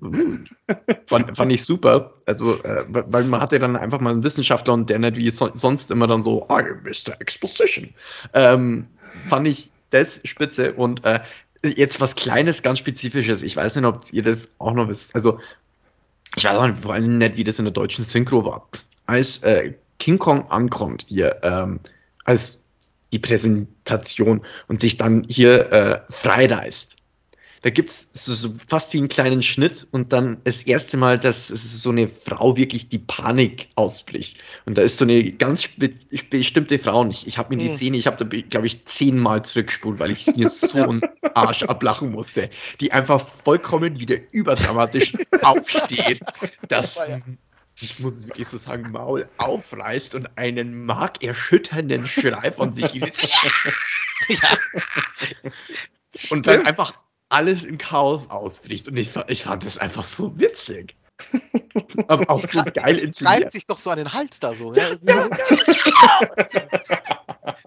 Fand, 1.06 1.36
fand 1.36 1.52
ich 1.52 1.64
super. 1.64 2.14
Also, 2.26 2.62
äh, 2.64 2.84
weil 2.88 3.24
man 3.24 3.40
hatte 3.40 3.58
dann 3.58 3.76
einfach 3.76 4.00
mal 4.00 4.10
einen 4.10 4.24
Wissenschaftler 4.24 4.74
und 4.74 4.90
der 4.90 4.98
nicht 4.98 5.16
wie 5.16 5.30
so, 5.30 5.50
sonst 5.54 5.90
immer 5.90 6.06
dann 6.06 6.22
so, 6.22 6.46
I 6.50 6.62
am 6.62 6.82
Mr. 6.82 7.20
Exposition. 7.20 7.90
Ähm, 8.34 8.86
fand 9.28 9.46
ich 9.46 9.70
das 9.90 10.20
spitze 10.24 10.72
und 10.74 11.04
äh, 11.04 11.20
jetzt 11.68 12.00
was 12.00 12.14
Kleines, 12.14 12.62
ganz 12.62 12.78
Spezifisches. 12.78 13.42
Ich 13.42 13.56
weiß 13.56 13.76
nicht, 13.76 13.84
ob 13.84 14.00
ihr 14.12 14.22
das 14.22 14.48
auch 14.58 14.72
noch 14.72 14.88
wisst. 14.88 15.14
Also, 15.14 15.38
ich 16.36 16.44
weiß 16.44 16.56
auch 16.56 16.76
vor 16.76 16.94
allem 16.94 17.18
nicht, 17.18 17.36
wie 17.36 17.44
das 17.44 17.58
in 17.58 17.64
der 17.64 17.72
deutschen 17.72 18.04
Synchro 18.04 18.44
war. 18.44 18.68
Als 19.06 19.38
äh, 19.38 19.72
King 19.98 20.18
Kong 20.18 20.50
ankommt 20.50 21.06
hier, 21.08 21.38
ähm, 21.42 21.80
als 22.24 22.64
die 23.12 23.18
Präsentation 23.18 24.42
und 24.68 24.80
sich 24.80 24.96
dann 24.96 25.24
hier 25.28 25.72
äh, 25.72 26.00
freireißt, 26.10 26.95
da 27.66 27.70
gibt 27.70 27.90
es 27.90 28.10
so, 28.12 28.32
so 28.32 28.54
fast 28.68 28.92
wie 28.92 28.98
einen 28.98 29.08
kleinen 29.08 29.42
Schnitt 29.42 29.88
und 29.90 30.12
dann 30.12 30.40
das 30.44 30.62
erste 30.62 30.96
Mal, 30.96 31.18
dass 31.18 31.48
so 31.48 31.90
eine 31.90 32.06
Frau 32.06 32.56
wirklich 32.56 32.90
die 32.90 33.00
Panik 33.00 33.70
ausbricht. 33.74 34.38
Und 34.66 34.78
da 34.78 34.82
ist 34.82 34.98
so 34.98 35.04
eine 35.04 35.32
ganz 35.32 35.64
spe 35.64 35.90
bestimmte 36.30 36.78
Frau 36.78 37.02
nicht. 37.02 37.26
Ich 37.26 37.38
habe 37.38 37.56
mir 37.56 37.60
die 37.60 37.68
Hm. 37.68 37.76
Szene, 37.76 37.96
ich 37.96 38.06
habe 38.06 38.24
da, 38.24 38.40
glaube 38.40 38.68
ich, 38.68 38.84
zehnmal 38.84 39.44
zurückgespult, 39.44 39.98
weil 39.98 40.12
ich 40.12 40.28
mir 40.28 40.48
so 40.48 40.78
einen 40.78 41.00
Arsch 41.34 41.64
ablachen 41.64 42.12
musste. 42.12 42.50
Die 42.80 42.92
einfach 42.92 43.26
vollkommen 43.44 43.98
wieder 43.98 44.18
überdramatisch 44.30 45.14
aufsteht. 45.42 46.20
Das, 46.68 46.98
war 46.98 47.08
ja- 47.08 47.18
ich 47.80 47.98
muss 47.98 48.14
es 48.14 48.28
wirklich 48.28 48.46
so 48.46 48.58
sagen, 48.58 48.92
Maul 48.92 49.28
aufreißt 49.38 50.14
und 50.14 50.38
einen 50.38 50.84
markerschütternden 50.84 52.06
Schrei 52.06 52.52
von 52.52 52.74
sich 52.74 52.92
gibt. 52.92 53.28
und 56.30 56.46
dann 56.46 56.64
einfach 56.64 56.92
alles 57.28 57.64
in 57.64 57.78
Chaos 57.78 58.30
ausbricht. 58.30 58.88
Und 58.88 58.96
ich, 58.96 59.10
ich 59.28 59.42
fand 59.44 59.64
das 59.64 59.78
einfach 59.78 60.02
so 60.04 60.38
witzig. 60.38 60.96
Aber 62.08 62.28
auch 62.30 62.46
so 62.46 62.62
geil 62.74 62.98
inszeniert. 62.98 63.44
Reibt 63.44 63.52
sich 63.52 63.66
doch 63.66 63.78
so 63.78 63.88
an 63.90 63.96
den 63.96 64.12
Hals 64.12 64.38
da 64.38 64.54
so. 64.54 64.74
Ja? 64.74 64.86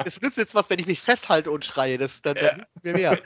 Das 0.04 0.22
nützt 0.22 0.38
jetzt 0.38 0.56
was, 0.56 0.70
wenn 0.70 0.80
ich 0.80 0.86
mich 0.88 1.02
festhalte 1.02 1.52
und 1.52 1.66
schreie. 1.66 1.98
Das, 1.98 2.22
dann, 2.22 2.36
dann 2.36 2.58
nützt 2.58 2.84
mir 2.84 2.94
mehr. 2.94 3.20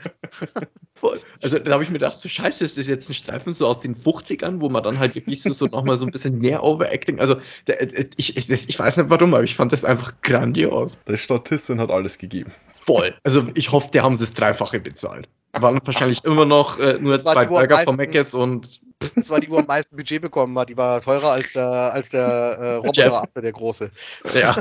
Voll. 0.94 1.20
Also 1.42 1.58
da 1.58 1.72
habe 1.72 1.82
ich 1.84 1.90
mir 1.90 1.98
gedacht, 1.98 2.18
so 2.18 2.28
scheiße, 2.28 2.64
ist 2.64 2.78
das 2.78 2.86
jetzt 2.86 3.08
ein 3.08 3.14
Streifen 3.14 3.52
so 3.52 3.66
aus 3.66 3.80
den 3.80 3.94
50ern, 3.96 4.60
wo 4.60 4.68
man 4.68 4.82
dann 4.82 4.98
halt 4.98 5.14
wirklich 5.14 5.42
so, 5.42 5.52
so 5.52 5.66
nochmal 5.66 5.96
so 5.96 6.04
ein 6.06 6.10
bisschen 6.10 6.38
mehr 6.38 6.62
Overacting, 6.62 7.20
also 7.20 7.36
der, 7.66 7.80
äh, 7.82 8.08
ich, 8.16 8.36
ich, 8.36 8.46
das- 8.46 8.64
ich 8.64 8.78
weiß 8.78 8.96
nicht 8.96 9.10
warum, 9.10 9.34
aber 9.34 9.44
ich 9.44 9.54
fand 9.54 9.72
das 9.72 9.84
einfach 9.84 10.14
grandios. 10.22 10.98
Die 11.08 11.16
Statistin 11.16 11.80
hat 11.80 11.90
alles 11.90 12.18
gegeben. 12.18 12.52
Voll. 12.86 13.14
Also 13.24 13.46
ich 13.54 13.70
hoffe, 13.72 13.88
die 13.92 14.00
haben 14.00 14.18
das 14.18 14.32
Dreifache 14.32 14.80
bezahlt. 14.80 15.28
Aber 15.54 15.72
wahrscheinlich 15.86 16.22
immer 16.24 16.44
noch 16.44 16.78
äh, 16.78 16.98
nur 17.00 17.12
Das 17.12 17.24
zwei 17.24 17.44
die, 17.46 17.48
Burger 17.52 17.78
von 17.84 17.96
meisten- 17.96 17.96
Meckes 17.96 18.34
und 18.34 18.80
Das 19.16 19.28
war 19.30 19.40
die, 19.40 19.50
wo 19.50 19.58
am 19.58 19.66
meisten 19.66 19.96
Budget 19.96 20.22
bekommen 20.22 20.58
hat. 20.58 20.68
Die 20.68 20.76
war 20.76 21.00
teurer 21.00 21.32
als 21.32 21.52
der, 21.52 21.66
als 21.66 22.08
der 22.10 22.58
äh, 22.58 22.74
Roboter, 22.76 23.28
der 23.36 23.52
große. 23.52 23.90
ja. 24.34 24.56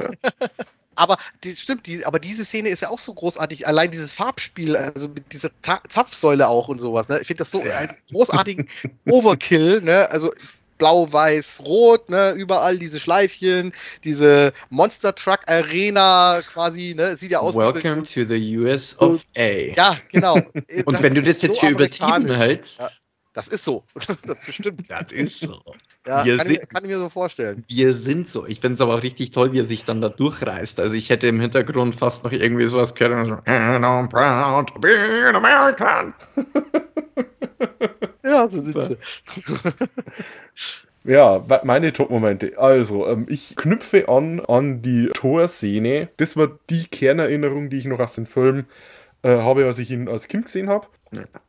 Aber 0.95 1.17
die, 1.43 1.55
stimmt, 1.55 1.87
die, 1.87 2.05
aber 2.05 2.19
diese 2.19 2.45
Szene 2.45 2.69
ist 2.69 2.81
ja 2.83 2.89
auch 2.89 2.99
so 2.99 3.13
großartig. 3.13 3.65
Allein 3.67 3.89
dieses 3.89 4.13
Farbspiel, 4.13 4.75
also 4.75 5.07
mit 5.07 5.31
dieser 5.33 5.49
Ta 5.63 5.79
Zapfsäule 5.89 6.47
auch 6.47 6.67
und 6.67 6.77
sowas. 6.79 7.09
Ne? 7.09 7.17
Ich 7.19 7.27
finde 7.27 7.39
das 7.39 7.51
so 7.51 7.63
Ja. 7.65 7.77
einen 7.77 7.93
großartigen 8.11 8.67
Overkill. 9.09 9.81
Ne? 9.81 10.07
Also 10.11 10.31
blau, 10.77 11.11
weiß, 11.11 11.61
rot, 11.65 12.09
ne? 12.09 12.31
überall 12.33 12.77
diese 12.77 12.99
Schleifchen, 12.99 13.71
diese 14.03 14.53
Monster 14.69 15.13
Truck 15.15 15.39
Arena 15.47 16.41
quasi. 16.51 16.93
Ne? 16.95 17.15
Sieht 17.17 17.31
ja 17.31 17.39
aus 17.39 17.55
Welcome 17.55 18.03
to 18.03 18.25
the 18.25 18.57
US 18.57 18.97
of 18.99 19.21
A. 19.37 19.73
Ja, 19.75 19.97
genau. 20.11 20.35
und 20.85 21.01
wenn 21.01 21.13
du 21.15 21.21
das 21.21 21.41
jetzt 21.41 21.59
für 21.59 21.67
übertrieben 21.69 22.33
hältst, 22.35 22.79
Ja, 22.79 22.89
das 23.33 23.47
ist 23.47 23.63
so. 23.63 23.83
das 24.25 24.37
bestimmt. 24.45 24.89
das 24.89 25.11
ist 25.11 25.39
so. 25.39 25.59
Ja, 26.05 26.25
Wir 26.25 26.35
kann, 26.37 26.47
ich, 26.51 26.57
sind- 26.59 26.69
kann 26.69 26.83
ich 26.83 26.89
mir 26.91 26.99
so 26.99 27.07
vorstellen. 27.09 27.63
Wir 27.69 27.93
sind 27.93 28.27
so. 28.27 28.45
Ich 28.45 28.59
finde 28.59 28.75
es 28.75 28.81
aber 28.81 28.95
auch 28.95 29.03
richtig 29.03 29.31
toll, 29.31 29.53
wie 29.53 29.59
er 29.59 29.65
sich 29.65 29.85
dann 29.85 30.01
da 30.01 30.09
durchreißt. 30.09 30.79
Also 30.81 30.95
ich 30.95 31.09
hätte 31.09 31.27
im 31.27 31.39
Hintergrund 31.39 31.95
fast 31.95 32.25
noch 32.25 32.31
irgendwie 32.33 32.65
sowas 32.65 32.93
gehört. 32.93 33.13
und 33.17 33.29
so, 33.29 33.35
And 33.45 33.85
I'm 33.85 34.09
proud 34.09 34.67
to 34.73 34.79
be 34.79 34.89
an 35.27 35.35
American. 35.37 36.13
Ja, 38.34 38.47
so 38.47 38.60
sind 38.61 38.81
sie. 38.84 38.97
Ja, 41.05 41.43
me- 41.49 41.61
meine 41.65 41.91
Top-Momente. 41.91 42.53
Also, 42.57 43.07
ähm, 43.07 43.26
ich 43.30 43.55
knüpfe 43.57 44.07
an 44.07 44.39
an 44.39 44.81
die 44.81 45.10
Thor-Szene. 45.14 46.07
Das 46.18 46.38
war 46.38 46.57
die 46.69 46.85
Kernerinnerung, 46.85 47.69
die 47.69 47.77
ich 47.77 47.85
noch 47.85 47.99
aus 47.99 48.15
dem 48.15 48.26
Film 48.26 48.65
äh, 49.22 49.30
habe, 49.30 49.65
als 49.65 49.80
ich 49.80 49.91
ihn 49.91 50.07
als 50.07 50.30
Kind 50.30 50.45
gesehen 50.45 50.69
habe. 50.69 50.88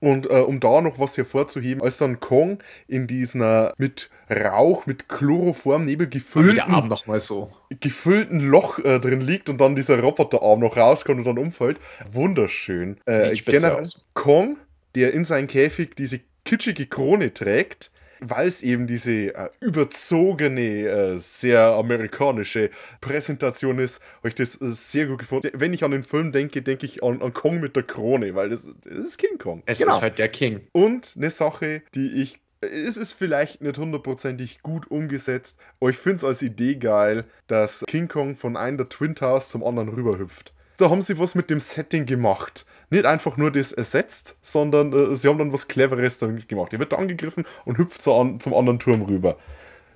Und 0.00 0.26
äh, 0.28 0.40
um 0.40 0.58
da 0.60 0.80
noch 0.82 0.98
was 0.98 1.16
hervorzuheben, 1.16 1.82
als 1.82 1.96
dann 1.98 2.18
Kong 2.20 2.58
in 2.88 3.06
diesem 3.06 3.40
äh, 3.42 3.70
mit 3.78 4.10
Rauch, 4.28 4.84
mit 4.86 5.08
Chloroformnebel 5.08 6.08
gefüllten, 6.08 6.60
Arm 6.60 6.88
nochmal 6.88 7.20
so. 7.20 7.50
gefüllten 7.80 8.40
Loch 8.40 8.78
äh, 8.80 8.98
drin 8.98 9.20
liegt 9.22 9.48
und 9.48 9.58
dann 9.60 9.74
dieser 9.76 10.00
Roboterarm 10.00 10.60
noch 10.60 10.76
rauskommt 10.76 11.18
und 11.18 11.24
dann 11.24 11.38
umfällt. 11.38 11.78
Wunderschön. 12.10 12.98
Äh, 13.06 13.34
Sieht 13.36 13.46
generell 13.46 13.80
aus. 13.80 14.04
Kong, 14.14 14.56
der 14.96 15.14
in 15.14 15.24
seinem 15.24 15.46
Käfig 15.46 15.94
diese 15.96 16.20
kitschige 16.44 16.86
Krone 16.86 17.32
trägt, 17.32 17.90
weil 18.20 18.46
es 18.46 18.62
eben 18.62 18.86
diese 18.86 19.34
äh, 19.34 19.48
überzogene, 19.60 20.60
äh, 20.88 21.18
sehr 21.18 21.60
amerikanische 21.74 22.70
Präsentation 23.00 23.78
ist, 23.78 24.00
habe 24.18 24.28
ich 24.28 24.34
das 24.34 24.54
äh, 24.60 24.70
sehr 24.72 25.06
gut 25.06 25.18
gefunden. 25.18 25.50
Wenn 25.54 25.72
ich 25.74 25.84
an 25.84 25.90
den 25.90 26.04
Film 26.04 26.32
denke, 26.32 26.62
denke 26.62 26.86
ich 26.86 27.02
an, 27.02 27.20
an 27.22 27.32
Kong 27.34 27.60
mit 27.60 27.76
der 27.76 27.82
Krone, 27.82 28.34
weil 28.34 28.50
das, 28.50 28.66
das 28.84 28.98
ist 28.98 29.18
King 29.18 29.38
Kong. 29.38 29.62
Es 29.66 29.78
Genau. 29.78 29.96
ist 29.96 30.02
halt 30.02 30.18
der 30.18 30.28
King. 30.28 30.66
Und 30.72 31.14
eine 31.16 31.30
Sache, 31.30 31.82
die 31.94 32.22
ich. 32.22 32.40
Es 32.60 32.96
ist 32.96 33.12
vielleicht 33.12 33.60
nicht 33.60 33.76
hundertprozentig 33.76 34.62
gut 34.62 34.90
umgesetzt, 34.90 35.58
aber 35.80 35.90
ich 35.90 35.98
finde 35.98 36.16
es 36.16 36.24
als 36.24 36.40
Idee 36.40 36.76
geil, 36.76 37.24
dass 37.46 37.84
King 37.86 38.08
Kong 38.08 38.36
von 38.36 38.56
einem 38.56 38.78
der 38.78 38.88
Twin 38.88 39.14
Towers 39.14 39.50
zum 39.50 39.62
anderen 39.62 39.90
rüberhüpft. 39.90 40.54
Da 40.78 40.88
haben 40.88 41.02
sie 41.02 41.18
was 41.18 41.34
mit 41.34 41.50
dem 41.50 41.60
Setting 41.60 42.06
gemacht. 42.06 42.64
Nicht 42.94 43.06
einfach 43.06 43.36
nur 43.36 43.50
das 43.50 43.72
ersetzt, 43.72 44.36
sondern 44.40 44.92
äh, 44.92 45.16
sie 45.16 45.26
haben 45.26 45.38
dann 45.38 45.52
was 45.52 45.66
Cleveres 45.66 46.18
damit 46.18 46.48
gemacht. 46.48 46.72
Er 46.72 46.78
wird 46.78 46.92
da 46.92 46.96
angegriffen 46.96 47.44
und 47.64 47.76
hüpft 47.76 48.00
so 48.00 48.16
an, 48.16 48.38
zum 48.38 48.54
anderen 48.54 48.78
Turm 48.78 49.02
rüber. 49.02 49.36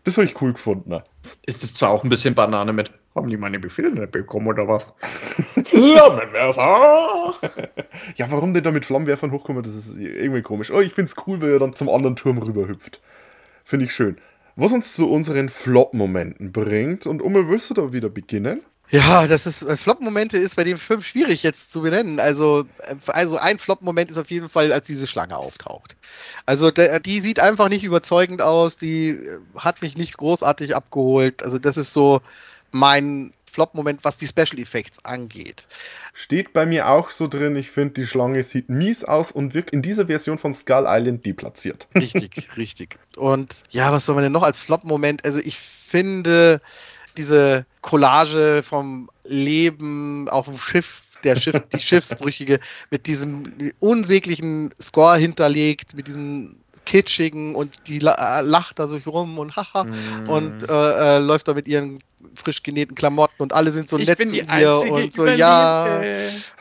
Das 0.02 0.16
habe 0.16 0.26
ich 0.26 0.42
cool 0.42 0.52
gefunden. 0.52 1.00
Ist 1.46 1.62
es 1.62 1.74
zwar 1.74 1.90
auch 1.90 2.02
ein 2.02 2.10
bisschen 2.10 2.34
Banane 2.34 2.72
mit. 2.72 2.90
Haben 3.14 3.30
die 3.30 3.36
meine 3.36 3.60
Befehle 3.60 3.92
nicht 3.92 4.10
bekommen 4.10 4.48
oder 4.48 4.66
was? 4.66 4.94
Flammenwerfer! 5.64 7.34
Ja, 8.16 8.28
warum 8.32 8.52
der 8.52 8.62
da 8.62 8.72
mit 8.72 8.84
Flammenwerfern 8.84 9.30
hochkommt, 9.30 9.64
das 9.64 9.76
ist 9.76 9.96
irgendwie 9.96 10.42
komisch. 10.42 10.72
Oh, 10.72 10.80
ich 10.80 10.92
finde 10.92 11.12
es 11.12 11.26
cool, 11.26 11.40
wenn 11.40 11.50
er 11.50 11.58
dann 11.60 11.76
zum 11.76 11.88
anderen 11.88 12.16
Turm 12.16 12.38
rüberhüpft. 12.38 13.00
Finde 13.64 13.84
ich 13.84 13.92
schön. 13.92 14.18
Was 14.56 14.72
uns 14.72 14.94
zu 14.94 15.08
unseren 15.08 15.48
Flop-Momenten 15.50 16.50
bringt. 16.50 17.06
Und 17.06 17.22
Umme, 17.22 17.48
willst 17.48 17.70
du 17.70 17.74
da 17.74 17.92
wieder 17.92 18.08
beginnen? 18.08 18.62
Ja, 18.90 19.26
das 19.26 19.46
ist 19.46 19.62
äh, 19.62 19.76
Flop-Momente 19.76 20.38
ist 20.38 20.56
bei 20.56 20.64
dem 20.64 20.78
Film 20.78 21.02
schwierig 21.02 21.42
jetzt 21.42 21.70
zu 21.70 21.82
benennen. 21.82 22.20
Also, 22.20 22.64
äh, 22.78 22.94
also 23.08 23.36
ein 23.36 23.58
Flop-Moment 23.58 24.10
ist 24.10 24.18
auf 24.18 24.30
jeden 24.30 24.48
Fall, 24.48 24.72
als 24.72 24.86
diese 24.86 25.06
Schlange 25.06 25.36
auftaucht. 25.36 25.96
Also 26.46 26.70
die 26.70 27.20
sieht 27.20 27.40
einfach 27.40 27.68
nicht 27.68 27.84
überzeugend 27.84 28.40
aus, 28.40 28.78
die 28.78 29.10
äh, 29.10 29.38
hat 29.56 29.82
mich 29.82 29.96
nicht 29.96 30.16
großartig 30.16 30.74
abgeholt. 30.74 31.42
Also 31.42 31.58
das 31.58 31.76
ist 31.76 31.92
so 31.92 32.20
mein 32.70 33.32
Flop-Moment, 33.50 34.04
was 34.04 34.16
die 34.16 34.26
Special 34.26 34.58
Effects 34.58 35.04
angeht. 35.04 35.68
Steht 36.14 36.52
bei 36.52 36.64
mir 36.64 36.88
auch 36.88 37.10
so 37.10 37.26
drin, 37.26 37.56
ich 37.56 37.70
finde, 37.70 37.94
die 37.94 38.06
Schlange 38.06 38.42
sieht 38.42 38.68
mies 38.68 39.04
aus 39.04 39.32
und 39.32 39.52
wirkt 39.52 39.70
in 39.70 39.82
dieser 39.82 40.06
Version 40.06 40.38
von 40.38 40.54
Skull 40.54 40.84
Island 40.86 41.26
deplatziert. 41.26 41.88
Richtig, 41.94 42.48
richtig. 42.56 42.98
Und 43.16 43.62
ja, 43.70 43.92
was 43.92 44.06
soll 44.06 44.14
man 44.14 44.24
denn 44.24 44.32
noch 44.32 44.42
als 44.42 44.58
Flop-Moment? 44.58 45.24
Also 45.24 45.40
ich 45.40 45.58
finde 45.58 46.60
diese 47.18 47.66
Collage 47.82 48.62
vom 48.62 49.10
Leben 49.24 50.28
auf 50.28 50.46
dem 50.46 50.56
Schiff, 50.58 51.02
der 51.24 51.36
Schiff, 51.36 51.60
die 51.74 51.80
Schiffsbrüchige, 51.80 52.60
mit 52.90 53.06
diesem 53.06 53.42
unsäglichen 53.80 54.72
Score 54.80 55.18
hinterlegt, 55.18 55.94
mit 55.94 56.06
diesem 56.06 56.60
kitschigen 56.86 57.54
und 57.54 57.74
die 57.86 57.98
äh, 57.98 58.40
lacht 58.40 58.78
da 58.78 58.86
so 58.86 58.96
rum 59.10 59.38
und 59.38 59.54
haha 59.56 59.84
Mm. 59.84 60.28
und 60.28 60.70
äh, 60.70 61.16
äh, 61.16 61.18
läuft 61.18 61.48
da 61.48 61.54
mit 61.54 61.68
ihren 61.68 62.02
frisch 62.34 62.62
genähten 62.62 62.94
Klamotten 62.94 63.42
und 63.42 63.52
alle 63.52 63.72
sind 63.72 63.88
so 63.88 63.98
ich 63.98 64.06
nett 64.06 64.26
zu 64.26 64.34
ihr 64.34 64.48
einzige 64.48 64.94
und 64.94 65.12
so 65.14 65.26
ja 65.26 66.00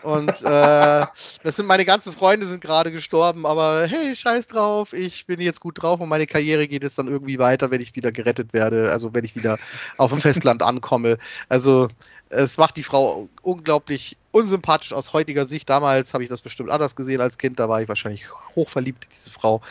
und 0.03 0.29
äh, 0.29 1.05
das 1.43 1.55
sind 1.55 1.65
meine 1.65 1.85
ganzen 1.85 2.13
Freunde 2.13 2.45
sind 2.45 2.61
gerade 2.61 2.91
gestorben, 2.91 3.45
aber 3.45 3.85
hey, 3.87 4.15
scheiß 4.15 4.47
drauf, 4.47 4.93
ich 4.93 5.25
bin 5.25 5.39
jetzt 5.39 5.59
gut 5.59 5.81
drauf 5.81 5.99
und 5.99 6.09
meine 6.09 6.27
Karriere 6.27 6.67
geht 6.67 6.83
jetzt 6.83 6.97
dann 6.99 7.07
irgendwie 7.07 7.39
weiter, 7.39 7.71
wenn 7.71 7.81
ich 7.81 7.95
wieder 7.95 8.11
gerettet 8.11 8.53
werde, 8.53 8.91
also 8.91 9.13
wenn 9.13 9.25
ich 9.25 9.35
wieder 9.35 9.57
auf 9.97 10.11
dem 10.11 10.21
Festland 10.21 10.63
ankomme. 10.63 11.17
Also 11.49 11.87
es 12.29 12.57
macht 12.57 12.77
die 12.77 12.83
Frau 12.83 13.29
unglaublich 13.41 14.17
unsympathisch 14.31 14.93
aus 14.93 15.13
heutiger 15.13 15.45
Sicht. 15.45 15.69
Damals 15.69 16.13
habe 16.13 16.23
ich 16.23 16.29
das 16.29 16.41
bestimmt 16.41 16.69
anders 16.69 16.95
gesehen 16.95 17.21
als 17.21 17.37
Kind, 17.37 17.59
da 17.59 17.69
war 17.69 17.81
ich 17.81 17.87
wahrscheinlich 17.87 18.25
hochverliebt 18.55 19.05
in 19.05 19.09
diese 19.11 19.29
Frau, 19.29 19.61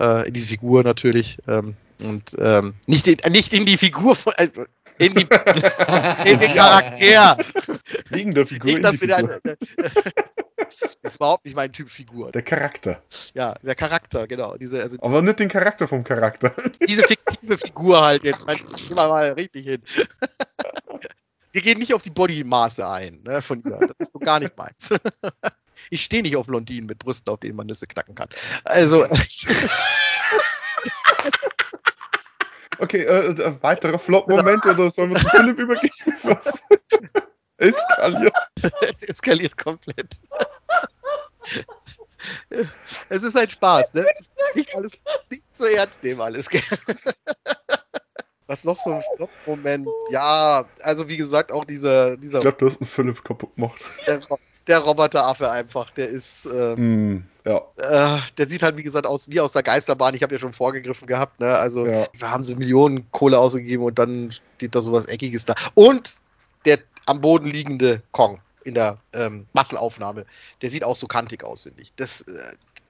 äh, 0.00 0.26
in 0.26 0.34
diese 0.34 0.46
Figur 0.46 0.82
natürlich. 0.82 1.38
Ähm, 1.46 1.76
und 2.00 2.36
ähm, 2.38 2.74
nicht, 2.86 3.08
in, 3.08 3.32
nicht 3.32 3.52
in 3.52 3.66
die 3.66 3.76
Figur 3.76 4.14
von, 4.14 4.32
äh, 4.36 4.48
in, 4.98 5.14
die, 5.14 5.28
in 6.30 6.40
den 6.40 6.54
Charakter. 6.54 7.38
Wegen 8.10 8.34
der 8.34 8.46
Figur. 8.46 8.66
Nicht, 8.66 8.78
in 8.78 8.82
dass 8.82 9.00
wir 9.00 9.08
da, 9.08 9.16
Figur. 9.18 9.40
das 10.56 10.96
ist 11.02 11.16
überhaupt 11.16 11.44
nicht 11.44 11.56
mein 11.56 11.72
Typ 11.72 11.90
Figur. 11.90 12.32
Der 12.32 12.42
Charakter. 12.42 13.02
Ja, 13.34 13.54
der 13.62 13.74
Charakter, 13.74 14.26
genau. 14.26 14.56
Diese, 14.56 14.82
also 14.82 14.96
Aber 15.00 15.22
nicht 15.22 15.38
den 15.38 15.48
Charakter 15.48 15.86
vom 15.88 16.04
Charakter. 16.04 16.52
diese 16.86 17.06
fiktive 17.06 17.58
Figur 17.58 18.00
halt 18.04 18.24
jetzt. 18.24 18.46
Mein, 18.46 18.56
gehen 18.56 18.96
wir 18.96 19.08
mal 19.08 19.32
richtig 19.32 19.66
hin. 19.66 19.82
Wir 21.50 21.62
gehen 21.62 21.78
nicht 21.78 21.94
auf 21.94 22.02
die 22.02 22.10
Bodymaße 22.10 22.86
ein 22.86 23.22
ne, 23.24 23.40
von 23.40 23.58
ihr. 23.60 23.78
Das 23.80 23.96
ist 23.98 24.12
so 24.12 24.18
gar 24.18 24.38
nicht 24.38 24.56
meins. 24.56 24.90
Ich 25.90 26.04
stehe 26.04 26.22
nicht 26.22 26.36
auf 26.36 26.46
Blondinen 26.46 26.86
mit 26.86 26.98
Brüsten, 26.98 27.32
auf 27.32 27.40
denen 27.40 27.56
man 27.56 27.66
Nüsse 27.66 27.86
knacken 27.86 28.14
kann. 28.14 28.28
Also, 28.64 29.06
Okay, 32.78 33.02
äh, 33.02 33.44
ein 33.44 33.62
weiterer 33.62 33.98
Flop-Moment 33.98 34.64
oder 34.66 34.90
sollen 34.90 35.10
wir 35.10 35.16
zu 35.16 35.28
Philipp 35.30 35.58
übergeben? 35.58 35.94
Was? 36.22 36.62
Eskaliert. 37.58 38.32
es 38.62 39.08
eskaliert 39.08 39.56
komplett. 39.56 40.14
Es 43.08 43.22
ist 43.22 43.36
ein 43.36 43.48
Spaß, 43.48 43.94
ne? 43.94 44.06
Nicht 44.54 44.74
alles, 44.76 44.92
nicht 45.28 45.44
so 45.50 45.64
ernst 45.64 46.00
nehmen 46.04 46.20
alles. 46.20 46.48
gell? 46.48 46.62
Was 48.46 48.62
noch 48.64 48.76
so 48.76 48.92
ein 48.92 49.02
Flop-Moment? 49.16 49.88
Ja, 50.10 50.64
also 50.82 51.08
wie 51.08 51.16
gesagt, 51.16 51.50
auch 51.50 51.64
dieser, 51.64 52.16
dieser 52.16 52.38
Ich 52.38 52.42
glaube, 52.42 52.58
du 52.58 52.66
hast 52.66 52.80
einen 52.80 52.88
Philipp 52.88 53.24
kaputt 53.24 53.54
gemacht. 53.56 53.82
Der, 54.68 54.78
Ro- 54.78 54.84
der 54.84 54.90
Roboteraffe 54.90 55.50
einfach, 55.50 55.90
der 55.92 56.08
ist, 56.08 56.46
äh, 56.46 56.76
Hm, 56.76 57.24
ja. 57.44 57.62
äh, 57.76 58.20
der 58.36 58.48
sieht 58.48 58.62
halt 58.62 58.76
wie 58.76 58.82
gesagt 58.82 59.06
aus 59.06 59.28
wie 59.30 59.40
aus 59.40 59.52
der 59.52 59.62
Geisterbahn. 59.62 60.14
Ich 60.14 60.22
habe 60.22 60.34
ja 60.34 60.40
schon 60.40 60.52
vorgegriffen 60.52 61.06
gehabt, 61.06 61.40
ne? 61.40 61.56
Also 61.56 61.86
Ja. 61.86 62.06
wir 62.12 62.30
haben 62.30 62.44
sie 62.44 62.54
Millionen 62.54 63.10
Kohle 63.10 63.38
ausgegeben 63.38 63.82
und 63.84 63.98
dann 63.98 64.30
steht 64.30 64.74
da 64.74 64.80
sowas 64.80 65.06
Eckiges 65.06 65.44
da. 65.44 65.54
Und 65.74 66.20
der 66.64 66.78
am 67.06 67.20
Boden 67.20 67.46
liegende 67.48 68.02
Kong 68.12 68.40
in 68.64 68.74
der 68.74 68.98
ähm, 69.14 69.46
Masselaufnahme, 69.54 70.26
der 70.60 70.68
sieht 70.70 70.84
auch 70.84 70.96
so 70.96 71.06
kantig 71.06 71.42
aus, 71.44 71.62
finde 71.62 71.82
ich. 71.82 71.94
Das, 71.96 72.20
äh, 72.22 72.34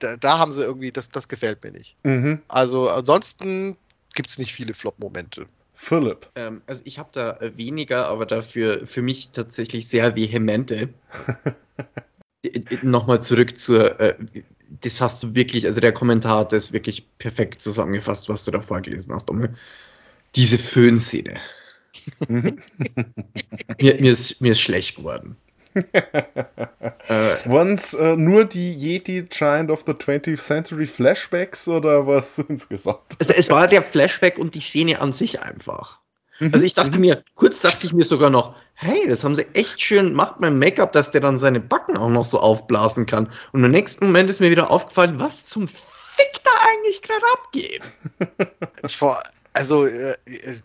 da, 0.01 0.17
da 0.17 0.39
haben 0.39 0.51
sie 0.51 0.63
irgendwie, 0.65 0.91
das, 0.91 1.11
das 1.11 1.29
gefällt 1.29 1.63
mir 1.63 1.71
nicht. 1.71 1.97
Mhm. 2.03 2.43
Also 2.49 2.91
ansonsten 2.91 3.77
gibt 4.15 4.29
es 4.31 4.39
nicht 4.39 4.53
viele 4.53 4.75
Flop-Momente. 4.75 5.47
Philipp. 5.75 6.29
Ähm, 6.35 6.63
also 6.67 6.81
ich 6.85 6.99
habe 6.99 7.11
da 7.13 7.39
weniger, 7.57 8.07
aber 8.09 8.27
dafür 8.27 8.85
für 8.89 9.03
mich 9.03 9.31
tatsächlich 9.31 9.89
sehr 9.89 10.17
vehemente. 10.17 10.89
D- 12.45 12.51
d- 12.61 12.79
Nochmal 12.83 13.23
zurück 13.23 13.57
zur, 13.59 13.99
äh, 14.01 14.15
das 14.83 15.01
hast 15.01 15.23
du 15.23 15.35
wirklich, 15.35 15.67
also 15.67 15.81
der 15.81 15.93
Kommentar 15.93 16.41
hat 16.41 16.53
das 16.53 16.73
wirklich 16.73 17.07
perfekt 17.19 17.61
zusammengefasst, 17.63 18.29
was 18.29 18.45
du 18.45 18.51
da 18.53 18.61
vorgelesen 18.61 19.13
hast, 19.15 19.27
Dommel. 19.27 19.55
Diese 20.37 20.59
Föhnszene. 20.59 21.41
Mhm. 22.29 22.59
Mir, 23.81 24.01
mir, 24.01 24.13
ist, 24.13 24.41
mir 24.41 24.53
ist 24.53 24.61
schlecht 24.61 24.97
geworden. 24.97 25.37
äh, 25.75 25.83
Waren 27.09 27.75
es 27.75 27.95
äh, 27.95 28.17
nur 28.17 28.45
die 28.45 28.73
Yeti 28.73 29.23
Giant 29.25 29.71
of 29.71 29.85
the 29.87 29.95
20th 29.95 30.37
Century 30.37 30.87
Flashbacks 30.87 31.69
oder 31.69 32.07
was 32.07 32.39
insgesamt? 32.39 33.01
also 33.19 33.33
es 33.35 33.51
war 33.51 33.67
der 33.69 33.83
Flashback 33.83 34.39
und 34.39 34.55
die 34.55 34.61
Szene 34.61 35.01
an 35.01 35.13
sich 35.13 35.41
einfach. 35.41 36.01
Also 36.53 36.65
ich 36.65 36.75
dachte 36.75 36.99
mir, 36.99 37.23
kurz 37.35 37.61
dachte 37.61 37.87
ich 37.87 37.93
mir 37.93 38.05
sogar 38.05 38.31
noch, 38.31 38.55
hey, 38.75 39.09
das 39.09 39.25
haben 39.25 39.35
sie 39.35 39.47
echt 39.55 39.81
schön 39.81 40.11
gemacht 40.11 40.37
beim 40.39 40.59
Make-up, 40.59 40.93
dass 40.93 41.11
der 41.11 41.21
dann 41.21 41.39
seine 41.39 41.61
Backen 41.61 41.97
auch 41.97 42.11
noch 42.11 42.25
so 42.25 42.39
aufblasen 42.39 43.07
kann. 43.07 43.29
Und 43.53 43.65
im 43.65 43.71
nächsten 43.71 44.07
Moment 44.07 44.31
ist 44.31 44.41
mir 44.41 44.51
wieder 44.51 44.71
aufgefallen, 44.71 45.19
was 45.19 45.45
zum 45.45 45.67
Fick 45.67 46.41
da 46.45 46.51
eigentlich 46.71 47.03
gerade 47.03 47.25
abgeht. 47.33 47.83
Vor, 48.87 49.21
also 49.53 49.87
äh, 49.87 50.13
äh, 50.13 50.17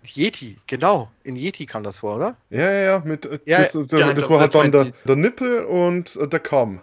Yeti, 0.05 0.57
genau. 0.67 1.09
In 1.23 1.35
Yeti 1.35 1.65
kam 1.65 1.83
das 1.83 1.97
vor, 1.97 2.17
oder? 2.17 2.37
Ja, 2.51 2.71
ja, 2.71 2.81
ja. 2.81 3.01
Mit, 3.03 3.25
äh, 3.25 3.39
Ja, 3.45 3.57
das, 3.59 3.73
ja, 3.73 3.81
das, 3.81 3.89
das 3.89 4.23
ich 4.25 4.29
war 4.29 4.39
halt 4.39 4.53
der 4.53 4.61
dann 4.61 4.71
der, 4.71 4.83
20s. 4.83 5.07
der 5.07 5.15
Nippel 5.15 5.63
und 5.65 6.15
äh, 6.15 6.27
der 6.27 6.39
Kamm. 6.39 6.81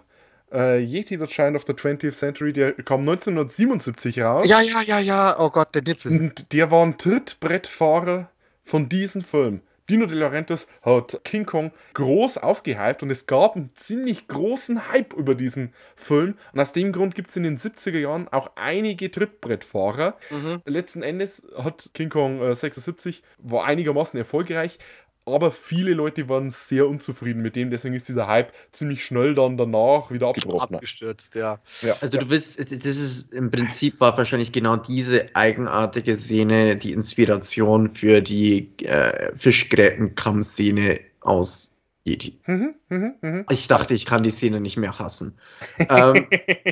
Äh, 0.51 0.79
Yeti, 0.79 1.17
the 1.17 1.27
Giant 1.27 1.55
of 1.55 1.63
the 1.65 1.71
20th 1.71 2.11
Century, 2.11 2.51
der 2.51 2.73
kam 2.73 3.01
1977 3.01 4.21
raus. 4.21 4.43
Ja, 4.45 4.59
ja, 4.59 4.81
ja, 4.81 4.99
ja. 4.99 5.39
Oh 5.39 5.49
Gott, 5.49 5.73
der 5.73 5.83
Nippel. 5.83 6.11
Und 6.11 6.51
der 6.51 6.69
war 6.69 6.85
ein 6.85 6.97
Trittbrettfahrer 6.97 8.29
von 8.71 8.87
diesem 8.87 9.21
Film. 9.21 9.59
Dino 9.89 10.05
De 10.05 10.17
Laurentiis 10.17 10.65
hat 10.81 11.19
King 11.25 11.45
Kong 11.45 11.73
groß 11.93 12.37
aufgehypt 12.37 13.03
und 13.03 13.09
es 13.09 13.25
gab 13.25 13.57
einen 13.57 13.73
ziemlich 13.73 14.29
großen 14.29 14.89
Hype 14.93 15.11
über 15.11 15.35
diesen 15.35 15.73
Film. 15.97 16.35
Und 16.53 16.59
aus 16.61 16.71
dem 16.71 16.93
Grund 16.93 17.13
gibt 17.13 17.31
es 17.31 17.35
in 17.35 17.43
den 17.43 17.57
70er 17.57 17.99
Jahren 17.99 18.29
auch 18.29 18.51
einige 18.55 19.11
Trittbrettfahrer. 19.11 20.15
Mhm. 20.29 20.61
Letzten 20.63 21.03
Endes 21.03 21.43
hat 21.57 21.89
King 21.93 22.07
Kong 22.07 22.41
äh, 22.41 22.55
76 22.55 23.23
war 23.39 23.65
einigermaßen 23.65 24.17
erfolgreich, 24.17 24.79
aber 25.25 25.51
viele 25.51 25.93
Leute 25.93 26.29
waren 26.29 26.49
sehr 26.49 26.87
unzufrieden 26.87 27.41
mit 27.41 27.55
dem. 27.55 27.69
Deswegen 27.69 27.93
ist 27.93 28.09
dieser 28.09 28.27
Hype 28.27 28.51
ziemlich 28.71 29.05
schnell 29.05 29.35
dann 29.35 29.57
danach 29.57 30.09
wieder 30.11 30.29
abgebrochen. 30.29 30.75
Abgestürzt, 30.75 31.35
ja. 31.35 31.59
Ja. 31.81 31.95
Also 32.01 32.17
du 32.17 32.29
willst, 32.29 32.59
das 32.59 32.97
ist 32.97 33.33
im 33.33 33.51
Prinzip 33.51 33.99
war 33.99 34.17
wahrscheinlich 34.17 34.51
genau 34.51 34.77
diese 34.77 35.35
eigenartige 35.35 36.17
Szene 36.17 36.75
die 36.75 36.91
Inspiration 36.91 37.89
für 37.89 38.21
die 38.21 38.69
äh, 38.79 39.31
Fischgrätenkamm-Szene 39.37 40.99
aus 41.21 41.70
Yeti. 42.03 42.39
Mhm, 42.47 42.75
mhm, 42.89 43.15
mhm. 43.21 43.45
Ich 43.49 43.67
dachte, 43.67 43.93
ich 43.93 44.07
kann 44.07 44.23
die 44.23 44.31
Szene 44.31 44.59
nicht 44.59 44.75
mehr 44.75 44.97
hassen. 44.97 45.37
ähm, 45.77 46.27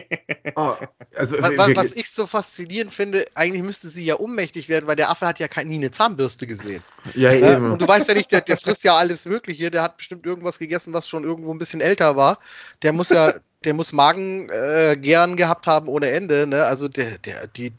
oh, 0.56 0.74
also 1.16 1.40
Was, 1.40 1.52
was, 1.56 1.76
was 1.76 1.96
ich 1.96 2.10
so 2.10 2.26
faszinierend 2.26 2.94
finde, 2.94 3.26
eigentlich 3.36 3.62
müsste 3.62 3.90
sie 3.90 4.04
ja 4.04 4.20
ohnmächtig 4.20 4.70
werden, 4.70 4.88
weil 4.88 4.96
der 4.96 5.12
Affe 5.12 5.28
hat 5.28 5.38
ja 5.38 5.48
keine, 5.48 5.70
nie 5.70 5.76
eine 5.76 5.92
Zahnbürste 5.92 6.48
gesehen. 6.48 6.84
ja, 7.14 7.32
eben. 7.32 7.72
Und 7.72 7.82
du 7.82 7.88
weißt 7.88 8.08
ja 8.08 8.16
nicht, 8.16 8.32
der, 8.32 8.42
der 8.42 8.58
frisst 8.58 8.84
ja 8.84 8.96
alles 8.96 9.26
Mögliche. 9.26 9.70
Der 9.70 9.84
hat 9.84 9.98
bestimmt 9.98 10.26
irgendwas 10.26 10.58
gegessen, 10.58 10.94
was 10.94 11.08
schon 11.08 11.24
irgendwo 11.24 11.54
ein 11.54 11.60
bisschen 11.60 11.82
älter 11.82 12.16
war. 12.16 12.40
Der 12.82 12.92
muss 12.92 13.10
ja, 13.10 13.34
der 13.65 13.73
muss 13.73 13.91
Magen 13.91 14.49
äh, 14.49 14.95
gern 14.99 15.36
gehabt 15.36 15.68
haben 15.68 15.90
ohne 15.90 16.10
Ende. 16.10 16.48
Ne? 16.48 16.64
Also 16.64 16.88
der, 16.88 17.18
der, 17.19 17.48
die, 17.48 17.73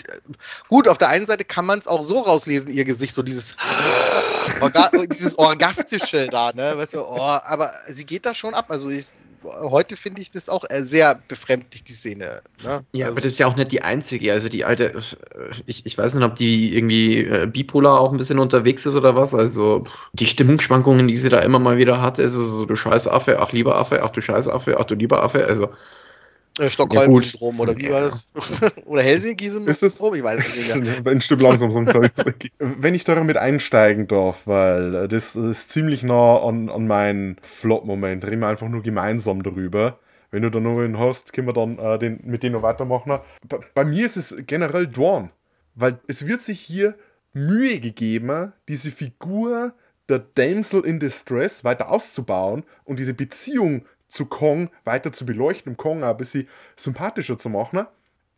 gut, 0.69 0.87
auf 0.87 0.99
der 0.99 1.09
einen 1.09 1.25
Seite 1.25 1.45
kann 1.45 1.65
man 1.65 1.79
es 1.79 1.87
auch 1.87 2.03
so 2.03 2.21
rauslesen, 2.21 2.71
ihr 2.71 2.85
Gesicht, 2.85 3.15
so 3.15 3.23
dieses, 3.23 3.57
Orga 4.61 4.91
dieses 5.07 5.39
Orgastische 5.39 6.29
da, 6.29 6.53
ne? 6.53 6.77
Weißt 6.77 6.95
du, 6.95 7.01
oh, 7.01 7.19
aber 7.19 7.73
sie 7.89 8.05
geht 8.05 8.27
da 8.27 8.35
schon 8.35 8.53
ab. 8.53 8.67
Also 8.69 8.91
ich, 8.91 9.07
heute 9.45 9.97
finde 9.97 10.23
ich 10.23 10.31
das 10.31 10.49
auch 10.49 10.65
äh, 10.69 10.83
sehr 10.83 11.21
befremdlich, 11.29 11.85
die 11.85 11.93
Szene. 11.93 12.43
Ne? 12.63 12.85
Ja, 12.93 13.07
also, 13.07 13.15
aber 13.15 13.21
das 13.23 13.33
ist 13.33 13.39
ja 13.39 13.47
auch 13.47 13.57
nicht 13.57 13.73
die 13.73 13.83
einzige. 13.83 14.33
Also 14.33 14.49
die 14.49 14.65
alte, 14.65 15.03
ich, 15.67 15.87
ich 15.87 15.97
weiß 15.97 16.15
nicht, 16.15 16.25
ob 16.25 16.37
die 16.37 16.75
irgendwie 16.75 17.19
äh, 17.25 17.47
bipolar 17.47 18.01
auch 18.01 18.13
ein 18.13 18.19
bisschen 18.19 18.39
unterwegs 18.39 18.87
ist 18.87 18.95
oder 18.95 19.15
was. 19.15 19.35
Also 19.35 19.85
die 20.13 20.27
Stimmungsschwankungen, 20.27 21.09
die 21.09 21.17
sie 21.17 21.29
da 21.29 21.39
immer 21.41 21.59
mal 21.59 21.79
wieder 21.79 22.01
hat, 22.01 22.21
also 22.21 22.45
so 22.45 22.67
du 22.67 22.77
scheiß 22.77 23.09
Affe, 23.09 23.41
ach 23.41 23.53
lieber 23.53 23.77
Affe, 23.77 24.03
ach 24.03 24.11
du 24.11 24.21
scheiß 24.21 24.49
Affe, 24.49 24.79
ach 24.79 24.85
du 24.85 24.95
lieber 24.95 25.23
Affe. 25.23 25.47
Also 25.47 25.69
Äh, 26.61 26.65
Ja, 26.65 26.71
Stockholm-Syndrom 26.71 27.57
gut. 27.57 27.69
oder 27.69 27.77
wie 27.79 27.91
war 27.91 28.01
Ja. 28.01 28.07
das? 28.07 28.31
oder 28.87 29.03
Helsinki-Syndrom? 29.03 29.69
Ist 29.69 29.83
es? 29.83 29.95
Ich 30.01 30.23
weiß 30.23 30.39
es 30.47 30.57
nicht 30.79 31.05
mehr. 31.05 31.07
ein 31.13 31.21
Stück 31.21 31.41
langsam 31.41 31.73
so 31.73 31.79
ein 31.81 31.89
Zeug. 31.89 32.13
Wenn 32.59 32.95
ich 32.95 33.05
damit 33.05 33.37
einsteigen 33.37 34.07
darf, 34.07 34.47
weil 34.47 35.09
das 35.09 35.37
ist 35.37 35.71
ziemlich 35.71 36.03
nah 36.03 36.39
an, 36.43 36.69
an 36.69 36.87
meinen 36.87 37.37
Flop-Moment. 37.43 38.25
Reden 38.25 38.41
wir 38.41 38.49
einfach 38.49 38.69
nur 38.69 38.83
gemeinsam 38.83 39.43
darüber. 39.43 39.99
Wenn 40.31 40.43
du 40.43 40.51
da 40.51 40.61
noch 40.61 40.79
einen 40.79 40.99
hast, 40.99 41.33
können 41.33 41.49
wir 41.49 41.55
dann 41.55 41.79
äh, 41.79 41.99
den, 41.99 42.21
mit 42.25 42.43
denen 42.43 42.53
noch 42.55 42.63
weitermachen. 42.63 43.19
Bei, 43.49 43.59
bei 43.75 43.85
mir 43.85 44.07
ist 44.07 44.17
es 44.17 44.35
generell 44.47 44.87
Dorn. 44.87 45.31
Weil 45.75 45.99
es 46.09 46.27
wird 46.27 46.43
sich 46.43 46.61
hier 46.61 46.95
Mühe 47.33 47.81
gegeben, 47.81 48.53
diese 48.69 48.91
Figur 48.91 49.73
der 50.09 50.19
Damsel 50.19 50.85
in 50.85 50.99
Distress 51.01 51.65
weiter 51.65 51.89
auszubauen 51.91 52.65
und 52.85 52.99
diese 52.99 53.15
Beziehung 53.15 53.85
zu 54.11 54.27
Kong 54.27 54.69
weiter 54.85 55.13
zu 55.13 55.25
beleuchten, 55.25 55.73
um 55.73 55.77
Kong 55.77 56.05
auch 56.05 56.11
ein 56.11 56.17
bisschen 56.17 56.49
sympathischer 56.77 57.39
zu 57.39 57.49
machen. 57.49 57.87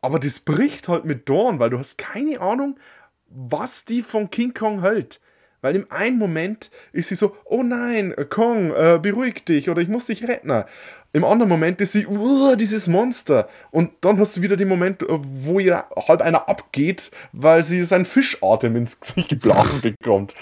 Aber 0.01 0.19
das 0.19 0.41
bricht 0.41 0.89
halt 0.89 1.05
mit 1.05 1.29
Dawn, 1.29 1.59
weil 1.59 1.71
du 1.71 1.79
hast 1.79 1.99
keine 1.99 2.41
Ahnung, 2.41 2.79
was 3.27 3.85
die 3.85 4.03
von 4.03 4.31
King 4.31 4.55
Kong 4.55 4.83
hält. 4.83 5.21
Weil 5.63 5.77
im 5.77 5.87
einen 5.91 6.19
Moment 6.19 6.71
ist 6.93 7.09
sie 7.09 7.15
so, 7.15 7.37
oh 7.45 7.63
nein, 7.63 8.15
Kong, 8.29 8.73
äh, 8.73 8.99
beruhig 9.01 9.45
dich 9.45 9.71
oder 9.71 9.81
ich 9.81 9.89
muss 9.89 10.07
dich 10.07 10.27
retten. 10.27 10.65
Im 11.13 11.25
anderen 11.25 11.49
Moment 11.49 11.81
ist 11.81 11.93
sie, 11.93 12.07
uh, 12.07 12.57
dieses 12.57 12.89
Monster. 12.89 13.49
Und 13.71 13.93
dann 14.01 14.19
hast 14.19 14.37
du 14.37 14.43
wieder 14.43 14.57
den 14.57 14.69
Moment, 14.69 15.03
äh, 15.03 15.07
wo 15.09 15.61
ihr 15.61 15.85
halb 16.09 16.21
einer 16.21 16.49
abgeht, 16.49 17.13
weil 17.33 17.63
sie 17.63 17.85
seinen 17.85 18.07
Fischatem 18.07 18.75
ins 18.75 18.99
Gesicht 19.01 19.29
geblasen 19.29 19.83
bekommt. 19.83 20.35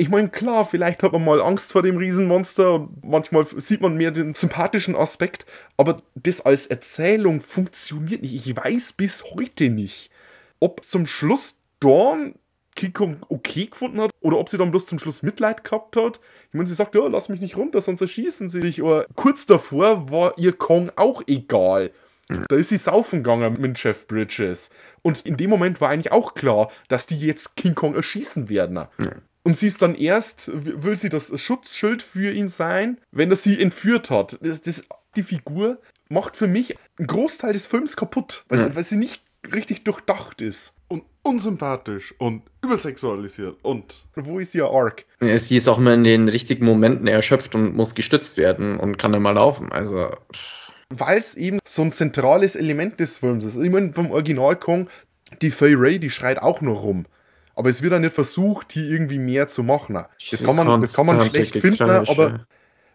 Ich 0.00 0.08
meine, 0.08 0.30
klar, 0.30 0.64
vielleicht 0.64 1.02
hat 1.02 1.12
man 1.12 1.22
mal 1.22 1.42
Angst 1.42 1.72
vor 1.72 1.82
dem 1.82 1.98
Riesenmonster 1.98 2.76
und 2.76 3.04
manchmal 3.04 3.44
sieht 3.44 3.82
man 3.82 3.98
mehr 3.98 4.10
den 4.10 4.32
sympathischen 4.32 4.96
Aspekt, 4.96 5.44
aber 5.76 6.00
das 6.14 6.40
als 6.40 6.64
Erzählung 6.64 7.42
funktioniert 7.42 8.22
nicht. 8.22 8.32
Ich 8.34 8.56
weiß 8.56 8.94
bis 8.94 9.22
heute 9.24 9.68
nicht, 9.68 10.10
ob 10.58 10.82
zum 10.84 11.04
Schluss 11.04 11.58
Dawn 11.80 12.34
King 12.76 12.94
Kong 12.94 13.16
okay 13.28 13.66
gefunden 13.66 14.00
hat 14.00 14.10
oder 14.22 14.38
ob 14.38 14.48
sie 14.48 14.56
dann 14.56 14.70
bloß 14.70 14.86
zum 14.86 14.98
Schluss 14.98 15.22
Mitleid 15.22 15.64
gehabt 15.64 15.96
hat. 15.96 16.18
Ich 16.48 16.54
meine, 16.54 16.66
sie 16.66 16.74
sagt, 16.74 16.94
ja, 16.94 17.06
lass 17.06 17.28
mich 17.28 17.42
nicht 17.42 17.58
runter, 17.58 17.82
sonst 17.82 18.00
erschießen 18.00 18.48
sie 18.48 18.60
dich. 18.60 18.80
Aber 18.80 19.04
kurz 19.16 19.44
davor 19.44 20.10
war 20.10 20.32
ihr 20.38 20.54
Kong 20.54 20.90
auch 20.96 21.20
egal. 21.26 21.90
Da 22.48 22.56
ist 22.56 22.70
sie 22.70 22.78
saufen 22.78 23.22
gegangen 23.22 23.60
mit 23.60 23.82
Jeff 23.82 24.06
Bridges. 24.06 24.70
Und 25.02 25.26
in 25.26 25.36
dem 25.36 25.50
Moment 25.50 25.82
war 25.82 25.90
eigentlich 25.90 26.12
auch 26.12 26.32
klar, 26.32 26.70
dass 26.88 27.06
die 27.06 27.18
jetzt 27.18 27.56
King 27.56 27.74
Kong 27.74 27.94
erschießen 27.94 28.48
werden. 28.48 28.86
Und 29.42 29.56
sie 29.56 29.68
ist 29.68 29.80
dann 29.82 29.94
erst, 29.94 30.50
will 30.52 30.96
sie 30.96 31.08
das 31.08 31.32
Schutzschild 31.40 32.02
für 32.02 32.30
ihn 32.30 32.48
sein, 32.48 32.98
wenn 33.10 33.30
er 33.30 33.36
sie 33.36 33.60
entführt 33.60 34.10
hat. 34.10 34.38
Das, 34.42 34.60
das, 34.60 34.82
die 35.16 35.22
Figur 35.22 35.80
macht 36.08 36.36
für 36.36 36.46
mich 36.46 36.76
einen 36.98 37.06
Großteil 37.06 37.52
des 37.52 37.66
Films 37.66 37.96
kaputt, 37.96 38.44
weil, 38.48 38.58
sie, 38.58 38.74
weil 38.74 38.84
sie 38.84 38.96
nicht 38.96 39.22
richtig 39.54 39.84
durchdacht 39.84 40.42
ist. 40.42 40.74
Und 40.88 41.04
unsympathisch 41.22 42.14
und 42.18 42.42
übersexualisiert. 42.64 43.58
Und 43.62 44.04
wo 44.16 44.38
ist 44.38 44.54
ihr 44.54 44.66
Arc? 44.66 45.04
Ja, 45.22 45.38
Sie 45.38 45.56
ist 45.56 45.68
auch 45.68 45.78
immer 45.78 45.94
in 45.94 46.04
den 46.04 46.28
richtigen 46.28 46.64
Momenten 46.64 47.06
erschöpft 47.06 47.54
und 47.54 47.76
muss 47.76 47.94
gestützt 47.94 48.36
werden 48.36 48.78
und 48.78 48.98
kann 48.98 49.12
dann 49.12 49.22
mal 49.22 49.30
laufen. 49.32 49.70
Also, 49.70 50.10
Weil 50.88 51.18
es 51.18 51.36
eben 51.36 51.60
so 51.64 51.82
ein 51.82 51.92
zentrales 51.92 52.56
Element 52.56 52.98
des 52.98 53.18
Films 53.18 53.44
ist. 53.44 53.56
Ich 53.56 53.70
meine, 53.70 53.92
vom 53.92 54.10
Original 54.10 54.56
Kong, 54.56 54.88
die 55.40 55.52
Fay 55.52 55.74
Ray, 55.76 55.98
die 56.00 56.10
schreit 56.10 56.42
auch 56.42 56.60
nur 56.60 56.78
rum. 56.78 57.06
Aber 57.60 57.68
es 57.68 57.82
wird 57.82 57.92
dann 57.92 58.00
nicht 58.00 58.14
versucht, 58.14 58.72
hier 58.72 58.84
irgendwie 58.84 59.18
mehr 59.18 59.46
zu 59.46 59.62
machen. 59.62 60.02
Das 60.30 60.42
kann 60.42 60.56
man, 60.56 60.80
das 60.80 60.94
kann 60.94 61.04
man 61.04 61.20
schlecht 61.28 61.54
finden, 61.58 61.82
aber 61.82 62.46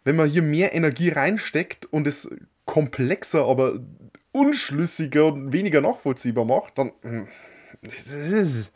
wenn 0.04 0.16
man 0.16 0.28
hier 0.28 0.42
mehr 0.42 0.74
Energie 0.74 1.10
reinsteckt 1.10 1.86
und 1.86 2.08
es 2.08 2.28
komplexer, 2.66 3.46
aber 3.46 3.80
unschlüssiger 4.32 5.28
und 5.28 5.54
weniger 5.54 5.82
nachvollziehbar 5.82 6.46
macht, 6.46 6.80
dann. 6.80 6.94
hm, 7.04 7.28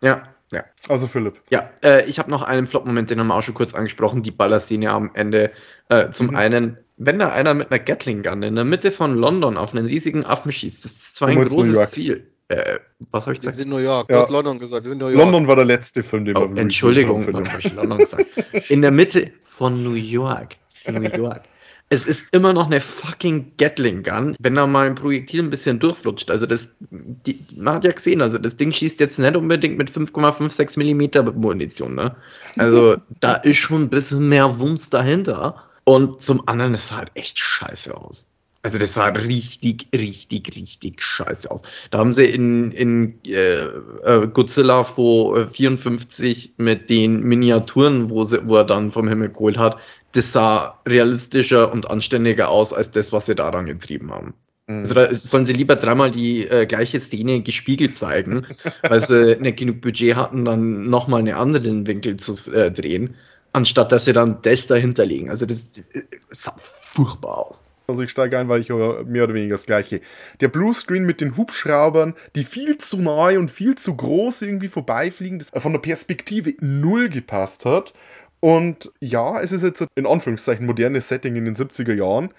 ja, 0.00 0.34
ja. 0.50 0.64
Also 0.88 1.06
Philipp. 1.06 1.40
Ja, 1.48 1.70
äh, 1.84 2.04
ich 2.06 2.18
habe 2.18 2.32
noch 2.32 2.42
einen 2.42 2.66
Flop-Moment, 2.66 3.08
den 3.10 3.20
haben 3.20 3.28
wir 3.28 3.36
auch 3.36 3.42
schon 3.42 3.54
kurz 3.54 3.72
angesprochen, 3.72 4.24
die 4.24 4.32
Ballerszene 4.32 4.90
am 4.90 5.12
Ende. 5.14 5.52
Äh, 5.90 6.10
zum 6.10 6.30
Mhm. 6.30 6.34
einen, 6.34 6.78
wenn 6.96 7.20
da 7.20 7.28
einer 7.28 7.54
mit 7.54 7.70
einer 7.70 7.78
Gatling-Gun 7.78 8.42
in 8.42 8.56
der 8.56 8.64
Mitte 8.64 8.90
von 8.90 9.14
London 9.14 9.56
auf 9.56 9.76
einen 9.76 9.86
riesigen 9.86 10.24
Affen 10.24 10.50
schießt, 10.50 10.84
das 10.84 10.90
ist 10.90 11.14
zwar 11.14 11.28
ein 11.28 11.44
großes. 11.44 11.90
Ziel. 11.92 12.26
Äh, 12.48 12.78
was 13.10 13.26
habe 13.26 13.34
ich 13.34 13.38
Wir 13.42 13.50
gesagt? 13.50 13.56
sind 13.56 13.68
in 13.68 13.70
New 13.72 13.82
York. 13.82 14.08
Ja. 14.08 14.16
Du 14.16 14.22
hast 14.22 14.30
London 14.30 14.58
gesagt. 14.58 14.84
Wir 14.84 14.90
sind 14.90 15.00
in 15.02 15.06
New 15.08 15.12
York. 15.12 15.24
London 15.24 15.48
war 15.48 15.56
der 15.56 15.64
letzte 15.64 16.02
Film, 16.02 16.24
den 16.24 16.36
Oh, 16.36 16.48
wir 16.48 16.62
Entschuldigung, 16.62 17.26
habe 17.26 17.60
ich 17.60 17.72
London 17.72 17.98
gesagt? 17.98 18.26
In 18.70 18.82
der 18.82 18.90
Mitte 18.92 19.30
von 19.44 19.82
New 19.82 19.94
York. 19.94 20.56
New 20.88 21.02
York. 21.02 21.42
Es 21.88 22.04
ist 22.04 22.26
immer 22.32 22.52
noch 22.52 22.66
eine 22.66 22.80
fucking 22.80 23.52
Gatling 23.58 24.02
Gun, 24.02 24.34
wenn 24.40 24.56
da 24.56 24.66
mal 24.66 24.86
ein 24.86 24.96
Projektil 24.96 25.40
ein 25.42 25.50
bisschen 25.50 25.78
durchflutscht. 25.78 26.30
Also 26.32 26.44
das, 26.44 26.74
die, 26.90 27.38
man 27.56 27.74
hat 27.74 27.84
ja 27.84 27.92
gesehen, 27.92 28.20
also 28.20 28.38
das 28.38 28.56
Ding 28.56 28.72
schießt 28.72 28.98
jetzt 28.98 29.18
nicht 29.20 29.36
unbedingt 29.36 29.78
mit 29.78 29.88
5,56 29.90 30.78
Millimeter 30.78 31.22
Munition, 31.22 31.94
ne? 31.94 32.16
Also 32.58 32.96
da 33.20 33.34
ist 33.36 33.58
schon 33.58 33.82
ein 33.82 33.88
bisschen 33.90 34.28
mehr 34.28 34.58
Wumms 34.58 34.90
dahinter. 34.90 35.62
Und 35.84 36.20
zum 36.20 36.46
anderen, 36.48 36.74
es 36.74 36.88
sah 36.88 36.96
halt 36.96 37.12
echt 37.14 37.38
scheiße 37.38 37.96
aus. 37.96 38.28
Also 38.66 38.78
das 38.78 38.94
sah 38.94 39.06
richtig, 39.10 39.86
richtig, 39.94 40.56
richtig 40.56 41.00
scheiße 41.00 41.48
aus. 41.52 41.62
Da 41.92 41.98
haben 41.98 42.12
sie 42.12 42.24
in, 42.24 42.72
in 42.72 43.14
äh, 43.24 43.60
äh, 43.60 44.26
Godzilla 44.26 44.82
vor 44.82 45.38
äh, 45.38 45.46
54 45.46 46.54
mit 46.56 46.90
den 46.90 47.20
Miniaturen, 47.20 48.10
wo, 48.10 48.24
sie, 48.24 48.40
wo 48.48 48.56
er 48.56 48.64
dann 48.64 48.90
vom 48.90 49.06
Himmel 49.06 49.28
geholt 49.28 49.56
hat, 49.56 49.78
das 50.14 50.32
sah 50.32 50.80
realistischer 50.84 51.70
und 51.70 51.88
anständiger 51.88 52.48
aus 52.48 52.72
als 52.72 52.90
das, 52.90 53.12
was 53.12 53.26
sie 53.26 53.36
daran 53.36 53.66
getrieben 53.66 54.10
haben. 54.10 54.34
Mhm. 54.66 54.78
Also 54.78 54.94
da 54.94 55.14
sollen 55.14 55.46
sie 55.46 55.52
lieber 55.52 55.76
dreimal 55.76 56.10
die 56.10 56.48
äh, 56.48 56.66
gleiche 56.66 56.98
Szene 56.98 57.42
gespiegelt 57.42 57.96
zeigen, 57.96 58.48
weil 58.82 59.00
sie 59.00 59.36
nicht 59.38 59.58
genug 59.58 59.80
Budget 59.80 60.16
hatten, 60.16 60.44
dann 60.44 60.90
nochmal 60.90 61.20
einen 61.20 61.34
anderen 61.34 61.86
Winkel 61.86 62.16
zu 62.16 62.34
äh, 62.50 62.72
drehen, 62.72 63.14
anstatt 63.52 63.92
dass 63.92 64.06
sie 64.06 64.12
dann 64.12 64.42
das 64.42 64.66
dahinter 64.66 65.06
legen. 65.06 65.30
Also 65.30 65.46
das, 65.46 65.68
das 65.70 65.84
sah 66.30 66.56
furchtbar 66.58 67.46
aus. 67.46 67.64
Also 67.86 68.02
ich 68.02 68.10
steige 68.10 68.38
ein, 68.38 68.48
weil 68.48 68.60
ich 68.60 68.68
höre 68.68 69.04
mehr 69.04 69.24
oder 69.24 69.34
weniger 69.34 69.54
das 69.54 69.66
gleiche. 69.66 70.00
Der 70.40 70.48
Bluescreen 70.48 71.04
mit 71.04 71.20
den 71.20 71.36
Hubschraubern, 71.36 72.14
die 72.34 72.44
viel 72.44 72.78
zu 72.78 73.00
nahe 73.00 73.38
und 73.38 73.50
viel 73.50 73.76
zu 73.76 73.94
groß 73.94 74.42
irgendwie 74.42 74.68
vorbeifliegen, 74.68 75.38
das 75.38 75.50
von 75.62 75.72
der 75.72 75.80
Perspektive 75.80 76.54
null 76.60 77.08
gepasst 77.08 77.64
hat. 77.64 77.94
Und 78.40 78.92
ja, 79.00 79.40
es 79.40 79.52
ist 79.52 79.62
jetzt 79.62 79.84
in 79.94 80.06
Anführungszeichen 80.06 80.66
modernes 80.66 81.08
Setting 81.08 81.36
in 81.36 81.44
den 81.44 81.56
70er 81.56 81.94
Jahren, 81.94 82.30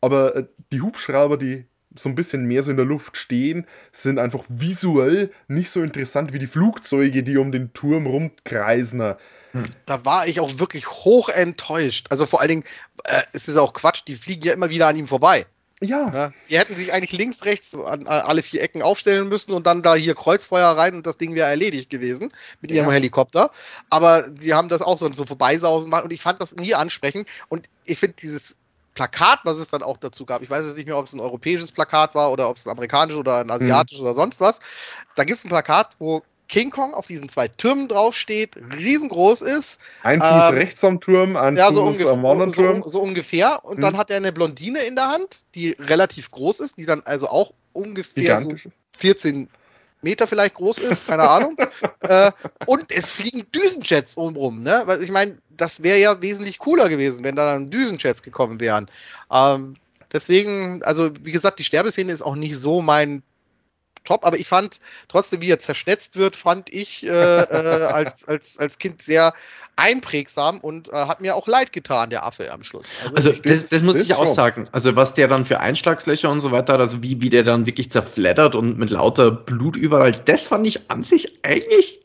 aber 0.00 0.36
äh, 0.36 0.44
die 0.72 0.80
Hubschrauber, 0.80 1.36
die 1.36 1.66
so 1.94 2.08
ein 2.08 2.14
bisschen 2.14 2.46
mehr 2.46 2.62
so 2.62 2.70
in 2.70 2.76
der 2.76 2.86
Luft 2.86 3.16
stehen, 3.16 3.66
sind 3.92 4.18
einfach 4.18 4.44
visuell 4.48 5.30
nicht 5.48 5.70
so 5.70 5.82
interessant 5.82 6.32
wie 6.32 6.38
die 6.38 6.46
Flugzeuge, 6.46 7.22
die 7.22 7.36
um 7.36 7.52
den 7.52 7.72
Turm 7.72 8.06
rumkreisen. 8.06 9.14
Da 9.86 10.04
war 10.04 10.26
ich 10.26 10.40
auch 10.40 10.58
wirklich 10.58 10.88
hoch 10.88 11.28
enttäuscht. 11.28 12.06
Also 12.10 12.26
vor 12.26 12.40
allen 12.40 12.48
Dingen, 12.48 12.64
äh, 13.04 13.22
es 13.32 13.48
ist 13.48 13.56
auch 13.56 13.72
Quatsch, 13.72 14.02
die 14.06 14.14
fliegen 14.14 14.42
ja 14.42 14.52
immer 14.52 14.70
wieder 14.70 14.88
an 14.88 14.96
ihm 14.96 15.06
vorbei. 15.06 15.46
Ja, 15.82 16.10
Ne? 16.10 16.32
Die 16.48 16.58
hätten 16.58 16.76
sich 16.76 16.92
eigentlich 16.92 17.12
links, 17.12 17.44
rechts 17.44 17.74
an, 17.74 18.06
an 18.06 18.20
alle 18.22 18.42
vier 18.42 18.62
Ecken 18.62 18.82
aufstellen 18.82 19.28
müssen 19.28 19.52
und 19.52 19.66
dann 19.66 19.82
da 19.82 19.96
hier 19.96 20.14
Kreuzfeuer 20.14 20.68
rein 20.68 20.94
und 20.94 21.06
das 21.06 21.18
Ding 21.18 21.34
wäre 21.34 21.48
erledigt 21.48 21.90
gewesen 21.90 22.32
mit 22.60 22.70
ihrem 22.70 22.86
Ja. 22.86 22.92
Helikopter. 22.92 23.50
Aber 23.90 24.22
die 24.28 24.54
haben 24.54 24.68
das 24.68 24.80
auch 24.80 24.96
so, 24.96 25.12
so 25.12 25.24
vorbeisausen 25.24 25.90
gemacht 25.90 26.04
und 26.04 26.12
ich 26.12 26.20
fand 26.20 26.40
das 26.40 26.54
nie 26.54 26.74
ansprechend. 26.74 27.28
Und 27.48 27.68
ich 27.84 27.98
finde 27.98 28.16
dieses 28.22 28.56
Plakat, 28.94 29.40
was 29.44 29.56
es 29.56 29.68
dann 29.68 29.82
auch 29.82 29.96
dazu 29.96 30.24
gab, 30.24 30.42
ich 30.42 30.50
weiß 30.50 30.66
jetzt 30.66 30.76
nicht 30.76 30.86
mehr, 30.86 30.98
ob 30.98 31.06
es 31.06 31.14
ein 31.14 31.20
europäisches 31.20 31.72
Plakat 31.72 32.14
war 32.14 32.30
oder 32.30 32.48
ob 32.48 32.56
es 32.56 32.66
ein 32.66 32.70
amerikanisches 32.70 33.18
oder 33.18 33.38
ein 33.38 33.50
asiatisches 33.50 34.02
oder 34.02 34.14
sonst 34.14 34.40
was. 34.40 34.60
Da 35.16 35.24
gibt 35.24 35.38
es 35.38 35.44
ein 35.44 35.48
Plakat, 35.48 35.96
wo 35.98 36.22
King 36.52 36.70
Kong 36.70 36.92
auf 36.92 37.06
diesen 37.06 37.30
zwei 37.30 37.48
Türmen 37.48 37.88
draufsteht, 37.88 38.58
riesengroß 38.76 39.40
ist, 39.40 39.80
ein 40.02 40.20
Fuß 40.20 40.28
Ähm, 40.50 40.54
rechts 40.54 40.84
am 40.84 41.00
Turm, 41.00 41.34
ein 41.34 41.56
ja, 41.56 41.68
Fuß 41.68 41.74
so, 41.74 41.82
ungef 41.84 42.06
am 42.06 42.26
anderen 42.26 42.52
Turm. 42.52 42.82
so, 42.82 42.88
so 42.88 43.00
ungefähr. 43.00 43.64
Und 43.64 43.82
dann 43.82 43.94
Hm. 43.94 43.98
hat 43.98 44.10
er 44.10 44.18
eine 44.18 44.32
Blondine 44.32 44.80
in 44.80 44.94
der 44.94 45.08
Hand, 45.08 45.46
die 45.54 45.70
relativ 45.80 46.30
groß 46.30 46.60
ist, 46.60 46.76
die 46.76 46.84
dann 46.84 47.00
also 47.06 47.28
auch 47.28 47.54
ungefähr 47.72 48.42
so 48.42 48.48
Gigantisch. 48.48 48.68
14 48.98 49.48
Meter 50.02 50.26
vielleicht 50.26 50.56
groß 50.56 50.76
ist, 50.78 51.06
keine 51.06 51.26
Ahnung. 51.26 51.56
äh, 52.00 52.30
und 52.66 52.92
es 52.92 53.10
fliegen 53.10 53.46
Düsenjets 53.54 54.16
umrum, 54.16 54.62
ne? 54.62 54.82
Weil 54.84 55.02
ich 55.02 55.10
meine, 55.10 55.38
das 55.56 55.82
wäre 55.82 55.98
ja 55.98 56.20
wesentlich 56.20 56.58
cooler 56.58 56.90
gewesen, 56.90 57.24
wenn 57.24 57.34
da 57.34 57.54
dann 57.54 57.66
Düsenjets 57.66 58.22
gekommen 58.22 58.60
wären. 58.60 58.90
Ähm, 59.32 59.76
deswegen, 60.12 60.82
also 60.82 61.10
wie 61.22 61.32
gesagt, 61.32 61.60
die 61.60 61.64
Sterbeszene 61.64 62.12
ist 62.12 62.20
auch 62.20 62.36
nicht 62.36 62.58
so 62.58 62.82
mein 62.82 63.22
Top, 64.04 64.24
aber 64.26 64.38
ich 64.38 64.48
fand 64.48 64.80
trotzdem, 65.08 65.40
wie 65.40 65.50
er 65.50 65.58
zerschnetzt 65.58 66.16
wird, 66.16 66.36
fand 66.36 66.72
ich 66.72 67.04
äh, 67.04 67.08
äh, 67.08 67.84
als, 67.84 68.24
als, 68.28 68.58
als 68.58 68.78
Kind 68.78 69.00
sehr 69.02 69.32
einprägsam 69.76 70.60
und 70.60 70.88
äh, 70.90 70.92
hat 70.92 71.20
mir 71.20 71.34
auch 71.34 71.46
leid 71.46 71.72
getan, 71.72 72.10
der 72.10 72.26
Affe 72.26 72.52
am 72.52 72.62
Schluss. 72.62 72.90
Also 73.14 73.32
das- 73.32 73.40
das, 73.42 73.68
das 73.70 73.82
muss 73.82 73.96
ich 73.96 74.14
auch 74.14 74.26
sagen. 74.26 74.68
Also 74.72 74.96
was 74.96 75.14
der 75.14 75.28
dann 75.28 75.44
für 75.44 75.60
Einschlagslöcher 75.60 76.30
und 76.30 76.40
so 76.40 76.50
weiter 76.52 76.74
hat, 76.74 76.80
also 76.80 77.02
wie, 77.02 77.20
wie 77.20 77.30
der 77.30 77.42
dann 77.42 77.64
wirklich 77.66 77.90
zerfleddert 77.90 78.54
und 78.54 78.78
mit 78.78 78.90
lauter 78.90 79.30
Blut 79.30 79.76
überall, 79.76 80.12
das 80.12 80.48
fand 80.48 80.66
ich 80.66 80.90
an 80.90 81.02
sich 81.02 81.44
eigentlich, 81.44 82.00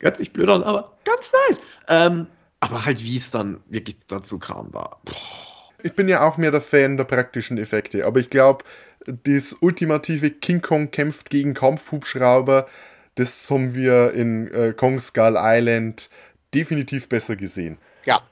hört 0.00 0.16
sich 0.18 0.32
blöd 0.32 0.48
an, 0.48 0.62
aber 0.64 0.96
ganz 1.04 1.32
nice. 1.48 1.60
Ähm, 1.88 2.26
aber 2.60 2.84
halt 2.84 3.02
wie 3.02 3.16
es 3.16 3.30
dann 3.30 3.60
wirklich 3.68 3.96
dazu 4.06 4.38
kam, 4.38 4.72
war. 4.72 5.00
boah. 5.04 5.16
Ich 5.82 5.94
bin 5.94 6.08
ja 6.08 6.26
auch 6.26 6.36
mehr 6.36 6.50
der 6.50 6.60
Fan 6.60 6.96
der 6.96 7.04
praktischen 7.04 7.58
Effekte, 7.58 8.06
aber 8.06 8.20
ich 8.20 8.30
glaube, 8.30 8.64
das 9.06 9.56
ultimative 9.60 10.30
King 10.30 10.62
Kong 10.62 10.90
kämpft 10.90 11.30
gegen 11.30 11.54
Kampfhubschrauber, 11.54 12.66
das 13.16 13.50
haben 13.50 13.74
wir 13.74 14.12
in 14.12 14.52
äh, 14.52 14.72
Kong 14.72 15.00
Skull 15.00 15.36
Island 15.36 16.08
definitiv 16.54 17.08
besser 17.08 17.36
gesehen. 17.36 17.78
Ja. 18.04 18.22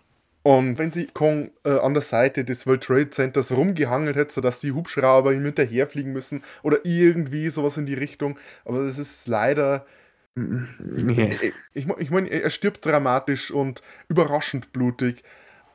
Und 0.43 0.79
wenn 0.79 0.91
sie 0.91 1.07
Kong 1.07 1.51
äh, 1.65 1.79
an 1.79 1.93
der 1.93 2.03
Seite 2.03 2.45
des 2.45 2.67
World 2.67 2.83
Trade 2.83 3.11
Centers 3.11 3.53
rumgehangelt 3.53 4.17
hätte, 4.17 4.33
sodass 4.33 4.61
die 4.61 4.73
Hubschrauber 4.73 5.33
ihm 5.33 5.45
hinterherfliegen 5.45 6.13
müssen 6.13 6.43
oder 6.63 6.79
irgendwie 6.85 7.49
sowas 7.51 7.77
in 7.77 7.87
die 7.87 7.95
Richtung, 7.95 8.39
aber 8.65 8.85
das 8.85 8.99
ist 8.99 9.29
leider. 9.29 9.87
Nee. 10.35 11.53
Ich, 11.75 11.87
ich 11.99 12.11
meine, 12.11 12.29
er 12.31 12.49
stirbt 12.51 12.87
dramatisch 12.87 13.51
und 13.51 13.83
überraschend 14.09 14.73
blutig, 14.73 15.25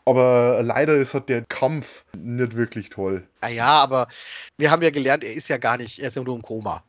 aber 0.05 0.61
leider 0.63 0.95
ist 0.95 1.13
halt 1.13 1.29
der 1.29 1.41
Kampf 1.41 2.05
nicht 2.17 2.55
wirklich 2.55 2.89
toll. 2.89 3.27
Ah 3.41 3.49
ja, 3.49 3.83
aber 3.83 4.07
wir 4.57 4.71
haben 4.71 4.81
ja 4.81 4.89
gelernt, 4.91 5.23
er 5.23 5.33
ist 5.33 5.47
ja 5.47 5.57
gar 5.57 5.77
nicht, 5.77 5.99
er 5.99 6.09
ist 6.09 6.15
ja 6.15 6.23
nur 6.23 6.35
im 6.35 6.41
Koma. 6.41 6.83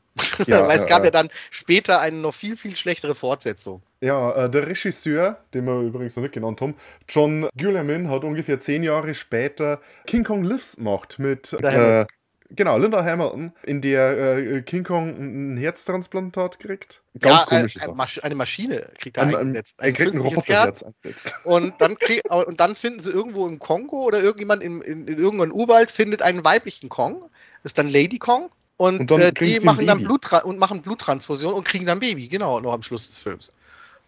Ja, 0.46 0.62
Weil 0.68 0.78
es 0.78 0.86
gab 0.86 1.00
ja. 1.00 1.06
ja 1.06 1.10
dann 1.10 1.28
später 1.50 2.00
eine 2.00 2.16
noch 2.16 2.34
viel, 2.34 2.56
viel 2.56 2.76
schlechtere 2.76 3.14
Fortsetzung. 3.14 3.82
Ja, 4.00 4.44
äh, 4.44 4.50
der 4.50 4.66
Regisseur, 4.66 5.38
den 5.54 5.64
wir 5.64 5.80
übrigens 5.80 6.16
noch 6.16 6.22
nicht 6.22 6.34
genannt 6.34 6.60
haben, 6.60 6.74
John 7.08 7.48
Guillemin, 7.58 8.10
hat 8.10 8.24
ungefähr 8.24 8.60
zehn 8.60 8.82
Jahre 8.82 9.14
später 9.14 9.80
King 10.06 10.24
Kong 10.24 10.44
Lives 10.44 10.76
gemacht 10.76 11.18
mit 11.18 11.52
äh. 11.54 12.06
Genau 12.50 12.78
Linda 12.78 13.04
Hamilton, 13.04 13.52
in 13.64 13.80
der 13.82 14.36
äh, 14.38 14.62
King 14.62 14.84
Kong 14.84 15.08
ein 15.08 15.56
Herztransplantat 15.56 16.58
kriegt. 16.60 17.02
ja, 17.22 17.42
äh, 17.42 17.44
komische 17.46 17.78
eine, 17.80 17.86
Sache. 17.86 17.96
Masch 17.96 18.20
eine 18.22 18.34
Maschine 18.34 18.88
kriegt 18.98 19.16
er 19.16 19.24
Ein- 19.24 19.28
ein- 19.30 19.36
eingesetzt. 19.36 19.76
Er 19.78 19.92
kriegt 19.92 20.14
ein 20.14 20.20
Roboterherz 20.20 20.82
eingesetzt. 20.84 21.32
Und 21.44 21.74
dann, 21.80 21.96
krieg, 21.98 22.22
und 22.46 22.60
dann 22.60 22.74
finden 22.76 23.00
sie 23.00 23.10
irgendwo 23.10 23.46
im 23.48 23.58
Kongo 23.58 24.04
oder 24.04 24.22
irgendjemand 24.22 24.62
in, 24.62 24.80
in, 24.82 25.06
in 25.08 25.18
irgendeinem 25.18 25.52
Urwald 25.52 25.90
findet 25.90 26.22
einen 26.22 26.44
weiblichen 26.44 26.88
Kong. 26.88 27.22
Das 27.62 27.70
ist 27.70 27.78
dann 27.78 27.88
Lady 27.88 28.18
Kong. 28.18 28.50
Und, 28.78 29.00
Und 29.00 29.10
dann 29.10 29.20
äh, 29.20 29.32
die 29.32 29.52
sie 29.52 29.58
ein 29.60 29.64
machen 29.64 29.86
dann. 29.86 29.98
Bluttra 30.04 30.38
und 30.38 30.58
machen 30.58 30.82
Bluttransfusion 30.82 31.54
und 31.54 31.64
kriegen 31.66 31.86
dann 31.86 31.98
Baby, 31.98 32.28
genau, 32.28 32.60
noch 32.60 32.74
am 32.74 32.82
Schluss 32.82 33.06
des 33.06 33.16
Films. 33.18 33.50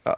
Ja. 0.07 0.17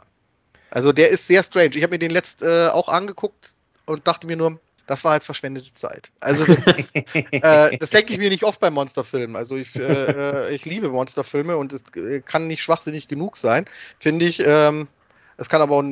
Also 0.71 0.91
der 0.91 1.09
ist 1.09 1.25
sehr 1.25 1.41
strange. 1.41 1.71
Ich 1.75 1.83
habe 1.83 1.93
mir 1.93 1.99
den 1.99 2.11
letzt 2.11 2.41
äh, 2.41 2.67
auch 2.67 2.89
angeguckt 2.89 3.55
und 3.85 4.05
dachte 4.05 4.27
mir 4.27 4.35
nur, 4.35 4.59
das 4.87 5.03
war 5.03 5.13
jetzt 5.13 5.25
verschwendete 5.25 5.73
Zeit. 5.73 6.11
Also 6.19 6.45
äh, 7.31 7.77
das 7.77 7.89
denke 7.89 8.13
ich 8.13 8.19
mir 8.19 8.29
nicht 8.29 8.43
oft 8.43 8.59
bei 8.59 8.69
Monsterfilmen. 8.69 9.35
Also 9.35 9.55
ich, 9.55 9.75
äh, 9.75 9.79
äh, 10.49 10.55
ich 10.55 10.65
liebe 10.65 10.89
Monsterfilme 10.89 11.57
und 11.57 11.73
es 11.73 11.83
äh, 11.95 12.21
kann 12.21 12.47
nicht 12.47 12.61
schwachsinnig 12.63 13.07
genug 13.07 13.37
sein, 13.37 13.65
finde 13.99 14.25
ich. 14.25 14.41
Ähm, 14.45 14.87
es 15.37 15.49
kann 15.49 15.61
aber 15.61 15.77
auch 15.77 15.85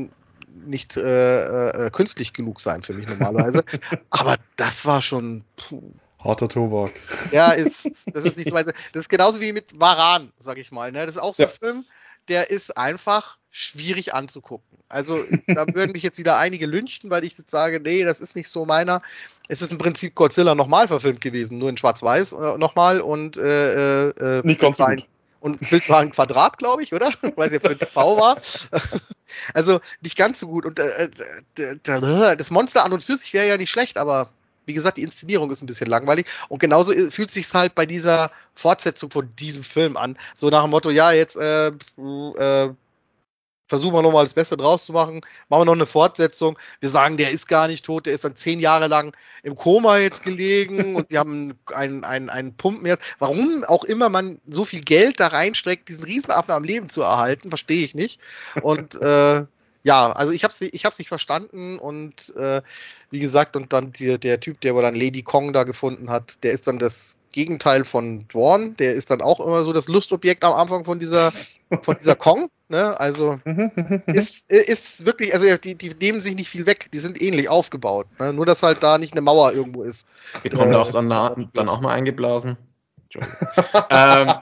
nicht 0.66 0.98
äh, 0.98 1.70
äh, 1.70 1.90
künstlich 1.92 2.34
genug 2.34 2.60
sein 2.60 2.84
für 2.84 2.94
mich 2.94 3.08
normalerweise. 3.08 3.64
aber 4.10 4.36
das 4.58 4.86
war 4.86 5.02
schon. 5.02 5.44
Puh. 5.56 5.82
Harter 6.24 6.50
Tobak. 6.50 6.92
Ja, 7.32 7.52
ist, 7.52 8.12
das 8.14 8.26
ist 8.26 8.38
nicht 8.38 8.50
so 8.50 8.56
weit. 8.56 8.68
Das 8.68 9.02
ist 9.04 9.10
genauso 9.10 9.40
wie 9.40 9.54
mit 9.54 9.80
Varan, 9.80 10.34
sag 10.38 10.58
ich 10.58 10.70
mal. 10.72 10.92
Ne? 10.92 11.06
Das 11.06 11.16
ist 11.16 11.22
auch 11.22 11.34
so 11.34 11.44
ein 11.44 11.50
Ja. 11.50 11.56
Film, 11.56 11.86
der 12.28 12.50
ist 12.50 12.76
einfach 12.78 13.39
schwierig 13.52 14.14
anzugucken. 14.14 14.78
Also, 14.90 15.24
da 15.48 15.66
würden 15.74 15.92
mich 15.92 16.04
jetzt 16.04 16.18
wieder 16.18 16.38
einige 16.38 16.66
lynchten, 16.66 17.10
weil 17.10 17.24
ich 17.24 17.38
jetzt 17.38 17.52
sage, 17.52 17.80
nee, 17.80 18.04
das 18.04 18.20
ist 18.20 18.36
nicht 18.36 18.50
so 18.50 18.66
meiner. 18.66 19.02
Es 19.48 19.62
ist 19.62 19.72
im 19.72 19.78
Prinzip 19.78 20.16
Godzilla 20.16 20.54
nochmal 20.56 20.88
verfilmt 20.88 21.22
gewesen, 21.22 21.58
nur 21.58 21.70
in 21.70 21.78
Schwarz-Weiß 21.78 22.34
äh, 22.34 22.58
nochmal 22.58 23.02
und 23.02 23.38
äh, 23.38 24.10
äh, 24.10 24.42
Nicht 24.44 24.62
ganz 24.62 24.80
ein-. 24.80 25.04
Und 25.42 25.70
Bild 25.70 25.88
war 25.90 26.02
ein 26.02 26.12
Quadrat, 26.12 26.58
glaube 26.58 26.84
ich, 26.84 26.94
oder? 26.94 27.12
Ob 27.22 27.40
es 27.40 27.66
ein 27.66 27.78
V 27.78 28.18
war. 28.18 28.38
Also 29.54 29.80
nicht 30.02 30.18
ganz 30.18 30.40
so 30.40 30.48
gut. 30.48 30.66
Und 30.66 30.80
äh, 30.80 31.08
äh, 31.60 32.36
das 32.36 32.50
Monster 32.50 32.84
an 32.84 32.94
und 32.94 33.04
für 33.04 33.16
sich 33.16 33.32
wäre 33.32 33.48
ja 33.48 33.58
nicht 33.58 33.70
schlecht, 33.70 34.00
aber 34.00 34.32
wie 34.66 34.74
gesagt, 34.74 34.98
die 34.98 35.04
Inszenierung 35.04 35.52
ist 35.52 35.62
ein 35.62 35.68
bisschen 35.68 35.88
langweilig. 35.88 36.26
Und 36.48 36.60
genauso 36.60 36.94
fühlt 37.10 37.30
sich 37.30 37.54
halt 37.54 37.76
bei 37.76 37.86
dieser 37.86 38.32
Fortsetzung 38.56 39.12
von 39.12 39.30
diesem 39.36 39.64
Film 39.64 39.98
an. 39.98 40.18
So 40.34 40.50
nach 40.50 40.64
dem 40.64 40.72
Motto, 40.72 40.90
ja, 40.90 41.12
jetzt 41.12 41.38
äh, 41.38 41.68
äh, 41.68 42.70
versuchen 43.70 43.94
wir 43.94 44.02
nochmal 44.02 44.26
das 44.26 44.34
Beste 44.34 44.58
draus 44.58 44.86
zu 44.86 44.94
machen, 44.94 45.22
machen 45.48 45.62
wir 45.62 45.66
noch 45.66 45.74
eine 45.74 45.86
Fortsetzung. 45.86 46.58
Wir 46.82 46.90
sagen, 46.90 47.18
der 47.18 47.32
ist 47.32 47.48
gar 47.48 47.68
nicht 47.68 47.86
tot, 47.86 48.06
der 48.06 48.14
ist 48.14 48.26
dann 48.26 48.36
zehn 48.36 48.60
Jahre 48.60 48.88
lang 48.88 49.16
im 49.44 49.56
Koma 49.56 49.98
jetzt 50.00 50.24
gelegen 50.24 50.96
und 50.96 51.12
die 51.12 51.18
haben 51.18 51.54
einen, 51.74 52.04
einen, 52.04 52.30
einen 52.30 52.56
Pumpenherz. 52.56 53.00
Warum 53.20 53.64
auch 53.66 53.84
immer 53.86 54.10
man 54.10 54.42
so 54.50 54.66
viel 54.66 54.82
Geld 54.82 55.20
da 55.20 55.28
reinsteckt, 55.28 55.88
diesen 55.88 56.04
Riesenaffen 56.04 56.54
am 56.54 56.64
Leben 56.64 56.90
zu 56.90 57.02
erhalten, 57.04 57.50
verstehe 57.50 57.86
ich 57.86 57.96
nicht. 57.96 58.20
Und 58.62 58.96
äh, 59.02 59.46
ja, 59.84 60.12
also 60.12 60.34
ich 60.34 60.44
habe 60.44 60.52
es 60.52 60.62
ich 60.62 60.86
hab's 60.86 61.00
nicht 61.00 61.08
verstanden 61.08 61.80
und 61.80 62.36
äh, 62.36 62.62
wie 63.12 63.20
gesagt, 63.20 63.56
und 63.56 63.72
dann 63.72 63.94
die, 63.94 64.20
der 64.20 64.40
Typ, 64.40 64.60
der 64.62 64.76
wohl 64.76 64.82
dann 64.82 64.96
Lady 64.96 65.24
Kong 65.24 65.54
da 65.54 65.64
gefunden 65.64 66.10
hat, 66.10 66.44
der 66.44 66.52
ist 66.52 66.68
dann 66.68 66.80
das 66.80 67.19
Gegenteil 67.32 67.86
von 67.86 68.28
Dwarn. 68.28 68.76
Der 68.78 68.94
ist 68.94 69.12
dann 69.12 69.22
auch 69.22 69.40
immer 69.40 69.64
so 69.64 69.74
das 69.74 69.88
Lustobjekt 69.88 70.44
am 70.44 70.54
Anfang 70.54 70.86
von 70.86 71.00
dieser, 71.00 71.32
von 71.82 71.96
dieser 71.98 72.16
Kong. 72.18 72.50
Ne? 72.70 73.00
Also 73.00 73.40
ist, 74.06 74.52
ist 74.52 75.06
wirklich, 75.06 75.34
also 75.34 75.46
die, 75.58 75.76
die 75.76 75.92
nehmen 76.00 76.22
sich 76.22 76.36
nicht 76.36 76.50
viel 76.50 76.68
weg, 76.68 76.90
die 76.94 77.00
sind 77.00 77.20
ähnlich 77.22 77.50
aufgebaut. 77.50 78.06
Ne? 78.20 78.32
Nur, 78.32 78.46
dass 78.46 78.62
halt 78.62 78.84
da 78.84 78.98
nicht 79.00 79.14
eine 79.14 79.22
Mauer 79.22 79.54
irgendwo 79.54 79.82
ist. 79.82 80.06
Bekommt 80.44 80.74
Äh, 80.74 80.76
auch 80.76 80.92
dann, 80.92 81.10
dann 81.10 81.70
auch 81.70 81.82
mal 81.82 81.94
eingeblasen. 81.94 82.58
Ähm, 83.16 84.34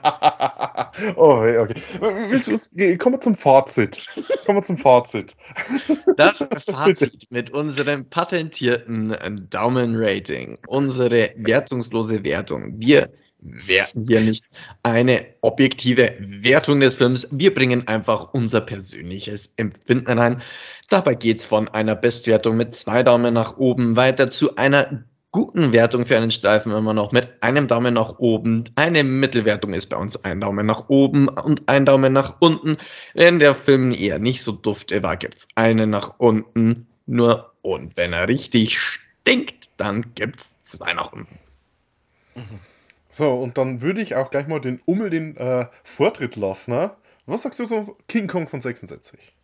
oh, 1.16 1.42
okay. 1.42 1.74
Kommen 2.98 3.14
wir 3.14 3.20
zum 3.20 3.34
Fazit. 3.34 4.06
Kommen 4.44 4.58
wir 4.58 4.62
zum 4.62 4.76
Fazit. 4.76 5.36
Das 6.16 6.38
Fazit 6.70 7.26
mit 7.30 7.50
unserem 7.50 8.04
patentierten 8.08 9.48
Daumen-Rating, 9.50 10.58
unsere 10.66 11.30
wertungslose 11.36 12.24
Wertung. 12.24 12.74
Wir 12.78 13.08
werten 13.40 14.02
hier 14.02 14.20
nicht 14.20 14.44
eine 14.82 15.26
objektive 15.42 16.14
Wertung 16.18 16.80
des 16.80 16.96
Films. 16.96 17.28
Wir 17.30 17.54
bringen 17.54 17.86
einfach 17.86 18.34
unser 18.34 18.60
persönliches 18.60 19.52
Empfinden 19.56 20.18
rein. 20.18 20.42
Dabei 20.88 21.14
geht 21.14 21.38
es 21.38 21.44
von 21.46 21.68
einer 21.68 21.94
Bestwertung 21.94 22.56
mit 22.56 22.74
zwei 22.74 23.02
Daumen 23.02 23.34
nach 23.34 23.56
oben 23.56 23.96
weiter 23.96 24.30
zu 24.30 24.56
einer 24.56 25.04
guten 25.30 25.72
Wertung 25.72 26.06
für 26.06 26.16
einen 26.16 26.30
Streifen 26.30 26.72
immer 26.72 26.94
noch 26.94 27.12
mit 27.12 27.42
einem 27.42 27.66
Daumen 27.66 27.94
nach 27.94 28.18
oben. 28.18 28.64
Eine 28.76 29.04
Mittelwertung 29.04 29.74
ist 29.74 29.86
bei 29.86 29.96
uns 29.96 30.24
ein 30.24 30.40
Daumen 30.40 30.66
nach 30.66 30.88
oben 30.88 31.28
und 31.28 31.68
ein 31.68 31.84
Daumen 31.84 32.12
nach 32.12 32.36
unten. 32.40 32.78
Wenn 33.14 33.38
der 33.38 33.54
Film 33.54 33.92
eher 33.92 34.18
nicht 34.18 34.42
so 34.42 34.52
dufte 34.52 35.02
war, 35.02 35.16
gibt 35.16 35.38
es 35.38 35.48
einen 35.54 35.90
nach 35.90 36.14
unten. 36.18 36.86
Nur 37.06 37.52
und 37.62 37.96
wenn 37.96 38.12
er 38.12 38.28
richtig 38.28 38.78
stinkt, 38.78 39.68
dann 39.76 40.14
gibt 40.14 40.40
es 40.40 40.54
zwei 40.62 40.92
nach 40.92 41.12
unten. 41.12 41.38
So, 43.10 43.34
und 43.34 43.58
dann 43.58 43.82
würde 43.82 44.00
ich 44.00 44.14
auch 44.14 44.30
gleich 44.30 44.46
mal 44.46 44.60
den 44.60 44.80
Ummel 44.84 45.10
den 45.10 45.36
äh, 45.36 45.66
Vortritt 45.82 46.36
lassen. 46.36 46.72
Ne? 46.72 46.92
Was 47.26 47.42
sagst 47.42 47.58
du 47.58 47.66
zum 47.66 47.94
King 48.06 48.26
Kong 48.26 48.48
von 48.48 48.60
66? 48.60 49.34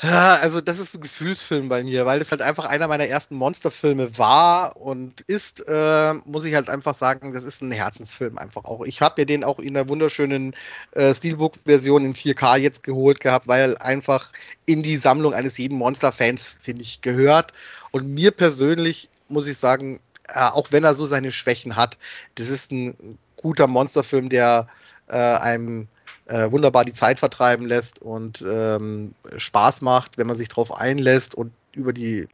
Also 0.00 0.60
das 0.60 0.78
ist 0.78 0.94
ein 0.94 1.00
Gefühlsfilm 1.00 1.68
bei 1.68 1.82
mir, 1.82 2.06
weil 2.06 2.20
es 2.20 2.30
halt 2.30 2.40
einfach 2.40 2.66
einer 2.66 2.86
meiner 2.86 3.06
ersten 3.06 3.34
Monsterfilme 3.34 4.16
war 4.16 4.76
und 4.76 5.22
ist, 5.22 5.64
äh, 5.66 6.14
muss 6.24 6.44
ich 6.44 6.54
halt 6.54 6.70
einfach 6.70 6.94
sagen, 6.94 7.32
das 7.32 7.42
ist 7.42 7.62
ein 7.62 7.72
Herzensfilm 7.72 8.38
einfach 8.38 8.64
auch. 8.64 8.84
Ich 8.84 9.00
habe 9.00 9.20
mir 9.20 9.26
den 9.26 9.42
auch 9.42 9.58
in 9.58 9.74
der 9.74 9.88
wunderschönen 9.88 10.54
äh, 10.92 11.12
Steelbook-Version 11.12 12.04
in 12.04 12.14
4K 12.14 12.58
jetzt 12.58 12.84
geholt 12.84 13.18
gehabt, 13.18 13.48
weil 13.48 13.76
einfach 13.78 14.32
in 14.66 14.84
die 14.84 14.96
Sammlung 14.96 15.34
eines 15.34 15.58
jeden 15.58 15.78
Monster-Fans, 15.78 16.58
finde 16.62 16.82
ich, 16.82 17.00
gehört. 17.00 17.52
Und 17.90 18.08
mir 18.08 18.30
persönlich 18.30 19.10
muss 19.28 19.48
ich 19.48 19.58
sagen, 19.58 19.98
äh, 20.28 20.38
auch 20.38 20.70
wenn 20.70 20.84
er 20.84 20.94
so 20.94 21.06
seine 21.06 21.32
Schwächen 21.32 21.74
hat, 21.74 21.98
das 22.36 22.50
ist 22.50 22.70
ein 22.70 23.18
guter 23.36 23.66
Monsterfilm, 23.66 24.28
der 24.28 24.68
äh, 25.08 25.16
einem 25.16 25.88
äh, 26.28 26.50
wunderbar 26.52 26.84
die 26.84 26.92
Zeit 26.92 27.18
vertreiben 27.18 27.66
lässt 27.66 28.00
und 28.00 28.44
ähm, 28.46 29.14
Spaß 29.36 29.82
macht, 29.82 30.18
wenn 30.18 30.26
man 30.26 30.36
sich 30.36 30.48
darauf 30.48 30.74
einlässt 30.74 31.34
und 31.34 31.52
über 31.72 31.92
die 31.92 32.28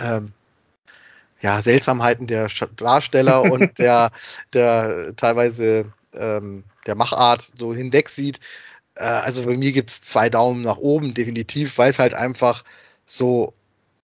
ähm, 0.00 0.32
ja, 1.40 1.60
Seltsamheiten 1.60 2.26
der 2.26 2.48
Darsteller 2.76 3.42
und 3.42 3.78
der, 3.78 4.10
der 4.52 5.14
teilweise 5.16 5.92
ähm, 6.14 6.64
der 6.86 6.94
Machart 6.94 7.52
so 7.58 7.74
hinweg 7.74 8.08
sieht. 8.08 8.40
Äh, 8.96 9.04
also 9.04 9.44
bei 9.44 9.56
mir 9.56 9.72
gibt 9.72 9.90
es 9.90 10.00
zwei 10.02 10.30
Daumen 10.30 10.62
nach 10.62 10.78
oben, 10.78 11.14
definitiv, 11.14 11.78
weil 11.78 11.90
es 11.90 11.98
halt 11.98 12.14
einfach 12.14 12.64
so 13.04 13.52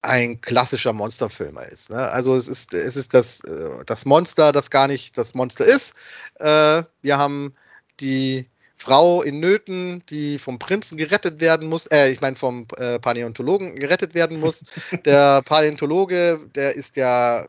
ein 0.02 0.40
klassischer 0.40 0.92
Monsterfilm 0.92 1.58
ist. 1.70 1.90
Ne? 1.90 2.10
Also 2.10 2.34
es 2.34 2.48
ist, 2.48 2.74
es 2.74 2.96
ist 2.96 3.14
das, 3.14 3.40
äh, 3.44 3.84
das 3.86 4.04
Monster, 4.04 4.52
das 4.52 4.70
gar 4.70 4.88
nicht 4.88 5.16
das 5.16 5.34
Monster 5.34 5.64
ist. 5.64 5.94
Äh, 6.40 6.82
wir 7.02 7.18
haben 7.18 7.54
die 8.00 8.48
Frau 8.82 9.22
in 9.22 9.38
Nöten, 9.38 10.02
die 10.10 10.40
vom 10.40 10.58
Prinzen 10.58 10.98
gerettet 10.98 11.40
werden 11.40 11.68
muss, 11.68 11.86
äh, 11.86 12.10
ich 12.10 12.20
meine 12.20 12.34
vom 12.34 12.66
äh, 12.78 12.98
Paläontologen 12.98 13.76
gerettet 13.76 14.12
werden 14.12 14.40
muss. 14.40 14.64
Der 15.04 15.40
Paläontologe, 15.42 16.40
der 16.56 16.74
ist 16.74 16.96
ja 16.96 17.42
äh, 17.42 17.46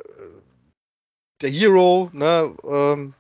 der 1.42 1.50
Hero, 1.50 2.12
ne? 2.14 2.56
Ähm, 2.70 3.14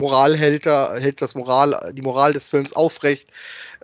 Moralhälter, 0.00 0.98
hält 0.98 1.22
das 1.22 1.36
Moral, 1.36 1.92
die 1.94 2.02
Moral 2.02 2.32
des 2.32 2.48
Films 2.48 2.72
aufrecht. 2.72 3.30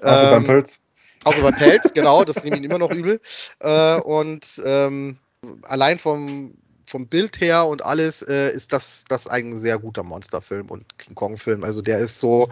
Also 0.02 0.24
beim 0.30 0.42
Ähm, 0.42 0.46
Pelz. 0.48 0.80
Außer 1.22 1.42
bei 1.42 1.52
Pelz, 1.52 1.92
genau, 1.94 2.24
das 2.24 2.42
nehme 2.42 2.56
ich 2.58 2.64
immer 2.64 2.78
noch 2.78 2.90
übel. 2.90 3.20
Äh, 3.60 4.00
und 4.00 4.60
ähm, 4.64 5.16
allein 5.62 6.00
vom, 6.00 6.54
vom 6.86 7.06
Bild 7.06 7.40
her 7.40 7.66
und 7.66 7.84
alles 7.84 8.22
äh, 8.22 8.50
ist 8.50 8.72
das, 8.72 9.04
das 9.08 9.28
ein 9.28 9.56
sehr 9.56 9.78
guter 9.78 10.02
Monsterfilm 10.02 10.70
und 10.70 10.98
King 10.98 11.14
Kong-Film. 11.14 11.62
Also 11.62 11.82
der 11.82 12.00
ist 12.00 12.18
so 12.18 12.48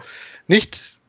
nicht, 0.47 1.01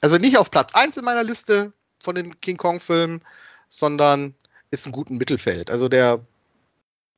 also 0.00 0.16
nicht 0.16 0.38
auf 0.38 0.50
Platz 0.50 0.74
1 0.74 0.96
in 0.96 1.04
meiner 1.04 1.24
Liste 1.24 1.72
von 2.02 2.14
den 2.14 2.40
King 2.40 2.56
Kong-Filmen, 2.56 3.22
sondern 3.68 4.34
ist 4.70 4.86
ein 4.86 4.92
guten 4.92 5.18
Mittelfeld. 5.18 5.70
Also 5.70 5.88
der, 5.88 6.20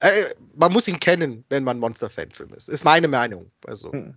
äh, 0.00 0.08
man 0.54 0.72
muss 0.72 0.88
ihn 0.88 1.00
kennen, 1.00 1.44
wenn 1.48 1.64
man 1.64 1.78
Monster-Fan-Film 1.78 2.52
ist. 2.54 2.68
Ist 2.68 2.84
meine 2.84 3.08
Meinung. 3.08 3.50
Also. 3.66 3.92
Hm. 3.92 4.14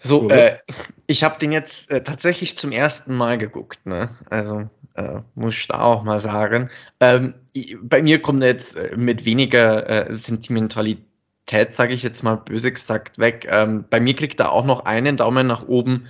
So, 0.00 0.28
äh, 0.28 0.58
ich 1.06 1.24
habe 1.24 1.38
den 1.38 1.50
jetzt 1.50 1.90
äh, 1.90 2.04
tatsächlich 2.04 2.58
zum 2.58 2.72
ersten 2.72 3.16
Mal 3.16 3.38
geguckt, 3.38 3.86
ne? 3.86 4.10
Also 4.28 4.68
äh, 4.96 5.20
muss 5.34 5.54
ich 5.54 5.66
da 5.66 5.80
auch 5.80 6.02
mal 6.02 6.20
sagen. 6.20 6.68
Ähm, 7.00 7.34
bei 7.82 8.02
mir 8.02 8.20
kommt 8.20 8.42
er 8.42 8.50
jetzt 8.50 8.76
äh, 8.76 8.94
mit 8.96 9.24
weniger 9.24 10.10
äh, 10.10 10.16
Sentimentalität, 10.16 11.72
sage 11.72 11.94
ich 11.94 12.02
jetzt 12.02 12.22
mal 12.22 12.36
böse 12.36 12.70
gesagt, 12.70 13.18
weg. 13.18 13.46
Ähm, 13.50 13.86
bei 13.88 13.98
mir 13.98 14.14
kriegt 14.14 14.40
er 14.40 14.52
auch 14.52 14.66
noch 14.66 14.84
einen 14.84 15.16
Daumen 15.16 15.46
nach 15.46 15.66
oben, 15.66 16.06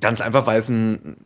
ganz 0.00 0.20
einfach, 0.20 0.46
weil 0.46 0.60
es 0.60 0.68
ein 0.68 1.16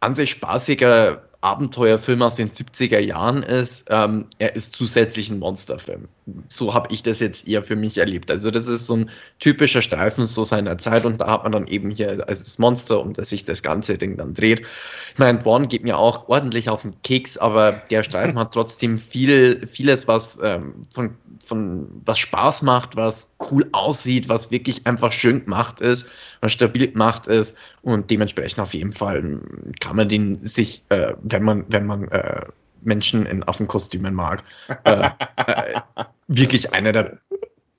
an 0.00 0.14
sich 0.14 0.30
spaßiger 0.30 1.22
Abenteuerfilm 1.40 2.22
aus 2.22 2.36
den 2.36 2.50
70er 2.50 3.00
Jahren 3.00 3.42
ist. 3.42 3.86
Ähm, 3.90 4.26
er 4.38 4.54
ist 4.54 4.74
zusätzlich 4.74 5.30
ein 5.30 5.38
Monsterfilm. 5.38 6.08
So 6.48 6.74
habe 6.74 6.92
ich 6.92 7.02
das 7.02 7.20
jetzt 7.20 7.48
eher 7.48 7.62
für 7.62 7.76
mich 7.76 7.98
erlebt. 7.98 8.30
Also 8.30 8.50
das 8.50 8.66
ist 8.66 8.86
so 8.86 8.96
ein 8.96 9.10
typischer 9.38 9.82
Streifen 9.82 10.24
so 10.24 10.42
seiner 10.42 10.78
Zeit 10.78 11.04
und 11.04 11.20
da 11.20 11.28
hat 11.28 11.42
man 11.44 11.52
dann 11.52 11.66
eben 11.66 11.90
hier 11.90 12.10
also 12.28 12.44
das 12.44 12.58
Monster, 12.58 13.00
um 13.00 13.12
das 13.12 13.30
sich 13.30 13.44
das 13.44 13.62
ganze 13.62 13.96
Ding 13.98 14.16
dann 14.16 14.34
dreht. 14.34 14.62
Ich 15.12 15.18
meine, 15.18 15.38
Born 15.38 15.68
geht 15.68 15.84
mir 15.84 15.98
auch 15.98 16.28
ordentlich 16.28 16.68
auf 16.68 16.82
den 16.82 16.94
Keks, 17.02 17.38
aber 17.38 17.72
der 17.90 18.02
Streifen 18.02 18.38
hat 18.38 18.52
trotzdem 18.52 18.98
viel, 18.98 19.66
vieles, 19.66 20.06
was 20.08 20.38
ähm, 20.42 20.74
von, 20.94 21.10
von 21.44 21.88
was 22.04 22.18
Spaß 22.18 22.62
macht, 22.62 22.96
was 22.96 23.32
cool 23.50 23.66
aussieht, 23.72 24.28
was 24.28 24.50
wirklich 24.50 24.86
einfach 24.86 25.12
schön 25.12 25.44
gemacht 25.44 25.80
ist, 25.80 26.10
was 26.40 26.52
stabil 26.52 26.88
gemacht 26.88 27.26
ist 27.26 27.56
und 27.82 28.10
dementsprechend 28.10 28.60
auf 28.60 28.74
jeden 28.74 28.92
Fall 28.92 29.18
ähm, 29.18 29.72
kann 29.80 29.96
man 29.96 30.08
den 30.08 30.44
sich, 30.44 30.82
äh, 30.88 31.14
wenn 31.22 31.42
man, 31.42 31.64
wenn 31.68 31.86
man 31.86 32.08
äh, 32.08 32.42
Menschen 32.82 33.26
in 33.26 33.42
Affenkostümen 33.42 34.14
mag, 34.14 34.42
äh, 34.84 35.10
äh, 35.46 35.80
wirklich 36.28 36.72
einer 36.74 36.92
der, 36.92 37.18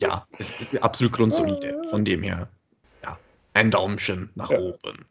ja, 0.01 0.25
ist 0.37 0.59
ist 0.61 0.81
absolut 0.83 1.13
grundsolide. 1.13 1.81
Von 1.89 2.05
dem 2.05 2.23
her, 2.23 2.49
ja, 3.03 3.17
ein 3.53 3.71
Daumenchen 3.71 4.29
nach 4.35 4.49
Ja. 4.49 4.59
oben. 4.59 5.05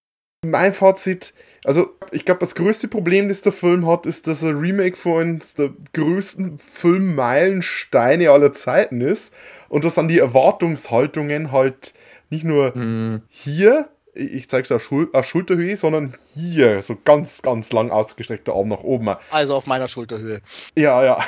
Mein 0.44 0.72
Fazit, 0.72 1.34
also 1.64 1.96
ich 2.12 2.24
glaube, 2.24 2.38
das 2.40 2.54
größte 2.54 2.86
Problem, 2.86 3.28
das 3.28 3.42
der 3.42 3.52
Film 3.52 3.86
hat, 3.88 4.06
ist, 4.06 4.28
dass 4.28 4.42
er 4.44 4.58
Remake 4.60 4.96
von 4.96 5.20
eines 5.22 5.54
der 5.54 5.70
größten 5.94 6.58
Filmmeilensteine 6.60 8.30
aller 8.30 8.52
Zeiten 8.52 9.00
ist 9.00 9.32
und 9.68 9.84
dass 9.84 9.94
dann 9.94 10.08
die 10.08 10.18
Erwartungshaltungen 10.20 11.50
halt 11.52 11.92
nicht 12.30 12.44
nur 12.44 12.72
Hm, 12.74 13.22
hier, 13.28 13.88
ich 14.18 14.48
zeige 14.48 14.64
es 14.64 14.72
auf, 14.72 14.82
Schul 14.82 15.08
auf 15.12 15.26
Schulterhöhe, 15.26 15.76
sondern 15.76 16.14
hier, 16.34 16.82
so 16.82 16.96
ganz, 16.96 17.40
ganz 17.42 17.72
lang 17.72 17.90
ausgestreckter 17.90 18.54
Arm 18.54 18.68
nach 18.68 18.82
oben. 18.82 19.14
Also 19.30 19.54
auf 19.54 19.66
meiner 19.66 19.88
Schulterhöhe. 19.88 20.40
Ja, 20.76 21.04
ja. 21.04 21.24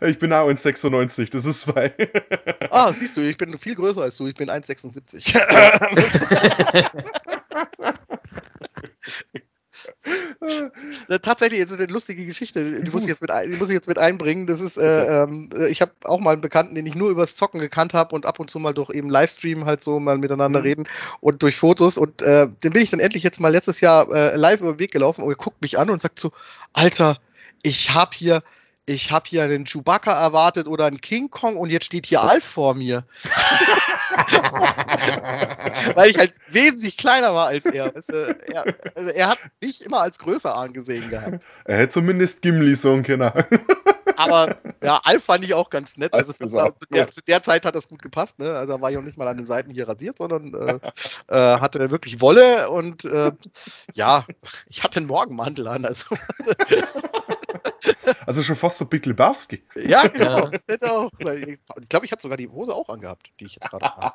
ich 0.00 0.18
bin 0.18 0.32
auch 0.32 0.48
1,96, 0.48 1.30
das 1.30 1.44
ist 1.44 1.62
zwei. 1.62 1.92
Ah, 2.70 2.92
siehst 2.92 3.16
du, 3.16 3.20
ich 3.20 3.36
bin 3.36 3.58
viel 3.58 3.74
größer 3.74 4.02
als 4.02 4.16
du. 4.16 4.26
Ich 4.28 4.34
bin 4.34 4.48
1,76. 4.48 5.34
Äh, 11.08 11.18
Tatsächlich, 11.20 11.58
jetzt 11.60 11.70
ist 11.70 11.80
eine 11.80 11.92
lustige 11.92 12.24
Geschichte, 12.24 12.82
die 12.82 12.90
muss 12.90 13.02
ich 13.02 13.08
jetzt 13.08 13.22
mit, 13.22 13.30
ein, 13.30 13.50
die 13.50 13.56
muss 13.56 13.68
ich 13.68 13.74
jetzt 13.74 13.88
mit 13.88 13.98
einbringen. 13.98 14.46
Das 14.46 14.60
ist, 14.60 14.76
äh, 14.76 15.22
ähm, 15.22 15.50
äh, 15.56 15.68
ich 15.68 15.80
habe 15.80 15.92
auch 16.04 16.20
mal 16.20 16.32
einen 16.32 16.40
Bekannten, 16.40 16.74
den 16.74 16.86
ich 16.86 16.94
nur 16.94 17.10
übers 17.10 17.36
Zocken 17.36 17.60
gekannt 17.60 17.94
habe 17.94 18.14
und 18.14 18.26
ab 18.26 18.40
und 18.40 18.50
zu 18.50 18.58
mal 18.58 18.74
durch 18.74 18.90
eben 18.90 19.10
Livestream 19.10 19.64
halt 19.64 19.82
so 19.82 20.00
mal 20.00 20.18
miteinander 20.18 20.60
Mhm. 20.60 20.66
reden 20.66 20.88
und 21.20 21.42
durch 21.42 21.56
Fotos. 21.56 21.96
Und 21.98 22.22
äh, 22.22 22.48
den 22.62 22.72
bin 22.72 22.82
ich 22.82 22.90
dann 22.90 23.00
endlich 23.00 23.22
jetzt 23.22 23.40
mal 23.40 23.48
letztes 23.50 23.80
Jahr 23.80 24.10
äh, 24.12 24.36
live 24.36 24.60
über 24.60 24.72
den 24.74 24.78
Weg 24.78 24.92
gelaufen 24.92 25.22
und 25.22 25.30
er 25.30 25.36
guckt 25.36 25.60
mich 25.62 25.78
an 25.78 25.90
und 25.90 26.00
sagt 26.00 26.18
so: 26.18 26.32
Alter, 26.72 27.18
ich 27.62 27.92
habe 27.94 28.10
hier. 28.14 28.42
Ich 28.86 29.10
habe 29.10 29.24
hier 29.26 29.42
einen 29.44 29.64
Chewbacca 29.64 30.12
erwartet 30.12 30.66
oder 30.66 30.84
einen 30.84 31.00
King 31.00 31.30
Kong 31.30 31.56
und 31.56 31.70
jetzt 31.70 31.86
steht 31.86 32.04
hier 32.04 32.22
Alf 32.22 32.44
vor 32.44 32.74
mir. 32.74 33.06
Weil 35.94 36.10
ich 36.10 36.18
halt 36.18 36.34
wesentlich 36.48 36.96
kleiner 36.96 37.34
war 37.34 37.48
als 37.48 37.66
er. 37.66 37.94
Weißt 37.94 38.10
du, 38.10 38.36
er, 38.52 38.64
also 38.94 39.10
er 39.10 39.28
hat 39.28 39.38
mich 39.60 39.84
immer 39.84 40.00
als 40.00 40.18
größer 40.18 40.56
angesehen 40.56 41.10
gehabt. 41.10 41.46
Er 41.64 41.78
hätte 41.78 41.94
zumindest 41.94 42.42
Gimli 42.42 42.74
sagen 42.74 43.02
können. 43.02 43.32
Aber 44.16 44.56
ja, 44.82 45.00
Alf 45.02 45.24
fand 45.24 45.44
ich 45.44 45.54
auch 45.54 45.70
ganz 45.70 45.96
nett. 45.96 46.14
Also 46.14 46.32
war, 46.52 46.78
zu, 46.78 46.86
der, 46.92 47.08
zu 47.08 47.20
der 47.22 47.42
Zeit 47.42 47.64
hat 47.64 47.74
das 47.74 47.88
gut 47.88 48.02
gepasst. 48.02 48.38
Ne? 48.38 48.54
Also 48.54 48.74
er 48.74 48.80
war 48.80 48.90
ja 48.90 49.00
auch 49.00 49.02
nicht 49.02 49.18
mal 49.18 49.26
an 49.28 49.38
den 49.38 49.46
Seiten 49.46 49.72
hier 49.72 49.88
rasiert, 49.88 50.18
sondern 50.18 50.54
äh, 50.54 50.78
äh, 51.28 51.58
hatte 51.58 51.90
wirklich 51.90 52.20
Wolle 52.20 52.70
und 52.70 53.04
äh, 53.04 53.32
ja, 53.92 54.24
ich 54.68 54.84
hatte 54.84 54.98
einen 54.98 55.06
Morgenmantel 55.06 55.66
an. 55.66 55.84
Also 55.84 56.06
Also 58.26 58.42
schon 58.42 58.56
fast 58.56 58.78
so 58.78 58.84
Big 58.84 59.06
Lebowski. 59.06 59.62
ja, 59.76 60.06
genau. 60.08 60.38
Ja. 60.38 60.46
Das 60.46 60.66
hätte 60.68 60.92
auch. 60.92 61.10
Ich 61.18 61.88
glaube, 61.88 62.06
ich 62.06 62.12
hatte 62.12 62.22
sogar 62.22 62.36
die 62.36 62.48
Hose 62.48 62.74
auch 62.74 62.88
angehabt, 62.88 63.30
die 63.40 63.46
ich 63.46 63.54
jetzt 63.54 63.70
gerade 63.70 63.86
habe. 63.86 64.14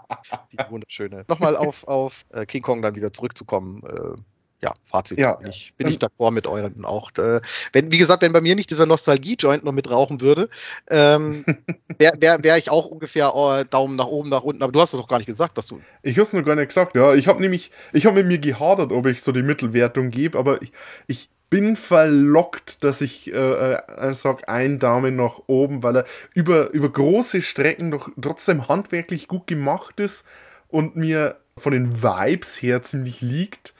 Die 0.51 0.57
wunderschöne. 0.69 1.25
Nochmal 1.27 1.55
auf, 1.55 1.87
auf 1.87 2.25
äh, 2.29 2.45
King 2.45 2.61
Kong 2.61 2.81
dann 2.81 2.95
wieder 2.95 3.13
zurückzukommen. 3.13 3.83
Äh, 3.83 4.21
ja, 4.61 4.73
Fazit. 4.83 5.19
Ja. 5.19 5.35
Bin 5.35 5.49
ich, 5.49 5.73
bin 5.77 5.87
ich 5.87 5.97
d'accord 5.97 6.31
mit 6.31 6.45
euren 6.45 6.83
auch. 6.83 7.11
Äh, 7.17 7.39
wenn, 7.71 7.91
wie 7.91 7.97
gesagt, 7.97 8.21
wenn 8.21 8.33
bei 8.33 8.41
mir 8.41 8.55
nicht 8.55 8.69
dieser 8.69 8.85
Nostalgie-Joint 8.85 9.63
noch 9.63 9.71
mit 9.71 9.89
rauchen 9.89 10.19
würde, 10.19 10.49
ähm, 10.89 11.45
wäre 11.97 12.19
wär, 12.19 12.43
wär 12.43 12.57
ich 12.57 12.69
auch 12.69 12.87
ungefähr 12.87 13.33
äh, 13.35 13.65
Daumen 13.65 13.95
nach 13.95 14.07
oben, 14.07 14.29
nach 14.29 14.43
unten. 14.43 14.61
Aber 14.61 14.71
du 14.71 14.81
hast 14.81 14.93
es 14.93 14.99
doch 14.99 15.07
gar 15.07 15.17
nicht 15.17 15.27
gesagt, 15.27 15.57
dass 15.57 15.67
du. 15.67 15.79
Ich 16.03 16.19
hab's 16.19 16.33
noch 16.33 16.43
gar 16.43 16.55
nicht 16.55 16.67
gesagt, 16.67 16.95
ja. 16.95 17.13
Ich 17.13 17.27
habe 17.27 17.39
nämlich, 17.39 17.71
ich 17.93 18.05
habe 18.05 18.17
mit 18.17 18.27
mir 18.27 18.39
gehadert, 18.39 18.91
ob 18.91 19.05
ich 19.05 19.21
so 19.21 19.31
die 19.31 19.43
Mittelwertung 19.43 20.09
gebe, 20.09 20.37
aber 20.37 20.61
ich, 20.61 20.73
ich 21.07 21.29
bin 21.49 21.75
verlockt, 21.75 22.83
dass 22.83 23.01
ich 23.01 23.33
äh, 23.33 23.73
äh, 23.73 24.13
sag, 24.13 24.49
ein 24.49 24.79
Daumen 24.79 25.15
nach 25.15 25.41
oben, 25.47 25.83
weil 25.83 25.97
er 25.97 26.05
über, 26.33 26.71
über 26.71 26.89
große 26.89 27.41
Strecken 27.41 27.91
doch 27.91 28.09
trotzdem 28.21 28.67
handwerklich 28.67 29.27
gut 29.27 29.47
gemacht 29.47 29.99
ist 29.99 30.25
und 30.67 30.95
mir 30.95 31.37
von 31.57 31.73
den 31.73 32.01
Vibes 32.03 32.61
her 32.61 32.81
ziemlich 32.81 33.21
liegt. 33.21 33.73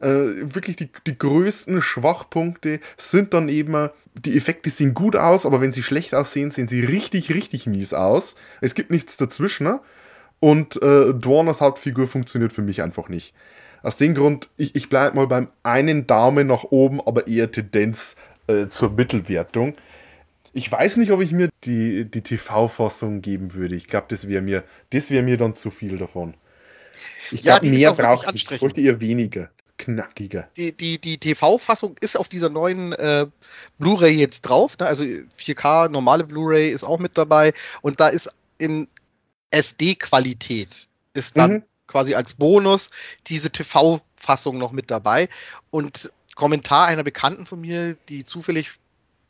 Äh, 0.00 0.54
wirklich 0.54 0.76
die, 0.76 0.90
die 1.06 1.18
größten 1.18 1.80
Schwachpunkte 1.80 2.80
sind 2.96 3.32
dann 3.32 3.48
eben, 3.48 3.88
die 4.14 4.36
Effekte 4.36 4.70
sehen 4.70 4.94
gut 4.94 5.16
aus, 5.16 5.46
aber 5.46 5.60
wenn 5.60 5.72
sie 5.72 5.82
schlecht 5.82 6.14
aussehen, 6.14 6.50
sehen 6.50 6.68
sie 6.68 6.84
richtig, 6.84 7.32
richtig 7.32 7.66
mies 7.66 7.94
aus. 7.94 8.36
Es 8.60 8.74
gibt 8.74 8.90
nichts 8.90 9.16
dazwischen. 9.16 9.64
Ne? 9.64 9.80
Und 10.40 10.80
äh, 10.82 11.14
Dwarners 11.14 11.60
Hauptfigur 11.60 12.06
funktioniert 12.06 12.52
für 12.52 12.62
mich 12.62 12.82
einfach 12.82 13.08
nicht. 13.08 13.34
Aus 13.86 13.96
dem 13.96 14.14
Grund, 14.14 14.48
ich, 14.56 14.74
ich 14.74 14.88
bleibe 14.88 15.16
mal 15.16 15.28
beim 15.28 15.48
einen 15.62 16.06
Daumen 16.08 16.48
nach 16.48 16.64
oben, 16.64 17.00
aber 17.00 17.28
eher 17.28 17.52
Tendenz 17.52 18.16
äh, 18.48 18.68
zur 18.68 18.90
Mittelwertung. 18.90 19.76
Ich 20.52 20.72
weiß 20.72 20.96
nicht, 20.96 21.12
ob 21.12 21.20
ich 21.22 21.32
mir 21.32 21.50
die, 21.64 22.04
die 22.10 22.22
TV-Fassung 22.22 23.22
geben 23.22 23.54
würde. 23.54 23.76
Ich 23.76 23.86
glaube, 23.86 24.06
das 24.08 24.28
wäre 24.28 24.42
mir, 24.42 24.64
das 24.90 25.10
wär 25.10 25.22
mir 25.22 25.36
dann 25.36 25.54
zu 25.54 25.70
viel 25.70 25.98
davon. 25.98 26.34
Ich 27.30 27.42
Ja, 27.42 27.58
glaube, 27.58 27.68
mehr 27.76 27.92
braucht 27.92 28.34
ich. 28.34 28.46
Bräuchte 28.48 28.80
eher 28.80 29.00
weniger. 29.00 29.50
Knackiger. 29.78 30.48
Die, 30.56 30.72
die, 30.76 30.98
die 30.98 31.18
TV-Fassung 31.18 31.96
ist 32.00 32.18
auf 32.18 32.28
dieser 32.28 32.48
neuen 32.48 32.92
äh, 32.94 33.26
Blu-ray 33.78 34.14
jetzt 34.14 34.42
drauf. 34.42 34.78
Ne? 34.78 34.86
Also 34.86 35.04
4K, 35.04 35.90
normale 35.90 36.24
Blu-ray 36.24 36.70
ist 36.70 36.82
auch 36.84 36.98
mit 36.98 37.18
dabei. 37.18 37.52
Und 37.82 38.00
da 38.00 38.08
ist 38.08 38.34
in 38.58 38.88
SD-Qualität 39.50 40.88
ist 41.14 41.36
dann 41.36 41.52
Mhm. 41.52 41.62
Quasi 41.86 42.14
als 42.14 42.34
Bonus 42.34 42.90
diese 43.26 43.50
TV-Fassung 43.50 44.58
noch 44.58 44.72
mit 44.72 44.90
dabei. 44.90 45.28
Und 45.70 46.10
Kommentar 46.34 46.86
einer 46.86 47.02
Bekannten 47.02 47.46
von 47.46 47.60
mir, 47.60 47.96
die 48.08 48.24
zufällig 48.24 48.78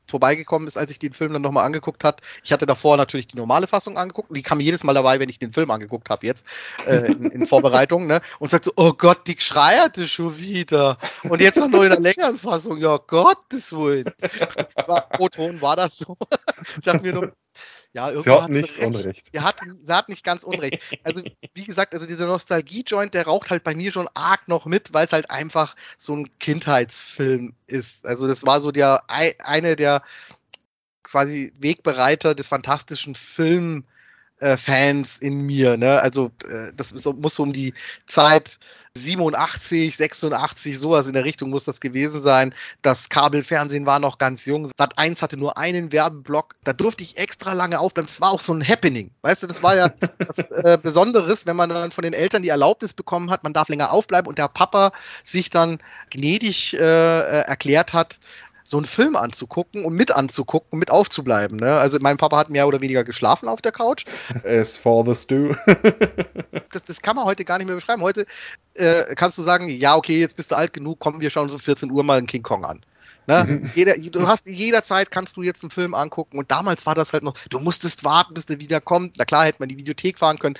vorbeigekommen 0.09 0.69
ist, 0.69 0.77
als 0.77 0.91
ich 0.91 0.99
den 0.99 1.13
Film 1.13 1.33
dann 1.33 1.43
nochmal 1.43 1.65
angeguckt 1.65 2.05
hat. 2.05 2.21
Ich 2.45 2.53
hatte 2.53 2.67
davor 2.67 2.97
natürlich 2.97 3.27
die 3.27 3.37
normale 3.37 3.67
Fassung 3.67 3.99
angeguckt 3.99 4.35
die 4.37 4.43
kam 4.43 4.61
jedes 4.61 4.85
Mal 4.85 4.95
dabei, 4.95 5.19
wenn 5.21 5.29
ich 5.29 5.39
den 5.39 5.53
Film 5.53 5.71
angeguckt 5.71 6.11
habe 6.11 6.27
jetzt 6.27 6.47
äh, 6.87 7.13
in, 7.13 7.31
in 7.31 7.47
Vorbereitung, 7.47 8.07
ne? 8.07 8.21
Und 8.39 8.51
sagt 8.51 8.67
so, 8.67 8.73
oh 8.77 8.93
Gott, 8.93 9.27
die 9.27 9.37
schreierte 9.39 10.07
schon 10.07 10.39
wieder. 10.39 10.99
Und 11.25 11.41
jetzt 11.41 11.57
noch 11.57 11.69
nur 11.69 11.85
in 11.85 11.93
einer 11.93 12.01
längeren 12.01 12.39
Fassung, 12.39 12.79
ja 12.79 12.97
Gottes 12.99 13.73
Willen. 13.73 14.11
War, 14.87 15.09
O-Ton 15.19 15.61
war 15.61 15.77
das 15.77 15.99
so. 15.99 16.17
ich 16.77 16.83
dachte 16.83 17.03
mir 17.03 17.13
nur, 17.13 17.33
ja, 17.93 18.11
irgendwie 18.11 18.31
hat 18.31 18.43
hat 18.43 18.51
nicht 18.51 18.79
Unrecht. 18.79 19.29
Er 19.33 19.45
hat, 19.45 19.57
sie 19.61 19.93
hat 19.93 20.09
nicht 20.09 20.25
ganz 20.25 20.45
unrecht. 20.45 20.79
Also, 21.03 21.23
wie 21.55 21.65
gesagt, 21.65 21.95
also 21.95 22.07
dieser 22.07 22.27
Nostalgie-Joint, 22.27 23.15
der 23.15 23.25
raucht 23.27 23.51
halt 23.51 23.65
bei 23.65 23.75
mir 23.75 23.91
schon 23.93 24.09
arg 24.15 24.49
noch 24.49 24.67
mit, 24.67 24.93
weil 24.93 25.07
es 25.07 25.13
halt 25.13 25.31
einfach 25.31 25.75
so 25.97 26.15
ein 26.17 26.39
Kindheitsfilm 26.39 27.55
ist. 27.67 28.07
Also, 28.07 28.27
das 28.27 28.45
war 28.45 28.61
so 28.61 28.71
der 28.71 29.03
ei- 29.09 29.37
eine 29.45 29.77
der 29.77 30.03
quasi 31.03 31.53
Wegbereiter 31.59 32.35
des 32.35 32.49
fantastischen 32.49 33.15
Film 33.15 33.85
äh, 34.41 34.57
Fans 34.57 35.19
in 35.19 35.43
mir. 35.43 35.77
Ne? 35.77 36.01
Also 36.01 36.31
äh, 36.49 36.73
das 36.77 36.93
ist, 36.93 37.07
muss 37.07 37.35
so 37.35 37.43
um 37.43 37.53
die 37.53 37.75
Zeit 38.07 38.59
87, 38.97 39.97
86, 39.97 40.79
sowas 40.79 41.07
in 41.07 41.13
der 41.13 41.25
Richtung 41.25 41.51
muss 41.51 41.65
das 41.65 41.81
gewesen 41.81 42.21
sein. 42.21 42.55
Das 42.83 43.09
Kabelfernsehen 43.09 43.87
war 43.87 43.99
noch 43.99 44.19
ganz 44.19 44.45
jung. 44.47 44.71
Sat 44.77 44.99
1 44.99 45.23
hatte 45.23 45.37
nur 45.37 45.59
einen 45.59 45.93
Werbeblock. 45.93 46.55
Da 46.65 46.73
durfte 46.73 47.05
ich 47.05 47.19
extra 47.19 47.53
lange 47.53 47.79
aufbleiben. 47.79 48.07
Das 48.07 48.21
war 48.21 48.31
auch 48.31 48.41
so 48.41 48.55
ein 48.55 48.67
Happening. 48.67 49.11
Weißt 49.23 49.43
du, 49.43 49.47
das 49.47 49.63
war 49.63 49.77
ja 49.77 49.93
was 50.27 50.39
äh, 50.39 50.79
Besonderes, 50.83 51.47
wenn 51.47 51.57
man 51.57 51.69
dann 51.69 51.93
von 51.93 52.03
den 52.03 52.13
Eltern 52.13 52.43
die 52.43 52.49
Erlaubnis 52.49 52.95
bekommen 52.95 53.31
hat, 53.31 53.45
man 53.45 53.53
darf 53.53 53.69
länger 53.69 53.93
aufbleiben 53.93 54.29
und 54.29 54.39
der 54.39 54.49
Papa 54.49 54.93
sich 55.25 55.51
dann 55.51 55.79
gnädig 56.11 56.75
äh, 56.75 56.79
äh, 56.79 57.43
erklärt 57.47 57.93
hat, 57.93 58.19
so 58.69 58.77
einen 58.77 58.87
Film 58.87 59.17
anzugucken 59.17 59.85
und 59.85 59.95
mit 59.95 60.11
anzugucken, 60.11 60.79
mit 60.79 60.91
aufzubleiben. 60.91 61.59
Ne? 61.59 61.73
Also 61.75 61.99
mein 62.01 62.17
Papa 62.17 62.37
hat 62.37 62.51
mehr 62.51 62.67
oder 62.67 62.81
weniger 62.81 63.05
geschlafen 63.05 63.49
auf 63.49 63.63
der 63.63 63.73
Couch. 63.73 64.05
As 64.45 64.77
fathers 64.77 65.27
do. 65.27 65.55
Das, 66.73 66.83
das 66.85 67.01
kann 67.01 67.17
man 67.17 67.25
heute 67.25 67.45
gar 67.45 67.59
nicht 67.59 67.67
mehr 67.67 67.77
beschreiben. 67.77 68.03
Heute 68.03 68.27
äh, 68.75 69.15
kannst 69.15 69.39
du 69.39 69.43
sagen, 69.43 69.69
ja, 69.69 69.97
okay, 69.97 70.21
jetzt 70.21 70.37
bist 70.37 70.51
du 70.51 70.57
alt 70.57 70.73
genug, 70.73 70.99
kommen 70.99 71.21
wir 71.21 71.31
schauen 71.31 71.49
um 71.49 71.59
14 71.59 71.91
Uhr 71.91 72.03
mal 72.03 72.19
einen 72.19 72.27
King 72.27 72.43
Kong 72.43 72.65
an. 72.65 72.85
Ne? 73.27 73.71
Jeder, 73.75 73.95
du 73.97 74.29
hast 74.29 74.49
jederzeit 74.49 75.11
kannst 75.11 75.37
du 75.37 75.43
jetzt 75.43 75.63
einen 75.63 75.71
Film 75.71 75.95
angucken 75.95 76.39
und 76.39 76.51
damals 76.51 76.87
war 76.87 76.95
das 76.95 77.13
halt 77.13 77.23
noch, 77.23 77.37
du 77.51 77.59
musstest 77.59 78.05
warten, 78.05 78.35
bis 78.35 78.47
der 78.47 78.61
wieder 78.61 78.81
kommt. 78.81 79.17
Na 79.19 79.25
klar, 79.25 79.47
hätte 79.47 79.59
man 79.59 79.69
in 79.69 79.77
die 79.77 79.81
Videothek 79.81 80.19
fahren 80.19 80.39
können. 80.39 80.57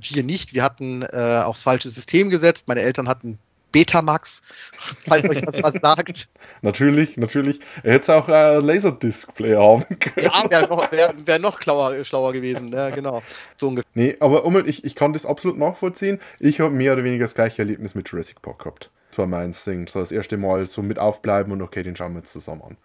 Wir 0.00 0.22
nicht. 0.22 0.54
Wir 0.54 0.62
hatten 0.62 1.02
äh, 1.02 1.42
aufs 1.44 1.62
falsche 1.62 1.88
System 1.88 2.30
gesetzt. 2.30 2.68
Meine 2.68 2.80
Eltern 2.80 3.08
hatten 3.08 3.38
Betamax, 3.76 4.42
falls 5.06 5.28
euch 5.28 5.42
das 5.42 5.62
was 5.62 5.74
sagt. 5.74 6.28
natürlich, 6.62 7.18
natürlich. 7.18 7.60
Er 7.82 7.92
hätte 7.92 8.14
auch 8.14 8.26
einen 8.26 8.64
Laserdisc-Player 8.64 9.60
haben 9.60 9.84
können. 10.00 10.26
Ja, 10.26 10.50
wäre 10.50 10.66
noch, 10.66 10.90
wär, 10.90 11.12
wär 11.26 11.38
noch 11.38 11.60
schlauer, 11.60 12.02
schlauer 12.02 12.32
gewesen. 12.32 12.72
Ja, 12.72 12.88
genau. 12.88 13.22
So 13.58 13.68
ungefähr. 13.68 13.90
Nee, 13.92 14.16
aber 14.18 14.46
um, 14.46 14.66
ich, 14.66 14.84
ich 14.84 14.94
kann 14.94 15.12
das 15.12 15.26
absolut 15.26 15.58
nachvollziehen. 15.58 16.18
Ich 16.38 16.60
habe 16.60 16.70
mehr 16.70 16.94
oder 16.94 17.04
weniger 17.04 17.24
das 17.24 17.34
gleiche 17.34 17.60
Erlebnis 17.60 17.94
mit 17.94 18.08
Jurassic 18.08 18.40
Park 18.40 18.60
gehabt. 18.60 18.90
Das 19.10 19.18
war 19.18 19.26
mein 19.26 19.54
Ding. 19.66 19.86
So 19.88 19.98
das 19.98 20.10
erste 20.10 20.38
Mal 20.38 20.66
so 20.66 20.80
mit 20.80 20.98
aufbleiben 20.98 21.52
und 21.52 21.60
okay, 21.60 21.82
den 21.82 21.96
schauen 21.96 22.14
wir 22.14 22.20
jetzt 22.20 22.32
zusammen 22.32 22.62
an. 22.62 22.76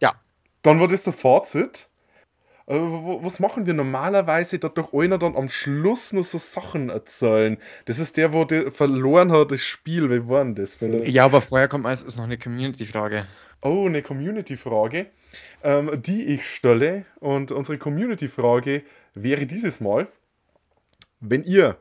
Ja. 0.00 0.14
Dann 0.62 0.78
war 0.78 0.86
das 0.86 1.02
so 1.02 1.10
Fazit. 1.10 1.88
Was 2.72 3.40
machen 3.40 3.66
wir 3.66 3.74
normalerweise? 3.74 4.60
Da 4.60 4.68
doch 4.68 4.92
einer 4.94 5.18
dann 5.18 5.34
am 5.34 5.48
Schluss 5.48 6.12
nur 6.12 6.22
so 6.22 6.38
Sachen 6.38 6.88
erzählen. 6.88 7.58
Das 7.86 7.98
ist 7.98 8.16
der, 8.16 8.32
wo 8.32 8.44
der 8.44 8.70
verloren 8.70 9.32
hat, 9.32 9.50
das 9.50 9.62
Spiel. 9.62 10.08
Wie 10.08 10.28
war 10.28 10.44
denn 10.44 10.54
das? 10.54 10.78
Ja, 10.80 11.24
aber 11.24 11.40
vorher 11.40 11.66
kommt 11.66 11.82
meistens 11.82 12.16
noch 12.16 12.24
eine 12.24 12.38
Community-Frage. 12.38 13.26
Oh, 13.62 13.86
eine 13.86 14.02
Community-Frage, 14.02 15.06
ähm, 15.64 16.00
die 16.00 16.26
ich 16.26 16.46
stelle. 16.46 17.06
Und 17.18 17.50
unsere 17.50 17.76
Community-Frage 17.76 18.82
wäre 19.14 19.46
dieses 19.46 19.80
Mal, 19.80 20.06
wenn 21.18 21.42
ihr 21.42 21.76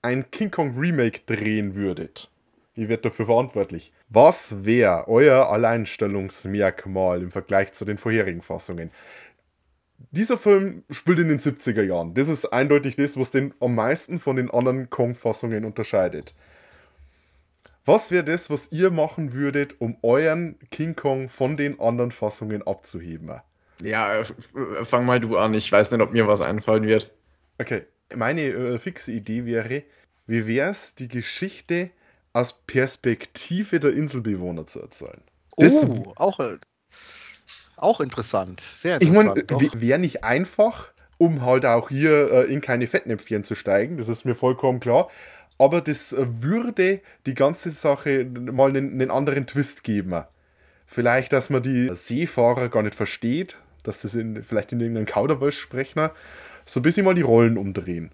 ein 0.00 0.30
King 0.30 0.50
Kong 0.50 0.78
Remake 0.78 1.20
drehen 1.26 1.74
würdet, 1.74 2.30
ihr 2.74 2.88
werdet 2.88 3.04
dafür 3.04 3.26
verantwortlich, 3.26 3.92
was 4.08 4.64
wäre 4.64 5.06
euer 5.06 5.50
Alleinstellungsmerkmal 5.50 7.22
im 7.22 7.30
Vergleich 7.30 7.72
zu 7.72 7.84
den 7.84 7.98
vorherigen 7.98 8.42
Fassungen? 8.42 8.90
Dieser 10.10 10.36
Film 10.38 10.84
spielt 10.90 11.18
in 11.18 11.28
den 11.28 11.38
70er 11.40 11.82
Jahren. 11.82 12.14
Das 12.14 12.28
ist 12.28 12.46
eindeutig 12.52 12.96
das, 12.96 13.16
was 13.16 13.30
den 13.30 13.54
am 13.60 13.74
meisten 13.74 14.20
von 14.20 14.36
den 14.36 14.50
anderen 14.50 14.90
Kong-Fassungen 14.90 15.64
unterscheidet. 15.64 16.34
Was 17.84 18.10
wäre 18.10 18.24
das, 18.24 18.48
was 18.48 18.72
ihr 18.72 18.90
machen 18.90 19.32
würdet, 19.34 19.80
um 19.80 19.96
euren 20.02 20.58
King 20.70 20.96
Kong 20.96 21.28
von 21.28 21.56
den 21.56 21.78
anderen 21.80 22.12
Fassungen 22.12 22.62
abzuheben? 22.66 23.32
Ja, 23.82 24.22
fang 24.84 25.04
mal 25.04 25.20
du 25.20 25.36
an. 25.36 25.52
Ich 25.54 25.70
weiß 25.70 25.90
nicht, 25.90 26.00
ob 26.00 26.12
mir 26.12 26.26
was 26.26 26.40
einfallen 26.40 26.84
wird. 26.84 27.10
Okay, 27.58 27.82
meine 28.14 28.42
äh, 28.42 28.78
fixe 28.78 29.12
Idee 29.12 29.44
wäre, 29.44 29.82
wie 30.26 30.46
wäre 30.46 30.70
es, 30.70 30.94
die 30.94 31.08
Geschichte 31.08 31.90
aus 32.32 32.54
Perspektive 32.66 33.80
der 33.80 33.92
Inselbewohner 33.92 34.66
zu 34.66 34.80
erzählen? 34.80 35.20
Das- 35.56 35.84
Oh, 35.84 36.12
auch, 36.16 36.38
auch 37.84 38.00
interessant. 38.00 38.62
Sehr 38.74 39.00
Ich 39.00 39.10
meine, 39.10 39.34
interessant. 39.34 39.80
wäre 39.80 39.98
nicht 39.98 40.24
einfach, 40.24 40.88
um 41.18 41.42
halt 41.42 41.66
auch 41.66 41.88
hier 41.88 42.30
äh, 42.32 42.52
in 42.52 42.60
keine 42.60 42.86
Fettnäpfchen 42.86 43.44
zu 43.44 43.54
steigen, 43.54 43.98
das 43.98 44.08
ist 44.08 44.24
mir 44.24 44.34
vollkommen 44.34 44.80
klar. 44.80 45.08
Aber 45.58 45.80
das 45.80 46.12
äh, 46.12 46.26
würde 46.26 47.00
die 47.26 47.34
ganze 47.34 47.70
Sache 47.70 48.24
mal 48.24 48.70
einen, 48.70 48.92
einen 48.94 49.10
anderen 49.10 49.46
Twist 49.46 49.84
geben. 49.84 50.24
Vielleicht, 50.86 51.32
dass 51.32 51.50
man 51.50 51.62
die 51.62 51.90
Seefahrer 51.94 52.68
gar 52.68 52.82
nicht 52.82 52.94
versteht, 52.94 53.56
dass 53.82 54.02
das 54.02 54.14
in, 54.14 54.42
vielleicht 54.42 54.72
in 54.72 54.80
irgendeinem 54.80 55.06
Kauderwelsch 55.06 55.58
sprechen, 55.58 56.10
so 56.66 56.80
ein 56.80 56.82
bisschen 56.82 57.04
mal 57.04 57.14
die 57.14 57.22
Rollen 57.22 57.56
umdrehen. 57.56 58.10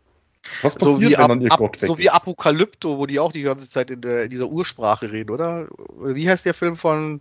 Was 0.63 0.73
so 0.75 0.79
passiert, 0.79 1.11
wie, 1.11 1.45
ihr 1.45 1.53
Ap 1.53 1.59
Gott 1.59 1.81
weg 1.81 1.87
so 1.87 1.99
wie? 1.99 2.11
Apokalypto, 2.11 2.99
wo 2.99 3.07
die 3.07 3.21
auch 3.21 3.33
die 3.33 3.43
ganze 3.43 3.69
Zeit 3.69 3.91
in, 3.91 4.01
der, 4.01 4.25
in 4.25 4.31
dieser 4.31 4.49
Ursprache 4.49 5.11
reden? 5.11 5.31
Oder 5.31 5.69
Wie 6.01 6.29
heißt 6.29 6.45
der 6.45 6.55
Film 6.55 6.77
von. 6.77 7.21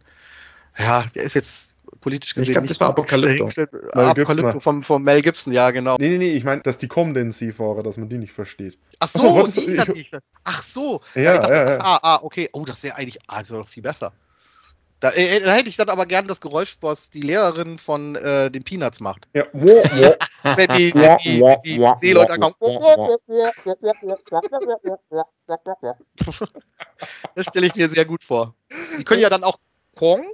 Ja, 0.77 1.05
der 1.13 1.23
ist 1.23 1.33
jetzt 1.33 1.75
politisch 2.01 2.33
gesehen. 2.33 2.53
glaub, 2.53 2.61
nicht 2.63 2.71
das 2.71 2.79
war 2.79 2.89
Apokalypto. 2.89 3.49
Apokalypto 3.93 4.59
von, 4.59 4.81
von 4.83 5.03
Mel 5.03 5.21
Gibson, 5.21 5.53
ja, 5.53 5.71
genau. 5.71 5.97
Nee, 5.99 6.09
nee, 6.09 6.17
nee, 6.17 6.33
ich 6.33 6.43
meine, 6.43 6.61
dass 6.61 6.77
die 6.77 6.87
kommenden 6.87 7.31
Seefahrer, 7.31 7.83
dass 7.83 7.97
man 7.97 8.09
die 8.09 8.17
nicht 8.17 8.33
versteht. 8.33 8.77
Ach 8.99 9.07
so, 9.07 9.21
Ach 9.45 9.51
so, 9.51 9.61
die 9.61 9.71
ich- 9.71 9.77
dann 9.77 9.89
nicht. 9.91 10.17
Ach 10.43 10.63
so. 10.63 11.01
Ja, 11.15 11.33
ich 11.33 11.39
dachte, 11.39 11.53
ja, 11.53 11.69
ja. 11.71 11.77
Ah, 11.81 11.99
ah, 12.01 12.19
okay. 12.21 12.49
Oh, 12.53 12.65
das 12.65 12.83
wäre 12.83 12.95
eigentlich. 12.95 13.19
Ah, 13.27 13.39
das 13.39 13.51
wäre 13.51 13.61
doch 13.61 13.69
viel 13.69 13.83
besser. 13.83 14.11
Da, 15.01 15.11
äh, 15.11 15.39
da 15.39 15.53
hätte 15.53 15.69
ich 15.69 15.77
dann 15.77 15.87
aber 15.87 16.05
gern 16.05 16.27
das 16.27 16.41
Geräusch, 16.41 16.75
was 16.81 17.09
die 17.09 17.21
Lehrerin 17.21 17.77
von 17.77 18.15
äh, 18.17 18.51
den 18.51 18.63
Peanuts 18.63 18.99
macht. 18.99 19.29
Ja, 19.33 19.45
Wenn 19.53 20.67
die, 20.75 20.93
wenn 20.93 21.17
die, 21.23 21.41
wenn 21.41 21.61
die 21.63 21.95
Seeleute 22.01 22.33
ankommen. 22.33 22.55
Das 27.35 27.45
stelle 27.45 27.67
ich 27.67 27.75
mir 27.75 27.87
sehr 27.87 28.05
gut 28.05 28.23
vor. 28.23 28.55
Die 28.97 29.03
können 29.03 29.21
ja 29.21 29.29
dann 29.29 29.43
auch 29.43 29.57
Kong. 29.95 30.25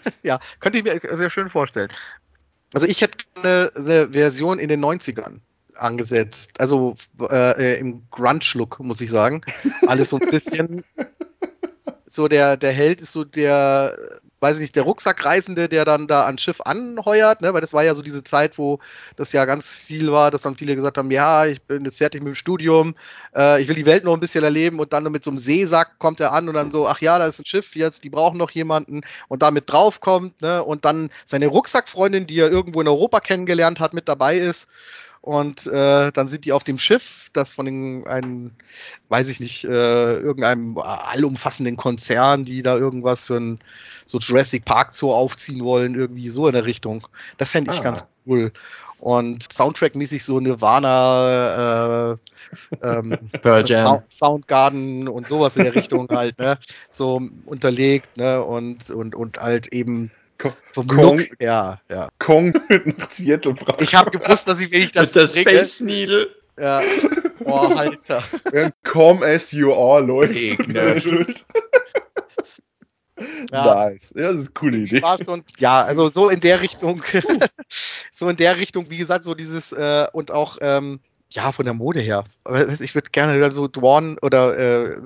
Ja, 0.22 0.38
könnte 0.58 0.78
ich 0.78 0.84
mir 0.84 1.00
sehr 1.16 1.30
schön 1.30 1.48
vorstellen. 1.48 1.88
Also 2.74 2.86
ich 2.86 3.00
hätte 3.00 3.18
eine, 3.36 3.70
eine 3.74 4.12
Version 4.12 4.58
in 4.58 4.68
den 4.68 4.84
90ern 4.84 5.40
angesetzt. 5.76 6.60
Also 6.60 6.94
äh, 7.30 7.78
im 7.78 8.02
Grunge-Look, 8.10 8.80
muss 8.80 9.00
ich 9.00 9.10
sagen. 9.10 9.40
Alles 9.86 10.10
so 10.10 10.18
ein 10.18 10.28
bisschen. 10.30 10.84
So 12.12 12.26
der, 12.26 12.56
der 12.56 12.72
Held 12.72 13.00
ist 13.00 13.12
so 13.12 13.22
der, 13.22 13.96
weiß 14.40 14.56
ich 14.56 14.62
nicht, 14.62 14.76
der 14.76 14.84
Rucksackreisende, 14.84 15.68
der 15.68 15.84
dann 15.84 16.06
da 16.06 16.24
ans 16.24 16.42
Schiff 16.42 16.60
anheuert, 16.62 17.42
ne? 17.42 17.52
weil 17.54 17.60
das 17.60 17.72
war 17.72 17.84
ja 17.84 17.94
so 17.94 18.02
diese 18.02 18.24
Zeit, 18.24 18.58
wo 18.58 18.78
das 19.16 19.32
ja 19.32 19.44
ganz 19.44 19.70
viel 19.72 20.10
war, 20.10 20.30
dass 20.30 20.42
dann 20.42 20.56
viele 20.56 20.74
gesagt 20.74 20.98
haben, 20.98 21.10
ja, 21.10 21.46
ich 21.46 21.62
bin 21.62 21.84
jetzt 21.84 21.98
fertig 21.98 22.22
mit 22.22 22.32
dem 22.32 22.36
Studium, 22.36 22.94
äh, 23.36 23.60
ich 23.60 23.68
will 23.68 23.76
die 23.76 23.86
Welt 23.86 24.04
noch 24.04 24.14
ein 24.14 24.20
bisschen 24.20 24.42
erleben 24.42 24.80
und 24.80 24.92
dann 24.92 25.04
mit 25.04 25.24
so 25.24 25.30
einem 25.30 25.38
Seesack 25.38 25.98
kommt 25.98 26.20
er 26.20 26.32
an 26.32 26.48
und 26.48 26.54
dann 26.54 26.72
so, 26.72 26.88
ach 26.88 27.00
ja, 27.00 27.18
da 27.18 27.26
ist 27.26 27.38
ein 27.38 27.46
Schiff 27.46 27.76
jetzt, 27.76 28.04
die 28.04 28.10
brauchen 28.10 28.38
noch 28.38 28.50
jemanden 28.50 29.02
und 29.28 29.42
damit 29.42 29.70
draufkommt, 29.70 30.40
ne? 30.40 30.64
und 30.64 30.84
dann 30.84 31.10
seine 31.26 31.46
Rucksackfreundin, 31.46 32.26
die 32.26 32.38
er 32.40 32.50
irgendwo 32.50 32.80
in 32.80 32.88
Europa 32.88 33.20
kennengelernt 33.20 33.80
hat, 33.80 33.94
mit 33.94 34.08
dabei 34.08 34.36
ist 34.38 34.68
und 35.22 35.66
äh, 35.66 36.10
dann 36.12 36.28
sind 36.28 36.44
die 36.44 36.52
auf 36.52 36.64
dem 36.64 36.78
Schiff, 36.78 37.28
das 37.32 37.54
von 37.54 37.66
den, 37.66 38.06
einem, 38.06 38.52
weiß 39.10 39.28
ich 39.28 39.38
nicht, 39.40 39.64
äh, 39.64 40.18
irgendeinem 40.18 40.78
allumfassenden 40.78 41.76
Konzern, 41.76 42.44
die 42.44 42.62
da 42.62 42.76
irgendwas 42.76 43.24
für 43.24 43.36
ein 43.36 43.58
so 44.06 44.18
Jurassic 44.18 44.64
Park 44.64 44.94
Zoo 44.94 45.12
aufziehen 45.12 45.62
wollen, 45.64 45.94
irgendwie 45.94 46.28
so 46.30 46.46
in 46.46 46.54
der 46.54 46.64
Richtung. 46.64 47.06
Das 47.38 47.50
fände 47.50 47.72
ich 47.72 47.80
Ah. 47.80 47.84
ganz 47.84 48.04
cool. 48.26 48.50
Und 48.98 49.50
Soundtrack-mäßig 49.52 50.22
so 50.22 50.40
Nirvana, 50.40 52.12
äh, 52.12 52.16
ähm, 52.82 53.18
Pearl 53.42 53.64
Jam. 53.66 53.86
Sound- 53.86 54.10
Soundgarden 54.10 55.08
und 55.08 55.28
sowas 55.28 55.56
in 55.56 55.64
der 55.64 55.74
Richtung 55.74 56.06
halt, 56.10 56.38
ne? 56.38 56.58
So 56.90 57.22
unterlegt, 57.46 58.14
ne? 58.16 58.42
Und, 58.42 58.90
und, 58.90 59.14
und 59.14 59.38
halt 59.38 59.68
eben 59.72 60.10
vom 60.72 60.86
Kong- 60.86 61.18
Look, 61.18 61.28
ja, 61.40 61.80
ja. 61.90 62.08
Kong 62.18 62.52
wird 62.68 62.98
nach 62.98 63.10
Seattle 63.10 63.54
gebracht. 63.54 63.80
Ich 63.82 63.94
habe 63.94 64.10
gewusst, 64.10 64.48
dass 64.48 64.60
ich, 64.60 64.70
wenn 64.72 64.82
ich 64.82 64.92
das 64.92 65.12
Das 65.12 65.34
ist 65.34 65.36
der 65.36 65.42
Space 65.52 65.80
Needle. 65.80 66.28
ja, 66.58 66.80
oh, 67.44 67.52
Alter. 67.76 68.22
Während 68.50 68.74
Come 68.84 69.24
as 69.26 69.52
you 69.52 69.72
are 69.72 70.00
läuft. 70.04 70.34
Regnet. 70.34 71.44
Ja. 73.52 73.74
Nice. 73.90 74.14
Ja, 74.16 74.32
das 74.32 74.40
ist 74.42 74.46
eine 74.46 74.54
coole 74.54 74.78
Idee. 74.78 75.02
war 75.02 75.18
schon, 75.22 75.44
ja, 75.58 75.82
also 75.82 76.08
so 76.08 76.30
in 76.30 76.40
der 76.40 76.62
Richtung, 76.62 77.02
so 78.10 78.28
in 78.30 78.36
der 78.36 78.56
Richtung, 78.56 78.88
wie 78.88 78.96
gesagt, 78.96 79.24
so 79.24 79.34
dieses 79.34 79.72
äh, 79.72 80.06
und 80.14 80.30
auch, 80.30 80.56
ähm, 80.62 81.00
ja, 81.28 81.52
von 81.52 81.66
der 81.66 81.74
Mode 81.74 82.00
her. 82.00 82.24
Aber 82.44 82.66
Ich 82.80 82.94
würde 82.94 83.10
gerne 83.10 83.52
so 83.52 83.68
Dwarn 83.68 84.16
oder 84.22 84.56
äh, 84.58 84.96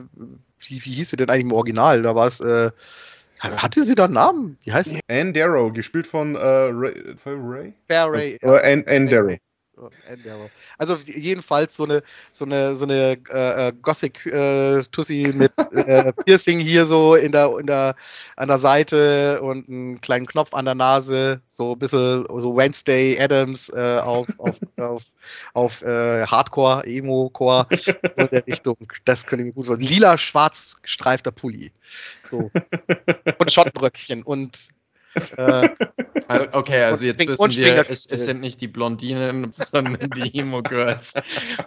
wie, 0.69 0.85
wie 0.85 0.93
hieß 0.95 1.11
sie 1.11 1.17
denn 1.17 1.29
eigentlich 1.29 1.43
im 1.47 1.53
Original? 1.53 2.03
Da 2.03 2.15
war 2.15 2.29
es, 2.29 2.39
äh, 2.39 2.71
hatte 3.45 3.83
sie 3.85 3.95
da 3.95 4.05
einen 4.05 4.15
Namen? 4.15 4.59
Wie 4.65 4.73
heißt 4.73 4.91
sie? 4.91 5.01
Anne 5.09 5.33
Darrow, 5.33 5.73
gespielt 5.73 6.07
von 6.07 6.35
äh, 6.35 6.39
Ray, 6.39 7.17
von 7.17 7.41
Ray? 7.49 7.75
Fair 7.89 8.07
Ray. 8.11 8.39
Oder 8.43 8.65
An- 8.65 8.85
Anne 8.87 9.09
Darrow. 9.09 9.37
Ende, 10.07 10.33
aber- 10.33 10.51
Also 10.79 10.97
jedenfalls 11.07 11.77
so 11.77 11.85
eine 11.85 12.03
so 12.33 12.45
eine 12.45 12.75
so 12.77 12.85
eine 12.85 13.17
äh, 13.31 13.69
äh, 13.69 13.73
Gothic 13.83 14.25
äh, 14.27 14.83
Tussi 14.93 15.33
mit 15.35 15.53
äh, 15.73 16.13
Piercing 16.25 16.61
hier 16.61 16.87
so 16.87 17.15
in 17.15 17.33
der 17.33 17.51
in 17.59 17.67
der 17.67 17.95
an 18.37 18.49
der 18.49 18.59
Seite 18.59 19.41
und 19.43 19.69
einen 19.69 20.01
kleinen 20.01 20.27
Knopf 20.27 20.55
an 20.55 20.65
der 20.65 20.75
Nase, 20.75 21.41
so 21.49 21.73
ein 21.73 21.79
bisschen 21.79 22.25
so 22.39 22.57
Wednesday 22.57 23.19
Adams 23.21 23.69
äh, 23.71 23.99
auf 24.03 24.29
auf 24.39 24.59
auf, 24.79 25.03
auf 25.55 25.83
äh, 25.83 26.25
Hardcore 26.27 26.85
Emo 26.87 27.31
Core 27.31 27.67
so 27.73 27.93
in 28.17 28.29
der 28.29 28.47
Richtung. 28.47 28.77
Das 29.05 29.27
könnte 29.27 29.43
ich 29.43 29.49
mir 29.49 29.53
gut 29.55 29.67
vorstellen. 29.67 29.89
Lila 29.93 30.17
schwarz 30.19 30.77
gestreifter 30.83 31.33
Pulli. 31.33 31.73
So 32.23 32.51
und 33.39 33.53
Schottenröckchen 33.53 34.23
und 34.23 34.69
äh, 35.37 35.69
Also, 36.29 36.47
Okay, 36.53 36.83
also 36.83 37.05
jetzt 37.05 37.21
wissen 37.21 37.57
wir, 37.57 37.91
es, 37.91 38.07
es 38.07 38.25
sind 38.25 38.41
nicht 38.41 38.61
die 38.61 38.69
Blondinen, 38.69 39.53
sondern 39.53 40.11
die 40.11 40.39
Emo-Girls. 40.39 41.15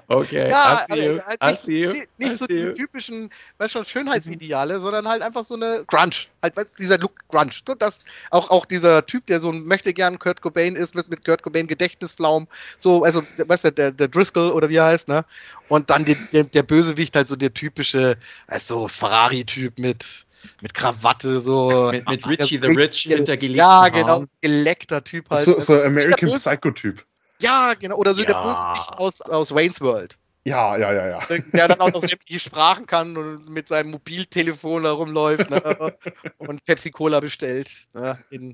Okay, 0.07 0.49
Ja, 0.49 0.85
I 0.89 1.35
also, 1.39 1.71
you, 1.71 1.91
nicht, 1.91 2.09
nicht 2.17 2.33
I 2.33 2.35
so 2.37 2.45
diese 2.47 2.73
typischen, 2.73 3.29
weißt 3.57 3.73
schon, 3.73 3.85
Schönheitsideale, 3.85 4.79
sondern 4.79 5.07
halt 5.07 5.21
einfach 5.21 5.43
so 5.43 5.55
eine 5.55 5.83
Grunge. 5.87 6.27
Halt 6.41 6.55
dieser 6.79 6.97
Look 6.97 7.27
Grunge. 7.29 7.51
So, 7.67 7.75
das, 7.75 8.01
auch, 8.31 8.49
auch 8.49 8.65
dieser 8.65 9.05
Typ, 9.05 9.25
der 9.27 9.39
so 9.39 9.51
ein 9.51 9.65
möchte 9.65 9.93
gern 9.93 10.19
Kurt 10.19 10.41
Cobain 10.41 10.75
ist, 10.75 10.95
mit, 10.95 11.09
mit 11.09 11.25
Kurt 11.25 11.43
Cobain 11.43 11.67
Gedächtnisflaum. 11.67 12.47
So, 12.77 13.03
also, 13.03 13.21
weißt 13.37 13.65
du, 13.65 13.71
der, 13.71 13.91
der 13.91 14.07
Driscoll 14.07 14.51
oder 14.51 14.69
wie 14.69 14.77
er 14.77 14.85
heißt, 14.85 15.07
ne? 15.07 15.23
Und 15.67 15.89
dann 15.89 16.05
die, 16.05 16.15
der, 16.33 16.45
der 16.45 16.63
Bösewicht 16.63 17.15
halt 17.15 17.27
so 17.27 17.35
der 17.35 17.53
typische, 17.53 18.17
also 18.47 18.87
Ferrari-Typ 18.87 19.77
mit, 19.77 20.25
mit 20.61 20.73
Krawatte, 20.73 21.39
so. 21.39 21.89
Mit, 21.91 22.07
mit 22.07 22.27
Richie 22.27 22.59
the 22.61 22.67
Rich 22.67 23.01
hintergelegt. 23.01 23.59
Ja, 23.59 23.89
genau, 23.89 24.23
so 24.23 24.35
geleckter 24.41 25.03
Typ 25.03 25.29
halt. 25.29 25.45
So, 25.45 25.59
so 25.59 25.81
American 25.81 26.29
Der- 26.29 26.37
Psycho-Typ. 26.37 27.05
Ja, 27.39 27.73
genau. 27.79 27.97
Oder 27.97 28.13
so 28.13 28.23
der 28.23 28.35
Ja. 28.35 28.73
Bösewicht 28.73 28.99
aus, 28.99 29.21
aus 29.21 29.53
Wayne's 29.53 29.79
World. 29.81 30.17
Ja, 30.45 30.77
ja, 30.77 30.93
ja, 30.93 31.07
ja. 31.07 31.19
der 31.29 31.39
der 31.39 31.67
dann 31.67 31.79
auch 31.81 31.91
noch 31.91 32.01
sämtliche 32.01 32.39
Sprachen 32.39 32.85
kann 32.85 33.17
und 33.17 33.49
mit 33.49 33.67
seinem 33.67 33.91
Mobiltelefon 33.91 34.83
da 34.83 34.91
rumläuft 34.93 35.49
ne? 35.49 35.93
und 36.37 36.63
Pepsi 36.63 36.89
Cola 36.89 37.19
bestellt. 37.19 37.69
Ne? 37.93 38.17
In, 38.29 38.53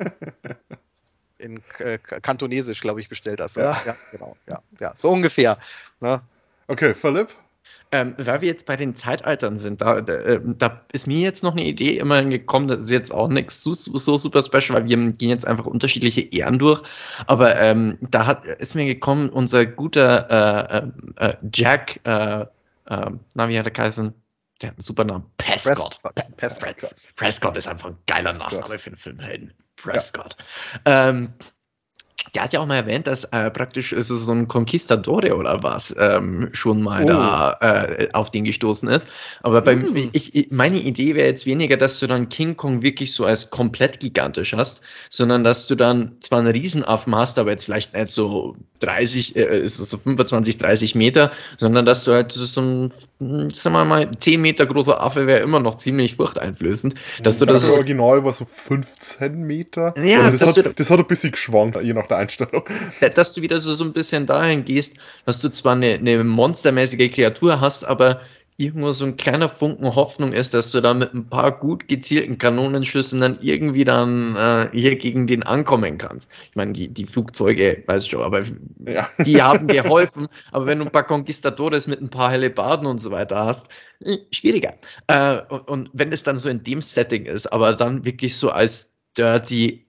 in 1.38 1.62
äh, 1.78 2.00
Kantonesisch, 2.00 2.82
glaube 2.82 3.00
ich, 3.00 3.10
bestellt 3.10 3.40
das, 3.40 3.56
oder? 3.58 3.80
Ja, 3.86 3.96
genau. 4.12 4.36
Ja, 4.50 4.60
ja, 4.80 4.94
so 4.96 5.10
ungefähr. 5.10 5.60
Ne? 6.00 6.20
Okay, 6.68 6.96
Philipp? 6.96 7.30
Ähm, 7.94 8.16
weil 8.18 8.42
wir 8.42 8.48
jetzt 8.48 8.66
bei 8.66 8.76
den 8.76 8.96
Zeitaltern 8.96 9.60
sind, 9.60 9.80
da, 9.80 10.02
da, 10.02 10.14
äh, 10.14 10.42
da 10.44 10.82
ist 10.94 11.06
mir 11.06 11.20
jetzt 11.20 11.44
noch 11.44 11.52
eine 11.52 11.64
Idee 11.64 12.00
immerhin 12.00 12.32
gekommen, 12.32 12.68
das 12.68 12.80
ist 12.80 12.90
jetzt 12.90 13.14
auch 13.14 13.28
nichts 13.28 13.62
so, 13.62 13.76
so 13.76 14.18
super 14.18 14.42
special, 14.42 14.74
weil 14.74 14.88
wir 14.88 14.98
gehen 15.12 15.30
jetzt 15.30 15.46
einfach 15.46 15.68
unterschiedliche 15.68 16.22
Ehren 16.22 16.58
durch. 16.58 16.82
Aber 17.28 17.56
ähm, 17.56 18.00
da 18.02 18.26
hat, 18.26 18.46
ist 18.46 18.74
mir 18.74 18.86
gekommen, 18.86 19.30
unser 19.30 19.68
guter 19.68 20.28
äh, 21.20 21.26
äh, 21.26 21.30
äh, 21.30 21.38
Jack, 21.54 22.00
äh, 22.06 22.42
äh, 22.42 22.48
na, 23.36 23.48
wie 23.48 23.60
hat 23.60 23.68
er 23.68 23.72
geheißen? 23.72 24.12
Der 24.64 24.70
hat 24.70 24.78
einen 24.78 24.84
super 24.84 25.04
Namen. 25.04 25.26
Prescott. 25.38 26.00
Prescott. 26.02 26.36
Prescott. 26.38 26.96
Prescott 27.16 27.58
ist 27.58 27.68
einfach 27.68 27.90
ein 27.90 27.98
geiler 28.08 28.34
Prescott. 28.34 28.54
Nachname 28.54 28.80
für 28.80 28.90
einen 28.90 28.98
Filmhelden. 28.98 29.54
Prescott. 29.76 30.36
Ähm, 30.86 31.32
der 32.36 32.44
hat 32.44 32.54
ja 32.54 32.60
auch 32.62 32.66
mal 32.66 32.78
erwähnt, 32.78 33.08
dass 33.08 33.26
äh, 33.26 33.52
praktisch 33.52 33.94
äh, 33.94 34.02
so, 34.02 34.16
so 34.16 34.32
ein 34.32 34.48
Conquistadore 34.48 35.36
oder 35.36 35.62
was 35.64 35.94
ähm, 36.00 36.50
schon 36.54 36.82
mal 36.82 37.04
Oh. 37.04 37.08
da 37.08 37.58
äh, 37.62 38.08
auf 38.14 38.32
den 38.32 38.44
gestoßen 38.46 38.90
ist. 38.90 39.08
Aber 39.42 39.62
beim, 39.62 39.82
Mm. 39.84 40.10
ich, 40.14 40.34
ich, 40.36 40.48
meine 40.52 40.78
Idee 40.80 41.16
wäre 41.16 41.28
jetzt 41.28 41.46
weniger, 41.46 41.78
dass 41.78 42.00
du 42.00 42.08
dann 42.08 42.30
King 42.30 42.56
Kong 42.58 42.82
wirklich 42.82 43.14
so 43.14 43.26
als 43.26 43.50
komplett 43.50 44.00
gigantisch 44.00 44.54
hast, 44.54 44.82
sondern 45.10 45.44
dass 45.44 45.68
du 45.68 45.76
dann 45.76 46.14
zwar 46.22 46.40
einen 46.40 46.52
Riesenaffen 46.54 47.16
hast, 47.16 47.38
aber 47.38 47.52
jetzt 47.52 47.66
vielleicht 47.66 47.94
nicht 47.94 48.10
so 48.10 48.56
30, 48.80 49.36
äh, 49.36 49.68
so 49.68 49.84
so 49.84 49.98
25, 49.98 50.58
30 50.58 50.96
Meter, 50.96 51.32
sondern 51.58 51.86
dass 51.86 52.04
du 52.06 52.14
halt 52.14 52.32
so 52.32 52.62
ein, 52.62 52.94
hm, 53.20 53.50
sagen 53.52 53.76
wir 53.76 53.86
mal, 53.86 54.10
10 54.18 54.42
Meter 54.42 54.66
großer 54.66 55.02
Affe 55.02 55.28
wäre 55.28 55.40
immer 55.42 55.60
noch 55.60 55.76
ziemlich 55.78 56.16
furchteinflößend. 56.16 56.96
Dass 57.22 57.38
du 57.40 57.46
Das 57.46 57.62
das 57.64 57.72
Original 57.72 58.24
war 58.24 58.34
so 58.34 58.46
15 58.46 59.44
Meter. 59.44 59.94
Ja, 60.04 60.22
Aber 60.22 60.32
das, 60.32 60.42
hat, 60.46 60.80
das 60.80 60.90
hat 60.90 61.00
ein 61.00 61.06
bisschen 61.08 61.32
geschwankt, 61.32 61.78
je 61.82 61.94
nach 61.94 62.08
der 62.08 62.18
Einstellung. 62.24 62.64
Dass 63.16 63.34
du 63.34 63.42
wieder 63.42 63.60
so, 63.60 63.74
so 63.74 63.84
ein 63.84 63.94
bisschen 63.94 64.26
dahin 64.26 64.66
gehst, 64.66 64.98
dass 65.26 65.40
du 65.40 65.50
zwar 65.50 65.74
eine, 65.74 65.94
eine 65.94 66.24
monstermäßige 66.24 67.12
Kreatur 67.12 67.62
hast, 67.62 67.84
aber 67.84 68.22
irgendwo 68.58 68.92
so 68.92 69.06
ein 69.06 69.18
kleiner 69.18 69.50
Funken 69.50 69.96
Hoffnung 69.96 70.32
ist, 70.32 70.54
dass 70.54 70.72
du 70.72 70.82
da 70.82 70.94
mit 70.94 71.14
ein 71.14 71.28
paar 71.28 71.52
gut 71.52 71.88
gezielten 71.88 72.38
Kanonenschüssen 72.38 73.20
dann 73.20 73.38
irgendwie 73.42 73.84
dann 73.84 74.36
äh, 74.36 74.70
hier 74.74 74.96
gegen 74.96 75.28
den 75.28 75.44
ankommen 75.44 75.98
kannst. 75.98 76.30
Ich 76.50 76.56
meine, 76.56 76.74
die, 76.74 76.88
die 76.88 77.06
Flugzeuge, 77.06 77.84
weiß 77.88 78.04
ich 78.04 78.12
schon, 78.12 78.22
aber 78.22 78.44
Ja. 78.86 79.10
die 79.26 79.42
haben 79.42 79.68
geholfen. 79.68 80.28
aber 80.52 80.66
wenn 80.68 80.80
du 80.80 80.86
ein 80.86 80.92
paar 80.92 81.08
Conquistadores 81.08 81.88
mit 81.88 82.02
ein 82.02 82.10
paar 82.10 82.32
Hellebarden 82.32 82.86
und 82.86 83.00
so 83.00 83.12
weiter 83.12 83.44
hast, 83.46 83.70
äh, 84.02 84.18
schwieriger. 84.32 84.76
Äh, 85.08 85.42
und, 85.50 85.68
und 85.68 85.90
wenn 85.94 86.12
es 86.12 86.24
dann 86.24 86.38
so 86.38 86.50
in 86.50 86.64
dem 86.64 86.82
Setting 86.82 87.26
ist, 87.26 87.48
aber 87.48 87.74
dann 87.74 88.06
wirklich 88.06 88.38
so 88.38 88.52
als 88.52 88.94
dirty 89.18 89.83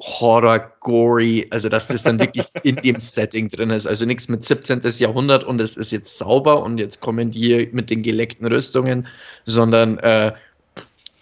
Horror, 0.00 0.58
gory, 0.80 1.46
also 1.50 1.68
dass 1.68 1.86
das 1.88 2.02
dann 2.04 2.18
wirklich 2.18 2.46
in 2.62 2.76
dem 2.76 2.98
Setting 2.98 3.48
drin 3.48 3.70
ist. 3.70 3.86
Also 3.86 4.06
nichts 4.06 4.28
mit 4.28 4.42
17. 4.44 4.80
Jahrhundert 4.98 5.44
und 5.44 5.60
es 5.60 5.76
ist 5.76 5.92
jetzt 5.92 6.16
sauber 6.16 6.62
und 6.62 6.78
jetzt 6.78 7.00
kommen 7.00 7.30
die 7.30 7.68
mit 7.72 7.90
den 7.90 8.02
geleckten 8.02 8.46
Rüstungen, 8.46 9.06
sondern, 9.44 9.98
äh, 9.98 10.32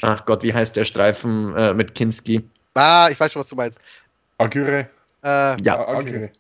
ach 0.03 0.25
Gott, 0.27 0.43
wie 0.45 0.55
heißt 0.55 0.77
der 0.77 0.85
Streifen 0.85 1.57
äh, 1.57 1.75
mit 1.75 1.95
Kinski? 1.95 2.43
Ah, 2.75 3.09
ich 3.11 3.19
weiß 3.19 3.33
schon, 3.33 3.41
was 3.41 3.49
du 3.49 3.57
meinst. 3.57 3.81
Agüre. 4.39 4.89
Äh, 5.25 5.63
Ja, 5.63 5.77
Ah, 5.77 5.99
Agüre. 5.99 6.31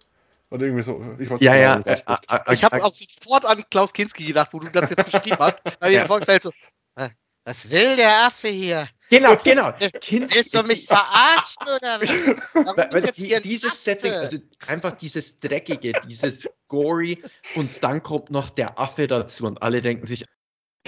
Oder 0.50 0.62
irgendwie 0.66 0.82
so. 0.82 1.02
Ich 1.18 1.28
weiß 1.28 1.40
ja, 1.40 1.76
nicht, 1.76 1.86
ja. 1.86 1.92
Äh, 1.94 2.00
ausspricht. 2.04 2.48
äh, 2.48 2.54
ich 2.54 2.64
habe 2.64 2.78
äh, 2.78 2.82
auch 2.82 2.94
sofort 2.94 3.44
an 3.44 3.64
Klaus 3.70 3.92
Kinski 3.92 4.24
gedacht, 4.26 4.48
wo 4.52 4.60
du 4.60 4.68
das 4.70 4.90
jetzt 4.90 5.04
beschrieben 5.12 5.36
hast. 5.40 5.58
Da 5.64 5.72
habe 5.82 5.92
ich 5.92 6.00
mir 6.00 6.06
vorgestellt, 6.06 6.42
so, 6.44 6.50
äh, 6.96 7.08
was 7.44 7.68
will 7.68 7.96
der 7.96 8.26
Affe 8.26 8.48
hier? 8.48 8.86
Genau, 9.10 9.36
genau. 9.44 9.72
Willst 9.78 10.54
du 10.54 10.62
mich 10.62 10.86
verarschen 10.86 11.62
oder 11.62 12.00
was? 12.92 13.12
Die, 13.12 13.34
dieses 13.42 13.70
Affe? 13.70 13.76
Setting, 13.76 14.12
also 14.12 14.38
einfach 14.66 14.96
dieses 14.96 15.38
Dreckige, 15.38 15.92
dieses 16.06 16.48
Gory 16.68 17.22
und 17.54 17.82
dann 17.82 18.02
kommt 18.02 18.30
noch 18.30 18.50
der 18.50 18.78
Affe 18.78 19.06
dazu 19.06 19.46
und 19.46 19.62
alle 19.62 19.82
denken 19.82 20.06
sich, 20.06 20.24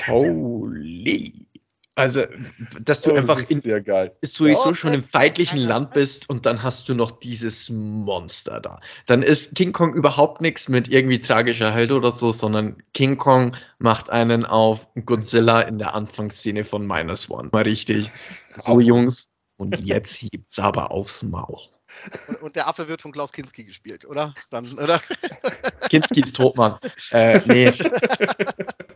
holy. 0.06 1.49
Also, 1.96 2.24
dass 2.80 3.02
du 3.02 3.10
Oh, 3.10 3.14
das 3.14 3.20
einfach 3.22 3.38
ist 3.40 3.50
in, 3.50 3.60
sehr 3.60 3.80
geil. 3.80 4.16
sowieso 4.22 4.72
schon 4.74 4.94
im 4.94 5.02
feindlichen 5.02 5.58
Land 5.58 5.92
bist 5.92 6.30
und 6.30 6.46
dann 6.46 6.62
hast 6.62 6.88
du 6.88 6.94
noch 6.94 7.10
dieses 7.10 7.68
Monster 7.68 8.60
da. 8.60 8.80
Dann 9.06 9.22
ist 9.22 9.54
King 9.56 9.72
Kong 9.72 9.92
überhaupt 9.94 10.40
nichts 10.40 10.68
mit 10.68 10.88
irgendwie 10.88 11.18
tragischer 11.20 11.72
Held 11.72 11.90
oder 11.92 12.12
so, 12.12 12.30
sondern 12.32 12.80
King 12.94 13.18
Kong 13.18 13.56
macht 13.80 14.08
einen 14.08 14.46
auf 14.46 14.86
Godzilla 15.04 15.62
in 15.62 15.78
der 15.78 15.94
Anfangsszene 15.94 16.64
von 16.64 16.86
Minus 16.86 17.28
One. 17.28 17.48
Mal 17.52 17.62
richtig. 17.64 18.10
So, 18.54 18.72
Auf- 18.74 18.82
Jungs. 18.82 19.30
Und 19.56 19.78
jetzt 19.80 20.22
hebt's 20.22 20.58
aber 20.58 20.90
aufs 20.90 21.22
Maul. 21.22 21.58
Und, 22.28 22.40
und 22.42 22.56
der 22.56 22.66
Affe 22.66 22.88
wird 22.88 23.02
von 23.02 23.12
Klaus 23.12 23.30
Kinski 23.30 23.64
gespielt, 23.64 24.06
oder? 24.06 24.32
Dann, 24.48 24.66
oder? 24.78 25.02
Kinski 25.90 26.20
ist 26.22 26.34
tot, 26.36 26.56
Mann. 26.56 26.78
Äh, 27.10 27.38
nee. 27.46 27.70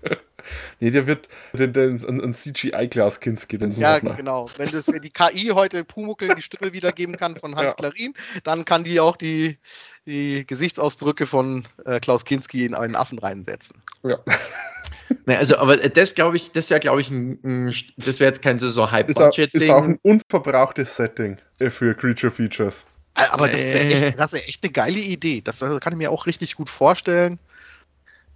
Nee, 0.80 0.90
der 0.90 1.06
wird 1.06 1.28
den, 1.52 1.72
den, 1.72 2.04
ein, 2.06 2.20
ein 2.20 2.34
CGI-Glas 2.34 3.20
Kinski, 3.20 3.58
den 3.58 3.70
Ja, 3.70 3.98
genau. 3.98 4.48
Wenn 4.56 4.70
das, 4.70 4.86
die 4.86 5.10
KI 5.10 5.50
heute 5.54 5.84
Pumuckel 5.84 6.34
die 6.34 6.42
Stimme 6.42 6.72
wiedergeben 6.72 7.16
kann 7.16 7.36
von 7.36 7.54
Hans 7.56 7.64
Ja. 7.64 7.72
Klarin, 7.74 8.14
dann 8.42 8.64
kann 8.64 8.84
die 8.84 9.00
auch 9.00 9.16
die, 9.16 9.58
die 10.06 10.46
Gesichtsausdrücke 10.46 11.26
von 11.26 11.64
äh, 11.84 12.00
Klaus 12.00 12.24
Kinski 12.24 12.64
in 12.64 12.74
einen 12.74 12.94
Affen 12.96 13.18
reinsetzen. 13.18 13.76
Ja. 14.02 14.18
nee, 15.26 15.36
also, 15.36 15.56
aber 15.58 15.76
das 15.76 16.14
glaube 16.14 16.36
ich, 16.36 16.52
das 16.52 16.70
wäre, 16.70 16.80
glaube 16.80 17.00
ich, 17.00 17.10
ein, 17.10 17.38
ein, 17.42 17.74
das 17.96 18.20
wäre 18.20 18.28
jetzt 18.30 18.42
kein 18.42 18.58
so, 18.58 18.68
so 18.68 18.84
Ist, 18.84 18.92
auch, 18.92 18.98
ist 19.08 19.16
auch 19.18 19.22
High-Budget-Ding. 19.32 19.70
ein 19.72 19.98
unverbrauchtes 20.02 20.96
Setting 20.96 21.38
äh, 21.58 21.70
für 21.70 21.94
Creature 21.94 22.30
Features. 22.30 22.86
Äh, 23.16 23.22
Aber 23.30 23.48
das 23.48 23.60
wäre 23.60 23.84
Äh. 23.84 24.06
echt, 24.08 24.18
das 24.18 24.32
wär 24.32 24.48
echt 24.48 24.62
eine 24.64 24.72
geile 24.72 24.98
Idee. 24.98 25.40
Das, 25.42 25.58
das 25.58 25.80
kann 25.80 25.92
ich 25.92 25.98
mir 25.98 26.10
auch 26.10 26.26
richtig 26.26 26.56
gut 26.56 26.68
vorstellen. 26.68 27.38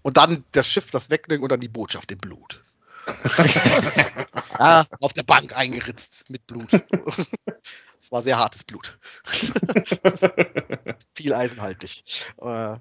Und 0.09 0.17
dann 0.17 0.43
das 0.53 0.67
Schiff, 0.67 0.91
das 0.91 1.11
wegnimmt 1.11 1.43
und 1.43 1.53
dann 1.53 1.61
die 1.61 1.69
Botschaft 1.69 2.11
im 2.11 2.17
Blut. 2.17 2.65
ja, 4.59 4.87
auf 5.03 5.13
der 5.13 5.23
Bank 5.23 5.55
eingeritzt 5.55 6.25
mit 6.31 6.47
Blut. 6.47 6.71
Es 8.01 8.11
war 8.11 8.23
sehr 8.23 8.39
hartes 8.39 8.65
Blut. 8.65 8.99
Viel 11.15 11.35
eisenhaltig. 11.35 12.05
Äh, 12.41 12.77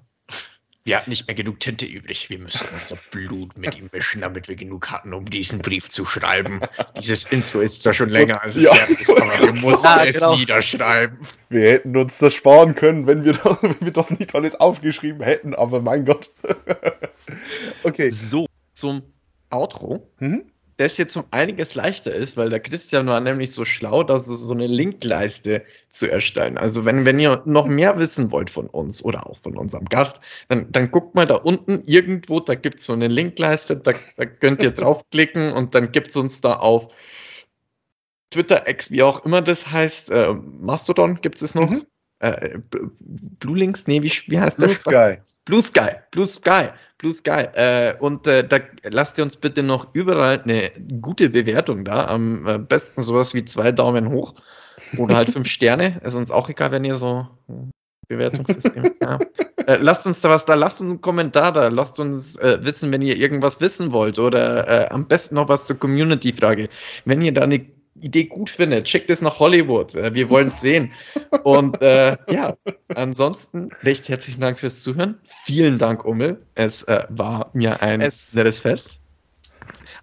Wir 0.88 0.96
hatten 0.96 1.10
nicht 1.10 1.26
mehr 1.26 1.34
genug 1.34 1.60
Tinte 1.60 1.84
übrig. 1.84 2.30
Wir 2.30 2.38
müssen 2.38 2.66
unser 2.72 2.96
Blut 3.10 3.58
mit 3.58 3.76
ihm 3.78 3.90
mischen, 3.92 4.22
damit 4.22 4.48
wir 4.48 4.56
genug 4.56 4.90
hatten, 4.90 5.12
um 5.12 5.26
diesen 5.26 5.58
Brief 5.58 5.90
zu 5.90 6.06
schreiben. 6.06 6.60
Dieses 6.98 7.24
Intro 7.24 7.60
ist 7.60 7.82
zwar 7.82 7.92
schon 7.92 8.08
länger, 8.08 8.42
als 8.42 8.56
es 8.56 8.64
Ja. 8.64 8.74
ist, 8.74 9.10
aber 9.10 9.38
wir 9.38 9.52
mussten 9.60 9.84
Ja, 9.84 10.06
es 10.06 10.14
genau. 10.14 10.34
niederschreiben. 10.34 11.18
Wir 11.50 11.72
hätten 11.72 11.94
uns 11.94 12.16
das 12.16 12.32
sparen 12.32 12.74
können, 12.74 13.06
wenn 13.06 13.22
wir, 13.26 13.34
das, 13.34 13.62
wenn 13.62 13.78
wir 13.82 13.92
das 13.92 14.18
nicht 14.18 14.34
alles 14.34 14.54
aufgeschrieben 14.54 15.20
hätten, 15.22 15.54
aber 15.54 15.82
mein 15.82 16.06
Gott. 16.06 16.30
okay. 17.82 18.08
So, 18.08 18.46
zum 18.72 19.02
Outro. 19.50 20.10
Mhm. 20.20 20.50
Das 20.78 20.96
jetzt 20.96 21.16
um 21.16 21.24
einiges 21.32 21.74
leichter 21.74 22.14
ist, 22.14 22.36
weil 22.36 22.50
der 22.50 22.60
Christian 22.60 23.08
war 23.08 23.20
nämlich 23.20 23.50
so 23.52 23.64
schlau, 23.64 24.04
dass 24.04 24.26
so 24.26 24.54
eine 24.54 24.68
Linkleiste 24.68 25.64
zu 25.88 26.10
erstellen. 26.10 26.56
Also 26.56 26.84
wenn, 26.84 27.04
wenn 27.04 27.18
ihr 27.18 27.42
noch 27.46 27.66
mehr 27.66 27.98
wissen 27.98 28.30
wollt 28.30 28.48
von 28.48 28.68
uns 28.68 29.04
oder 29.04 29.26
auch 29.26 29.38
von 29.38 29.58
unserem 29.58 29.86
Gast, 29.86 30.20
dann, 30.48 30.70
dann 30.70 30.92
guckt 30.92 31.16
mal 31.16 31.24
da 31.24 31.34
unten 31.34 31.82
irgendwo, 31.84 32.38
da 32.38 32.54
gibt 32.54 32.78
es 32.78 32.86
so 32.86 32.92
eine 32.92 33.08
Linkleiste, 33.08 33.76
da, 33.76 33.92
da 34.16 34.24
könnt 34.24 34.62
ihr 34.62 34.70
draufklicken 34.72 35.52
und 35.52 35.74
dann 35.74 35.90
gibt 35.90 36.10
es 36.10 36.16
uns 36.16 36.40
da 36.40 36.54
auf 36.54 36.88
Twitter, 38.30 38.68
X, 38.68 38.92
wie 38.92 39.02
auch 39.02 39.24
immer 39.24 39.42
das 39.42 39.68
heißt, 39.68 40.12
äh, 40.12 40.32
Mastodon 40.60 41.20
gibt 41.20 41.42
es 41.42 41.56
noch. 41.56 41.70
Mhm. 41.70 41.86
Äh, 42.20 42.58
Blue 43.00 43.56
Links, 43.56 43.88
nee, 43.88 44.00
wie, 44.02 44.12
wie 44.28 44.38
heißt 44.38 44.58
Blue 44.58 44.68
der? 44.68 44.76
Sky. 44.76 45.22
Blue 45.44 45.62
Sky, 45.62 45.90
Blue 46.12 46.26
Sky, 46.26 46.68
Blue 46.98 47.12
Sky. 47.12 47.46
Äh, 47.54 47.94
und 48.00 48.26
äh, 48.26 48.46
da 48.46 48.58
lasst 48.84 49.18
ihr 49.18 49.24
uns 49.24 49.36
bitte 49.36 49.62
noch 49.62 49.94
überall 49.94 50.42
eine 50.42 50.70
gute 51.00 51.30
Bewertung 51.30 51.84
da. 51.84 52.06
Am 52.08 52.46
äh, 52.46 52.58
besten 52.58 53.02
sowas 53.02 53.34
wie 53.34 53.44
zwei 53.44 53.72
Daumen 53.72 54.10
hoch 54.10 54.34
oder 54.96 55.16
halt 55.16 55.30
fünf 55.30 55.48
Sterne. 55.48 56.00
Ist 56.04 56.14
uns 56.14 56.30
auch 56.30 56.48
egal, 56.48 56.72
wenn 56.72 56.84
ihr 56.84 56.94
so 56.94 57.26
äh, 57.48 57.52
Bewertungssystem. 58.08 58.90
ja. 59.00 59.18
äh, 59.66 59.76
lasst 59.76 60.06
uns 60.06 60.20
da 60.20 60.30
was 60.30 60.44
da, 60.44 60.54
lasst 60.54 60.80
uns 60.80 60.90
einen 60.90 61.00
Kommentar 61.00 61.52
da, 61.52 61.68
lasst 61.68 62.00
uns 62.00 62.36
äh, 62.36 62.58
wissen, 62.62 62.92
wenn 62.92 63.02
ihr 63.02 63.16
irgendwas 63.16 63.60
wissen 63.60 63.92
wollt 63.92 64.18
oder 64.18 64.66
äh, 64.66 64.88
am 64.88 65.06
besten 65.06 65.36
noch 65.36 65.48
was 65.48 65.66
zur 65.66 65.78
Community-Frage. 65.78 66.68
Wenn 67.04 67.22
ihr 67.22 67.32
da 67.32 67.42
eine 67.42 67.64
Idee 68.00 68.24
gut 68.24 68.50
findet, 68.50 68.88
schickt 68.88 69.10
es 69.10 69.20
nach 69.22 69.38
Hollywood. 69.38 69.94
Äh, 69.94 70.14
wir 70.14 70.28
wollen 70.30 70.48
es 70.48 70.60
sehen. 70.62 70.92
Und 71.44 71.80
äh, 71.82 72.16
ja, 72.30 72.56
ansonsten 72.94 73.70
recht 73.82 74.08
herzlichen 74.08 74.40
Dank 74.40 74.58
fürs 74.58 74.82
Zuhören. 74.82 75.18
Vielen 75.24 75.78
Dank, 75.78 76.04
Ummel. 76.04 76.40
Es 76.54 76.82
äh, 76.84 77.04
war 77.08 77.50
mir 77.54 77.82
ein 77.82 78.00
Es- 78.00 78.34
nettes 78.34 78.60
Fest. 78.60 79.00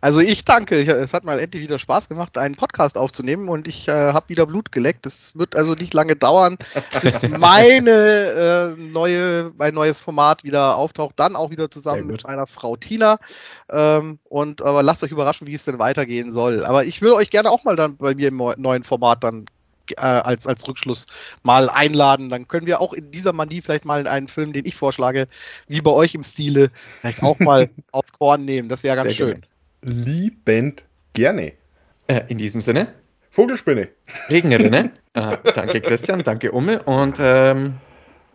Also 0.01 0.19
ich 0.19 0.45
danke. 0.45 0.81
Es 0.81 1.13
hat 1.13 1.23
mal 1.23 1.39
endlich 1.39 1.63
wieder 1.63 1.79
Spaß 1.79 2.09
gemacht, 2.09 2.37
einen 2.37 2.55
Podcast 2.55 2.97
aufzunehmen 2.97 3.49
und 3.49 3.67
ich 3.67 3.87
äh, 3.87 3.91
habe 3.91 4.29
wieder 4.29 4.45
Blut 4.45 4.71
geleckt. 4.71 5.05
Es 5.05 5.35
wird 5.35 5.55
also 5.55 5.73
nicht 5.73 5.93
lange 5.93 6.15
dauern, 6.15 6.57
bis 7.01 7.23
meine 7.27 8.75
äh, 8.77 8.81
neue, 8.81 9.51
mein 9.57 9.73
neues 9.73 9.99
Format 9.99 10.43
wieder 10.43 10.75
auftaucht. 10.75 11.13
Dann 11.17 11.35
auch 11.35 11.49
wieder 11.49 11.69
zusammen 11.71 12.07
mit 12.07 12.23
meiner 12.23 12.47
Frau 12.47 12.75
Tina. 12.75 13.17
Ähm, 13.69 14.19
und 14.25 14.61
aber 14.61 14.83
lasst 14.83 15.03
euch 15.03 15.11
überraschen, 15.11 15.47
wie 15.47 15.53
es 15.53 15.65
denn 15.65 15.79
weitergehen 15.79 16.31
soll. 16.31 16.65
Aber 16.65 16.85
ich 16.85 17.01
würde 17.01 17.15
euch 17.15 17.29
gerne 17.29 17.49
auch 17.49 17.63
mal 17.63 17.75
dann 17.75 17.97
bei 17.97 18.15
mir 18.15 18.29
im 18.29 18.37
neu- 18.37 18.55
neuen 18.57 18.83
Format 18.83 19.23
dann 19.23 19.45
äh, 19.91 20.01
als, 20.01 20.47
als 20.47 20.67
Rückschluss 20.67 21.05
mal 21.43 21.69
einladen. 21.69 22.29
Dann 22.29 22.47
können 22.47 22.67
wir 22.67 22.81
auch 22.81 22.93
in 22.93 23.11
dieser 23.11 23.33
Manie 23.33 23.61
vielleicht 23.61 23.85
mal 23.85 24.07
einen 24.07 24.27
Film, 24.27 24.53
den 24.53 24.65
ich 24.65 24.75
vorschlage, 24.75 25.27
wie 25.67 25.81
bei 25.81 25.91
euch 25.91 26.15
im 26.15 26.23
Stile, 26.23 26.71
vielleicht 26.99 27.23
auch 27.23 27.39
mal 27.39 27.69
aufs 27.91 28.13
Korn 28.13 28.45
nehmen. 28.45 28.69
Das 28.69 28.83
wäre 28.83 28.95
ganz 28.95 29.15
Sehr 29.15 29.27
schön. 29.27 29.45
Liebend 29.85 30.83
gerne. 31.13 31.53
Äh, 32.07 32.21
in 32.27 32.37
diesem 32.37 32.61
Sinne, 32.61 32.93
Vogelspinne. 33.29 33.89
Regenrinne. 34.29 34.91
äh, 35.13 35.37
danke, 35.53 35.81
Christian. 35.81 36.23
Danke, 36.23 36.51
Ummel. 36.51 36.77
Und 36.79 37.17
ähm, 37.19 37.75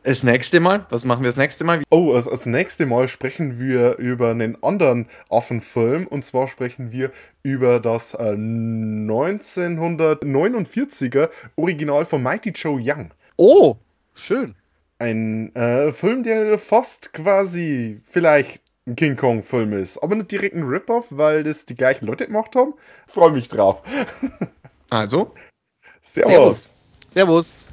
das 0.05 0.23
nächste 0.23 0.61
Mal, 0.61 0.87
was 0.91 1.05
machen 1.05 1.23
wir 1.23 1.29
das 1.29 1.37
nächste 1.37 1.65
Mal? 1.65 1.83
Oh, 1.91 2.15
also 2.15 2.31
das 2.31 2.47
nächste 2.47 2.87
Mal 2.87 3.09
sprechen 3.09 3.59
wir 3.59 3.97
über 3.97 4.31
einen 4.31 4.63
anderen 4.63 5.09
Affenfilm. 5.29 6.07
Und 6.07 6.25
zwar 6.25 6.47
sprechen 6.49 6.93
wir 6.93 7.11
über 7.43 7.81
das 7.81 8.15
äh, 8.15 8.35
1949er 8.35 11.31
Original 11.57 12.07
von 12.07 12.23
Mighty 12.23 12.51
Joe 12.51 12.81
Young. 12.81 13.11
Oh, 13.37 13.75
schön. 14.15 14.55
Ein 14.99 15.53
äh, 15.57 15.93
Film, 15.93 16.23
der 16.23 16.59
fast 16.59 17.13
quasi 17.13 18.01
vielleicht 18.05 18.70
ein 18.87 18.97
King 18.97 19.17
Kong-Film 19.17 19.73
ist. 19.75 19.99
Aber 19.99 20.15
nicht 20.17 20.31
direkt 20.31 20.55
ein 20.55 20.65
Rip-Off, 20.65 21.09
weil 21.11 21.45
das 21.45 21.67
die 21.67 21.75
gleichen 21.75 22.07
Leute 22.07 22.27
gemacht 22.27 22.57
haben. 22.57 22.75
Freue 23.07 23.33
mich 23.33 23.49
drauf. 23.49 23.83
Also, 24.93 25.33
Servus. 26.03 26.75
Servus. 27.09 27.71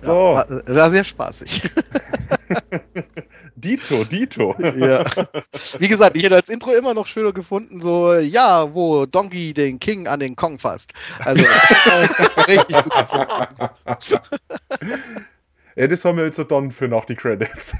So. 0.00 0.12
War, 0.12 0.48
war 0.48 0.90
sehr 0.90 1.02
spaßig. 1.02 1.62
Dito, 3.64 4.04
Dito. 4.04 4.54
ja. 4.76 5.04
Wie 5.78 5.88
gesagt, 5.88 6.16
ich 6.16 6.24
hätte 6.24 6.34
als 6.36 6.50
Intro 6.50 6.72
immer 6.72 6.92
noch 6.92 7.06
schöner 7.06 7.32
gefunden, 7.32 7.80
so, 7.80 8.12
ja, 8.14 8.72
wo 8.74 9.06
Donkey 9.06 9.54
den 9.54 9.80
King 9.80 10.06
an 10.06 10.20
den 10.20 10.36
Kong 10.36 10.58
fasst. 10.58 10.92
Also, 11.20 11.44
richtig 12.46 12.82
gut 12.82 12.92
gefunden. 12.92 13.68
Ja, 15.76 15.86
das 15.86 16.04
haben 16.04 16.18
wir 16.18 16.24
jetzt 16.24 16.38
dann 16.50 16.70
für 16.70 16.88
nach 16.88 17.06
die 17.06 17.16
Credits. 17.16 17.74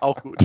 Auch 0.00 0.20
gut. 0.22 0.44